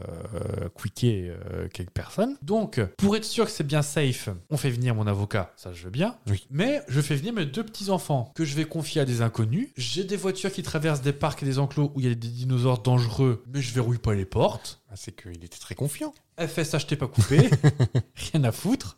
quické 0.76 1.30
euh, 1.30 1.68
quelques 1.70 1.92
personnes. 1.92 2.38
Donc, 2.42 2.82
pour 2.98 3.16
être 3.16 3.24
sûr 3.24 3.46
que 3.46 3.52
c'est 3.52 3.66
bien 3.66 3.82
safe, 3.82 4.30
on 4.50 4.58
fait 4.58 4.70
venir 4.70 4.94
mon 4.96 5.08
avocat, 5.08 5.54
ça 5.56 5.72
je 5.74 5.86
veux 5.86 5.90
bien. 5.90 6.18
Oui. 6.28 6.46
Mais 6.52 6.82
je 6.88 7.02
fais 7.02 7.16
venir 7.16 7.34
mes 7.34 7.46
deux 7.46 7.64
petits-enfants 7.64 8.32
que 8.36 8.46
je 8.46 8.56
vais 8.56 8.66
confier 8.66 9.02
à 9.02 9.06
des 9.06 9.22
inconnus. 9.22 9.70
J'ai 9.78 10.04
des 10.04 10.18
voitures 10.18 10.52
qui 10.52 10.64
traversent 10.64 11.02
des 11.02 11.14
parcs 11.14 11.42
et 11.44 11.46
des 11.46 11.60
enclos 11.60 11.92
où 11.96 12.00
il 12.00 12.08
y 12.08 12.12
a 12.12 12.16
des 12.16 12.28
dinosaures 12.28 12.82
dangereux, 12.82 13.44
mais 13.54 13.62
je 13.62 13.74
verrouille 13.74 13.98
pas 13.98 14.14
les 14.14 14.26
portes. 14.26 14.82
Ah, 14.92 14.96
c'est 14.96 15.12
qu'il 15.12 15.44
était 15.44 15.60
très 15.60 15.76
confiant. 15.76 16.14
FS 16.48 16.74
acheté 16.74 16.96
pas 16.96 17.08
coupé, 17.08 17.50
rien 18.34 18.44
à 18.44 18.52
foutre. 18.52 18.96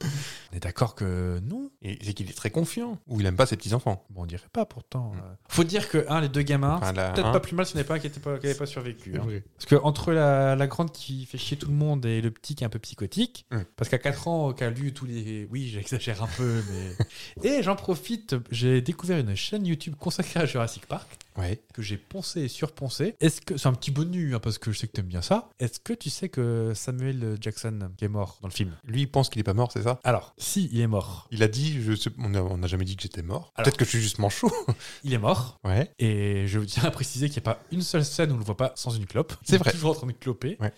On 0.52 0.58
est 0.58 0.60
d'accord 0.60 0.96
que 0.96 1.40
non. 1.44 1.72
Et 1.82 1.98
c'est 2.04 2.14
qu'il 2.14 2.30
est 2.30 2.34
très 2.34 2.50
confiant. 2.52 2.98
Ou 3.08 3.20
il 3.20 3.26
aime 3.26 3.36
pas 3.36 3.46
ses 3.46 3.58
petits-enfants. 3.58 4.06
Bon, 4.10 4.24
on 4.24 4.26
dirait 4.26 4.42
pas 4.54 4.66
pourtant. 4.66 5.12
Mm. 5.14 5.18
euh. 5.18 5.34
Faut 5.48 5.64
dire 5.64 5.90
que 5.90 6.06
un, 6.10 6.22
les 6.22 6.30
deux 6.30 6.42
gamins, 6.42 6.76
Enfin, 6.82 6.94
la- 6.94 7.12
peut-être 7.12 7.28
hein. 7.28 7.32
pas 7.32 7.40
plus 7.40 7.56
mal 7.56 7.66
si 7.66 7.74
on 7.74 7.78
n'avait 7.78 7.88
pas 7.88 7.96
un 7.96 8.00
qui 8.00 8.08
n'avait 8.08 8.20
pas, 8.20 8.38
qui 8.40 8.46
avait 8.48 8.56
pas 8.56 8.66
survécu. 8.66 9.16
Hein. 9.18 9.26
Parce 9.58 9.66
que 9.66 9.76
entre 9.76 10.12
la, 10.12 10.56
la 10.56 10.68
grande 10.68 10.92
qui 10.92 11.26
fait 11.26 11.38
chier 11.38 11.58
tout 11.58 11.68
le 11.70 11.74
monde 11.76 12.06
et 12.06 12.22
le 12.22 12.32
petit 12.32 12.56
qui 12.56 12.64
est 12.64 12.68
un 12.68 12.70
peu 12.70 12.80
psychotique, 12.80 13.46
Mm. 13.52 13.62
parce 13.76 13.90
qu'à 13.90 13.98
4 13.98 14.28
ans, 14.28 14.54
qui 14.54 14.64
a 14.64 14.70
lu 14.70 14.94
tous 14.94 15.06
les. 15.06 15.48
Oui, 15.52 15.68
j'exagère 15.68 16.24
un 16.24 16.28
peu, 16.38 16.62
mais. 16.72 17.44
et 17.58 17.64
j'en 17.64 17.76
profite, 17.76 18.36
j'ai 18.52 18.82
découvert 18.82 19.18
une 19.20 19.36
chaîne 19.36 19.66
YouTube 19.66 19.96
consacrée 20.00 20.40
à 20.42 20.46
Jurassic 20.46 20.86
Park 20.86 21.08
Ouais. 21.38 21.62
que 21.74 21.82
j'ai 21.82 21.98
poncé 21.98 22.42
et 22.42 22.48
surponcé. 22.48 23.16
Est-ce 23.20 23.42
que 23.42 23.58
c'est 23.58 23.68
un 23.68 23.74
petit 23.74 23.92
bonus 23.92 24.34
hein, 24.36 24.40
parce 24.40 24.58
que 24.58 24.72
je 24.72 24.78
sais 24.80 24.88
que 24.88 24.92
t'aimes 24.94 25.06
bien 25.08 25.22
ça. 25.22 25.50
Est-ce 25.60 25.80
que 25.80 25.94
tu 25.94 26.10
sais 26.10 26.30
que 26.30 26.74
Samuel 26.76 27.38
Jackson 27.40 27.92
qui 27.98 28.06
est 28.06 28.10
mort 28.10 28.38
dans 28.42 28.48
le 28.48 28.54
film? 28.54 28.76
Lui, 28.84 29.02
il 29.02 29.08
pense 29.12 29.30
qu'il 29.30 29.40
est 29.40 29.44
pas 29.44 29.54
mort, 29.54 29.72
c'est 29.72 29.84
ça? 29.84 30.00
Alors, 30.04 30.34
si 30.38 30.70
il 30.72 30.80
est 30.82 30.88
mort, 30.88 31.28
Il 31.32 31.42
a 31.44 31.48
dit, 31.48 31.82
je 31.82 31.96
sais, 31.96 32.10
on 32.18 32.30
n'a 32.58 32.68
jamais 32.68 32.86
dit 32.86 32.96
que 32.96 33.04
j'étais 33.04 33.22
mort. 33.24 33.54
Peut-être 33.58 33.78
que 33.78 33.86
je 33.86 33.90
suis 33.92 34.02
juste 34.02 34.20
manchot. 34.20 34.52
il 35.04 35.14
est 35.14 35.18
mort. 35.18 35.60
ouais. 35.64 35.94
Et 36.00 36.48
je 36.48 36.60
tiens 36.60 36.84
à 36.84 36.92
préciser 36.92 37.30
qu'il 37.30 37.42
n'y 37.42 37.48
a 37.50 37.54
pas 37.54 37.62
une 37.72 37.82
seule 37.82 38.06
scène 38.06 38.32
où 38.32 38.36
on 38.36 38.38
le 38.40 38.44
voit 38.44 38.58
pas 38.58 38.74
sans 38.76 38.92
une 38.92 39.06
clope. 39.06 39.34
C'est 39.44 39.54
Il 39.54 39.56
est 39.56 39.58
vrai. 39.60 39.72
Toujours 39.72 39.92
en 39.92 39.96
train 39.96 40.08
de 40.08 40.12
cloper. 40.14 40.58
Ouais. 40.60 40.74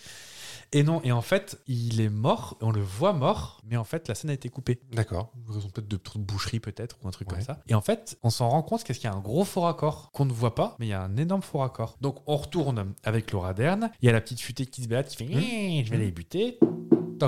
Et 0.74 0.84
non, 0.84 1.02
et 1.04 1.12
en 1.12 1.22
fait, 1.22 1.62
il 1.68 2.02
est 2.02 2.10
mort, 2.10 2.58
on 2.62 2.72
le 2.72 2.82
voit 2.82 3.14
mort, 3.14 3.62
mais 3.66 3.78
en 3.78 3.84
fait, 3.84 4.08
la 4.08 4.16
scène 4.16 4.32
a 4.32 4.34
été 4.34 4.50
coupée. 4.50 4.82
D'accord. 4.92 5.32
Raison 5.48 5.70
peut-être 5.70 5.88
de 5.88 5.98
trop 5.98 6.18
de 6.20 6.24
boucherie, 6.24 6.60
peut-être, 6.60 6.98
ou 7.04 7.08
un 7.08 7.12
truc 7.12 7.30
Ouais. 7.30 7.36
comme 7.38 7.46
ça. 7.46 7.60
Et 7.68 7.76
en 7.76 7.82
fait, 7.82 8.18
on 8.24 8.30
s'en 8.30 8.50
rend 8.50 8.64
compte 8.64 8.84
qu'est-ce 8.84 9.00
qu'il 9.00 9.10
y 9.10 9.14
a 9.14 9.16
un 9.16 9.20
gros 9.22 9.46
faux 9.46 9.62
raccord 9.62 10.12
qu'on 10.12 10.26
ne 10.26 10.34
voit 10.34 10.56
pas, 10.56 10.76
mais 10.80 10.88
il 10.88 10.90
y 10.90 10.94
a 10.94 11.02
un 11.04 11.16
énorme 11.18 11.42
faux 11.44 11.60
raccord. 11.60 11.96
Donc, 12.02 12.18
on 12.28 12.36
retourne 12.38 12.94
avec 13.04 13.32
Laura 13.32 13.54
Dern. 13.54 13.92
Il 14.02 14.08
y 14.08 14.10
a 14.10 14.12
la 14.12 14.22
petite 14.22 14.42
futée 14.42 14.66
qui 14.66 14.82
se 14.84 14.88
balade, 14.88 15.08
qui 15.08 15.18
fait 15.18 15.26
Eh, 15.32 15.84
Je 15.86 15.90
vais 15.92 15.98
aller 15.98 16.12
buter. 16.12 16.60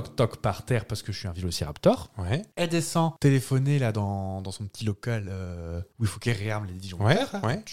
Toc 0.01 0.15
toc 0.15 0.37
par 0.37 0.65
terre 0.65 0.85
parce 0.85 1.01
que 1.03 1.11
je 1.11 1.19
suis 1.19 1.27
un 1.27 1.31
vélociraptor. 1.33 2.09
Ouais. 2.17 2.41
Elle 2.55 2.69
descend 2.69 3.13
téléphoner 3.19 3.79
là 3.79 3.91
dans, 3.91 4.41
dans 4.41 4.51
son 4.51 4.65
petit 4.65 4.85
local 4.85 5.27
euh, 5.29 5.79
où 5.99 6.03
il 6.03 6.07
faut 6.07 6.19
qu'elle 6.19 6.37
réarme 6.37 6.65
les 6.65 6.73
disjoncteurs. 6.73 7.33
Ouais, 7.43 7.47
ouais. 7.47 7.63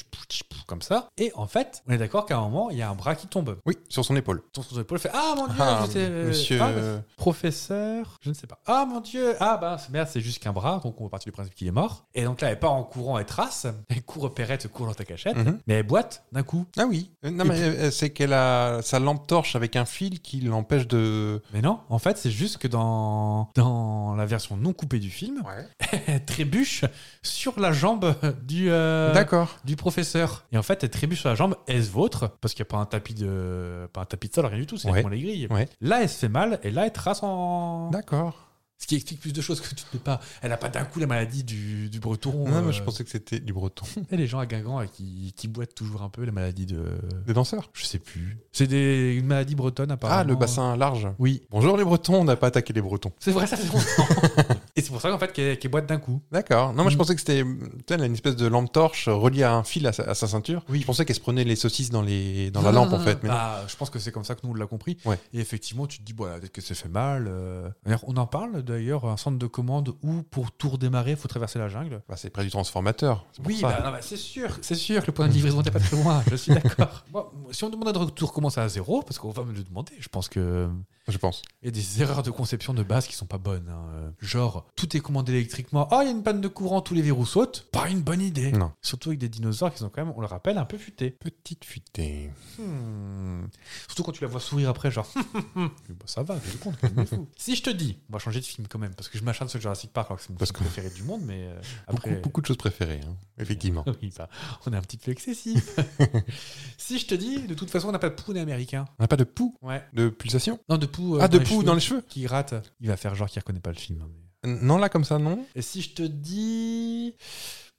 Comme 0.66 0.83
ça. 0.83 1.09
Et 1.18 1.33
en 1.35 1.47
fait, 1.47 1.83
on 1.89 1.93
est 1.93 1.99
d'accord 1.99 2.27
qu'à 2.27 2.37
un 2.37 2.41
moment, 2.43 2.70
il 2.70 2.79
y 2.79 2.83
a 2.83 2.89
un 2.89 2.95
bras 2.95 3.14
qui 3.14 3.27
tombe. 3.27 3.59
Oui, 3.66 3.77
sur 3.89 4.05
son 4.05 4.16
épaule. 4.16 4.43
Son 4.55 4.62
son 4.62 4.81
épaule 4.81 4.99
fait 4.99 5.11
Ah 5.12 5.35
mon 5.37 5.47
dieu, 5.47 5.57
Ah, 5.61 5.85
monsieur. 6.27 6.59
ah, 6.62 6.73
bah, 6.73 7.03
professeur, 7.16 8.18
je 8.20 8.29
ne 8.29 8.35
sais 8.35 8.47
pas. 8.47 8.59
Ah 8.66 8.85
mon 8.89 9.01
dieu, 9.01 9.35
ah 9.41 9.57
bah 9.61 9.77
c'est- 9.79 9.91
merde, 9.91 10.09
c'est 10.11 10.20
juste 10.20 10.43
qu'un 10.43 10.53
bras, 10.53 10.81
donc 10.85 11.01
on 11.01 11.05
va 11.05 11.11
partir 11.11 11.31
du 11.31 11.35
principe 11.35 11.55
qu'il 11.55 11.66
est 11.66 11.70
mort. 11.73 12.05
Et 12.14 12.25
donc 12.25 12.41
là, 12.41 12.51
elle 12.51 12.59
part 12.61 12.73
en 12.73 12.85
courant, 12.85 13.18
elle 13.18 13.27
trace, 13.27 13.66
elle 13.89 14.03
court 14.03 14.25
opérette, 14.25 14.68
court 14.68 14.87
dans 14.87 14.95
ta 14.95 15.05
cachette, 15.05 15.37
Mhm. 15.37 15.59
mais 15.66 15.75
elle 15.75 15.87
boite 15.87 16.25
d'un 16.33 16.43
coup. 16.43 16.66
Ah 16.79 16.85
oui. 16.89 17.11
Euh, 17.25 17.31
Non, 17.31 17.45
Et 17.45 17.49
mais 17.49 17.55
puis- 17.55 17.62
euh, 17.64 17.91
c'est 17.91 18.11
qu'elle 18.11 18.33
a 18.33 18.81
sa 18.83 18.99
lampe 18.99 19.27
torche 19.27 19.57
avec 19.57 19.75
un 19.77 19.85
fil 19.85 20.20
qui 20.20 20.41
l'empêche 20.41 20.87
de. 20.87 21.43
Mais 21.53 21.61
non, 21.62 21.81
en 21.89 21.99
fait, 21.99 22.12
c'est 22.19 22.31
juste 22.31 22.59
que 22.59 22.69
dans, 22.69 23.51
dans 23.55 24.15
la 24.15 24.27
version 24.27 24.57
non 24.57 24.73
coupée 24.73 24.99
du 24.99 25.11
film, 25.11 25.43
Ouais. 25.45 25.67
elle 26.07 26.25
trébuche 26.27 26.85
sur 27.23 27.59
la 27.61 27.73
jambe 27.73 28.15
du, 28.43 28.71
euh, 28.71 29.13
D'accord. 29.13 29.59
du 29.65 29.77
professeur. 29.77 30.45
Et 30.53 30.59
en 30.59 30.63
fait, 30.63 30.83
elle 30.85 30.91
trébuche 30.91 31.21
sur 31.21 31.29
la 31.29 31.35
jambe, 31.35 31.57
elle 31.67 31.85
se 31.85 31.91
vautre, 31.91 32.37
parce 32.41 32.55
qu'il 32.55 32.63
n'y 32.65 32.69
a 32.69 32.71
pas 32.71 32.79
un 32.79 32.87
tapis 32.87 33.15
de, 33.15 33.89
pas 33.93 34.03
un 34.03 34.05
tapis 34.05 34.29
de 34.29 34.35
sol, 34.35 34.47
rien 34.47 34.59
du 34.59 34.67
tout, 34.67 34.77
c'est 34.77 34.87
Ouais. 34.89 34.93
vraiment 35.03 35.09
les 35.11 35.21
grilles. 35.21 35.47
Ouais. 35.51 35.69
Là, 35.81 36.03
elle 36.03 36.09
se 36.09 36.19
fait 36.19 36.29
mal, 36.29 36.59
et 36.63 36.71
là, 36.71 36.87
elle 36.87 36.93
trace 36.93 37.23
en. 37.23 37.91
D'accord. 37.91 38.49
Ce 38.83 38.87
qui 38.89 38.97
explique 38.97 39.20
plus 39.20 39.33
de 39.33 39.41
choses 39.41 39.61
que 39.61 39.68
tu 39.68 39.76
ne 39.76 39.80
sais 39.93 39.99
pas. 40.03 40.20
Elle 40.43 40.51
n'a 40.51 40.57
pas 40.57 40.68
d'un 40.68 40.83
coup 40.85 40.99
la 40.99 41.07
maladie 41.07 41.45
du, 41.45 41.89
du 41.89 42.01
breton. 42.01 42.49
Non, 42.49 42.57
euh, 42.57 42.62
mais 42.66 42.72
je 42.72 42.83
pensais 42.83 43.05
que 43.05 43.11
c'était 43.11 43.39
du 43.39 43.53
breton. 43.53 43.87
et 44.11 44.16
les 44.16 44.26
gens 44.26 44.41
à 44.41 44.47
Guingamp 44.47 44.80
euh, 44.80 44.87
qui, 44.87 45.33
qui 45.37 45.47
boitent 45.47 45.76
toujours 45.76 46.03
un 46.03 46.09
peu 46.09 46.24
la 46.24 46.33
maladie 46.33 46.66
de. 46.66 46.83
Des 47.24 47.33
danseurs? 47.33 47.70
Je 47.74 47.85
sais 47.85 48.01
plus. 48.01 48.39
C'est 48.51 48.66
des, 48.66 49.14
une 49.14 49.26
maladie 49.26 49.55
bretonne 49.55 49.93
apparemment. 49.93 50.20
Ah, 50.20 50.24
le 50.24 50.35
bassin 50.35 50.76
large. 50.76 51.07
Oui. 51.20 51.43
Bonjour 51.51 51.76
les 51.76 51.85
Bretons, 51.85 52.16
on 52.16 52.24
n'a 52.24 52.35
pas 52.35 52.49
attaqué 52.49 52.72
les 52.72 52.83
Bretons. 52.83 53.12
C'est 53.20 53.30
vrai, 53.30 53.47
ça 53.47 53.57
fait 53.57 53.72
longtemps. 53.72 54.55
et 54.74 54.83
c'est 54.83 54.91
pour 54.91 55.01
ça 55.01 55.11
qu'en 55.11 55.18
fait 55.20 55.33
qu'elle 55.33 55.59
qu'elle 55.61 55.70
boite 55.70 55.87
d'un 55.87 55.99
coup. 55.99 56.20
D'accord. 56.33 56.72
Non, 56.72 56.83
moi 56.83 56.91
je 56.91 56.97
Mm. 56.97 56.99
pensais 56.99 57.14
que 57.14 57.20
c'était 57.20 57.41
une 57.41 58.12
espèce 58.14 58.35
de 58.35 58.49
lampe 58.49 58.72
torche 58.72 59.09
reliée 59.09 59.45
à 59.45 59.55
un 59.55 59.62
fil 59.62 59.87
à 59.87 59.93
sa, 59.93 60.03
à 60.03 60.14
sa 60.14 60.26
ceinture. 60.26 60.64
Oui. 60.68 60.80
Je 60.80 60.87
pensais 60.87 61.05
qu'elle 61.05 61.14
se 61.14 61.20
prenait 61.20 61.45
les 61.45 61.55
saucisses 61.57 61.91
dans, 61.91 62.03
les, 62.03 62.51
dans 62.51 62.62
la 62.62 62.72
lampe 62.72 62.91
non, 62.91 62.97
en 62.97 63.01
fait. 63.01 63.22
Mais 63.22 63.28
bah, 63.28 63.64
je 63.68 63.76
pense 63.76 63.91
que 63.91 64.01
c'est 64.01 64.11
comme 64.11 64.24
ça 64.24 64.35
que 64.35 64.41
nous 64.43 64.51
on 64.51 64.55
l'a 64.55 64.66
compris. 64.66 64.99
Ouais. 65.05 65.20
Et 65.33 65.39
effectivement, 65.39 65.87
tu 65.87 65.99
te 65.99 66.03
dis, 66.03 66.12
voilà, 66.16 66.41
peut-être 66.41 66.51
que 66.53 66.61
ça 66.61 66.74
fait 66.74 66.89
mal. 66.89 67.26
euh. 67.28 67.68
D'ailleurs, 67.85 68.03
on 68.09 68.16
en 68.16 68.26
parle 68.26 68.62
d'ailleurs, 68.73 69.05
un 69.07 69.16
centre 69.16 69.39
de 69.39 69.47
commande 69.47 69.95
où 70.03 70.23
pour 70.23 70.51
tout 70.53 70.68
redémarrer, 70.70 71.12
il 71.12 71.16
faut 71.16 71.29
traverser 71.29 71.59
la 71.59 71.68
jungle. 71.68 72.03
Bah, 72.09 72.16
c'est 72.16 72.31
près 72.31 72.45
du 72.45 72.51
transformateur. 72.51 73.27
Oui, 73.45 73.59
bah, 73.62 73.79
bah, 73.83 73.99
c'est 74.03 74.16
sûr, 74.16 74.59
c'est 74.62 74.75
sûr 74.75 75.03
que 75.03 75.07
le 75.09 75.12
point 75.12 75.29
de 75.29 75.33
livraison 75.33 75.62
n'est 75.62 75.70
pas 75.70 75.81
très 75.81 75.97
loin, 75.97 76.23
je 76.31 76.37
suis 76.37 76.53
d'accord. 76.53 77.05
Bon, 77.12 77.27
si 77.51 77.62
on 77.64 77.70
demande 77.70 77.93
de 77.93 78.11
tout 78.11 78.27
recommencer 78.27 78.61
à 78.61 78.68
zéro, 78.68 79.03
parce 79.03 79.18
qu'on 79.18 79.31
va 79.31 79.45
me 79.45 79.53
le 79.53 79.62
demander, 79.62 79.93
je 79.99 80.09
pense 80.09 80.29
que 80.29 80.68
je 81.09 81.18
pense. 81.18 81.43
il 81.62 81.66
y 81.66 81.68
a 81.68 81.73
des 81.73 82.01
erreurs 82.01 82.23
de 82.23 82.31
conception 82.31 82.75
de 82.75 82.83
base 82.85 83.07
qui 83.09 83.14
sont 83.14 83.27
pas 83.27 83.39
bonnes. 83.39 83.68
hein. 83.68 83.87
Euh, 83.95 84.11
Genre, 84.20 84.64
tout 84.77 84.97
est 84.97 85.01
commandé 85.01 85.33
électriquement. 85.33 85.89
Oh, 85.91 85.99
il 86.01 86.05
y 86.05 86.09
a 86.09 86.11
une 86.12 86.23
panne 86.23 86.41
de 86.41 86.47
courant, 86.49 86.81
tous 86.81 86.95
les 86.95 87.03
verrous 87.03 87.27
sautent. 87.27 87.66
Pas 87.73 87.89
une 87.89 88.01
bonne 88.03 88.20
idée. 88.20 88.53
Non. 88.53 88.73
Surtout 88.83 89.09
avec 89.11 89.18
des 89.18 89.29
dinosaures 89.29 89.73
qui 89.73 89.79
sont 89.79 89.89
quand 89.89 90.05
même, 90.05 90.14
on 90.16 90.20
le 90.20 90.27
rappelle, 90.29 90.59
un 90.59 90.64
peu 90.64 90.79
futés. 90.79 91.11
Petite 91.11 91.64
futée. 91.64 92.31
Hmm. 92.59 93.47
Surtout 93.89 94.05
quand 94.05 94.12
tu 94.12 94.23
la 94.23 94.29
vois 94.29 94.41
sourire 94.41 94.68
après, 94.68 94.91
genre. 94.93 95.09
bah, 95.57 95.70
ça 96.07 96.23
va, 96.23 96.37
compte, 96.62 96.79
calmez-vous. 96.79 97.29
Si 97.37 97.57
je 97.57 97.62
te 97.62 97.70
dis, 97.70 97.99
on 98.09 98.12
va 98.12 98.18
changer 98.20 98.41
de 98.41 98.45
film 98.45 98.62
quand 98.69 98.79
même, 98.79 98.95
parce 98.95 99.09
que 99.09 99.19
je 99.19 99.25
m'acharne 99.25 99.49
sur 99.49 99.61
Jurassic 99.61 99.93
Park, 99.93 100.09
alors 100.11 100.19
que 100.19 100.25
c'est 100.25 100.31
mon 100.31 100.37
Parce 100.37 100.53
film 100.53 100.65
préféré 100.65 100.91
du 100.95 101.03
monde, 101.03 101.23
mais 101.25 101.47
euh, 101.47 101.61
Beaucoup, 101.89 102.09
après. 102.09 102.21
beaucoup 102.21 102.41
de 102.41 102.47
choses 102.47 102.57
préférées, 102.57 103.01
hein, 103.07 103.17
effectivement. 103.39 103.85
Oui, 104.03 104.13
bah, 104.17 104.29
on 104.67 104.73
est 104.73 104.77
un 104.77 104.81
petit 104.83 104.97
peu 104.97 105.11
excessif. 105.11 105.77
si 106.79 106.99
je 106.99 107.07
te 107.07 107.15
dis, 107.15 107.43
de 107.43 107.55
toute 107.55 107.71
façon, 107.71 107.89
on 107.89 107.93
n'a 107.93 107.99
pas 107.99 108.11
de 108.11 108.15
pouls 108.15 108.37
américain. 108.37 108.87
On 108.99 109.03
n'a 109.03 109.09
pas 109.09 109.17
de 109.17 109.25
pouls 109.25 109.57
Ouais. 109.63 109.83
de 109.93 110.09
pulsation 110.09 110.59
Non, 110.69 110.79
de 110.79 110.87
pouls. 110.87 111.17
euh, 111.17 111.21
Ah, 111.23 111.29
de 111.29 111.39
pouls 111.39 111.63
dans 111.63 111.75
les 111.75 111.81
cheveux 111.81 112.03
Qui 112.09 112.27
rate. 112.27 112.55
Il 112.81 112.89
va 112.89 112.97
faire 112.97 113.15
genre 113.15 113.29
qu'il 113.29 113.41
reconnaît 113.41 113.61
pas 113.61 113.71
le 113.71 113.77
film. 113.79 114.03
hein, 114.45 114.59
Non, 114.63 114.79
là 114.79 114.89
comme 114.89 115.05
ça, 115.05 115.19
non. 115.19 115.45
Et 115.55 115.63
si 115.63 115.83
je 115.83 115.91
te 115.91 116.03
dis, 116.03 117.15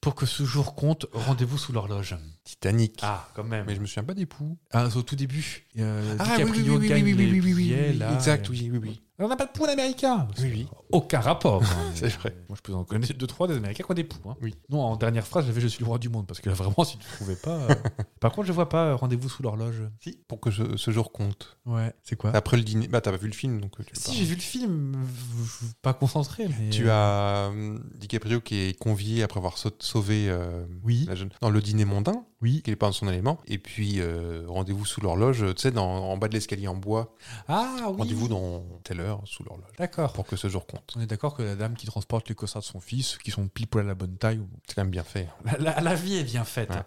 pour 0.02 0.16
que 0.16 0.26
ce 0.26 0.44
jour 0.44 0.76
compte, 0.76 1.06
rendez-vous 1.14 1.58
sous 1.58 1.72
l'horloge. 1.74 2.16
Titanic. 2.44 3.00
Ah, 3.04 3.28
quand 3.36 3.44
même. 3.44 3.66
Mais 3.68 3.76
je 3.76 3.80
me 3.80 3.86
souviens 3.86 4.04
pas 4.04 4.14
des 4.14 4.26
pouls. 4.26 4.58
Ah, 4.72 4.88
au 4.96 5.02
tout 5.02 5.16
début, 5.16 5.66
euh, 5.80 6.16
Ah, 6.20 6.36
oui, 6.40 6.44
oui, 6.46 6.62
oui, 6.62 6.70
oui, 6.78 6.88
gagne 6.90 7.04
oui, 7.04 7.14
les 7.14 7.26
oui, 7.26 7.32
oui, 7.32 7.42
oui, 7.42 7.64
billets, 7.64 7.90
oui, 7.92 7.98
là, 7.98 8.14
exact, 8.14 8.50
oui, 8.50 8.70
oui. 8.74 9.02
On 9.20 9.28
n'a 9.28 9.36
pas 9.36 9.46
de 9.46 9.52
poux 9.52 9.66
américain. 9.66 10.28
Oui, 10.40 10.50
oui. 10.52 10.68
Aucun 10.92 11.20
rapport. 11.20 11.62
hein. 11.64 11.92
C'est 11.96 12.08
vrai. 12.10 12.36
Moi, 12.50 12.58
je 12.58 12.62
peux 12.62 12.74
en 12.74 12.84
connaître 12.84 13.14
deux, 13.14 13.28
trois 13.28 13.48
des 13.48 13.56
Américains 13.56 13.84
qui 13.84 13.92
ont 13.92 13.94
des 13.94 14.04
poux. 14.04 14.28
hein. 14.30 14.36
Oui. 14.42 14.56
Non, 14.70 14.82
en 14.82 14.96
dernière 14.96 15.26
phrase, 15.28 15.46
j'avais 15.46 15.62
Je 15.62 15.68
suis 15.68 15.84
le 15.84 15.88
roi 15.88 16.00
du 16.00 16.10
monde. 16.10 16.26
Parce 16.26 16.42
que 16.42 16.50
là, 16.50 16.56
vraiment, 16.56 16.84
si 16.84 16.98
tu 16.98 17.06
ne 17.08 17.14
trouvais 17.16 17.36
pas. 17.36 17.52
euh, 17.70 17.76
Par 18.20 18.32
contre, 18.32 18.48
je 18.48 18.54
vois 18.54 18.70
pas 18.70 18.86
euh, 18.88 18.96
Rendez-vous 18.96 19.30
sous 19.30 19.44
l'horloge. 19.44 19.84
Si, 20.04 20.18
pour 20.28 20.40
que 20.40 20.50
ce, 20.52 20.78
ce 20.78 20.92
jour 20.92 21.12
compte. 21.12 21.58
Ouais, 21.66 21.94
c'est 22.04 22.16
quoi? 22.16 22.32
Après 22.36 22.58
le 22.58 22.64
dîner, 22.64 22.88
bah 22.88 23.02
t'as 23.02 23.12
pas 23.12 23.18
vu 23.18 23.28
le 23.28 23.34
film, 23.34 23.62
donc 23.62 23.80
euh, 23.80 23.84
tu 23.84 23.94
Si, 23.96 24.16
j'ai 24.18 24.26
vu 24.26 24.36
le 24.36 24.42
film. 24.42 24.98
Pas 25.84 25.94
concentré, 25.94 26.48
mais. 26.60 26.70
Tu 26.72 26.90
as 26.90 27.50
euh, 27.52 27.78
DiCaprio 27.96 28.42
qui 28.42 28.56
est 28.56 28.78
convié 28.80 29.22
après 29.24 29.38
avoir 29.38 29.58
sau- 29.60 29.70
sauvé 29.80 30.26
euh, 30.30 30.66
Oui. 30.84 31.06
la 31.08 31.16
jeune 31.16 31.30
dans 31.40 31.50
le 31.52 31.62
dîner 31.62 31.86
mondain, 31.86 32.26
Oui. 32.44 32.62
qu'il 32.62 32.72
n'est 32.72 32.76
pas 32.76 32.86
dans 32.86 32.92
son 32.92 33.08
élément. 33.08 33.40
Et 33.48 33.58
puis 33.58 33.96
euh, 34.02 34.44
rendez-vous 34.48 34.86
sous 34.86 35.02
l'horloge, 35.02 35.44
tu 35.56 35.62
sais, 35.62 35.76
en 35.78 36.16
bas 36.18 36.28
de 36.28 36.34
l'escalier 36.34 36.68
en 36.68 36.76
bois. 36.76 37.16
Ah, 37.48 37.88
oui. 37.90 37.96
Rendez-vous 37.98 38.28
dans 38.28 38.64
telle 38.84 39.00
heure 39.00 39.22
sous 39.26 39.44
l'horloge. 39.44 39.66
D'accord. 39.80 40.14
Pour 40.14 40.26
que 40.28 40.36
ce 40.36 40.48
jour 40.50 40.68
compte. 40.68 40.94
On 40.96 41.02
est 41.02 41.08
d'accord 41.08 41.34
que 41.36 41.42
la 41.42 41.56
dame 41.56 41.76
qui 41.76 41.88
transporte 41.88 42.30
les 42.30 42.36
cossards 42.36 42.62
de 42.62 42.68
son 42.68 42.80
fils, 42.80 43.18
qui 43.24 43.32
sont 43.32 43.48
pile 43.48 43.68
poil 43.68 43.86
à 43.86 43.88
la 43.88 43.96
bonne 43.96 44.18
taille, 44.18 44.42
C'est 44.68 44.76
quand 44.76 44.84
même 44.84 44.92
bien 44.92 45.04
fait. 45.04 45.28
la, 45.46 45.58
la- 45.58 45.82
la 45.82 45.96
vie 45.96 46.18
est 46.18 46.24
bien 46.24 46.44
faite. 46.44 46.70
Ouais. 46.72 46.82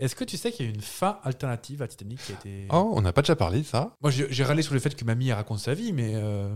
Est-ce 0.00 0.16
que 0.16 0.24
tu 0.24 0.36
sais 0.36 0.50
qu'il 0.50 0.66
y 0.66 0.68
a 0.68 0.72
une 0.72 0.80
fin 0.80 1.18
alternative 1.22 1.82
à 1.82 1.86
Titanic 1.86 2.18
qui 2.24 2.32
a 2.32 2.34
été. 2.34 2.66
Oh, 2.70 2.92
on 2.96 3.00
n'a 3.02 3.12
pas 3.12 3.22
déjà 3.22 3.36
parlé 3.36 3.60
de 3.60 3.64
ça. 3.66 3.94
Moi, 4.02 4.10
j'ai 4.10 4.42
râlé 4.44 4.62
sur 4.62 4.74
le 4.74 4.80
fait 4.80 4.94
que 4.96 5.04
mamie 5.04 5.32
raconte 5.32 5.58
sa 5.60 5.74
vie, 5.74 5.92
mais. 5.92 6.12
euh, 6.14 6.48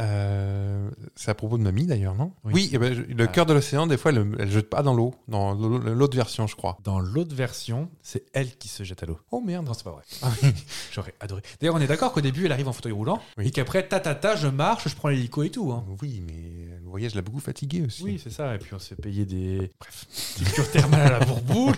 Euh, 0.00 0.90
c'est 1.16 1.30
à 1.30 1.34
propos 1.34 1.58
de 1.58 1.62
Mamie 1.62 1.86
d'ailleurs, 1.86 2.14
non? 2.14 2.32
Oui. 2.44 2.70
eh 2.72 2.78
ben, 2.78 2.94
le 2.94 3.24
Ah. 3.24 3.26
cœur 3.26 3.46
de 3.46 3.52
l'océan, 3.52 3.86
des 3.86 3.96
fois, 3.96 4.12
elle, 4.12 4.32
elle 4.38 4.50
jette 4.50 4.70
pas 4.70 4.82
dans 4.82 4.94
l'eau, 4.94 5.14
dans 5.26 5.54
l'autre 5.54 6.16
version, 6.16 6.46
je 6.46 6.54
crois. 6.56 6.78
Dans 6.84 7.00
l'autre 7.00 7.34
version, 7.34 7.88
c'est 8.02 8.24
elle 8.32 8.56
qui 8.56 8.68
se 8.68 8.84
jette 8.84 9.02
à 9.02 9.06
l'eau. 9.06 9.18
Oh 9.30 9.40
merde. 9.40 9.66
Non, 9.66 9.74
c'est 9.74 9.84
pas 9.84 9.90
vrai. 9.90 10.02
J'aurais 10.92 11.14
adoré. 11.20 11.42
D'ailleurs, 11.60 11.74
on 11.74 11.80
est 11.80 11.86
d'accord 11.86 12.12
qu'au 12.12 12.20
début, 12.20 12.46
elle 12.46 12.52
arrive 12.52 12.68
en 12.68 12.72
fauteuil 12.72 12.92
roulant 12.92 13.20
Oui. 13.38 13.48
et 13.48 13.50
qu'après, 13.50 13.86
ta 13.88 13.98
ta 14.00 14.14
ta, 14.14 14.36
je 14.36 14.48
marche, 14.48 14.88
je 14.88 14.94
prends 14.94 15.08
l'hélico 15.08 15.42
et 15.42 15.50
tout. 15.50 15.72
hein. 15.72 15.84
Oui, 16.00 16.22
mais 16.26 16.76
le 16.82 16.88
voyage 16.88 17.14
l'a 17.14 17.22
beaucoup 17.22 17.40
fatigué 17.40 17.82
aussi. 17.84 18.04
Oui, 18.04 18.20
c'est 18.22 18.30
ça. 18.30 18.54
Et 18.54 18.58
puis, 18.58 18.74
on 18.74 18.78
s'est 18.78 18.94
payé 18.96 19.24
des. 19.26 19.72
Bref, 19.80 20.06
des 20.38 20.44
cures 20.52 20.70
thermales 20.70 21.12
à 21.14 21.18
la 21.18 21.24
bourboule. 21.26 21.74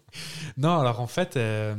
non, 0.56 0.78
alors 0.80 1.00
en 1.00 1.06
fait, 1.06 1.36
euh, 1.36 1.74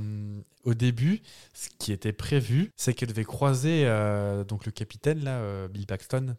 au 0.70 0.74
début, 0.76 1.22
ce 1.54 1.70
qui 1.80 1.92
était 1.92 2.14
prévu, 2.14 2.72
c'est 2.78 2.94
qu'elle 2.94 3.10
devait 3.10 3.24
croiser 3.24 3.86
euh, 3.86 4.44
le 4.66 4.72
capitaine, 4.72 5.24
là, 5.24 5.40
euh, 5.40 5.68
Bill 5.68 5.88
Paxton. 5.88 6.36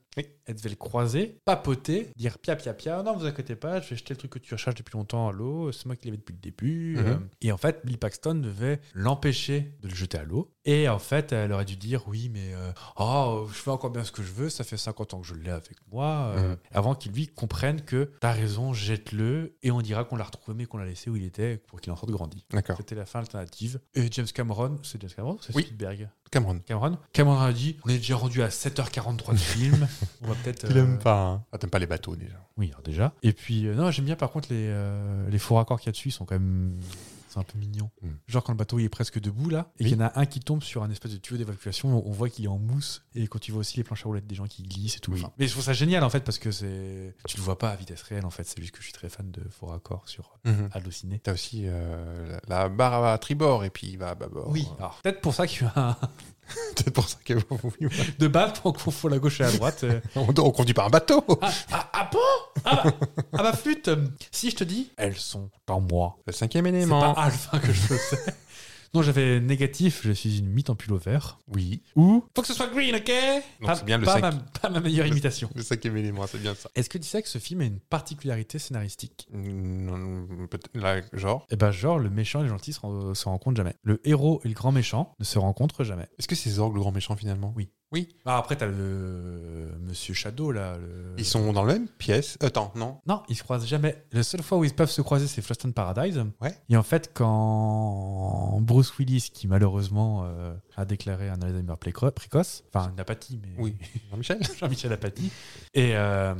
Elle 0.50 0.56
devait 0.56 0.70
le 0.70 0.74
croiser, 0.76 1.38
papoter, 1.44 2.10
dire 2.16 2.38
pia 2.38 2.56
pia 2.56 2.74
pia, 2.74 3.02
non, 3.04 3.16
vous 3.16 3.24
inquiétez 3.24 3.54
pas, 3.54 3.80
je 3.80 3.90
vais 3.90 3.96
jeter 3.96 4.14
le 4.14 4.18
truc 4.18 4.32
que 4.32 4.38
tu 4.40 4.52
recherches 4.54 4.74
depuis 4.74 4.96
longtemps 4.96 5.28
à 5.28 5.32
l'eau, 5.32 5.70
c'est 5.70 5.86
moi 5.86 5.94
qui 5.94 6.06
l'avais 6.06 6.16
depuis 6.16 6.32
le 6.34 6.40
début. 6.40 6.96
Mhm. 6.96 7.06
Euh, 7.06 7.16
et 7.40 7.52
en 7.52 7.56
fait, 7.56 7.80
Bill 7.84 7.98
Paxton 7.98 8.34
devait 8.34 8.80
l'empêcher 8.94 9.76
de 9.82 9.88
le 9.88 9.94
jeter 9.94 10.18
à 10.18 10.24
l'eau. 10.24 10.50
Et 10.64 10.88
en 10.88 10.98
fait, 10.98 11.32
elle 11.32 11.52
aurait 11.52 11.64
dû 11.64 11.76
dire 11.76 12.02
oui, 12.08 12.30
mais 12.32 12.52
euh, 12.54 12.72
oh, 12.98 13.46
je 13.48 13.54
fais 13.54 13.70
encore 13.70 13.90
bien 13.90 14.04
ce 14.04 14.12
que 14.12 14.22
je 14.22 14.32
veux, 14.32 14.50
ça 14.50 14.64
fait 14.64 14.76
50 14.76 15.14
ans 15.14 15.20
que 15.20 15.26
je 15.26 15.34
l'ai 15.34 15.50
avec 15.50 15.76
moi. 15.90 16.32
euh, 16.36 16.40
Mhm. 16.50 16.56
Avant 16.72 16.94
qu'il 16.94 17.12
lui 17.12 17.28
comprenne 17.28 17.80
que 17.82 18.10
t'as 18.20 18.32
raison, 18.32 18.72
jette-le, 18.72 19.56
et 19.62 19.70
on 19.70 19.80
dira 19.82 20.04
qu'on 20.04 20.16
l'a 20.16 20.24
retrouvé, 20.24 20.56
mais 20.56 20.66
qu'on 20.66 20.78
l'a 20.78 20.84
laissé 20.86 21.10
où 21.10 21.16
il 21.16 21.24
était 21.24 21.58
pour 21.58 21.80
qu'il 21.80 21.92
en 21.92 21.96
sorte 21.96 22.10
grandi. 22.10 22.44
D'accord. 22.50 22.76
C'était 22.78 22.94
la 22.94 23.04
fin 23.06 23.20
alternative. 23.20 23.78
Et 23.94 24.08
James 24.10 24.26
Cameron, 24.34 24.78
c'est 24.82 25.00
James 25.00 25.10
Cameron, 25.14 25.38
c'est 25.40 25.54
Oui. 25.54 25.62
Spielberg? 25.62 26.08
Cameron. 26.30 26.60
Cameron, 26.64 26.96
Cameron 27.12 27.40
a 27.40 27.52
dit 27.52 27.76
on 27.84 27.88
est 27.88 27.96
déjà 27.98 28.14
rendu 28.14 28.40
à 28.42 28.48
7h43 28.50 29.32
de 29.32 29.36
film. 29.38 29.88
on 30.22 30.28
va 30.28 30.34
peut-être. 30.42 30.66
Tu 30.66 30.72
euh, 30.72 30.74
l'aimes 30.74 30.98
pas, 30.98 31.20
hein 31.26 31.44
Ah, 31.52 31.58
t'aimes 31.58 31.70
pas 31.70 31.78
les 31.78 31.86
bateaux 31.86 32.16
déjà. 32.16 32.36
Oui, 32.56 32.68
alors 32.70 32.82
déjà. 32.82 33.12
Et 33.22 33.32
puis, 33.32 33.66
euh, 33.66 33.74
non, 33.74 33.90
j'aime 33.90 34.04
bien 34.04 34.16
par 34.16 34.30
contre 34.30 34.48
les, 34.50 34.66
euh, 34.68 35.28
les 35.30 35.38
faux 35.38 35.54
raccords 35.56 35.78
qu'il 35.80 35.86
y 35.86 35.90
a 35.90 35.92
dessus, 35.92 36.08
ils 36.08 36.12
sont 36.12 36.24
quand 36.24 36.34
même. 36.34 36.78
C'est 37.28 37.38
un 37.38 37.44
peu 37.44 37.56
mignon. 37.58 37.88
Hmm. 38.02 38.08
Genre 38.26 38.42
quand 38.42 38.50
le 38.50 38.58
bateau 38.58 38.80
il 38.80 38.86
est 38.86 38.88
presque 38.88 39.20
debout 39.20 39.50
là, 39.50 39.70
et 39.78 39.84
Oui. 39.84 39.90
qu'il 39.90 40.00
y 40.00 40.02
en 40.02 40.06
a 40.06 40.18
un 40.18 40.26
qui 40.26 40.40
tombe 40.40 40.64
sur 40.64 40.82
un 40.82 40.90
espèce 40.90 41.12
de 41.12 41.16
tuyau 41.16 41.38
d'évacuation, 41.38 42.04
on 42.04 42.10
voit 42.10 42.28
qu'il 42.28 42.44
est 42.44 42.48
en 42.48 42.58
mousse, 42.58 43.04
et 43.14 43.28
quand 43.28 43.38
tu 43.38 43.52
vois 43.52 43.60
aussi 43.60 43.76
les 43.76 43.84
planches 43.84 44.04
à 44.04 44.08
roulettes 44.08 44.26
des 44.26 44.34
gens 44.34 44.46
qui 44.48 44.64
glissent 44.64 44.96
et 44.96 44.98
tout. 44.98 45.12
Oui. 45.12 45.20
Enfin, 45.20 45.32
mais 45.38 45.46
je 45.46 45.52
trouve 45.52 45.62
ça 45.62 45.72
génial 45.72 46.02
en 46.02 46.10
fait 46.10 46.24
parce 46.24 46.38
que 46.38 46.50
c'est. 46.50 47.14
Tu 47.28 47.36
le 47.36 47.42
vois 47.44 47.56
pas 47.56 47.70
à 47.70 47.76
vitesse 47.76 48.02
réelle 48.02 48.26
en 48.26 48.30
fait, 48.30 48.42
c'est 48.42 48.60
juste 48.60 48.72
que 48.72 48.78
je 48.78 48.82
suis 48.84 48.92
très 48.92 49.08
fan 49.08 49.30
de 49.30 49.42
faux 49.48 49.66
raccords 49.66 50.08
sur. 50.08 50.38
Allociné. 50.72 51.20
T'as 51.22 51.34
aussi 51.34 51.62
euh, 51.66 52.36
la 52.48 52.62
la 52.62 52.68
barre 52.68 53.04
à 53.04 53.16
tribord 53.18 53.64
et 53.64 53.70
puis 53.70 53.86
il 53.86 53.98
va 53.98 54.08
à 54.10 54.14
bâbord. 54.16 54.48
Oui, 54.50 54.66
alors 54.78 54.98
peut-être 55.00 55.20
pour 55.20 55.32
ça 55.32 55.46
qu'il 55.46 55.62
y 55.62 55.70
a 55.72 55.72
un. 55.90 55.96
C'est 56.76 56.90
pour 56.90 57.08
ça 57.08 57.16
que 57.24 57.34
ouais. 57.34 57.88
de 58.18 58.28
base, 58.28 58.52
on 58.64 58.72
confond 58.72 59.08
la 59.08 59.18
gauche 59.18 59.40
et 59.40 59.44
la 59.44 59.52
droite. 59.52 59.84
euh. 59.84 60.00
on, 60.16 60.26
on 60.38 60.50
conduit 60.50 60.74
pas 60.74 60.84
un 60.86 60.90
bateau. 60.90 61.24
Ah, 61.42 61.50
ah, 61.72 61.90
ah 61.92 62.10
bon? 62.12 62.18
Ah 62.64 62.82
bah, 62.84 62.92
ah 63.34 63.42
bah, 63.42 63.52
flûte, 63.52 63.90
si 64.30 64.50
je 64.50 64.56
te 64.56 64.64
dis, 64.64 64.90
elles 64.96 65.16
sont 65.16 65.50
en 65.68 65.80
moi. 65.80 66.16
Le 66.26 66.32
cinquième 66.32 66.64
C'est 66.66 66.70
élément. 66.72 67.14
pas 67.14 67.22
Alpha 67.22 67.58
que 67.58 67.72
je 67.72 67.92
le 67.94 67.98
sais. 67.98 68.34
Non, 68.92 69.02
j'avais 69.02 69.38
négatif, 69.40 70.00
je 70.02 70.10
suis 70.10 70.40
une 70.40 70.48
mythe 70.48 70.68
en 70.68 70.74
pull 70.74 70.96
vert. 70.98 71.38
Oui. 71.46 71.82
Ou 71.94 72.24
faut 72.34 72.42
que 72.42 72.48
ce 72.48 72.54
soit 72.54 72.66
green, 72.66 72.96
ok? 72.96 73.06
Donc 73.60 73.68
Pas, 73.68 73.74
c'est 73.76 73.84
bien 73.84 73.98
le 73.98 74.04
pas 74.04 74.14
cinq- 74.14 74.22
ma, 74.22 74.32
pas 74.60 74.68
ma 74.68 74.80
meilleure 74.80 75.06
imitation. 75.06 75.48
Le 75.54 75.62
cinquième 75.62 75.96
élément, 75.96 76.26
c'est 76.26 76.40
bien 76.42 76.56
ça. 76.56 76.68
Est-ce 76.74 76.88
que 76.90 76.98
tu 76.98 77.04
sais 77.06 77.22
que 77.22 77.28
ce 77.28 77.38
film 77.38 77.60
a 77.60 77.64
une 77.66 77.78
particularité 77.78 78.58
scénaristique? 78.58 79.28
Non, 79.32 80.26
peut-être- 80.48 80.70
là, 80.74 81.02
genre? 81.12 81.46
Eh 81.50 81.56
ben, 81.56 81.70
genre, 81.70 82.00
le 82.00 82.10
méchant 82.10 82.40
et 82.40 82.44
le 82.44 82.48
gentil 82.48 82.72
se, 82.72 82.80
ren- 82.80 83.14
se 83.14 83.24
rencontrent 83.26 83.56
jamais. 83.56 83.74
Le 83.84 84.00
héros 84.04 84.40
et 84.44 84.48
le 84.48 84.54
grand 84.54 84.72
méchant 84.72 85.14
ne 85.20 85.24
se 85.24 85.38
rencontrent 85.38 85.84
jamais. 85.84 86.08
Est-ce 86.18 86.26
que 86.26 86.34
c'est 86.34 86.50
Zorg 86.50 86.74
le 86.74 86.80
grand 86.80 86.90
méchant 86.92 87.14
finalement? 87.14 87.52
Oui. 87.56 87.70
Oui. 87.92 88.08
Ah, 88.24 88.38
après, 88.38 88.54
t'as 88.56 88.66
le 88.66 89.68
Monsieur 89.82 90.14
Shadow, 90.14 90.52
là. 90.52 90.76
le- 90.78 91.14
Ils 91.18 91.24
sont 91.24 91.52
dans 91.52 91.64
la 91.64 91.72
même 91.74 91.88
pièce. 91.88 92.36
Attends, 92.40 92.72
non. 92.76 92.98
Non, 93.06 93.22
ils 93.28 93.34
se 93.36 93.42
croisent 93.42 93.66
jamais. 93.66 94.04
La 94.12 94.22
seule 94.22 94.42
fois 94.42 94.58
où 94.58 94.64
ils 94.64 94.72
peuvent 94.74 94.90
se 94.90 95.02
croiser, 95.02 95.26
c'est 95.26 95.42
Fluston 95.42 95.72
Paradise. 95.72 96.22
Ouais. 96.40 96.54
Et 96.68 96.76
en 96.76 96.82
fait, 96.84 97.10
quand 97.12 98.58
Bruce 98.60 98.96
Willis, 98.98 99.30
qui 99.34 99.48
malheureusement 99.48 100.22
euh, 100.24 100.54
a 100.76 100.84
déclaré 100.84 101.28
un 101.28 101.40
Alzheimer 101.42 101.74
préco- 101.80 102.10
précoce, 102.12 102.62
enfin 102.72 102.90
une 102.92 103.00
apathie, 103.00 103.40
mais 103.42 103.48
Oui. 103.58 103.74
Jean-Michel 104.10 104.38
Jean-Michel 104.58 104.92
Apathy, 104.92 105.30
et 105.74 105.96
euh, 105.96 106.34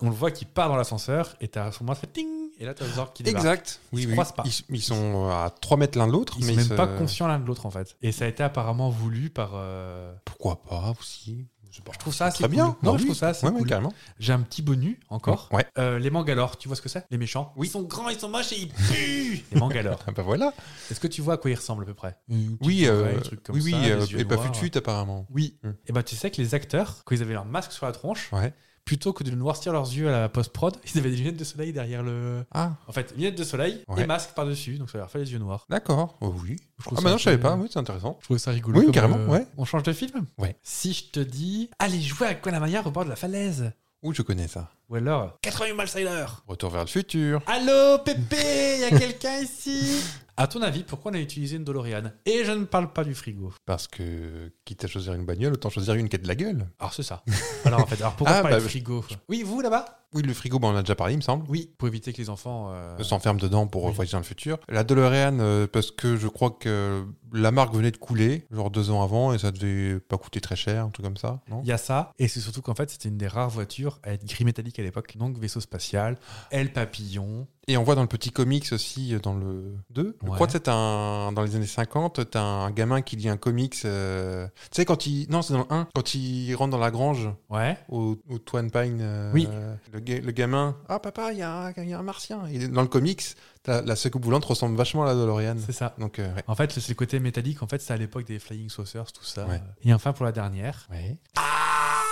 on 0.00 0.08
le 0.08 0.14
voit 0.14 0.30
qui 0.30 0.44
part 0.46 0.68
dans 0.68 0.76
l'ascenseur, 0.76 1.36
et 1.40 1.48
t'as 1.48 1.66
à 1.66 1.72
ce 1.72 1.84
ça 1.84 1.94
fait 1.94 2.06
ting, 2.06 2.28
et 2.60 2.64
là 2.66 2.74
t'as 2.74 2.86
Zorg 2.86 3.12
qui 3.12 3.22
débarque. 3.24 3.44
Exact. 3.44 3.80
Ils 3.92 3.96
Oui, 3.96 4.02
se 4.02 4.06
oui. 4.08 4.12
croisent 4.12 4.32
pas. 4.32 4.42
Ils, 4.46 4.76
ils 4.76 4.82
sont 4.82 5.28
à 5.30 5.50
3 5.60 5.76
mètres 5.76 5.98
l'un 5.98 6.06
de 6.06 6.12
l'autre. 6.12 6.36
Ils 6.38 6.44
mais 6.46 6.52
sont 6.52 6.56
même 6.58 6.68
se- 6.68 6.74
pas 6.74 6.86
conscients 6.86 7.26
l'un 7.26 7.38
de 7.40 7.46
l'autre 7.46 7.66
en 7.66 7.70
fait. 7.70 7.96
Et 8.02 8.12
ça 8.12 8.26
a 8.26 8.28
été 8.28 8.42
apparemment 8.42 8.90
voulu 8.90 9.30
par. 9.30 9.50
euh, 9.54 10.14
Pourquoi 10.24 10.62
pas 10.62 10.92
aussi? 11.00 11.46
Je 11.72 11.80
Je 11.92 11.98
trouve 12.00 12.12
ça 12.12 12.26
assez 12.26 12.38
Très 12.38 12.48
bien. 12.48 12.76
Non, 12.82 12.92
Bah 12.92 12.98
je 12.98 13.02
oui. 13.02 13.04
trouve 13.04 13.16
ça 13.16 13.28
assez 13.28 13.46
Ouais, 13.46 13.52
cool. 13.52 13.68
carrément. 13.68 13.92
J'ai 14.18 14.32
un 14.32 14.40
petit 14.40 14.60
bonus 14.60 14.96
encore. 15.08 15.48
Ouais. 15.52 15.64
Euh, 15.78 16.00
les 16.00 16.10
Mangalores, 16.10 16.58
tu 16.58 16.66
vois 16.66 16.76
ce 16.76 16.82
que 16.82 16.88
c'est? 16.88 17.06
Les 17.12 17.16
méchants? 17.16 17.52
Oui. 17.56 17.68
Ils 17.68 17.70
sont 17.70 17.82
grands, 17.82 18.08
ils 18.08 18.18
sont 18.18 18.28
moches 18.28 18.50
et 18.52 18.58
ils 18.62 18.68
puent 18.68 19.44
Les 19.52 19.58
Mangalores. 19.60 20.00
Ah 20.04 20.10
bah 20.10 20.22
voilà. 20.24 20.52
Est-ce 20.90 20.98
que 20.98 21.06
tu 21.06 21.22
vois 21.22 21.34
à 21.34 21.36
quoi 21.36 21.48
ils 21.48 21.54
ressemblent 21.54 21.84
à 21.84 21.86
peu 21.86 21.94
près? 21.94 22.16
Oui, 22.60 22.86
euh, 22.86 23.16
un 23.16 23.20
truc 23.20 23.44
comme 23.44 23.54
oui, 23.54 23.62
oui, 23.66 23.70
ça, 23.70 23.76
euh, 23.78 24.00
les 24.00 24.12
yeux 24.12 24.18
et 24.18 24.24
pas 24.24 24.34
noirs. 24.34 24.56
fut 24.56 24.76
apparemment. 24.76 25.26
Oui. 25.30 25.58
Hmm. 25.62 25.70
Et 25.86 25.92
ben 25.92 26.02
tu 26.02 26.16
sais 26.16 26.32
que 26.32 26.42
les 26.42 26.56
acteurs, 26.56 26.96
quand 27.04 27.14
ils 27.14 27.22
avaient 27.22 27.34
leur 27.34 27.44
masque 27.46 27.70
sur 27.70 27.86
la 27.86 27.92
tronche, 27.92 28.30
Ouais. 28.32 28.52
Plutôt 28.90 29.12
que 29.12 29.22
de 29.22 29.30
noircir 29.30 29.72
leurs 29.72 29.86
yeux 29.94 30.08
à 30.08 30.10
la 30.22 30.28
post-prod, 30.28 30.76
ils 30.84 30.98
avaient 30.98 31.10
des 31.10 31.16
lunettes 31.18 31.36
de 31.36 31.44
soleil 31.44 31.72
derrière 31.72 32.02
le. 32.02 32.44
Ah, 32.50 32.72
En 32.88 32.92
fait, 32.92 33.14
lunettes 33.16 33.38
de 33.38 33.44
soleil 33.44 33.84
Ouais. 33.86 34.02
et 34.02 34.06
masque 34.06 34.30
par-dessus, 34.34 34.78
donc 34.78 34.90
ça 34.90 34.98
leur 34.98 35.08
fait 35.08 35.20
les 35.20 35.30
yeux 35.30 35.38
noirs. 35.38 35.64
d'accord. 35.68 36.18
Oh, 36.20 36.34
oui. 36.42 36.56
Je 36.78 36.88
Ah 36.90 37.00
bah 37.00 37.10
non, 37.12 37.16
je 37.18 37.22
savais 37.22 37.38
pas. 37.38 37.54
Oui, 37.54 37.68
c'est 37.72 37.78
intéressant. 37.78 38.16
Je 38.18 38.24
trouvais 38.24 38.40
ça 38.40 38.50
rigolo. 38.50 38.80
Oui, 38.80 38.90
carrément, 38.90 39.14
euh, 39.18 39.26
ouais. 39.28 39.46
On 39.56 39.64
change 39.64 39.84
de 39.84 39.92
film 39.92 40.26
Ouais. 40.38 40.56
Si 40.64 40.92
je 40.92 41.04
te 41.04 41.20
dis, 41.20 41.70
allez 41.78 42.00
jouer 42.00 42.26
à 42.26 42.34
Conamania 42.34 42.82
au 42.84 42.90
bord 42.90 43.04
de 43.04 43.10
la 43.10 43.14
falaise. 43.16 43.70
Où 44.02 44.12
je 44.12 44.22
connais 44.22 44.48
ça 44.48 44.70
Ou 44.88 44.96
alors, 44.96 45.38
80 45.42 45.74
miles. 45.94 46.26
Retour 46.48 46.70
vers 46.70 46.80
le 46.80 46.88
futur. 46.88 47.42
Allô, 47.46 47.98
Pépé, 48.04 48.80
y 48.80 48.84
a 48.84 48.90
quelqu'un 48.98 49.38
ici? 49.40 50.02
À 50.40 50.46
ton 50.46 50.62
avis, 50.62 50.84
pourquoi 50.84 51.12
on 51.12 51.14
a 51.16 51.18
utilisé 51.18 51.56
une 51.56 51.64
DeLorean 51.64 52.12
Et 52.24 52.46
je 52.46 52.52
ne 52.52 52.64
parle 52.64 52.94
pas 52.94 53.04
du 53.04 53.14
frigo. 53.14 53.52
Parce 53.66 53.86
que, 53.86 54.50
quitte 54.64 54.82
à 54.82 54.88
choisir 54.88 55.12
une 55.12 55.26
bagnole, 55.26 55.52
autant 55.52 55.68
choisir 55.68 55.92
une 55.96 56.08
qui 56.08 56.16
a 56.16 56.18
de 56.18 56.26
la 56.26 56.34
gueule. 56.34 56.66
Alors 56.78 56.94
c'est 56.94 57.02
ça. 57.02 57.22
Alors 57.66 57.80
en 57.82 57.86
fait, 57.86 57.96
alors 57.96 58.16
pourquoi 58.16 58.36
Ah, 58.36 58.42
pas 58.42 58.48
le 58.48 58.56
bah, 58.56 58.62
frigo 58.62 59.04
Oui, 59.28 59.42
vous 59.42 59.60
là-bas? 59.60 60.06
Oui, 60.12 60.22
le 60.22 60.34
frigo, 60.34 60.58
bah, 60.58 60.68
on 60.68 60.72
en 60.72 60.76
a 60.76 60.82
déjà 60.82 60.96
parlé, 60.96 61.14
il 61.14 61.18
me 61.18 61.22
semble. 61.22 61.44
Oui, 61.48 61.70
pour 61.78 61.86
éviter 61.88 62.12
que 62.12 62.18
les 62.18 62.30
enfants. 62.30 62.70
euh, 62.72 62.96
Euh, 62.98 63.02
s'enferme 63.04 63.38
dedans 63.38 63.66
pour 63.68 63.84
oui. 63.84 63.92
voyager 63.92 64.12
dans 64.12 64.18
le 64.18 64.24
futur. 64.24 64.58
La 64.68 64.82
DeLorean, 64.84 65.38
euh, 65.40 65.66
parce 65.66 65.90
que 65.92 66.16
je 66.16 66.26
crois 66.26 66.50
que 66.50 67.04
la 67.32 67.52
marque 67.52 67.72
venait 67.74 67.92
de 67.92 67.96
couler, 67.96 68.44
genre 68.50 68.70
deux 68.70 68.90
ans 68.90 69.02
avant, 69.02 69.32
et 69.32 69.38
ça 69.38 69.52
devait 69.52 70.00
pas 70.00 70.18
coûter 70.18 70.40
très 70.40 70.56
cher, 70.56 70.84
un 70.86 70.90
truc 70.90 71.06
comme 71.06 71.16
ça, 71.16 71.40
Il 71.62 71.68
y 71.68 71.72
a 71.72 71.78
ça, 71.78 72.12
et 72.18 72.26
c'est 72.26 72.40
surtout 72.40 72.60
qu'en 72.62 72.74
fait, 72.74 72.90
c'était 72.90 73.08
une 73.08 73.18
des 73.18 73.28
rares 73.28 73.50
voitures 73.50 74.00
à 74.02 74.12
être 74.12 74.24
gris 74.26 74.44
métallique 74.44 74.78
à 74.78 74.82
l'époque. 74.82 75.16
Donc, 75.16 75.38
vaisseau 75.38 75.60
spatial, 75.60 76.16
aile 76.50 76.72
papillon. 76.72 77.46
Et 77.68 77.76
on 77.76 77.84
voit 77.84 77.94
dans 77.94 78.02
le 78.02 78.08
petit 78.08 78.30
comics 78.32 78.66
aussi, 78.72 79.14
euh, 79.14 79.20
dans 79.20 79.34
le 79.34 79.76
2, 79.90 80.16
je 80.20 80.26
Ouais. 80.28 80.34
crois 80.34 80.46
que 80.48 80.52
c'est 80.54 80.66
un, 80.66 81.30
dans 81.32 81.42
les 81.42 81.54
années 81.54 81.66
50, 81.66 82.28
t'as 82.30 82.40
un 82.42 82.70
gamin 82.72 83.00
qui 83.00 83.14
lit 83.14 83.28
un 83.28 83.36
comics. 83.36 83.76
euh, 83.84 84.48
Tu 84.72 84.76
sais, 84.80 84.84
quand 84.84 85.06
il. 85.06 85.30
Non, 85.30 85.42
c'est 85.42 85.52
dans 85.52 85.60
le 85.60 85.66
1, 85.72 85.86
quand 85.94 86.14
il 86.14 86.52
rentre 86.56 86.70
dans 86.72 86.78
la 86.78 86.90
grange 86.90 87.28
Ouais. 87.48 87.78
au, 87.88 88.16
au 88.28 88.38
Twin 88.38 88.72
Pine. 88.72 88.98
euh, 89.00 89.30
Oui. 89.32 89.46
Le, 89.92 89.99
le 90.06 90.30
gamin. 90.32 90.76
Ah, 90.88 90.98
papa, 90.98 91.32
il 91.32 91.38
y, 91.38 91.42
a 91.42 91.66
un- 91.66 91.72
il 91.76 91.88
y 91.88 91.92
a 91.92 91.98
un 91.98 92.02
martien. 92.02 92.46
Et 92.46 92.68
dans 92.68 92.82
le 92.82 92.88
comics, 92.88 93.22
la 93.66 93.96
secoupe 93.96 94.24
volante 94.24 94.44
ressemble 94.44 94.76
vachement 94.76 95.02
à 95.04 95.06
la 95.06 95.14
DeLorean. 95.14 95.56
C'est 95.64 95.72
ça. 95.72 95.94
Donc, 95.98 96.18
euh, 96.18 96.34
ouais. 96.34 96.42
En 96.46 96.54
fait, 96.54 96.72
c'est 96.72 96.88
le 96.88 96.94
côté 96.94 97.20
métallique. 97.20 97.62
En 97.62 97.66
fait, 97.66 97.80
c'est 97.80 97.92
à 97.92 97.96
l'époque 97.96 98.26
des 98.26 98.38
Flying 98.38 98.68
Saucers, 98.68 99.12
tout 99.12 99.24
ça. 99.24 99.46
Ouais. 99.46 99.60
Et 99.84 99.92
enfin, 99.94 100.12
pour 100.12 100.24
la 100.24 100.32
dernière. 100.32 100.86
Ouais. 100.90 101.16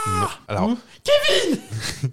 Non. 0.06 0.28
Alors, 0.46 0.70
Kevin 1.04 1.58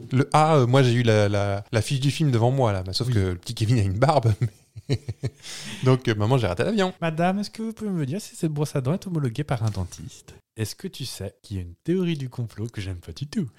Le 0.11 0.30
A, 0.34 0.55
euh, 0.57 0.67
moi 0.67 0.84
j'ai 0.84 0.93
eu 0.93 1.03
la, 1.03 1.30
la- 1.30 1.63
la 1.71 1.82
fiche 1.82 1.99
du 2.01 2.11
film 2.11 2.30
devant 2.32 2.51
moi 2.51 2.73
là, 2.73 2.84
bah, 2.84 2.91
sauf 2.93 3.07
Oui. 3.07 3.13
que 3.13 3.19
le 3.19 3.36
petit 3.36 3.53
Kevin 3.55 3.78
a 3.78 3.84
une 3.84 3.97
barbe. 3.97 4.34
mais- 4.89 4.99
Donc, 5.84 6.07
euh, 6.07 6.15
maman, 6.15 6.38
j'ai 6.38 6.47
raté 6.47 6.63
l'avion. 6.63 6.93
Madame, 7.01 7.39
est-ce 7.39 7.49
que 7.49 7.61
vous 7.63 7.73
pouvez 7.73 7.89
me 7.89 8.05
dire 8.05 8.19
si 8.21 8.36
cette 8.36 8.51
brosse 8.51 8.76
à 8.76 8.82
dents 8.82 8.93
est 8.93 9.07
homologuée 9.07 9.43
par 9.43 9.63
un 9.63 9.69
dentiste? 9.69 10.34
Est-ce 10.57 10.76
que 10.76 10.88
tu 10.88 11.05
sais 11.05 11.34
qu'il 11.41 11.57
y 11.57 11.59
a 11.59 11.63
une 11.63 11.76
théorie 11.84 12.17
du 12.17 12.30
complot 12.30 12.67
que 12.67 12.82
j'aime 12.82 12.97
pas 12.97 13.11
du 13.11 13.28
tout? 13.28 13.49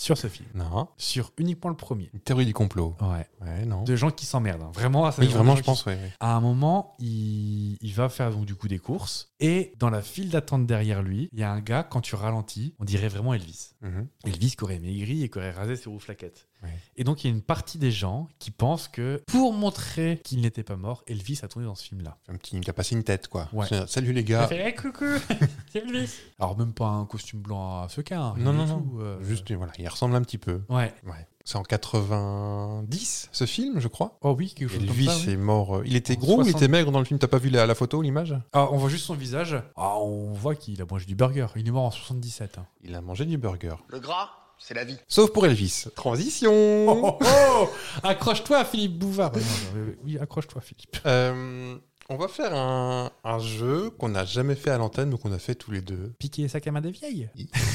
Sur 0.00 0.16
ce 0.16 0.28
film 0.28 0.48
Non. 0.54 0.86
Sur 0.96 1.32
uniquement 1.38 1.70
le 1.70 1.76
premier. 1.76 2.08
Une 2.14 2.20
théorie 2.20 2.46
du 2.46 2.54
complot. 2.54 2.94
Ouais. 3.00 3.26
Ouais, 3.40 3.64
non. 3.66 3.82
De 3.82 3.96
gens 3.96 4.10
qui 4.12 4.26
s'emmerdent. 4.26 4.62
hein. 4.62 4.70
Vraiment, 4.72 5.10
c'est 5.10 5.22
Oui, 5.22 5.26
vraiment, 5.28 5.54
je 5.56 5.58
gens 5.62 5.64
pense, 5.64 5.86
ouais. 5.86 5.98
À 6.20 6.36
un 6.36 6.40
moment, 6.40 6.94
il, 7.00 7.76
il 7.80 7.92
va 7.94 8.08
faire 8.08 8.30
donc 8.30 8.44
du 8.44 8.54
coup 8.54 8.68
des 8.68 8.78
courses. 8.78 9.32
Et 9.40 9.72
dans 9.78 9.90
la 9.90 10.00
file 10.00 10.30
d'attente 10.30 10.66
derrière 10.66 11.02
lui, 11.02 11.28
il 11.32 11.40
y 11.40 11.42
a 11.42 11.50
un 11.50 11.60
gars, 11.60 11.82
quand 11.82 12.00
tu 12.00 12.14
ralentis, 12.14 12.74
on 12.78 12.84
dirait 12.84 13.08
vraiment 13.08 13.34
Elvis. 13.34 13.70
Mhm. 13.82 14.06
Elvis 14.24 14.54
qui 14.56 14.64
aurait 14.64 14.78
maigri 14.78 15.24
et 15.24 15.28
qui 15.30 15.38
aurait 15.38 15.50
rasé 15.50 15.74
ses 15.76 15.88
roues 15.88 15.98
flaquettes. 15.98 16.47
Ouais. 16.62 16.70
Et 16.96 17.04
donc, 17.04 17.22
il 17.22 17.28
y 17.28 17.30
a 17.30 17.34
une 17.34 17.42
partie 17.42 17.78
des 17.78 17.92
gens 17.92 18.28
qui 18.40 18.50
pensent 18.50 18.88
que 18.88 19.22
pour 19.28 19.52
montrer 19.52 20.20
qu'il 20.24 20.40
n'était 20.40 20.64
pas 20.64 20.74
mort, 20.76 21.04
Elvis 21.06 21.38
a 21.42 21.48
tourné 21.48 21.66
dans 21.66 21.74
ce 21.76 21.84
film-là. 21.84 22.16
Un 22.28 22.34
petit, 22.34 22.56
il 22.56 22.68
a 22.68 22.72
passé 22.72 22.96
une 22.96 23.04
tête, 23.04 23.28
quoi. 23.28 23.48
Ouais. 23.52 23.66
Salut 23.86 24.12
les 24.12 24.22
Il 24.22 24.24
gars. 24.24 24.42
a 24.44 24.48
fait, 24.48 24.68
Eh, 24.68 24.74
coucou, 24.74 25.04
c'est 25.72 25.78
Elvis. 25.78 26.10
Alors, 26.40 26.58
même 26.58 26.72
pas 26.72 26.88
un 26.88 27.04
costume 27.06 27.40
blanc 27.40 27.82
à 27.82 27.88
sequin. 27.88 28.20
hein, 28.20 28.34
Non, 28.38 28.52
non, 28.52 28.66
non. 28.66 28.80
tout, 28.82 28.98
euh, 29.00 29.22
Juste, 29.22 29.52
voilà, 29.52 29.72
il 29.78 29.86
ressemble 29.88 30.16
un 30.16 30.22
petit 30.22 30.38
peu. 30.38 30.62
Ouais. 30.68 30.92
Ouais. 31.06 31.26
C'est 31.44 31.56
en 31.56 31.62
90, 31.62 33.28
ce 33.32 33.46
film, 33.46 33.80
je 33.80 33.88
crois. 33.88 34.18
Oh 34.22 34.34
oui, 34.38 34.52
quelque 34.54 34.68
chose 34.70 34.78
comme 34.80 34.88
Elvis 34.88 35.06
ça. 35.06 35.14
oui. 35.26 35.32
est 35.32 35.36
mort. 35.36 35.76
euh, 35.76 35.82
Il 35.86 35.96
était 35.96 36.16
En 36.16 36.20
gros 36.20 36.36
ou 36.38 36.40
il 36.42 36.50
60. 36.50 36.62
était 36.62 36.68
maigre 36.70 36.90
dans 36.92 36.98
le 36.98 37.04
film? 37.04 37.18
T'as 37.18 37.28
pas 37.28 37.38
vu 37.38 37.48
la, 37.50 37.66
la 37.66 37.74
photo, 37.74 38.02
l'image? 38.02 38.34
Ah, 38.52 38.68
on 38.72 38.76
voit 38.76 38.88
juste 38.90 39.04
son 39.06 39.14
visage. 39.14 39.56
Ah, 39.76 39.96
on 39.98 40.32
voit 40.32 40.54
qu'il 40.54 40.80
a 40.82 40.84
mangé 40.90 41.06
du 41.06 41.14
burger. 41.14 41.46
Il 41.56 41.66
est 41.66 41.70
mort 41.70 41.84
en 41.84 41.90
77. 41.90 42.58
hein. 42.58 42.66
Il 42.82 42.94
a 42.94 43.00
mangé 43.00 43.24
du 43.24 43.38
burger. 43.38 43.76
Le 43.88 44.00
gras, 44.00 44.28
c'est 44.58 44.74
la 44.74 44.84
vie. 44.84 44.96
Sauf 45.08 45.30
pour 45.32 45.46
Elvis. 45.46 45.84
Transition 45.94 46.52
Oh, 46.88 47.18
oh, 47.20 47.24
oh 47.24 47.68
Accroche-toi, 48.02 48.64
Philippe 48.64 48.98
Bouvard. 48.98 49.34
Ouais, 49.34 49.40
non, 49.74 49.80
non, 49.86 49.92
oui, 50.04 50.18
accroche-toi, 50.18 50.60
Philippe. 50.60 50.96
Euh, 51.06 51.76
on 52.10 52.16
va 52.16 52.26
faire 52.28 52.54
un, 52.54 53.10
un 53.22 53.38
jeu 53.38 53.90
qu'on 53.90 54.08
n'a 54.08 54.24
jamais 54.24 54.54
fait 54.54 54.70
à 54.70 54.78
l'antenne, 54.78 55.10
mais 55.10 55.18
qu'on 55.18 55.32
a 55.32 55.38
fait 55.38 55.54
tous 55.54 55.70
les 55.72 55.82
deux. 55.82 56.12
Piquer 56.18 56.42
les 56.42 56.48
sacs 56.48 56.66
à 56.66 56.72
main 56.72 56.80
des 56.80 56.90
vieilles. 56.90 57.28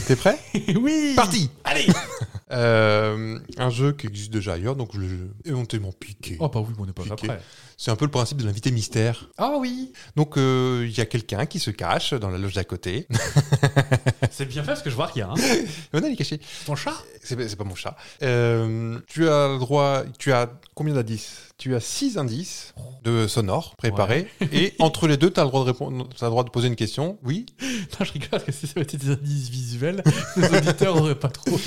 T'es 0.08 0.16
prêt 0.16 0.40
oui 0.76 1.14
Parti 1.16 1.50
Allez 1.64 1.88
Euh, 2.52 3.40
Un 3.58 3.70
jeu 3.72 3.94
qui 3.94 4.06
existe 4.06 4.32
déjà 4.32 4.54
ailleurs, 4.54 4.76
donc 4.76 4.90
je 4.94 5.00
l'ai 5.00 5.18
éventuellement 5.46 5.92
piqué. 5.92 6.38
Oh, 6.40 6.50
bah 6.50 6.60
oui, 6.60 6.74
on 6.78 6.86
n'est 6.86 6.94
pas 6.94 7.02
Piqué. 7.02 7.14
après. 7.32 7.42
C'est 7.84 7.92
un 7.92 7.98
peu 7.98 8.06
le 8.06 8.12
principe 8.12 8.38
de 8.38 8.46
l'invité 8.46 8.72
mystère. 8.72 9.28
Ah 9.38 9.56
oui 9.60 9.92
Donc 10.16 10.38
euh, 10.38 10.88
il 10.88 10.98
y 10.98 11.02
a 11.02 11.06
quelqu'un 11.06 11.46
qui 11.46 11.60
se 11.60 11.70
cache 11.70 12.14
dans 12.14 12.30
la 12.30 12.38
loge 12.38 12.54
d'à 12.54 12.64
côté. 12.64 13.10
C'est 14.32 14.46
bien 14.46 14.62
fait 14.62 14.68
parce 14.68 14.82
que 14.82 14.90
je 14.90 14.96
vois 14.96 15.08
rien. 15.08 15.34
Venez, 15.92 16.08
il 16.08 16.14
est 16.14 16.16
caché. 16.16 16.40
Ton 16.66 16.78
chat? 16.78 16.94
C'est 17.22 17.58
pas 17.58 17.66
mon 17.66 17.76
chat. 17.76 17.98
Euh, 18.22 18.98
tu 19.08 19.28
as 19.28 19.50
le 19.50 19.60
droit. 19.60 20.04
Tu 20.18 20.32
as 20.32 20.50
combien 20.76 20.94
d'indices? 20.94 21.50
Tu 21.58 21.76
as 21.76 21.82
six 21.82 22.18
indices 22.18 22.74
de 23.04 23.28
sonores 23.28 23.76
préparés. 23.76 24.30
Et 24.54 24.74
entre 24.80 25.08
les 25.08 25.18
deux, 25.18 25.30
tu 25.30 25.42
as 25.42 25.44
le 25.44 25.50
droit 25.50 25.62
de 25.66 25.66
répondre. 25.72 26.08
T'as 26.18 26.28
le 26.28 26.32
droit 26.32 26.46
de 26.46 26.50
poser 26.52 26.70
une 26.70 26.78
question. 26.78 27.20
Oui? 27.24 27.46
Non, 28.00 28.06
je 28.06 28.14
rigole 28.14 28.30
parce 28.30 28.46
que 28.46 28.52
si 28.54 28.66
ça 28.68 28.74
avait 28.78 28.84
été 28.84 28.96
des 28.98 29.10
indices 29.12 29.50
visuels, 29.50 30.04
les 30.38 30.48
auditeurs 30.58 30.96
n'auraient 30.96 31.20
pas 31.20 31.28
trop. 31.30 31.60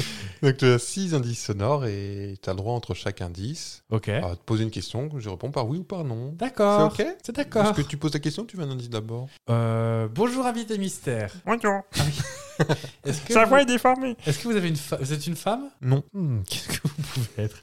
Donc 0.42 0.56
tu 0.56 0.64
as 0.64 0.78
six 0.78 1.14
indices 1.14 1.44
sonores 1.44 1.84
et 1.86 2.36
tu 2.42 2.48
as 2.48 2.52
le 2.54 2.56
droit 2.56 2.72
entre 2.74 2.94
chaque 2.94 3.20
indice 3.20 3.82
Ok. 3.90 4.08
à 4.08 4.34
te 4.34 4.42
poser 4.44 4.64
une 4.64 4.70
question. 4.70 5.10
Je 5.18 5.28
réponds 5.28 5.50
par 5.50 5.68
oui 5.68 5.78
ou 5.78 5.84
par 5.84 6.04
non. 6.04 6.05
D'accord. 6.14 6.94
C'est 6.96 7.06
ok 7.08 7.16
C'est 7.24 7.34
d'accord. 7.36 7.64
Est-ce 7.66 7.72
que 7.82 7.82
tu 7.82 7.96
poses 7.96 8.12
ta 8.12 8.18
question 8.18 8.42
ou 8.42 8.46
tu 8.46 8.56
veux 8.56 8.62
un 8.64 8.70
indice 8.70 8.88
d'abord 8.90 9.28
Euh, 9.50 10.08
bonjour, 10.12 10.46
invité 10.46 10.78
mystère. 10.78 11.32
Bonjour. 11.44 11.82
Est-ce 13.04 13.20
que, 13.22 13.32
Sa 13.34 13.42
vous... 13.44 13.48
voix 13.50 13.62
est 13.62 13.66
déformée. 13.66 14.16
Est-ce 14.26 14.38
que 14.38 14.48
vous 14.48 14.56
avez 14.56 14.68
une 14.68 14.76
fa- 14.76 14.96
vous 14.96 15.12
êtes 15.12 15.26
une 15.26 15.36
femme 15.36 15.68
Non. 15.82 16.02
Hmm, 16.14 16.42
Qu'est-ce 16.44 16.68
que 16.68 16.88
vous 16.88 17.02
pouvez 17.12 17.44
être 17.44 17.62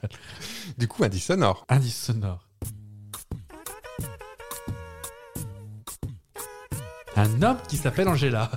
Du 0.78 0.88
coup, 0.88 1.04
indice 1.04 1.26
sonore. 1.26 1.66
Indice 1.70 2.00
sonore. 2.06 2.48
Un 7.16 7.42
homme 7.44 7.58
qui 7.68 7.78
s'appelle 7.78 8.08
Angela. 8.08 8.52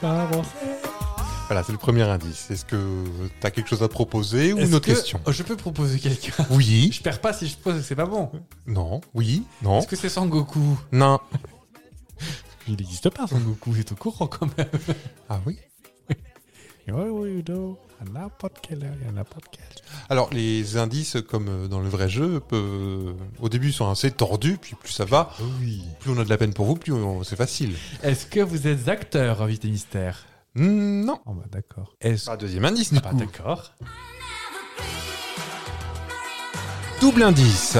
Voilà, 0.00 1.62
c'est 1.62 1.72
le 1.72 1.78
premier 1.78 2.02
indice. 2.02 2.50
Est-ce 2.50 2.64
que 2.64 3.04
tu 3.40 3.46
as 3.46 3.50
quelque 3.50 3.68
chose 3.68 3.82
à 3.82 3.88
proposer 3.88 4.52
ou 4.52 4.58
une 4.58 4.74
autre 4.74 4.86
que- 4.86 4.92
question? 4.92 5.20
Je 5.28 5.42
peux 5.44 5.56
proposer 5.56 5.98
quelqu'un? 6.00 6.44
Oui. 6.50 6.90
Je 6.92 7.00
perds 7.02 7.20
pas 7.20 7.32
si 7.32 7.46
je 7.46 7.56
pose 7.56 7.82
c'est 7.84 7.94
pas 7.94 8.06
bon. 8.06 8.30
Non. 8.66 9.00
Oui. 9.14 9.44
Non. 9.62 9.78
Est-ce 9.78 9.86
que 9.86 9.96
c'est 9.96 10.08
Sangoku? 10.08 10.76
Non. 10.92 11.20
Il 12.68 12.74
n'existe 12.74 13.10
pas, 13.10 13.28
Son 13.28 13.38
Goku, 13.38 13.72
c'est 13.76 13.92
au 13.92 13.94
courant 13.94 14.26
quand 14.26 14.48
même. 14.58 14.66
Ah 15.28 15.38
oui? 15.46 15.56
Alors, 20.08 20.30
les 20.32 20.76
indices, 20.76 21.16
comme 21.28 21.48
euh, 21.48 21.68
dans 21.68 21.80
le 21.80 21.88
vrai 21.88 22.08
jeu, 22.08 22.40
peuvent- 22.40 23.14
au 23.40 23.48
début 23.48 23.72
sont 23.72 23.88
assez 23.90 24.10
tordus, 24.10 24.56
puis 24.60 24.74
plus 24.76 24.92
ça 24.92 25.04
va, 25.04 25.30
Oui. 25.60 25.82
plus 26.00 26.10
on 26.10 26.18
a 26.18 26.24
de 26.24 26.28
la 26.30 26.36
peine 26.38 26.52
pour 26.54 26.66
vous, 26.66 26.76
plus 26.76 26.92
on- 26.92 27.22
c'est 27.24 27.36
facile. 27.36 27.74
Est-ce 28.02 28.26
que 28.26 28.40
vous 28.40 28.66
êtes 28.66 28.88
acteur, 28.88 29.42
invité 29.42 29.68
mystère? 29.68 30.26
Hmm, 30.54 31.04
non. 31.04 31.18
Oh 31.26 31.32
bah 31.32 31.44
d'accord. 31.50 31.94
Est-ce 32.00 32.26
Pas 32.26 32.36
deuxième 32.36 32.64
indice, 32.64 32.92
du 32.92 33.00
Ah, 33.04 33.10
coup. 33.10 33.16
d'accord. 33.16 33.72
Double 37.00 37.22
indice. 37.24 37.76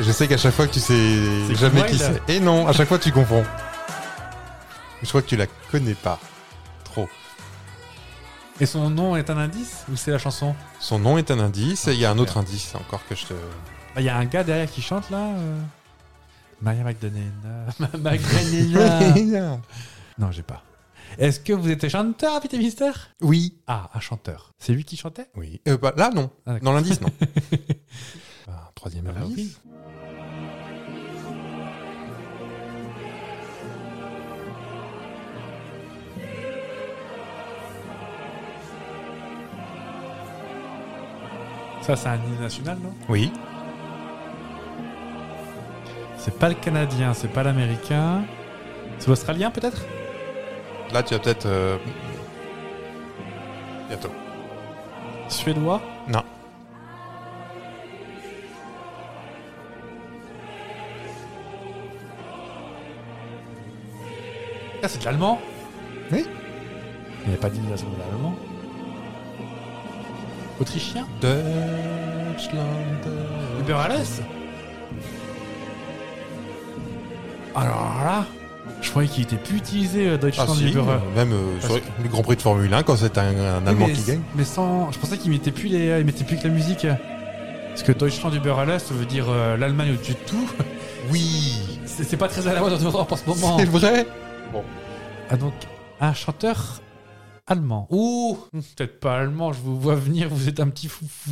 Je 0.00 0.10
sais 0.10 0.26
qu'à 0.26 0.36
chaque 0.36 0.54
fois 0.54 0.66
que 0.66 0.72
tu 0.72 0.80
sais 0.80 1.54
jamais 1.54 1.84
qui 1.86 1.98
c'est. 1.98 2.20
Et 2.28 2.40
non, 2.40 2.66
à 2.66 2.72
chaque 2.72 2.88
fois 2.88 2.98
tu 2.98 3.12
confonds. 3.12 3.44
Je 5.02 5.08
crois 5.08 5.22
que 5.22 5.28
tu 5.28 5.36
la 5.36 5.46
connais 5.70 5.94
pas. 5.94 6.18
Trop. 6.84 7.08
Et 8.60 8.66
son 8.66 8.90
nom 8.90 9.16
est 9.16 9.30
un 9.30 9.38
indice 9.38 9.84
ou 9.90 9.96
c'est 9.96 10.10
la 10.12 10.18
chanson? 10.18 10.54
Son 10.78 10.98
nom 10.98 11.18
est 11.18 11.30
un 11.30 11.38
indice 11.40 11.88
et 11.88 11.94
il 11.94 12.00
y 12.00 12.04
a 12.04 12.10
un 12.10 12.18
autre 12.18 12.36
indice 12.38 12.74
encore 12.74 13.00
que 13.08 13.14
je 13.14 13.26
te. 13.26 13.34
Bah, 13.94 14.00
Il 14.00 14.04
y 14.04 14.08
a 14.08 14.16
un 14.16 14.24
gars 14.24 14.44
derrière 14.44 14.70
qui 14.70 14.82
chante 14.82 15.10
là. 15.10 15.18
euh? 15.36 15.60
Maria 16.60 16.84
Magdalena. 16.84 17.66
Non, 20.18 20.30
j'ai 20.30 20.42
pas. 20.42 20.62
Est-ce 21.18 21.40
que 21.40 21.52
vous 21.52 21.70
êtes 21.70 21.88
chanteur, 21.88 22.34
invité 22.36 22.58
mystère 22.58 23.08
Oui. 23.20 23.56
Ah, 23.66 23.90
un 23.94 24.00
chanteur. 24.00 24.52
C'est 24.58 24.72
lui 24.72 24.84
qui 24.84 24.96
chantait? 24.96 25.26
Oui. 25.34 25.60
Euh, 25.66 25.76
bah, 25.76 25.92
là, 25.96 26.10
non. 26.14 26.30
Ah. 26.46 26.58
Dans 26.60 26.72
l'indice, 26.72 27.00
non. 27.00 27.08
Bah, 28.46 28.70
troisième 28.74 29.10
Ah, 29.16 29.22
indice. 29.22 29.58
Ça, 41.82 41.96
c'est 41.96 42.08
un 42.08 42.14
hymne 42.16 42.40
national, 42.40 42.78
non? 42.82 42.92
Oui. 43.08 43.32
C'est 46.16 46.38
pas 46.38 46.48
le 46.48 46.54
canadien, 46.54 47.12
c'est 47.14 47.28
pas 47.32 47.42
l'américain. 47.42 48.22
C'est 48.98 49.08
l'australien, 49.08 49.50
peut-être? 49.50 49.84
Là, 50.92 51.02
tu 51.02 51.14
vas 51.14 51.20
peut-être. 51.20 51.46
euh, 51.46 51.76
Bientôt. 53.88 54.10
Suédois? 55.28 55.80
Non. 56.08 56.22
Ah, 64.82 64.88
c'est 64.88 64.98
de 65.00 65.04
l'allemand? 65.04 65.38
Oui. 66.10 66.26
Il 67.24 67.30
n'y 67.30 67.34
a 67.36 67.38
pas 67.38 67.50
d'hymne 67.50 67.68
national 67.68 67.94
de 67.94 68.00
l'allemand. 68.00 68.34
Autrichien 70.62 71.06
Deutschland. 71.20 72.62
Liberales 73.58 73.98
Alors 77.54 78.00
là, 78.04 78.24
je 78.80 78.90
croyais 78.90 79.08
qu'il 79.08 79.24
était 79.24 79.36
plus 79.36 79.56
utilisé, 79.58 80.06
euh, 80.08 80.14
Ah, 80.14 80.18
Deutschland 80.18 80.54
si, 80.54 80.64
Liberal. 80.64 81.00
euh, 81.04 81.14
même 81.16 81.32
euh, 81.32 81.60
sur 81.60 81.74
le 81.74 82.08
Grand 82.08 82.22
Prix 82.22 82.36
de 82.36 82.42
Formule 82.42 82.72
1, 82.72 82.82
quand 82.84 82.96
c'est 82.96 83.18
un, 83.18 83.22
un 83.24 83.66
Allemand 83.66 83.86
mais, 83.88 83.92
qui 83.92 84.02
gagne. 84.02 84.20
Mais 84.34 84.44
sans. 84.44 84.90
Je 84.92 84.98
pensais 84.98 85.18
qu'il 85.18 85.30
mettait 85.32 85.50
plus 85.50 85.68
les. 85.68 85.98
Il 85.98 86.04
mettait 86.06 86.24
plus 86.24 86.38
que 86.38 86.44
la 86.44 86.54
musique. 86.54 86.86
Parce 87.68 87.82
que 87.82 87.92
Deutschland 87.92 88.32
Überall, 88.32 88.78
ça 88.80 88.94
veut 88.94 89.06
dire 89.06 89.26
euh, 89.28 89.56
l'Allemagne 89.56 89.92
au-dessus 89.94 90.12
de 90.14 90.18
tout. 90.26 90.48
Oui. 91.10 91.58
C'est 91.84 92.16
pas 92.16 92.28
très 92.28 92.46
à 92.46 92.52
la 92.52 92.60
mode 92.60 92.74
en 92.74 92.78
Europe 92.78 93.10
en 93.10 93.16
ce 93.16 93.26
moment. 93.26 93.58
C'est 93.58 93.64
vrai 93.64 94.06
Ah 95.28 95.36
donc, 95.36 95.52
un 96.00 96.14
chanteur 96.14 96.80
allemand. 97.46 97.86
Ouh 97.90 98.38
Peut-être 98.52 99.00
pas 99.00 99.18
allemand, 99.18 99.52
je 99.52 99.60
vous 99.60 99.78
vois 99.78 99.94
venir, 99.94 100.28
vous 100.28 100.48
êtes 100.48 100.60
un 100.60 100.68
petit 100.68 100.88
foufou. 100.88 101.30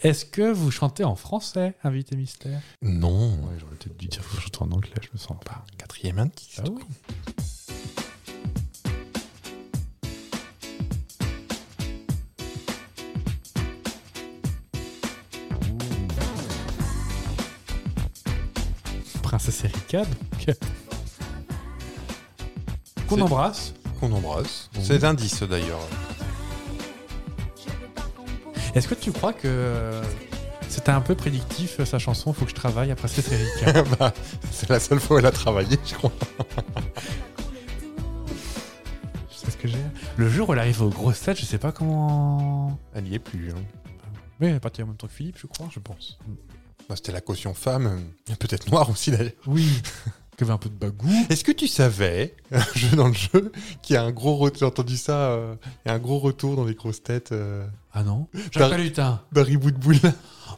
Est-ce 0.00 0.24
que 0.24 0.50
vous 0.52 0.70
chantez 0.70 1.04
en 1.04 1.14
français, 1.14 1.74
invité 1.84 2.16
mystère? 2.16 2.60
Non. 2.82 3.32
Ouais, 3.34 3.56
j'aurais 3.58 3.76
peut-être 3.76 3.96
dû 3.96 4.06
dire 4.06 4.22
que 4.22 4.36
je 4.36 4.40
chante 4.40 4.62
en 4.62 4.70
anglais, 4.70 4.92
je 5.02 5.08
me 5.12 5.18
sens 5.18 5.36
pas. 5.44 5.64
Quatrième 5.78 6.18
indice. 6.18 6.60
Ah 6.64 6.68
oui 6.70 6.82
Princesse 19.22 19.64
Erika, 19.64 20.04
donc. 20.04 20.56
Qu'on 23.08 23.20
embrasse. 23.20 23.74
Qu'on 24.00 24.12
embrasse. 24.12 24.70
Oui. 24.74 24.80
C'est 24.84 25.04
indice 25.04 25.42
d'ailleurs. 25.42 25.80
Est-ce 28.74 28.88
que 28.88 28.94
tu 28.94 29.12
crois 29.12 29.32
que 29.32 30.00
c'était 30.68 30.92
un 30.92 31.00
peu 31.00 31.14
prédictif 31.14 31.82
sa 31.84 31.98
chanson 31.98 32.32
Faut 32.32 32.44
que 32.44 32.50
je 32.50 32.54
travaille 32.56 32.90
après 32.92 33.08
Princesse 33.08 33.30
Erika 33.32 33.82
Bah, 33.98 34.14
c'est 34.52 34.68
la 34.70 34.80
seule 34.80 35.00
fois 35.00 35.16
où 35.16 35.18
elle 35.18 35.26
a 35.26 35.32
travaillé, 35.32 35.76
je 35.84 35.94
crois. 35.94 36.12
Je 39.30 39.34
sais 39.36 39.50
ce 39.50 39.56
que 39.56 39.68
j'ai. 39.68 39.76
Le 40.16 40.28
jour 40.28 40.48
où 40.48 40.52
elle 40.52 40.60
arrive 40.60 40.80
aux 40.82 40.88
grosses 40.90 41.20
têtes, 41.20 41.38
je 41.40 41.44
sais 41.44 41.58
pas 41.58 41.72
comment. 41.72 42.78
Elle 42.94 43.08
y 43.08 43.14
est 43.16 43.18
plus. 43.18 43.50
hein. 43.50 43.54
Oui, 44.40 44.48
elle 44.48 44.54
est 44.56 44.60
partie 44.60 44.82
en 44.82 44.86
même 44.86 44.96
temps 44.96 45.08
que 45.08 45.12
Philippe, 45.12 45.36
je 45.38 45.46
crois. 45.46 45.68
je 45.72 45.80
pense. 45.80 46.16
Bah, 46.88 46.94
C'était 46.96 47.12
la 47.12 47.20
caution 47.20 47.52
femme, 47.54 47.86
euh, 48.30 48.34
peut-être 48.38 48.70
noire 48.70 48.88
aussi 48.88 49.10
d'ailleurs. 49.10 49.32
Oui. 49.46 49.82
Qui 50.40 50.44
avait 50.44 50.54
un 50.54 50.58
peu 50.58 50.70
de 50.70 50.74
bagou. 50.74 51.06
Est-ce 51.28 51.44
que 51.44 51.52
tu 51.52 51.68
savais, 51.68 52.34
un 52.50 52.62
jeu 52.74 52.96
dans 52.96 53.08
le 53.08 53.12
jeu, 53.12 53.52
qu'il 53.82 53.92
y 53.92 53.96
a 53.98 54.02
un 54.02 54.10
gros 54.10 54.36
retour, 54.36 54.58
j'ai 54.60 54.64
entendu 54.64 54.96
ça, 54.96 55.32
euh, 55.32 55.54
il 55.84 55.88
y 55.90 55.92
a 55.92 55.94
un 55.94 55.98
gros 55.98 56.18
retour 56.18 56.56
dans 56.56 56.64
les 56.64 56.72
grosses 56.74 57.02
têtes 57.02 57.32
euh, 57.32 57.66
Ah 57.92 58.02
non 58.02 58.26
Jacques 58.50 58.78
Lutin. 58.78 59.20
Barry 59.32 59.58
Boudboul. 59.58 59.96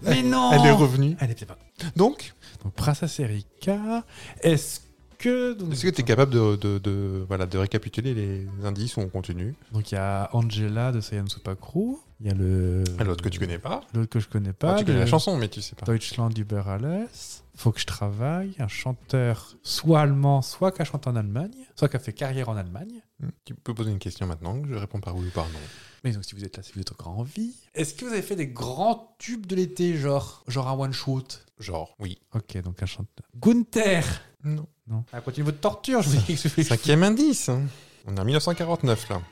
Mais 0.02 0.22
non 0.22 0.52
Elle 0.52 0.66
est 0.66 0.70
revenue. 0.70 1.16
Elle 1.18 1.32
était 1.32 1.46
pas. 1.46 1.58
Donc, 1.96 2.32
Donc, 2.62 2.74
Princesse 2.74 3.18
Erika. 3.18 4.04
Est-ce 4.40 4.82
que. 5.18 5.56
est-ce 5.72 5.82
que 5.82 5.90
tu 5.90 6.02
es 6.02 6.04
capable 6.04 6.32
de, 6.32 6.54
de, 6.54 6.78
de- 6.78 7.24
voilà, 7.26 7.46
de 7.46 7.58
récapituler 7.58 8.14
les 8.14 8.46
indices 8.64 8.96
ou 8.96 9.00
on 9.00 9.08
continue? 9.08 9.56
Donc, 9.72 9.90
il 9.90 9.96
y 9.96 9.98
a 9.98 10.30
Angela 10.32 10.92
de 10.92 11.00
Sayan 11.00 11.26
Supakru. 11.26 11.96
Il 12.24 12.28
y 12.28 12.30
a 12.30 12.34
le. 12.34 12.84
Ah, 13.00 13.04
L'autre 13.04 13.24
que 13.24 13.28
tu 13.28 13.40
connais 13.40 13.58
pas 13.58 13.80
L'autre 13.94 14.10
que 14.10 14.20
je 14.20 14.28
connais 14.28 14.50
Ah, 14.50 14.52
pas. 14.52 14.74
Tu 14.76 14.84
connais 14.84 15.00
la 15.00 15.06
chanson, 15.06 15.36
mais 15.36 15.48
tu 15.48 15.60
sais 15.60 15.74
pas. 15.74 15.86
Deutschland 15.86 16.30
über 16.38 16.62
alles. 16.68 17.08
Faut 17.56 17.72
que 17.72 17.80
je 17.80 17.84
travaille. 17.86 18.54
Un 18.60 18.68
chanteur 18.68 19.56
soit 19.64 20.00
allemand, 20.02 20.40
soit 20.40 20.70
qui 20.70 20.82
a 20.82 20.84
chanté 20.84 21.08
en 21.10 21.16
Allemagne, 21.16 21.50
soit 21.74 21.88
qui 21.88 21.96
a 21.96 21.98
fait 21.98 22.12
carrière 22.12 22.48
en 22.48 22.56
Allemagne. 22.56 23.00
Hmm. 23.18 23.30
Tu 23.44 23.54
peux 23.56 23.74
poser 23.74 23.90
une 23.90 23.98
question 23.98 24.26
maintenant, 24.28 24.60
que 24.62 24.68
je 24.68 24.74
réponds 24.74 25.00
par 25.00 25.16
oui 25.16 25.26
ou 25.26 25.30
par 25.30 25.46
non. 25.46 25.58
Mais 26.04 26.12
donc, 26.12 26.24
si 26.24 26.34
vous 26.36 26.44
êtes 26.44 26.56
là, 26.56 26.62
que 26.62 26.72
vous 26.72 26.80
êtes 26.80 26.92
encore 26.92 27.18
en 27.18 27.22
vie. 27.24 27.54
Est-ce 27.74 27.94
que 27.94 28.04
vous 28.04 28.12
avez 28.12 28.22
fait 28.22 28.36
des 28.36 28.46
grands 28.48 29.16
tubes 29.18 29.46
de 29.46 29.56
l'été, 29.56 29.96
genre, 29.96 30.44
genre 30.46 30.68
un 30.68 30.78
one-shot 30.78 31.24
Genre, 31.58 31.94
oui. 31.98 32.18
Ok, 32.34 32.56
donc 32.62 32.80
un 32.82 32.86
chanteur. 32.86 33.26
Gunther 33.36 34.04
Non. 34.44 34.66
Non. 34.86 35.04
Ah, 35.12 35.20
continuez 35.20 35.46
votre 35.46 35.60
torture, 35.60 36.02
je 36.02 36.08
vous 36.10 36.20
fais. 36.36 36.62
Cinquième 36.64 37.02
indice. 37.02 37.48
hein. 37.48 37.62
On 38.06 38.16
est 38.16 38.20
en 38.20 38.24
1949 38.24 39.08
là. 39.10 39.22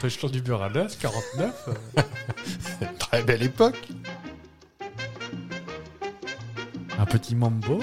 Deutschland 0.00 0.34
über 0.34 0.60
alles, 0.60 0.98
49. 0.98 1.52
euh. 1.68 1.72
Très 2.98 3.22
belle 3.22 3.42
époque. 3.42 3.88
un 6.98 7.04
petit 7.04 7.34
mambo. 7.34 7.80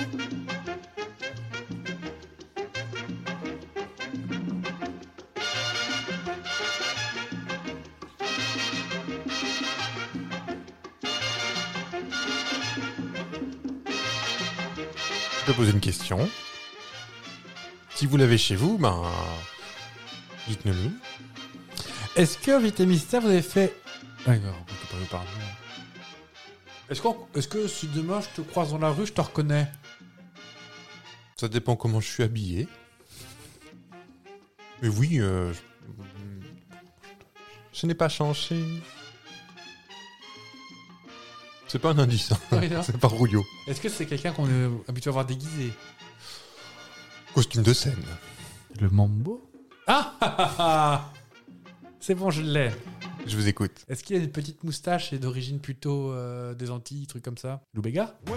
Je 15.40 15.46
peux 15.46 15.54
poser 15.54 15.72
une 15.72 15.80
question. 15.80 16.30
Si 17.96 18.06
vous 18.06 18.18
l'avez 18.18 18.38
chez 18.38 18.56
vous, 18.56 18.78
ben. 18.78 19.04
Dites-nous. 20.48 20.92
Est-ce 22.16 22.38
que, 22.38 22.52
invité 22.52 22.86
mystère, 22.86 23.22
vous 23.22 23.28
avez 23.30 23.42
fait. 23.42 23.76
Ah, 24.26 24.38
non, 24.38 24.54
on 24.60 24.64
peut 24.64 24.74
pas 24.92 24.98
vous 24.98 25.06
parler. 25.06 25.28
Est-ce 26.90 27.02
qu'on- 27.02 27.28
est-ce 27.36 27.48
que 27.48 27.68
si 27.68 27.88
demain 27.88 28.22
je 28.22 28.42
te 28.42 28.48
croise 28.48 28.70
dans 28.72 28.78
la 28.78 28.90
rue, 28.92 29.06
je 29.08 29.14
te 29.14 29.22
reconnais? 29.22 29.68
Ça 31.38 31.48
dépend 31.48 31.76
comment 31.76 32.00
je 32.00 32.08
suis 32.08 32.24
habillé. 32.24 32.68
Mais 34.82 34.90
oui, 34.90 35.20
euh, 35.20 35.52
je... 35.54 35.60
je 37.74 37.88
n'ai 37.88 37.96
pas 37.96 38.10
changé. 38.10 38.64
C'est 41.68 41.80
pas 41.80 41.90
un 41.92 41.98
indice. 42.00 42.32
hein. 42.32 42.38
Oui, 42.52 42.70
non. 42.70 42.84
C'est 42.86 42.98
pas 43.00 43.08
rouillot. 43.08 43.44
Est-ce 43.68 43.82
que 43.82 43.90
c'est 43.90 44.06
quelqu'un 44.06 44.32
qu'on 44.32 44.48
est 44.48 44.70
habitué 44.88 45.10
à 45.10 45.14
voir 45.14 45.26
déguisé? 45.26 45.74
Costume 47.34 47.64
de 47.64 47.74
scène. 47.74 48.04
Le 48.80 48.90
mambo? 48.90 49.50
Ah, 49.88 50.14
ah, 50.22 50.36
ah, 50.38 50.56
ah 50.60 51.14
C'est 52.06 52.16
bon, 52.16 52.32
je 52.32 52.42
l'ai. 52.42 52.70
Je 53.26 53.38
vous 53.38 53.48
écoute. 53.48 53.72
Est-ce 53.88 54.04
qu'il 54.04 54.18
a 54.18 54.20
une 54.20 54.30
petite 54.30 54.66
moustache 54.66 55.14
et 55.14 55.20
d'origine 55.20 55.60
plutôt 55.60 56.12
euh, 56.12 56.54
des 56.54 56.70
Antilles, 56.70 57.08
trucs 57.08 57.24
comme 57.24 57.38
ça? 57.38 57.62
Lou 57.74 57.82
Béga 57.82 58.14
Oh, 58.28 58.34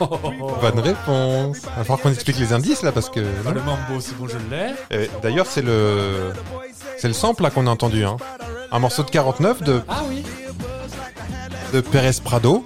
oh, 0.10 0.18
oh. 0.40 0.52
Bonne 0.62 0.78
réponse. 0.78 1.58
Il 1.58 1.66
va 1.66 1.84
falloir 1.84 2.00
qu'on 2.00 2.10
explique 2.10 2.38
les 2.38 2.54
indices 2.54 2.80
là 2.80 2.90
parce 2.90 3.10
que. 3.10 3.20
Ah, 3.46 3.50
le 3.50 3.60
mambo, 3.60 4.00
c'est 4.00 4.16
bon, 4.16 4.26
je 4.26 4.38
l'ai. 4.48 4.72
Eh, 4.90 5.10
D'ailleurs, 5.22 5.44
c'est 5.44 5.60
le 5.60 6.32
c'est 6.96 7.08
le 7.08 7.12
sample 7.12 7.42
là 7.42 7.50
qu'on 7.50 7.66
a 7.66 7.70
entendu. 7.70 8.02
Hein. 8.02 8.16
Un 8.72 8.78
morceau 8.78 9.02
de 9.02 9.10
49 9.10 9.62
de, 9.62 9.82
Ah 9.86 10.02
oui 10.08 10.22
de 11.74 11.82
Pérez 11.82 12.12
Prado 12.24 12.64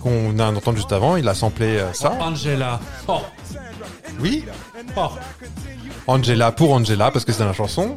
qu'on 0.00 0.38
a 0.38 0.46
entendu 0.52 0.76
juste 0.76 0.92
avant. 0.92 1.16
Il 1.16 1.26
a 1.26 1.34
samplé 1.34 1.78
euh, 1.78 1.92
ça. 1.92 2.12
Angela. 2.20 2.78
Oh, 3.08 3.22
Oui. 4.20 4.44
oh. 4.96 5.08
Angela 6.06 6.52
pour 6.52 6.72
Angela 6.72 7.10
parce 7.10 7.24
que 7.24 7.32
c'est 7.32 7.40
dans 7.40 7.46
la 7.46 7.52
chanson. 7.52 7.96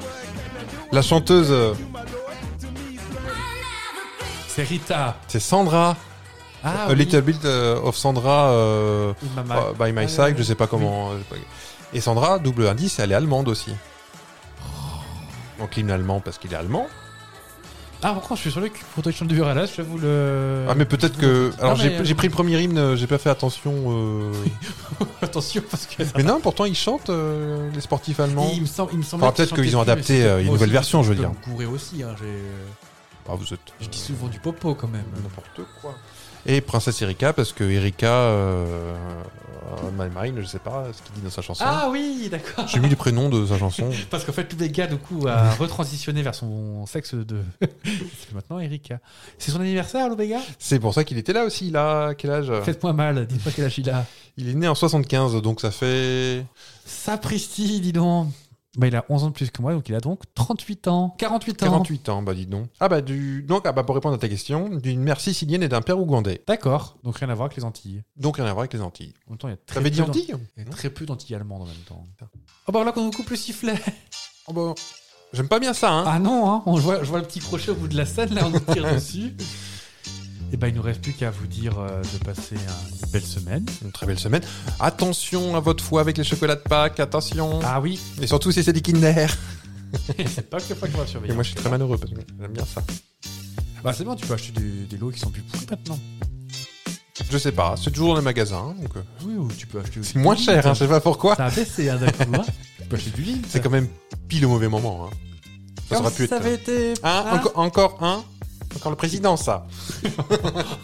La 0.92 1.02
chanteuse, 1.02 1.48
euh, 1.52 1.74
C'est 4.48 4.64
Rita. 4.64 5.18
c'est 5.28 5.40
Sandra. 5.40 5.96
Ah 6.64 6.86
A 6.86 6.90
oui. 6.90 6.96
Little 6.96 7.22
Bit 7.22 7.46
euh, 7.46 7.80
of 7.82 7.96
Sandra 7.96 8.50
euh, 8.50 9.14
by 9.80 9.92
My 9.92 10.04
Ah, 10.06 10.08
Side. 10.08 10.36
Je 10.38 10.44
sais 10.44 10.56
pas 10.56 10.68
comment. 10.68 11.12
Et 11.94 12.02
Sandra, 12.02 12.40
double 12.40 12.68
indice, 12.68 13.00
elle 13.00 13.12
est 13.12 13.16
allemande 13.16 13.48
aussi. 13.48 13.72
Donc 15.60 15.76
l'hymne 15.76 15.92
allemand 15.92 16.20
parce 16.20 16.38
qu'il 16.38 16.52
est 16.54 16.58
allemand. 16.58 16.88
Ah, 18.04 18.14
pourquoi 18.14 18.36
je 18.36 18.42
suis 18.42 18.52
sur 18.52 18.62
le 18.62 19.28
du 19.28 19.36
Verala, 19.36 19.66
je 19.66 19.82
vous 19.82 19.98
le. 19.98 20.66
Ah 20.70 20.76
mais 20.76 20.86
peut-être 20.86 21.18
que... 21.18 21.52
Alors 21.60 21.76
j'ai 21.76 22.06
j'ai 22.06 22.14
pris 22.14 22.28
le 22.28 22.34
premier 22.34 22.62
hymne, 22.62 22.78
euh, 22.78 22.96
j'ai 22.96 23.08
pas 23.08 23.18
fait 23.18 23.30
attention. 23.30 23.74
euh, 23.88 24.32
Attention, 25.22 25.64
parce 25.70 25.88
que. 25.88 26.04
Mais 26.16 26.24
non, 26.24 26.40
pourtant 26.40 26.66
ils 26.66 26.76
chantent 26.76 27.10
euh, 27.10 27.70
les 27.74 27.82
sportifs 27.82 28.20
allemands. 28.20 28.52
Il 28.54 28.62
me 28.62 28.66
semble, 28.68 28.92
il 28.94 29.00
me 29.00 29.04
semble 29.04 29.24
Enfin, 29.24 29.34
peut-être 29.34 29.56
qu'ils 29.56 29.76
ont 29.76 29.82
adapté, 29.82 30.24
euh, 30.24 30.42
une 30.42 30.48
nouvelle 30.52 30.70
version, 30.70 31.02
je 31.02 31.10
veux 31.10 31.16
dire. 31.16 31.32
Bourré 31.48 31.66
aussi, 31.66 32.04
hein, 32.04 32.16
j'ai. 32.20 32.44
Ah, 33.30 33.34
vous 33.36 33.54
êtes 33.54 33.60
Je 33.82 33.88
dis 33.88 34.00
souvent 34.00 34.28
du 34.28 34.40
popo 34.40 34.74
quand 34.76 34.88
même. 34.88 35.04
n'importe 35.22 35.68
quoi. 35.82 35.96
Et 36.50 36.62
Princesse 36.62 37.02
Erika 37.02 37.34
parce 37.34 37.52
que 37.52 37.66
Erika, 37.66 38.08
euh, 38.08 38.96
euh, 39.84 39.92
My 39.92 40.10
Mind, 40.10 40.40
je 40.40 40.46
sais 40.46 40.60
pas 40.60 40.86
ce 40.94 41.02
qu'il 41.02 41.14
dit 41.16 41.22
dans 41.22 41.30
sa 41.30 41.42
chanson. 41.42 41.62
Ah 41.68 41.90
oui, 41.92 42.30
d'accord. 42.32 42.66
J'ai 42.70 42.80
mis 42.80 42.88
le 42.88 42.96
prénom 42.96 43.28
de 43.28 43.46
sa 43.46 43.58
chanson. 43.58 43.90
Parce 44.10 44.24
qu'en 44.24 44.32
fait, 44.32 44.46
tous 44.46 44.58
les 44.58 44.70
gars, 44.70 44.88
du 44.88 44.96
coup, 44.96 45.28
a 45.28 45.52
retransitionné 45.60 46.22
vers 46.22 46.36
son 46.36 46.86
sexe 46.86 47.16
de. 47.16 47.42
C'est 47.84 48.34
maintenant 48.34 48.60
Erika. 48.60 49.00
C'est 49.38 49.52
son 49.52 49.60
anniversaire, 49.60 50.08
Lobega 50.08 50.40
C'est 50.58 50.80
pour 50.80 50.94
ça 50.94 51.04
qu'il 51.04 51.18
était 51.18 51.34
là 51.34 51.44
aussi. 51.44 51.76
A 51.76 52.14
quel 52.18 52.32
âge? 52.32 52.52
Faites-moi 52.64 52.94
mal, 52.94 53.28
dites-moi 53.28 53.52
quel 53.54 53.66
âge 53.66 53.78
il 53.78 53.90
a. 53.90 54.06
Il 54.38 54.48
est 54.48 54.54
né 54.54 54.70
en 54.70 54.76
75, 54.76 55.42
donc 55.42 55.60
ça 55.60 55.72
fait. 55.72 56.46
Sapristi, 56.86 57.82
dis 57.82 57.92
donc. 57.92 58.30
Bah, 58.78 58.88
il 58.88 58.96
a 58.96 59.06
11 59.10 59.24
ans 59.24 59.28
de 59.28 59.34
plus 59.34 59.50
que 59.50 59.62
moi, 59.62 59.74
donc 59.74 59.90
il 59.90 59.96
a 59.96 60.00
donc 60.00 60.22
38 60.36 60.88
ans. 60.88 61.16
48 61.18 61.64
ans. 61.64 61.66
48 61.66 62.10
ans, 62.10 62.22
bah 62.22 62.36
dis 62.36 62.46
donc. 62.46 62.68
Ah 62.80 62.88
bah 62.88 63.02
du... 63.02 63.42
Donc, 63.42 63.64
ah 63.66 63.72
bah, 63.72 63.84
pour 63.84 63.96
répondre 63.96 64.16
à 64.16 64.20
ta 64.20 64.30
question, 64.30 64.70
d'une 64.70 65.02
mère 65.02 65.20
sicilienne 65.20 65.64
et 65.64 65.68
d'un 65.68 65.82
père 65.82 66.00
ougandais. 66.00 66.44
D'accord, 66.48 66.98
donc 67.04 67.18
rien 67.18 67.30
à 67.30 67.34
voir 67.34 67.48
avec 67.48 67.58
les 67.58 67.64
Antilles. 67.64 68.04
Donc 68.16 68.38
rien 68.38 68.46
à 68.46 68.54
voir 68.54 68.60
avec 68.60 68.74
les 68.74 68.82
Antilles. 68.82 69.14
En 69.28 69.32
même 69.32 69.38
temps, 69.40 69.48
il 69.48 69.52
y 69.52 69.54
a 69.56 69.58
très 69.58 69.82
peu 69.82 69.90
dit 69.90 70.02
Antilles? 70.02 70.36
Il 70.58 70.64
y 70.64 70.68
a 70.68 70.70
très 70.70 70.92
peu 70.92 71.06
d'Antilles 71.06 71.36
allemandes 71.36 71.64
en 71.64 71.66
même 71.66 71.76
temps. 71.88 72.04
Oh 72.68 72.72
bah 72.72 72.84
là 72.84 72.92
qu'on 72.92 73.04
nous 73.04 73.12
coupe 73.12 73.30
le 73.30 73.36
sifflet. 73.36 73.76
Oh 74.48 74.54
bah, 74.54 74.76
J'aime 75.34 75.48
pas 75.48 75.60
bien 75.60 75.74
ça, 75.74 75.92
hein. 75.92 76.04
Ah 76.08 76.20
non, 76.20 76.50
hein, 76.50 76.64
on 76.66 76.76
voit, 76.76 77.04
je 77.04 77.10
vois 77.10 77.20
le 77.20 77.26
petit 77.26 77.40
crochet 77.40 77.72
au 77.72 77.76
bout 77.76 77.88
de 77.88 77.98
la 77.98 78.06
scène, 78.06 78.34
là 78.34 78.44
on 78.46 78.50
nous 78.50 78.60
tire 78.60 78.94
dessus. 78.94 79.36
Et 80.54 80.58
ben 80.58 80.68
il 80.70 80.76
nous 80.76 80.82
reste 80.82 81.02
plus 81.02 81.14
qu'à 81.14 81.30
vous 81.30 81.46
dire 81.48 81.78
euh, 81.80 82.02
de 82.02 82.24
passer 82.24 82.56
un- 82.56 83.06
une 83.06 83.12
belle 83.12 83.24
semaine. 83.26 83.66
Une 83.84 83.92
très 83.92 84.06
belle 84.06 84.20
semaine. 84.20 84.42
Attention 84.80 85.56
à 85.56 85.60
votre 85.60 85.84
foie 85.84 86.00
avec 86.02 86.18
les 86.18 86.24
chocolats 86.24 86.56
de 86.56 86.62
Pâques, 86.62 87.00
attention. 87.02 87.60
Ah 87.64 87.82
oui, 87.82 88.00
Et 88.22 88.28
surtout 88.28 88.52
si 88.52 88.64
c'est 88.64 88.74
des 88.74 88.82
Kinder. 88.82 89.28
c'est 90.18 90.50
pas 90.50 90.60
que 90.60 90.74
pas 90.74 90.88
qu'on 90.88 90.98
va 91.00 91.04
Et 91.04 91.08
surveiller. 91.08 91.34
moi 91.34 91.44
je 91.44 91.50
suis 91.50 91.58
très 91.58 91.70
malheureux 91.70 91.98
parce 91.98 92.12
que 92.12 92.20
j'aime 92.40 92.52
bien 92.54 92.66
ça. 92.66 92.82
Bah 93.84 93.94
c'est 93.94 94.04
bon, 94.04 94.16
tu 94.16 94.26
peux 94.26 94.34
acheter 94.34 94.54
des, 94.60 94.86
des 94.86 94.98
lots 94.98 95.12
qui 95.12 95.20
sont 95.20 95.30
plus 95.30 95.42
pourris 95.42 95.66
maintenant. 95.70 96.00
Je 97.30 97.38
sais 97.38 97.52
pas, 97.52 97.76
c'est 97.82 97.92
toujours 97.92 98.10
dans 98.14 98.20
les 98.20 98.24
magasins. 98.26 98.74
Donc, 98.82 98.96
euh, 98.96 99.02
Oui, 99.26 99.34
ou 99.36 99.48
tu 99.58 99.68
peux 99.68 99.80
acheter 99.80 100.00
aussi. 100.00 100.14
c'est 100.14 100.20
moins 100.20 100.36
cher, 100.36 100.66
hein, 100.66 100.74
je 100.74 100.80
sais 100.80 100.88
pas 100.88 101.02
pourquoi. 101.02 101.36
Ça 101.36 101.46
a 101.48 101.52
baissé 101.52 101.90
hein, 101.90 101.98
d'un 101.98 102.08
coup. 102.12 102.32
Hein. 102.36 102.46
tu 102.78 102.84
peux 102.88 102.96
acheter 102.96 103.10
du 103.12 103.24
Lindt. 103.24 103.46
C'est 103.50 103.60
quand 103.62 103.70
même 103.70 103.88
pile 104.30 104.46
au 104.46 104.50
mauvais 104.50 104.70
moment. 104.70 105.06
Hein. 105.08 105.10
Ça 105.90 105.96
Comme 105.98 106.06
aurait 106.06 106.16
pu 106.16 106.28
ça 106.28 106.38
être. 106.38 106.42
avait 106.46 106.54
été. 106.56 106.94
Hein, 107.04 107.26
enco- 107.34 107.52
encore 107.56 107.98
un 108.04 108.24
Encore 108.76 108.92
le 108.92 108.96
président, 108.98 109.38
ça. 109.38 109.66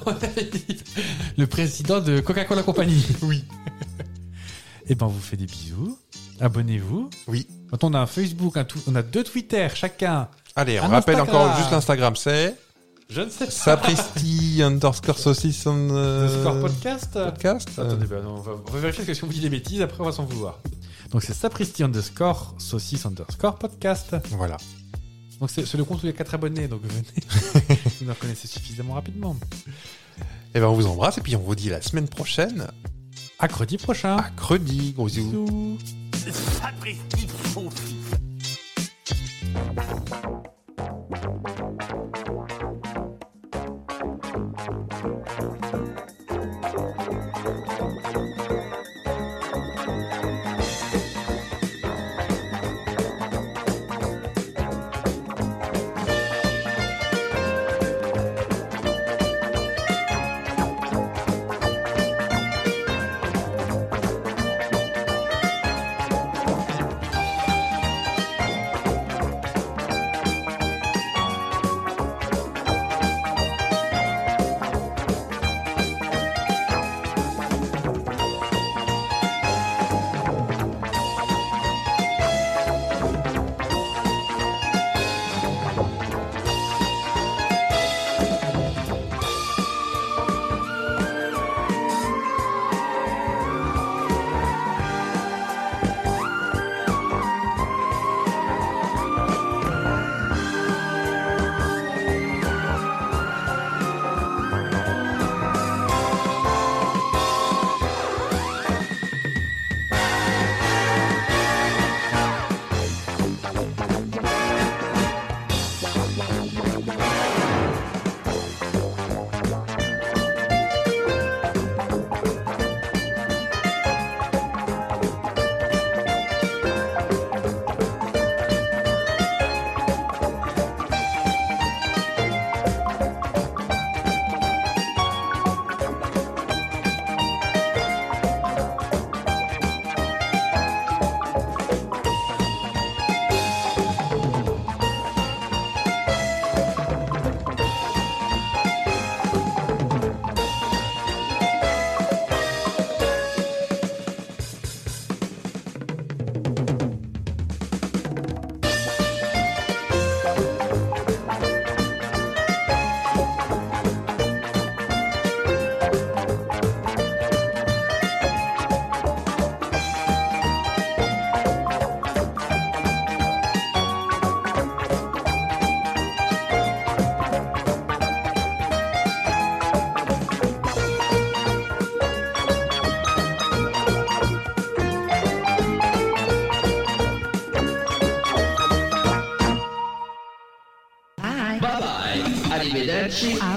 On 0.05 0.11
avait 0.11 0.43
dit 0.45 0.77
le 1.38 1.47
président 1.47 1.99
de 2.01 2.19
Coca-Cola 2.19 2.64
Company. 2.64 3.05
Oui. 3.22 3.43
Et 4.88 4.95
ben 4.95 5.05
on 5.05 5.10
vous 5.10 5.22
fait 5.22 5.38
des 5.38 5.45
bisous. 5.45 5.97
Abonnez-vous. 6.41 7.10
Oui. 7.27 7.47
On 7.81 7.93
a 7.93 7.99
un 7.99 8.05
Facebook, 8.05 8.57
un 8.57 8.65
on 8.88 8.95
a 8.95 9.01
deux 9.01 9.23
Twitter 9.23 9.68
chacun. 9.73 10.27
Allez, 10.55 10.80
on 10.80 10.84
Un 10.85 10.88
rappelle 10.89 11.15
Instagram. 11.15 11.41
encore 11.45 11.57
juste 11.57 11.72
l'Instagram, 11.72 12.15
c'est 12.15 12.55
Je 13.10 13.22
ne 13.22 13.30
sais 13.30 13.45
pas. 13.45 13.51
sapristi 13.51 14.61
underscore 14.64 15.18
saucisse 15.18 15.65
on, 15.65 15.89
euh, 15.91 16.61
Podcast. 16.61 17.14
podcast. 17.14 17.69
Attendez, 17.77 18.05
non, 18.23 18.35
on, 18.38 18.41
va, 18.41 18.51
on 18.68 18.72
va 18.72 18.80
vérifier 18.80 19.03
parce 19.05 19.07
que 19.07 19.14
si 19.14 19.23
on 19.23 19.27
vous 19.27 19.34
dit 19.34 19.39
des 19.39 19.49
bêtises, 19.49 19.81
après 19.81 20.01
on 20.01 20.05
va 20.05 20.11
s'en 20.11 20.26
vouloir. 20.26 20.60
Donc 21.11 21.23
c'est 21.23 21.34
sapristi 21.34 21.84
underscore 21.84 22.55
saucisse 22.57 23.05
underscore 23.05 23.55
podcast. 23.57 24.15
Voilà. 24.31 24.57
Donc 25.43 25.49
c'est 25.49 25.73
le 25.75 25.83
compte 25.83 26.01
où 26.01 26.05
il 26.05 26.09
y 26.09 26.13
a 26.13 26.15
4 26.15 26.35
abonnés, 26.35 26.69
donc 26.69 26.83
venez. 26.83 27.03
vous 27.99 28.05
nous 28.05 28.13
reconnaissez 28.13 28.47
suffisamment 28.47 28.93
rapidement. 28.93 29.35
Et 30.55 30.59
ben 30.61 30.67
on 30.67 30.73
vous 30.73 30.87
embrasse 30.87 31.17
et 31.17 31.21
puis 31.21 31.35
on 31.35 31.41
vous 31.41 31.53
dit 31.53 31.67
la 31.67 31.81
semaine 31.81 32.07
prochaine, 32.07 32.67
À 33.39 33.49
credi 33.49 33.77
prochain. 33.77 34.15
à 34.15 34.29
Credi. 34.37 34.93
Gros 34.93 35.07
bisous. 35.07 35.77
Bisous. 36.13 36.93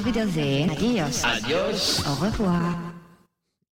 Auf 0.06 0.14
Wiedersehen. 0.14 0.70
Adios. 0.70 1.24
Adios. 1.24 2.04
Au 2.06 2.14
revoir. 2.24 2.75